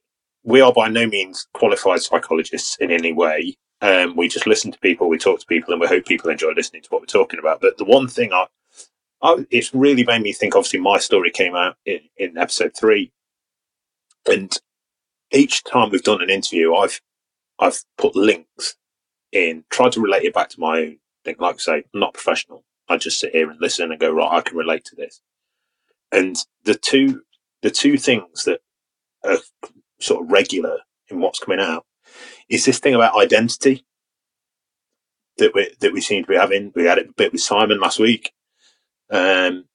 we 0.43 0.61
are 0.61 0.73
by 0.73 0.89
no 0.89 1.07
means 1.07 1.47
qualified 1.53 2.01
psychologists 2.01 2.77
in 2.79 2.91
any 2.91 3.13
way. 3.13 3.55
Um, 3.81 4.15
we 4.15 4.27
just 4.29 4.47
listen 4.47 4.71
to 4.71 4.79
people, 4.79 5.09
we 5.09 5.17
talk 5.17 5.39
to 5.41 5.45
people, 5.47 5.73
and 5.73 5.81
we 5.81 5.87
hope 5.87 6.05
people 6.05 6.29
enjoy 6.31 6.51
listening 6.55 6.83
to 6.83 6.89
what 6.89 7.01
we're 7.01 7.07
talking 7.07 7.39
about. 7.39 7.61
But 7.61 7.77
the 7.77 7.85
one 7.85 8.07
thing 8.07 8.33
I 8.33 8.47
I, 9.21 9.45
it's 9.51 9.73
really 9.75 10.05
made 10.05 10.23
me 10.23 10.33
think. 10.33 10.55
Obviously, 10.55 10.81
my 10.81 10.99
story 10.99 11.31
came 11.31 11.55
out 11.55 11.77
in, 11.85 12.01
in 12.17 12.37
episode 12.37 12.73
three, 12.79 13.11
and 14.27 14.53
each 15.31 15.63
time 15.63 15.89
we've 15.91 16.03
done 16.03 16.21
an 16.21 16.29
interview, 16.29 16.75
I've 16.75 17.01
I've 17.59 17.83
put 17.97 18.15
links 18.15 18.75
in, 19.31 19.65
tried 19.69 19.93
to 19.93 20.01
relate 20.01 20.23
it 20.23 20.33
back 20.33 20.49
to 20.49 20.59
my 20.59 20.79
own 20.79 20.97
thing. 21.25 21.35
Like 21.39 21.55
I 21.55 21.59
say, 21.59 21.75
I'm 21.93 21.99
not 21.99 22.13
professional. 22.15 22.63
I 22.89 22.97
just 22.97 23.19
sit 23.19 23.33
here 23.33 23.49
and 23.49 23.59
listen 23.61 23.91
and 23.91 23.99
go, 23.99 24.11
right, 24.11 24.37
I 24.37 24.41
can 24.41 24.57
relate 24.57 24.85
to 24.85 24.95
this. 24.95 25.21
And 26.11 26.37
the 26.65 26.75
two 26.75 27.23
the 27.61 27.71
two 27.71 27.97
things 27.97 28.45
that 28.45 28.61
are 29.25 29.37
sort 30.03 30.23
of 30.23 30.31
regular 30.31 30.79
in 31.09 31.19
what's 31.19 31.39
coming 31.39 31.59
out 31.59 31.85
is 32.49 32.65
this 32.65 32.79
thing 32.79 32.93
about 32.93 33.15
identity 33.15 33.85
that 35.37 35.53
we 35.55 35.73
that 35.79 35.93
we 35.93 36.01
seem 36.01 36.23
to 36.23 36.29
be 36.29 36.37
having. 36.37 36.71
We 36.75 36.85
had 36.85 36.97
it 36.97 37.09
a 37.09 37.13
bit 37.13 37.31
with 37.31 37.41
Simon 37.41 37.79
last 37.79 37.99
week, 37.99 38.33
um, 39.09 39.65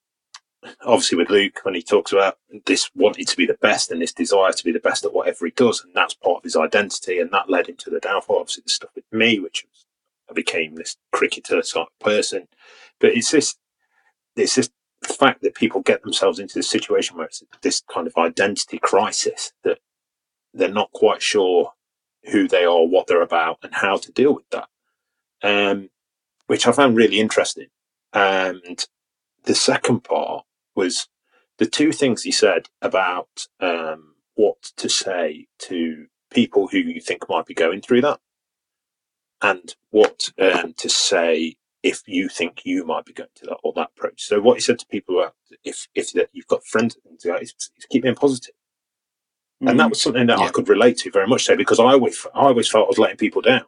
obviously, 0.84 1.18
with 1.18 1.30
Luke, 1.30 1.60
when 1.62 1.74
he 1.74 1.82
talks 1.82 2.12
about 2.12 2.38
this 2.66 2.90
wanting 2.94 3.24
to 3.24 3.36
be 3.36 3.46
the 3.46 3.58
best 3.60 3.90
and 3.90 4.00
this 4.00 4.12
desire 4.12 4.52
to 4.52 4.64
be 4.64 4.72
the 4.72 4.80
best 4.80 5.04
at 5.04 5.12
whatever 5.12 5.46
he 5.46 5.52
does, 5.52 5.82
and 5.84 5.94
that's 5.94 6.14
part 6.14 6.38
of 6.38 6.44
his 6.44 6.56
identity, 6.56 7.18
and 7.18 7.30
that 7.30 7.50
led 7.50 7.68
him 7.68 7.76
to 7.76 7.90
the 7.90 8.00
downfall. 8.00 8.38
Obviously, 8.40 8.64
the 8.66 8.72
stuff 8.72 8.90
with 8.94 9.04
me, 9.12 9.38
which 9.38 9.64
was, 9.64 9.86
I 10.30 10.32
became 10.32 10.74
this 10.74 10.96
cricketer 11.12 11.60
type 11.62 11.88
person. 12.00 12.48
But 13.00 13.12
it's 13.12 13.30
this, 13.30 13.54
it's 14.36 14.56
this 14.56 14.70
fact 15.04 15.42
that 15.42 15.54
people 15.54 15.80
get 15.80 16.02
themselves 16.02 16.38
into 16.38 16.54
this 16.54 16.68
situation 16.68 17.16
where 17.16 17.26
it's 17.26 17.42
this 17.62 17.82
kind 17.88 18.06
of 18.06 18.16
identity 18.16 18.78
crisis 18.78 19.52
that 19.64 19.78
they're 20.58 20.68
not 20.68 20.92
quite 20.92 21.22
sure 21.22 21.72
who 22.30 22.48
they 22.48 22.64
are, 22.64 22.84
what 22.84 23.06
they're 23.06 23.22
about, 23.22 23.58
and 23.62 23.74
how 23.74 23.96
to 23.96 24.12
deal 24.12 24.34
with 24.34 24.48
that. 24.50 24.68
Um, 25.42 25.90
which 26.46 26.66
I 26.66 26.72
found 26.72 26.96
really 26.96 27.20
interesting. 27.20 27.68
And 28.12 28.86
the 29.44 29.54
second 29.54 30.00
part 30.04 30.44
was 30.74 31.08
the 31.58 31.66
two 31.66 31.92
things 31.92 32.22
he 32.22 32.32
said 32.32 32.68
about 32.82 33.46
um, 33.60 34.14
what 34.34 34.62
to 34.76 34.88
say 34.88 35.46
to 35.60 36.06
people 36.30 36.68
who 36.68 36.78
you 36.78 37.00
think 37.00 37.28
might 37.28 37.46
be 37.46 37.54
going 37.54 37.80
through 37.80 38.02
that, 38.02 38.20
and 39.42 39.74
what 39.90 40.30
um, 40.40 40.74
to 40.74 40.88
say 40.88 41.56
if 41.82 42.02
you 42.06 42.28
think 42.28 42.62
you 42.64 42.84
might 42.84 43.04
be 43.04 43.12
going 43.12 43.30
to 43.36 43.46
that 43.46 43.58
or 43.62 43.72
that 43.74 43.90
approach. 43.96 44.22
So 44.22 44.40
what 44.40 44.54
he 44.56 44.60
said 44.60 44.78
to 44.80 44.86
people 44.86 45.30
if 45.64 45.88
if 45.94 46.12
you've 46.32 46.46
got 46.46 46.64
friends 46.64 46.96
is 47.40 47.54
keep 47.90 48.02
being 48.02 48.14
positive. 48.14 48.54
Mm-hmm. 49.60 49.68
And 49.68 49.80
that 49.80 49.86
mm. 49.86 49.90
was 49.90 50.02
something 50.02 50.26
that 50.26 50.38
yeah. 50.38 50.46
I 50.46 50.50
could 50.50 50.68
relate 50.68 50.98
to 50.98 51.10
very 51.10 51.26
much 51.26 51.44
so 51.44 51.56
because 51.56 51.80
I 51.80 51.92
always 51.92 52.26
I 52.34 52.46
always 52.46 52.68
felt 52.68 52.86
I 52.86 52.88
was 52.88 52.98
letting 52.98 53.16
people 53.16 53.42
down, 53.42 53.64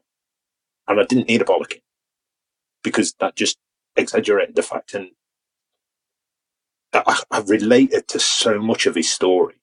and 0.87 1.01
I 1.01 1.05
didn't 1.05 1.29
need 1.29 1.43
a 1.43 1.45
bollocking 1.45 1.83
because 2.83 3.15
that 3.21 3.37
just 3.37 3.59
exaggerated 3.97 4.55
the 4.55 4.63
fact 4.63 4.95
and 4.95 5.11
I, 6.93 7.21
have 7.33 7.51
related 7.51 8.09
to 8.09 8.19
so 8.19 8.61
much 8.61 8.87
of 8.87 8.95
his 8.95 9.11
story 9.11 9.61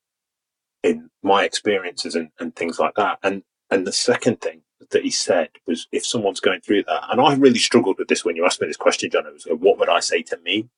in 0.84 1.10
my 1.24 1.44
experiences 1.44 2.16
and, 2.16 2.30
and 2.40 2.56
things 2.56 2.80
like 2.80 2.96
that. 2.96 3.20
And 3.24 3.44
and 3.70 3.86
the 3.86 3.92
second 3.92 4.40
thing 4.40 4.62
that 4.92 5.04
he 5.04 5.10
said 5.10 5.50
was, 5.66 5.88
if 5.92 6.06
someone's 6.06 6.40
going 6.40 6.62
through 6.62 6.84
that, 6.84 7.04
and 7.10 7.20
I 7.20 7.36
really 7.36 7.60
struggled 7.60 7.98
with 8.00 8.08
this 8.08 8.24
when 8.24 8.36
you 8.36 8.46
asked 8.46 8.62
me 8.62 8.68
this 8.68 8.78
question, 8.78 9.10
John. 9.10 9.26
It 9.26 9.34
was, 9.34 9.48
what 9.50 9.78
would 9.78 9.90
I 9.90 10.00
say 10.00 10.22
to 10.24 10.38
me 10.38 10.70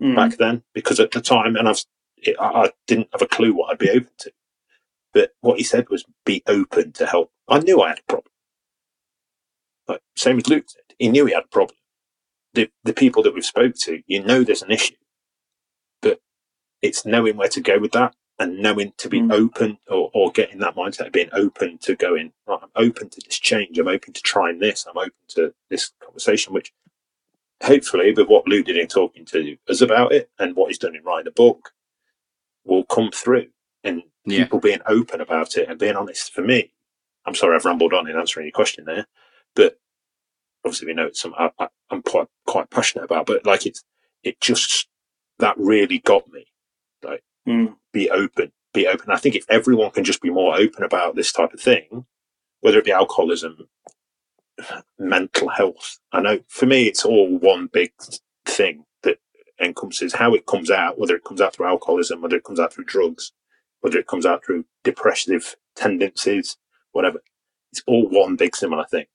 mm. 0.00 0.14
back 0.16 0.38
then? 0.38 0.62
Because 0.72 0.98
at 0.98 1.10
the 1.10 1.20
time, 1.20 1.56
and 1.56 1.68
I've, 1.68 1.84
it, 2.16 2.36
I 2.40 2.72
didn't 2.86 3.08
have 3.12 3.20
a 3.20 3.26
clue 3.26 3.52
what 3.52 3.70
I'd 3.70 3.78
be 3.78 3.90
open 3.90 4.08
to. 4.18 4.32
But 5.16 5.32
what 5.40 5.58
he 5.58 5.64
said 5.64 5.88
was, 5.90 6.04
be 6.26 6.42
open 6.46 6.92
to 6.92 7.06
help. 7.06 7.30
I 7.48 7.60
knew 7.60 7.80
I 7.80 7.90
had 7.90 8.00
a 8.00 8.12
problem. 8.12 8.32
Like, 9.88 10.02
same 10.16 10.38
as 10.38 10.48
Luke 10.48 10.66
said, 10.68 10.82
he 10.98 11.08
knew 11.08 11.26
he 11.26 11.34
had 11.34 11.44
a 11.44 11.48
problem. 11.48 11.78
The, 12.54 12.70
the 12.84 12.94
people 12.94 13.22
that 13.24 13.34
we've 13.34 13.44
spoke 13.46 13.76
to, 13.84 14.02
you 14.06 14.24
know 14.24 14.44
there's 14.44 14.62
an 14.62 14.72
issue 14.72 14.96
but 16.02 16.20
it's 16.82 17.06
knowing 17.06 17.36
where 17.36 17.48
to 17.48 17.62
go 17.62 17.78
with 17.78 17.92
that 17.92 18.14
and 18.38 18.60
knowing 18.60 18.92
to 18.98 19.08
be 19.08 19.20
mm. 19.20 19.32
open 19.32 19.78
or, 19.88 20.10
or 20.14 20.32
getting 20.32 20.60
that 20.60 20.76
mindset 20.76 21.08
of 21.08 21.12
being 21.12 21.30
open 21.32 21.78
to 21.80 21.96
going, 21.96 22.32
right, 22.46 22.60
I'm 22.62 22.70
open 22.76 23.10
to 23.10 23.22
this 23.24 23.38
change. 23.38 23.78
I'm 23.78 23.88
open 23.88 24.14
to 24.14 24.22
trying 24.22 24.60
this. 24.60 24.86
I'm 24.86 24.98
open 24.98 25.12
to 25.30 25.54
this 25.70 25.92
conversation, 26.04 26.54
which 26.54 26.72
hopefully 27.62 28.12
with 28.14 28.28
what 28.28 28.48
Luke 28.48 28.66
did 28.66 28.78
in 28.78 28.88
talking 28.88 29.26
to 29.26 29.56
us 29.68 29.82
about 29.82 30.12
it 30.12 30.30
and 30.38 30.56
what 30.56 30.68
he's 30.68 30.78
done 30.78 30.96
in 30.96 31.04
writing 31.04 31.28
a 31.28 31.32
book 31.32 31.72
will 32.64 32.84
come 32.84 33.10
through 33.12 33.48
and 33.84 34.02
yeah. 34.26 34.44
people 34.44 34.60
being 34.60 34.80
open 34.86 35.20
about 35.20 35.56
it 35.56 35.68
and 35.68 35.78
being 35.78 35.96
honest. 35.96 36.32
For 36.32 36.42
me, 36.42 36.72
I'm 37.24 37.34
sorry 37.34 37.56
I've 37.56 37.64
rambled 37.64 37.94
on 37.94 38.08
in 38.08 38.16
answering 38.16 38.46
your 38.46 38.52
question 38.52 38.84
there, 38.84 39.06
but 39.54 39.78
obviously 40.64 40.88
we 40.88 40.94
know 40.94 41.06
it's 41.06 41.20
something 41.20 41.48
I, 41.58 41.68
am 41.90 42.02
quite 42.02 42.28
quite 42.46 42.70
passionate 42.70 43.04
about. 43.04 43.26
But 43.26 43.46
like 43.46 43.66
it's 43.66 43.82
it 44.22 44.40
just 44.40 44.88
that 45.38 45.56
really 45.58 45.98
got 45.98 46.30
me 46.32 46.46
like, 47.02 47.22
mm. 47.46 47.74
be 47.92 48.10
open, 48.10 48.52
be 48.74 48.86
open. 48.86 49.10
I 49.10 49.16
think 49.16 49.34
if 49.34 49.44
everyone 49.48 49.90
can 49.90 50.04
just 50.04 50.22
be 50.22 50.30
more 50.30 50.56
open 50.56 50.84
about 50.84 51.14
this 51.14 51.32
type 51.32 51.52
of 51.52 51.60
thing, 51.60 52.06
whether 52.60 52.78
it 52.78 52.84
be 52.84 52.92
alcoholism, 52.92 53.68
mental 54.98 55.48
health, 55.48 55.98
I 56.12 56.20
know 56.20 56.40
for 56.48 56.66
me 56.66 56.84
it's 56.84 57.04
all 57.04 57.38
one 57.38 57.68
big 57.72 57.92
thing 58.44 58.84
that 59.02 59.18
encompasses 59.60 60.14
how 60.14 60.34
it 60.34 60.46
comes 60.46 60.70
out, 60.70 60.98
whether 60.98 61.16
it 61.16 61.24
comes 61.24 61.40
out 61.40 61.54
through 61.54 61.66
alcoholism, 61.66 62.22
whether 62.22 62.36
it 62.36 62.44
comes 62.44 62.60
out 62.60 62.72
through 62.72 62.84
drugs, 62.84 63.32
whether 63.80 63.98
it 63.98 64.06
comes 64.06 64.26
out 64.26 64.44
through 64.44 64.64
depressive 64.84 65.56
tendencies, 65.74 66.56
whatever. 66.92 67.22
It's 67.72 67.82
all 67.86 68.08
one 68.08 68.36
big 68.36 68.56
similar 68.56 68.86
thing. 68.86 69.06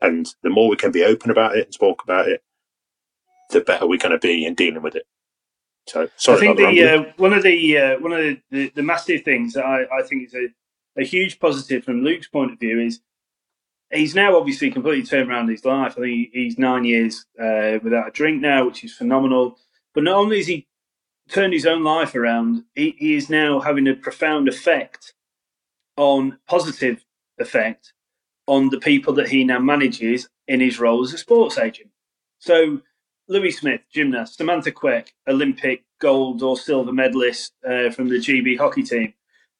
And 0.00 0.28
the 0.42 0.50
more 0.50 0.68
we 0.68 0.76
can 0.76 0.92
be 0.92 1.04
open 1.04 1.30
about 1.30 1.56
it 1.56 1.66
and 1.66 1.78
talk 1.78 2.02
about 2.02 2.28
it, 2.28 2.42
the 3.50 3.60
better 3.60 3.86
we're 3.86 3.98
going 3.98 4.12
to 4.12 4.18
be 4.18 4.44
in 4.44 4.54
dealing 4.54 4.82
with 4.82 4.96
it. 4.96 5.06
So 5.86 6.08
sorry. 6.16 6.38
I 6.38 6.40
think 6.40 6.56
the 6.56 6.82
uh, 6.82 7.04
one 7.16 7.32
of 7.32 7.42
the 7.42 7.78
uh, 7.78 7.98
one 8.00 8.12
of 8.12 8.18
the, 8.18 8.40
the, 8.50 8.72
the, 8.76 8.82
massive 8.82 9.22
things 9.22 9.52
that 9.52 9.64
I, 9.64 9.82
I 9.98 10.02
think 10.02 10.26
is 10.26 10.34
a, 10.34 10.48
a 11.00 11.04
huge 11.04 11.38
positive 11.38 11.84
from 11.84 12.02
Luke's 12.02 12.28
point 12.28 12.52
of 12.52 12.58
view 12.58 12.80
is 12.80 13.00
he's 13.92 14.14
now 14.14 14.36
obviously 14.36 14.70
completely 14.70 15.04
turned 15.04 15.30
around 15.30 15.48
his 15.48 15.64
life. 15.64 15.92
I 15.98 16.00
think 16.00 16.30
he's 16.32 16.58
nine 16.58 16.84
years 16.84 17.26
uh, 17.38 17.78
without 17.82 18.08
a 18.08 18.12
drink 18.12 18.40
now, 18.40 18.66
which 18.66 18.82
is 18.82 18.94
phenomenal. 18.94 19.58
But 19.94 20.04
not 20.04 20.16
only 20.16 20.38
has 20.38 20.46
he 20.46 20.66
turned 21.28 21.52
his 21.52 21.66
own 21.66 21.82
life 21.82 22.14
around, 22.14 22.64
he, 22.74 22.94
he 22.98 23.14
is 23.14 23.30
now 23.30 23.60
having 23.60 23.88
a 23.88 23.94
profound 23.94 24.48
effect 24.48 25.14
on 25.96 26.38
positive 26.46 27.04
effect 27.38 27.92
on 28.46 28.68
the 28.68 28.80
people 28.80 29.14
that 29.14 29.28
he 29.28 29.44
now 29.44 29.58
manages 29.58 30.28
in 30.48 30.60
his 30.60 30.78
role 30.78 31.02
as 31.02 31.12
a 31.12 31.18
sports 31.18 31.58
agent. 31.58 31.90
So 32.38 32.82
Louis 33.28 33.52
Smith, 33.52 33.80
gymnast, 33.92 34.36
Samantha 34.36 34.70
Quek, 34.70 35.08
Olympic 35.28 35.84
gold 36.00 36.42
or 36.42 36.56
silver 36.56 36.92
medalist 36.92 37.52
uh, 37.66 37.90
from 37.90 38.08
the 38.08 38.16
GB 38.16 38.58
hockey 38.58 38.82
team, 38.82 39.14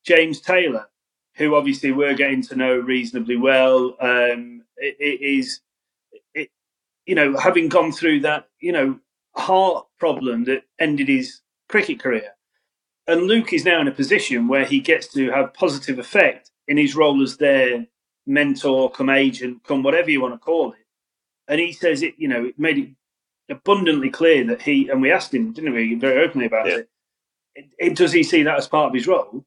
James 0.04 0.40
Taylor, 0.40 0.88
who 1.36 1.54
obviously 1.54 1.92
we're 1.92 2.14
getting 2.14 2.42
to 2.42 2.56
know 2.56 2.76
reasonably 2.76 3.36
well, 3.36 3.96
um, 4.00 4.62
it, 4.76 4.96
it 5.00 5.20
is, 5.22 5.60
it, 6.34 6.50
you 7.06 7.14
know, 7.14 7.36
having 7.38 7.68
gone 7.68 7.90
through 7.90 8.20
that, 8.20 8.48
you 8.60 8.72
know, 8.72 8.98
heart 9.34 9.86
problem 9.98 10.44
that 10.44 10.64
ended 10.78 11.08
his 11.08 11.40
cricket 11.74 11.98
career. 11.98 12.30
And 13.08 13.22
Luke 13.22 13.52
is 13.52 13.64
now 13.64 13.80
in 13.80 13.88
a 13.88 13.90
position 13.92 14.46
where 14.46 14.64
he 14.64 14.78
gets 14.78 15.08
to 15.08 15.32
have 15.32 15.54
positive 15.54 15.98
effect 15.98 16.52
in 16.68 16.76
his 16.76 16.94
role 16.94 17.20
as 17.20 17.36
their 17.36 17.88
mentor, 18.28 18.92
come 18.92 19.10
agent, 19.10 19.64
come 19.64 19.82
whatever 19.82 20.08
you 20.08 20.20
want 20.20 20.34
to 20.34 20.38
call 20.38 20.70
it. 20.70 20.86
And 21.48 21.60
he 21.60 21.72
says 21.72 22.04
it, 22.04 22.14
you 22.16 22.28
know, 22.28 22.44
it 22.44 22.60
made 22.60 22.78
it 22.78 22.90
abundantly 23.50 24.08
clear 24.08 24.44
that 24.44 24.62
he 24.62 24.88
and 24.88 25.02
we 25.02 25.10
asked 25.10 25.34
him, 25.34 25.52
didn't 25.52 25.74
we, 25.74 25.96
very 25.96 26.24
openly 26.24 26.46
about 26.46 26.68
yeah. 26.68 26.76
it, 26.76 26.88
it, 27.56 27.64
it, 27.80 27.96
does 27.96 28.12
he 28.12 28.22
see 28.22 28.44
that 28.44 28.56
as 28.56 28.68
part 28.68 28.90
of 28.90 28.94
his 28.94 29.08
role? 29.08 29.44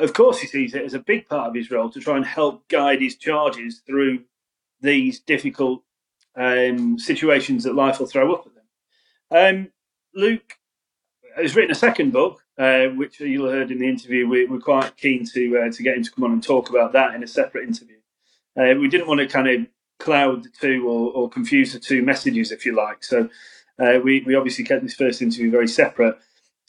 Of 0.00 0.14
course, 0.14 0.38
he 0.38 0.46
sees 0.46 0.74
it 0.74 0.82
as 0.82 0.94
a 0.94 0.98
big 0.98 1.28
part 1.28 1.48
of 1.48 1.54
his 1.54 1.70
role 1.70 1.90
to 1.90 2.00
try 2.00 2.16
and 2.16 2.24
help 2.24 2.66
guide 2.68 3.02
his 3.02 3.16
charges 3.16 3.82
through 3.86 4.24
these 4.80 5.20
difficult 5.20 5.82
um, 6.36 6.98
situations 6.98 7.64
that 7.64 7.74
life 7.74 8.00
will 8.00 8.06
throw 8.06 8.32
up 8.32 8.46
at 8.46 8.54
them. 8.54 9.66
Um, 9.66 9.72
Luke 10.14 10.54
has 11.36 11.54
written 11.54 11.70
a 11.70 11.76
second 11.76 12.12
book, 12.12 12.42
uh, 12.58 12.86
which 12.88 13.20
you'll 13.20 13.50
heard 13.50 13.70
in 13.70 13.78
the 13.78 13.88
interview. 13.88 14.28
We, 14.28 14.46
are 14.46 14.58
quite 14.58 14.96
keen 14.96 15.26
to 15.32 15.58
uh, 15.58 15.70
to 15.70 15.82
get 15.82 15.96
him 15.96 16.04
to 16.04 16.10
come 16.10 16.24
on 16.24 16.32
and 16.32 16.42
talk 16.42 16.70
about 16.70 16.92
that 16.92 17.14
in 17.14 17.22
a 17.22 17.26
separate 17.26 17.68
interview. 17.68 17.96
Uh, 18.58 18.74
we 18.80 18.88
didn't 18.88 19.06
want 19.06 19.20
to 19.20 19.26
kind 19.26 19.48
of 19.48 19.66
cloud 19.98 20.44
the 20.44 20.48
two 20.48 20.88
or, 20.88 21.12
or 21.12 21.28
confuse 21.28 21.72
the 21.72 21.78
two 21.78 22.02
messages, 22.02 22.52
if 22.52 22.64
you 22.64 22.74
like. 22.74 23.04
So 23.04 23.28
uh, 23.78 23.98
we 24.02 24.22
we 24.26 24.34
obviously 24.34 24.64
kept 24.64 24.82
this 24.82 24.94
first 24.94 25.22
interview 25.22 25.50
very 25.50 25.68
separate. 25.68 26.18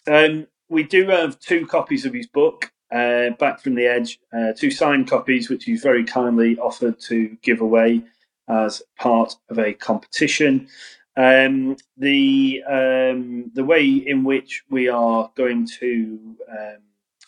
Um, 0.07 0.47
we 0.70 0.84
do 0.84 1.07
have 1.07 1.39
two 1.39 1.65
copies 1.65 2.05
of 2.05 2.13
his 2.13 2.28
book. 2.28 2.72
Uh, 2.89 3.32
back 3.32 3.61
from 3.61 3.76
the 3.76 3.86
edge, 3.86 4.18
uh, 4.32 4.53
two 4.55 4.72
signed 4.72 5.09
copies, 5.09 5.49
which 5.49 5.65
he's 5.65 5.82
very 5.82 6.05
kindly 6.05 6.57
offered 6.57 6.97
to 7.01 7.36
give 7.41 7.59
away 7.59 8.01
as 8.47 8.82
part 8.97 9.36
of 9.49 9.59
a 9.59 9.74
competition. 9.74 10.70
Um, 11.18 11.78
the 11.97 12.63
um, 12.70 13.51
the 13.55 13.65
way 13.65 13.86
in 13.86 14.24
which 14.24 14.63
we 14.70 14.88
are 14.88 15.32
going 15.36 15.68
to 15.80 16.38
um, 16.49 16.78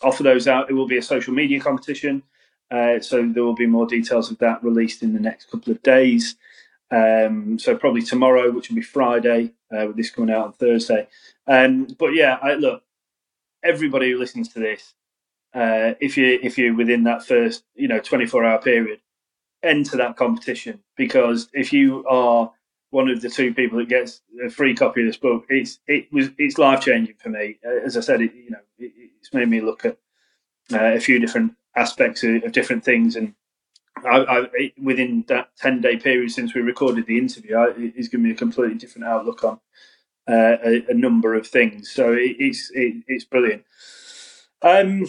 offer 0.03 0.21
those 0.21 0.47
out, 0.47 0.69
it 0.69 0.73
will 0.73 0.87
be 0.87 0.97
a 0.97 1.01
social 1.01 1.33
media 1.33 1.59
competition. 1.59 2.21
Uh, 2.69 2.99
so 2.99 3.27
there 3.27 3.43
will 3.43 3.55
be 3.55 3.65
more 3.65 3.87
details 3.87 4.29
of 4.29 4.37
that 4.37 4.63
released 4.63 5.01
in 5.01 5.13
the 5.13 5.19
next 5.19 5.49
couple 5.49 5.73
of 5.73 5.81
days. 5.81 6.35
Um, 6.91 7.57
so 7.57 7.75
probably 7.75 8.03
tomorrow, 8.03 8.51
which 8.51 8.69
will 8.69 8.75
be 8.75 8.83
Friday, 8.83 9.53
uh, 9.75 9.87
with 9.87 9.97
this 9.97 10.11
coming 10.11 10.33
out 10.33 10.45
on 10.45 10.53
Thursday. 10.53 11.07
Um, 11.47 11.87
but 11.97 12.13
yeah, 12.13 12.37
I, 12.43 12.53
look, 12.53 12.83
everybody 13.63 14.11
who 14.11 14.19
listens 14.19 14.49
to 14.49 14.59
this, 14.59 14.93
uh, 15.55 15.93
if 15.99 16.15
you 16.15 16.39
if 16.43 16.59
you're 16.59 16.75
within 16.75 17.05
that 17.05 17.25
first 17.25 17.63
you 17.73 17.87
know 17.87 17.99
24 17.99 18.45
hour 18.45 18.61
period, 18.61 18.99
enter 19.63 19.97
that 19.97 20.15
competition 20.15 20.79
because 20.95 21.49
if 21.53 21.73
you 21.73 22.05
are 22.07 22.51
one 22.91 23.09
of 23.09 23.21
the 23.21 23.29
two 23.29 23.53
people 23.53 23.77
that 23.79 23.89
gets 23.89 24.21
a 24.45 24.49
free 24.49 24.75
copy 24.75 25.01
of 25.01 25.07
this 25.07 25.17
book, 25.17 25.45
it's 25.49 25.79
it 25.87 26.11
was 26.11 26.29
it's 26.37 26.57
life 26.57 26.81
changing 26.81 27.15
for 27.15 27.29
me. 27.29 27.57
Uh, 27.65 27.85
as 27.85 27.97
I 27.97 28.01
said, 28.01 28.21
it, 28.21 28.33
you 28.33 28.51
know, 28.51 28.59
it, 28.77 28.91
it's 29.19 29.33
made 29.33 29.49
me 29.49 29.61
look 29.61 29.85
at 29.85 29.97
uh, 30.73 30.95
a 30.95 30.99
few 30.99 31.19
different 31.19 31.53
aspects 31.75 32.23
of, 32.23 32.43
of 32.43 32.51
different 32.51 32.83
things, 32.83 33.15
and 33.15 33.33
I, 34.05 34.19
I, 34.19 34.71
within 34.81 35.25
that 35.27 35.49
ten 35.57 35.81
day 35.81 35.97
period 35.97 36.31
since 36.31 36.53
we 36.53 36.61
recorded 36.61 37.05
the 37.05 37.17
interview, 37.17 37.55
I, 37.55 37.73
it's 37.77 38.07
given 38.07 38.23
me 38.23 38.31
a 38.31 38.35
completely 38.35 38.77
different 38.77 39.07
outlook 39.07 39.43
on 39.43 39.59
uh, 40.27 40.57
a, 40.63 40.85
a, 40.89 40.93
number 40.93 41.35
of 41.35 41.47
things. 41.47 41.91
So 41.91 42.13
it, 42.13 42.35
it's 42.39 42.71
it's 42.73 43.25
brilliant. 43.25 43.65
Um, 44.61 45.07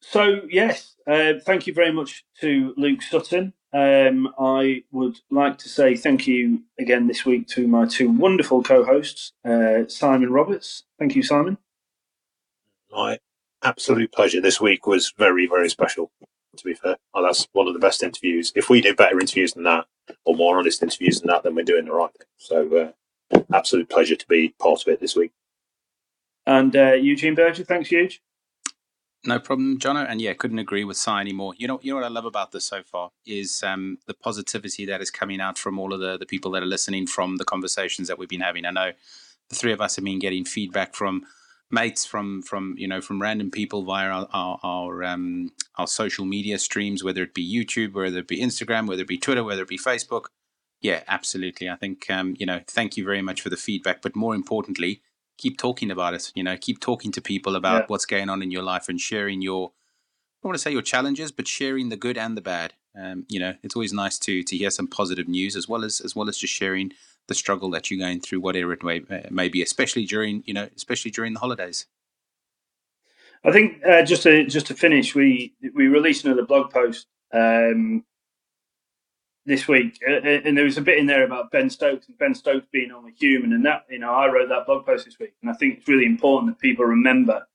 so 0.00 0.42
yes, 0.48 0.94
uh, 1.06 1.34
thank 1.44 1.66
you 1.66 1.74
very 1.74 1.92
much 1.92 2.24
to 2.40 2.74
Luke 2.76 3.02
Sutton. 3.02 3.54
Um, 3.72 4.32
I 4.38 4.82
would 4.92 5.18
like 5.30 5.58
to 5.58 5.68
say 5.68 5.94
thank 5.94 6.26
you 6.26 6.62
again 6.78 7.06
this 7.06 7.26
week 7.26 7.46
to 7.48 7.68
my 7.68 7.86
two 7.86 8.10
wonderful 8.10 8.62
co-hosts, 8.62 9.32
uh, 9.44 9.86
Simon 9.88 10.32
Roberts. 10.32 10.84
Thank 10.98 11.14
you, 11.14 11.22
Simon. 11.22 11.58
My 12.90 13.18
absolute 13.62 14.10
pleasure. 14.12 14.40
This 14.40 14.60
week 14.60 14.86
was 14.86 15.12
very, 15.18 15.46
very 15.46 15.68
special. 15.68 16.10
To 16.56 16.64
be 16.64 16.74
fair, 16.74 16.96
oh, 17.14 17.22
that's 17.22 17.46
one 17.52 17.68
of 17.68 17.74
the 17.74 17.78
best 17.78 18.02
interviews. 18.02 18.52
If 18.56 18.68
we 18.68 18.80
do 18.80 18.94
better 18.94 19.20
interviews 19.20 19.52
than 19.52 19.64
that, 19.64 19.86
or 20.24 20.34
more 20.34 20.58
honest 20.58 20.82
interviews 20.82 21.20
than 21.20 21.28
that, 21.28 21.42
then 21.42 21.54
we're 21.54 21.64
doing 21.64 21.84
the 21.84 21.92
right 21.92 22.10
thing. 22.12 22.26
So, 22.38 22.92
uh, 23.32 23.40
absolute 23.52 23.88
pleasure 23.88 24.16
to 24.16 24.26
be 24.26 24.54
part 24.58 24.80
of 24.80 24.88
it 24.88 25.00
this 25.00 25.14
week. 25.14 25.30
And 26.46 26.74
uh, 26.74 26.94
Eugene 26.94 27.34
Berger, 27.34 27.64
thanks, 27.64 27.92
Eugene. 27.92 28.18
No 29.24 29.38
problem, 29.40 29.78
Jono. 29.78 30.06
And 30.08 30.20
yeah, 30.20 30.32
couldn't 30.32 30.60
agree 30.60 30.84
with 30.84 30.96
Si 30.96 31.10
anymore. 31.10 31.54
You 31.56 31.66
know, 31.66 31.80
you 31.82 31.90
know 31.92 31.96
what 31.96 32.04
I 32.04 32.08
love 32.08 32.24
about 32.24 32.52
this 32.52 32.64
so 32.64 32.82
far 32.82 33.10
is 33.26 33.62
um, 33.64 33.98
the 34.06 34.14
positivity 34.14 34.86
that 34.86 35.00
is 35.00 35.10
coming 35.10 35.40
out 35.40 35.58
from 35.58 35.78
all 35.78 35.92
of 35.92 36.00
the 36.00 36.16
the 36.16 36.26
people 36.26 36.52
that 36.52 36.62
are 36.62 36.66
listening 36.66 37.06
from 37.06 37.36
the 37.36 37.44
conversations 37.44 38.08
that 38.08 38.18
we've 38.18 38.28
been 38.28 38.40
having. 38.40 38.64
I 38.64 38.70
know 38.70 38.92
the 39.50 39.56
three 39.56 39.72
of 39.72 39.80
us 39.80 39.96
have 39.96 40.04
been 40.04 40.20
getting 40.20 40.44
feedback 40.44 40.94
from 40.94 41.24
mates, 41.70 42.06
from 42.06 42.42
from 42.42 42.74
you 42.78 42.86
know 42.86 43.00
from 43.00 43.20
random 43.20 43.50
people 43.50 43.82
via 43.82 44.08
our 44.08 44.28
our 44.32 44.60
our, 44.62 45.04
um, 45.04 45.50
our 45.76 45.88
social 45.88 46.24
media 46.24 46.58
streams, 46.58 47.02
whether 47.02 47.22
it 47.22 47.34
be 47.34 47.44
YouTube, 47.46 47.94
whether 47.94 48.18
it 48.18 48.28
be 48.28 48.40
Instagram, 48.40 48.86
whether 48.86 49.02
it 49.02 49.08
be 49.08 49.18
Twitter, 49.18 49.42
whether 49.42 49.62
it 49.62 49.68
be 49.68 49.78
Facebook. 49.78 50.26
Yeah, 50.80 51.02
absolutely. 51.08 51.68
I 51.68 51.74
think 51.74 52.08
um, 52.08 52.36
you 52.38 52.46
know. 52.46 52.60
Thank 52.68 52.96
you 52.96 53.04
very 53.04 53.22
much 53.22 53.40
for 53.40 53.50
the 53.50 53.56
feedback, 53.56 54.00
but 54.00 54.14
more 54.14 54.36
importantly 54.36 55.02
keep 55.38 55.56
talking 55.56 55.90
about 55.90 56.14
it. 56.14 56.32
You 56.34 56.42
know, 56.42 56.56
keep 56.56 56.80
talking 56.80 57.12
to 57.12 57.22
people 57.22 57.56
about 57.56 57.82
yeah. 57.82 57.86
what's 57.86 58.06
going 58.06 58.28
on 58.28 58.42
in 58.42 58.50
your 58.50 58.62
life 58.62 58.88
and 58.88 59.00
sharing 59.00 59.40
your, 59.40 59.68
I 59.68 60.38
don't 60.42 60.50
want 60.50 60.56
to 60.56 60.62
say 60.62 60.72
your 60.72 60.82
challenges, 60.82 61.32
but 61.32 61.48
sharing 61.48 61.88
the 61.88 61.96
good 61.96 62.18
and 62.18 62.36
the 62.36 62.42
bad. 62.42 62.74
Um, 63.00 63.24
you 63.28 63.38
know, 63.38 63.54
it's 63.62 63.76
always 63.76 63.92
nice 63.92 64.18
to 64.20 64.42
to 64.42 64.56
hear 64.56 64.70
some 64.70 64.88
positive 64.88 65.28
news 65.28 65.54
as 65.54 65.68
well 65.68 65.84
as 65.84 66.00
as 66.00 66.16
well 66.16 66.28
as 66.28 66.36
just 66.36 66.52
sharing 66.52 66.92
the 67.28 67.34
struggle 67.34 67.70
that 67.70 67.90
you're 67.90 68.00
going 68.00 68.20
through, 68.20 68.40
whatever 68.40 68.72
it 68.72 68.82
may, 68.82 69.02
may 69.30 69.48
be, 69.48 69.62
especially 69.62 70.04
during 70.04 70.42
you 70.46 70.54
know, 70.54 70.68
especially 70.76 71.10
during 71.10 71.34
the 71.34 71.40
holidays. 71.40 71.86
I 73.44 73.52
think 73.52 73.82
uh, 73.86 74.02
just 74.02 74.24
to 74.24 74.46
just 74.46 74.66
to 74.66 74.74
finish, 74.74 75.14
we 75.14 75.54
we 75.74 75.86
released 75.86 76.24
another 76.24 76.44
blog 76.44 76.72
post 76.72 77.06
um, 77.32 78.04
this 79.48 79.66
week, 79.66 79.98
uh, 80.06 80.12
uh, 80.12 80.40
and 80.44 80.56
there 80.56 80.66
was 80.66 80.76
a 80.76 80.82
bit 80.82 80.98
in 80.98 81.06
there 81.06 81.24
about 81.24 81.50
Ben 81.50 81.70
Stokes 81.70 82.06
and 82.06 82.18
Ben 82.18 82.34
Stokes 82.34 82.66
being 82.70 82.92
only 82.92 83.12
human, 83.18 83.54
and 83.54 83.64
that 83.64 83.86
you 83.88 83.98
know 83.98 84.12
I 84.12 84.30
wrote 84.30 84.50
that 84.50 84.66
blog 84.66 84.84
post 84.84 85.06
this 85.06 85.18
week, 85.18 85.32
and 85.42 85.50
I 85.50 85.54
think 85.54 85.78
it's 85.78 85.88
really 85.88 86.04
important 86.04 86.52
that 86.52 86.60
people 86.60 86.84
remember 86.84 87.46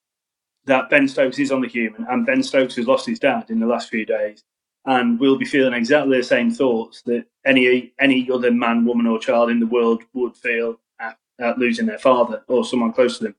that 0.65 0.89
Ben 0.89 1.07
Stokes 1.07 1.37
is 1.37 1.51
only 1.51 1.69
human, 1.69 2.05
and 2.09 2.25
Ben 2.25 2.41
Stokes 2.41 2.75
has 2.77 2.87
lost 2.87 3.05
his 3.05 3.19
dad 3.19 3.45
in 3.49 3.59
the 3.59 3.67
last 3.67 3.89
few 3.89 4.05
days, 4.05 4.43
and 4.85 5.19
will 5.19 5.37
be 5.37 5.45
feeling 5.45 5.73
exactly 5.73 6.17
the 6.17 6.23
same 6.23 6.51
thoughts 6.51 7.03
that 7.03 7.25
any 7.45 7.93
any 7.99 8.27
other 8.33 8.51
man, 8.51 8.85
woman, 8.85 9.05
or 9.05 9.19
child 9.19 9.51
in 9.51 9.59
the 9.59 9.67
world 9.67 10.01
would 10.13 10.35
feel 10.35 10.79
at, 10.99 11.17
at 11.39 11.59
losing 11.59 11.85
their 11.85 11.99
father 11.99 12.43
or 12.47 12.65
someone 12.65 12.91
close 12.91 13.19
to 13.19 13.25
them. 13.25 13.35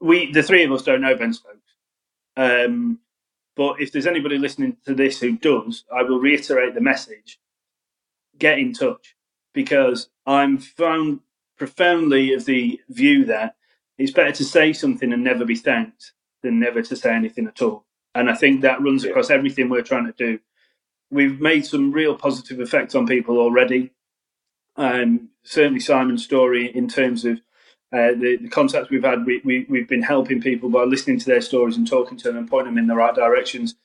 We, 0.00 0.32
the 0.32 0.42
three 0.42 0.64
of 0.64 0.72
us, 0.72 0.82
don't 0.82 1.00
know 1.00 1.14
Ben 1.14 1.32
Stokes. 1.32 1.60
Um, 2.36 2.98
but 3.56 3.80
if 3.80 3.90
there's 3.90 4.06
anybody 4.06 4.38
listening 4.38 4.76
to 4.84 4.94
this 4.94 5.20
who 5.20 5.36
does, 5.36 5.84
I 5.94 6.02
will 6.02 6.20
reiterate 6.20 6.74
the 6.74 6.80
message 6.80 7.38
get 8.38 8.58
in 8.58 8.72
touch 8.72 9.16
because 9.54 10.10
I'm 10.26 10.58
found 10.58 11.20
profoundly 11.56 12.34
of 12.34 12.44
the 12.44 12.80
view 12.88 13.24
that 13.24 13.56
it's 13.98 14.12
better 14.12 14.32
to 14.32 14.44
say 14.44 14.72
something 14.72 15.12
and 15.12 15.24
never 15.24 15.44
be 15.44 15.54
thanked 15.54 16.12
than 16.42 16.60
never 16.60 16.82
to 16.82 16.96
say 16.96 17.14
anything 17.14 17.46
at 17.46 17.62
all. 17.62 17.86
And 18.14 18.28
I 18.30 18.34
think 18.34 18.60
that 18.60 18.82
runs 18.82 19.04
yeah. 19.04 19.10
across 19.10 19.30
everything 19.30 19.68
we're 19.68 19.82
trying 19.82 20.06
to 20.06 20.12
do. 20.12 20.38
We've 21.10 21.40
made 21.40 21.64
some 21.64 21.92
real 21.92 22.14
positive 22.14 22.60
effects 22.60 22.94
on 22.94 23.06
people 23.06 23.38
already. 23.38 23.92
Um, 24.76 25.30
certainly 25.44 25.80
Simon's 25.80 26.24
story 26.24 26.66
in 26.66 26.88
terms 26.88 27.24
of 27.24 27.40
uh, 27.92 28.12
the, 28.18 28.38
the, 28.42 28.48
contacts 28.48 28.90
we've 28.90 29.04
had, 29.04 29.24
we, 29.24 29.40
we, 29.44 29.66
we've 29.68 29.88
been 29.88 30.02
helping 30.02 30.40
people 30.40 30.68
by 30.68 30.82
listening 30.82 31.18
to 31.18 31.26
their 31.26 31.40
stories 31.40 31.76
and 31.76 31.86
talking 31.86 32.18
to 32.18 32.24
them 32.24 32.36
and 32.36 32.50
pointing 32.50 32.74
them 32.74 32.82
in 32.82 32.88
the 32.88 32.94
right 32.94 33.14
directions. 33.14 33.76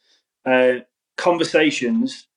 Uh, 0.46 0.80
conversations 1.18 2.28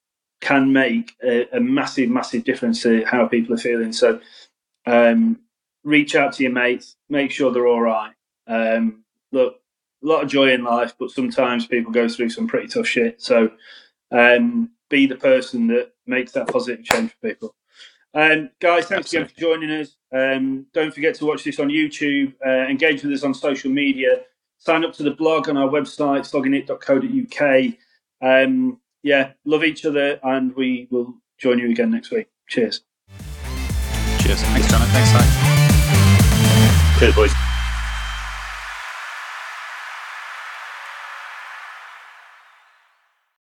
can 0.41 0.73
make 0.73 1.13
a, 1.23 1.49
a, 1.57 1.61
massive, 1.61 2.11
massive 2.11 2.45
difference 2.45 2.83
to 2.83 3.03
how 3.05 3.27
people 3.27 3.55
are 3.55 3.59
feeling. 3.59 3.93
So, 3.93 4.21
um, 4.87 5.41
reach 5.85 6.15
out 6.15 6.35
to 6.35 6.43
your 6.43 6.53
mates, 6.53 6.97
make 7.09 7.31
sure 7.31 7.51
they're 7.51 7.67
all 7.67 7.81
right. 7.81 8.13
Um, 8.47 9.05
look, 9.33 9.61
a 10.03 10.07
lot 10.07 10.23
of 10.23 10.29
joy 10.29 10.53
in 10.53 10.65
life, 10.65 10.95
but 10.99 11.11
sometimes 11.11 11.67
people 11.67 11.93
go 11.93 12.09
through 12.09 12.29
some 12.29 12.47
pretty 12.47 12.69
tough 12.69 12.87
shit. 12.87 13.23
So, 13.23 13.51
um, 14.11 14.71
be 14.91 15.07
the 15.07 15.17
person 15.17 15.67
that 15.69 15.93
makes 16.07 16.33
that 16.33 16.49
positive 16.49 16.85
change 16.85 17.13
for 17.13 17.29
people. 17.29 17.55
Um, 18.15 18.51
guys, 18.61 18.87
thanks 18.87 19.13
Absolutely. 19.13 19.19
again 19.19 19.29
for 19.35 19.41
joining 19.41 19.71
us. 19.71 19.97
Um, 20.15 20.67
don't 20.73 20.95
forget 20.95 21.17
to 21.17 21.27
watch 21.27 21.43
this 21.43 21.59
on 21.59 21.69
YouTube. 21.69 22.33
Uh, 22.47 22.69
engage 22.71 23.03
with 23.03 23.13
us 23.13 23.25
on 23.25 23.35
social 23.35 23.71
media. 23.71 24.23
Sign 24.59 24.85
up 24.85 24.93
to 24.95 25.03
the 25.03 25.11
blog 25.11 25.49
on 25.49 25.57
our 25.57 25.69
website, 25.69 26.21
sloggingit.co.uk. 26.21 27.75
Um, 28.23 28.79
yeah, 29.03 29.33
love 29.45 29.65
each 29.65 29.85
other, 29.85 30.19
and 30.23 30.55
we 30.55 30.87
will 30.91 31.15
join 31.39 31.59
you 31.59 31.71
again 31.71 31.91
next 31.91 32.11
week. 32.11 32.29
Cheers. 32.49 32.83
Cheers. 34.21 34.41
Thanks, 34.43 34.71
John. 34.71 34.81
Thanks, 34.89 35.11
Si. 35.11 35.19
Cheers, 37.01 37.15
boys. 37.15 37.54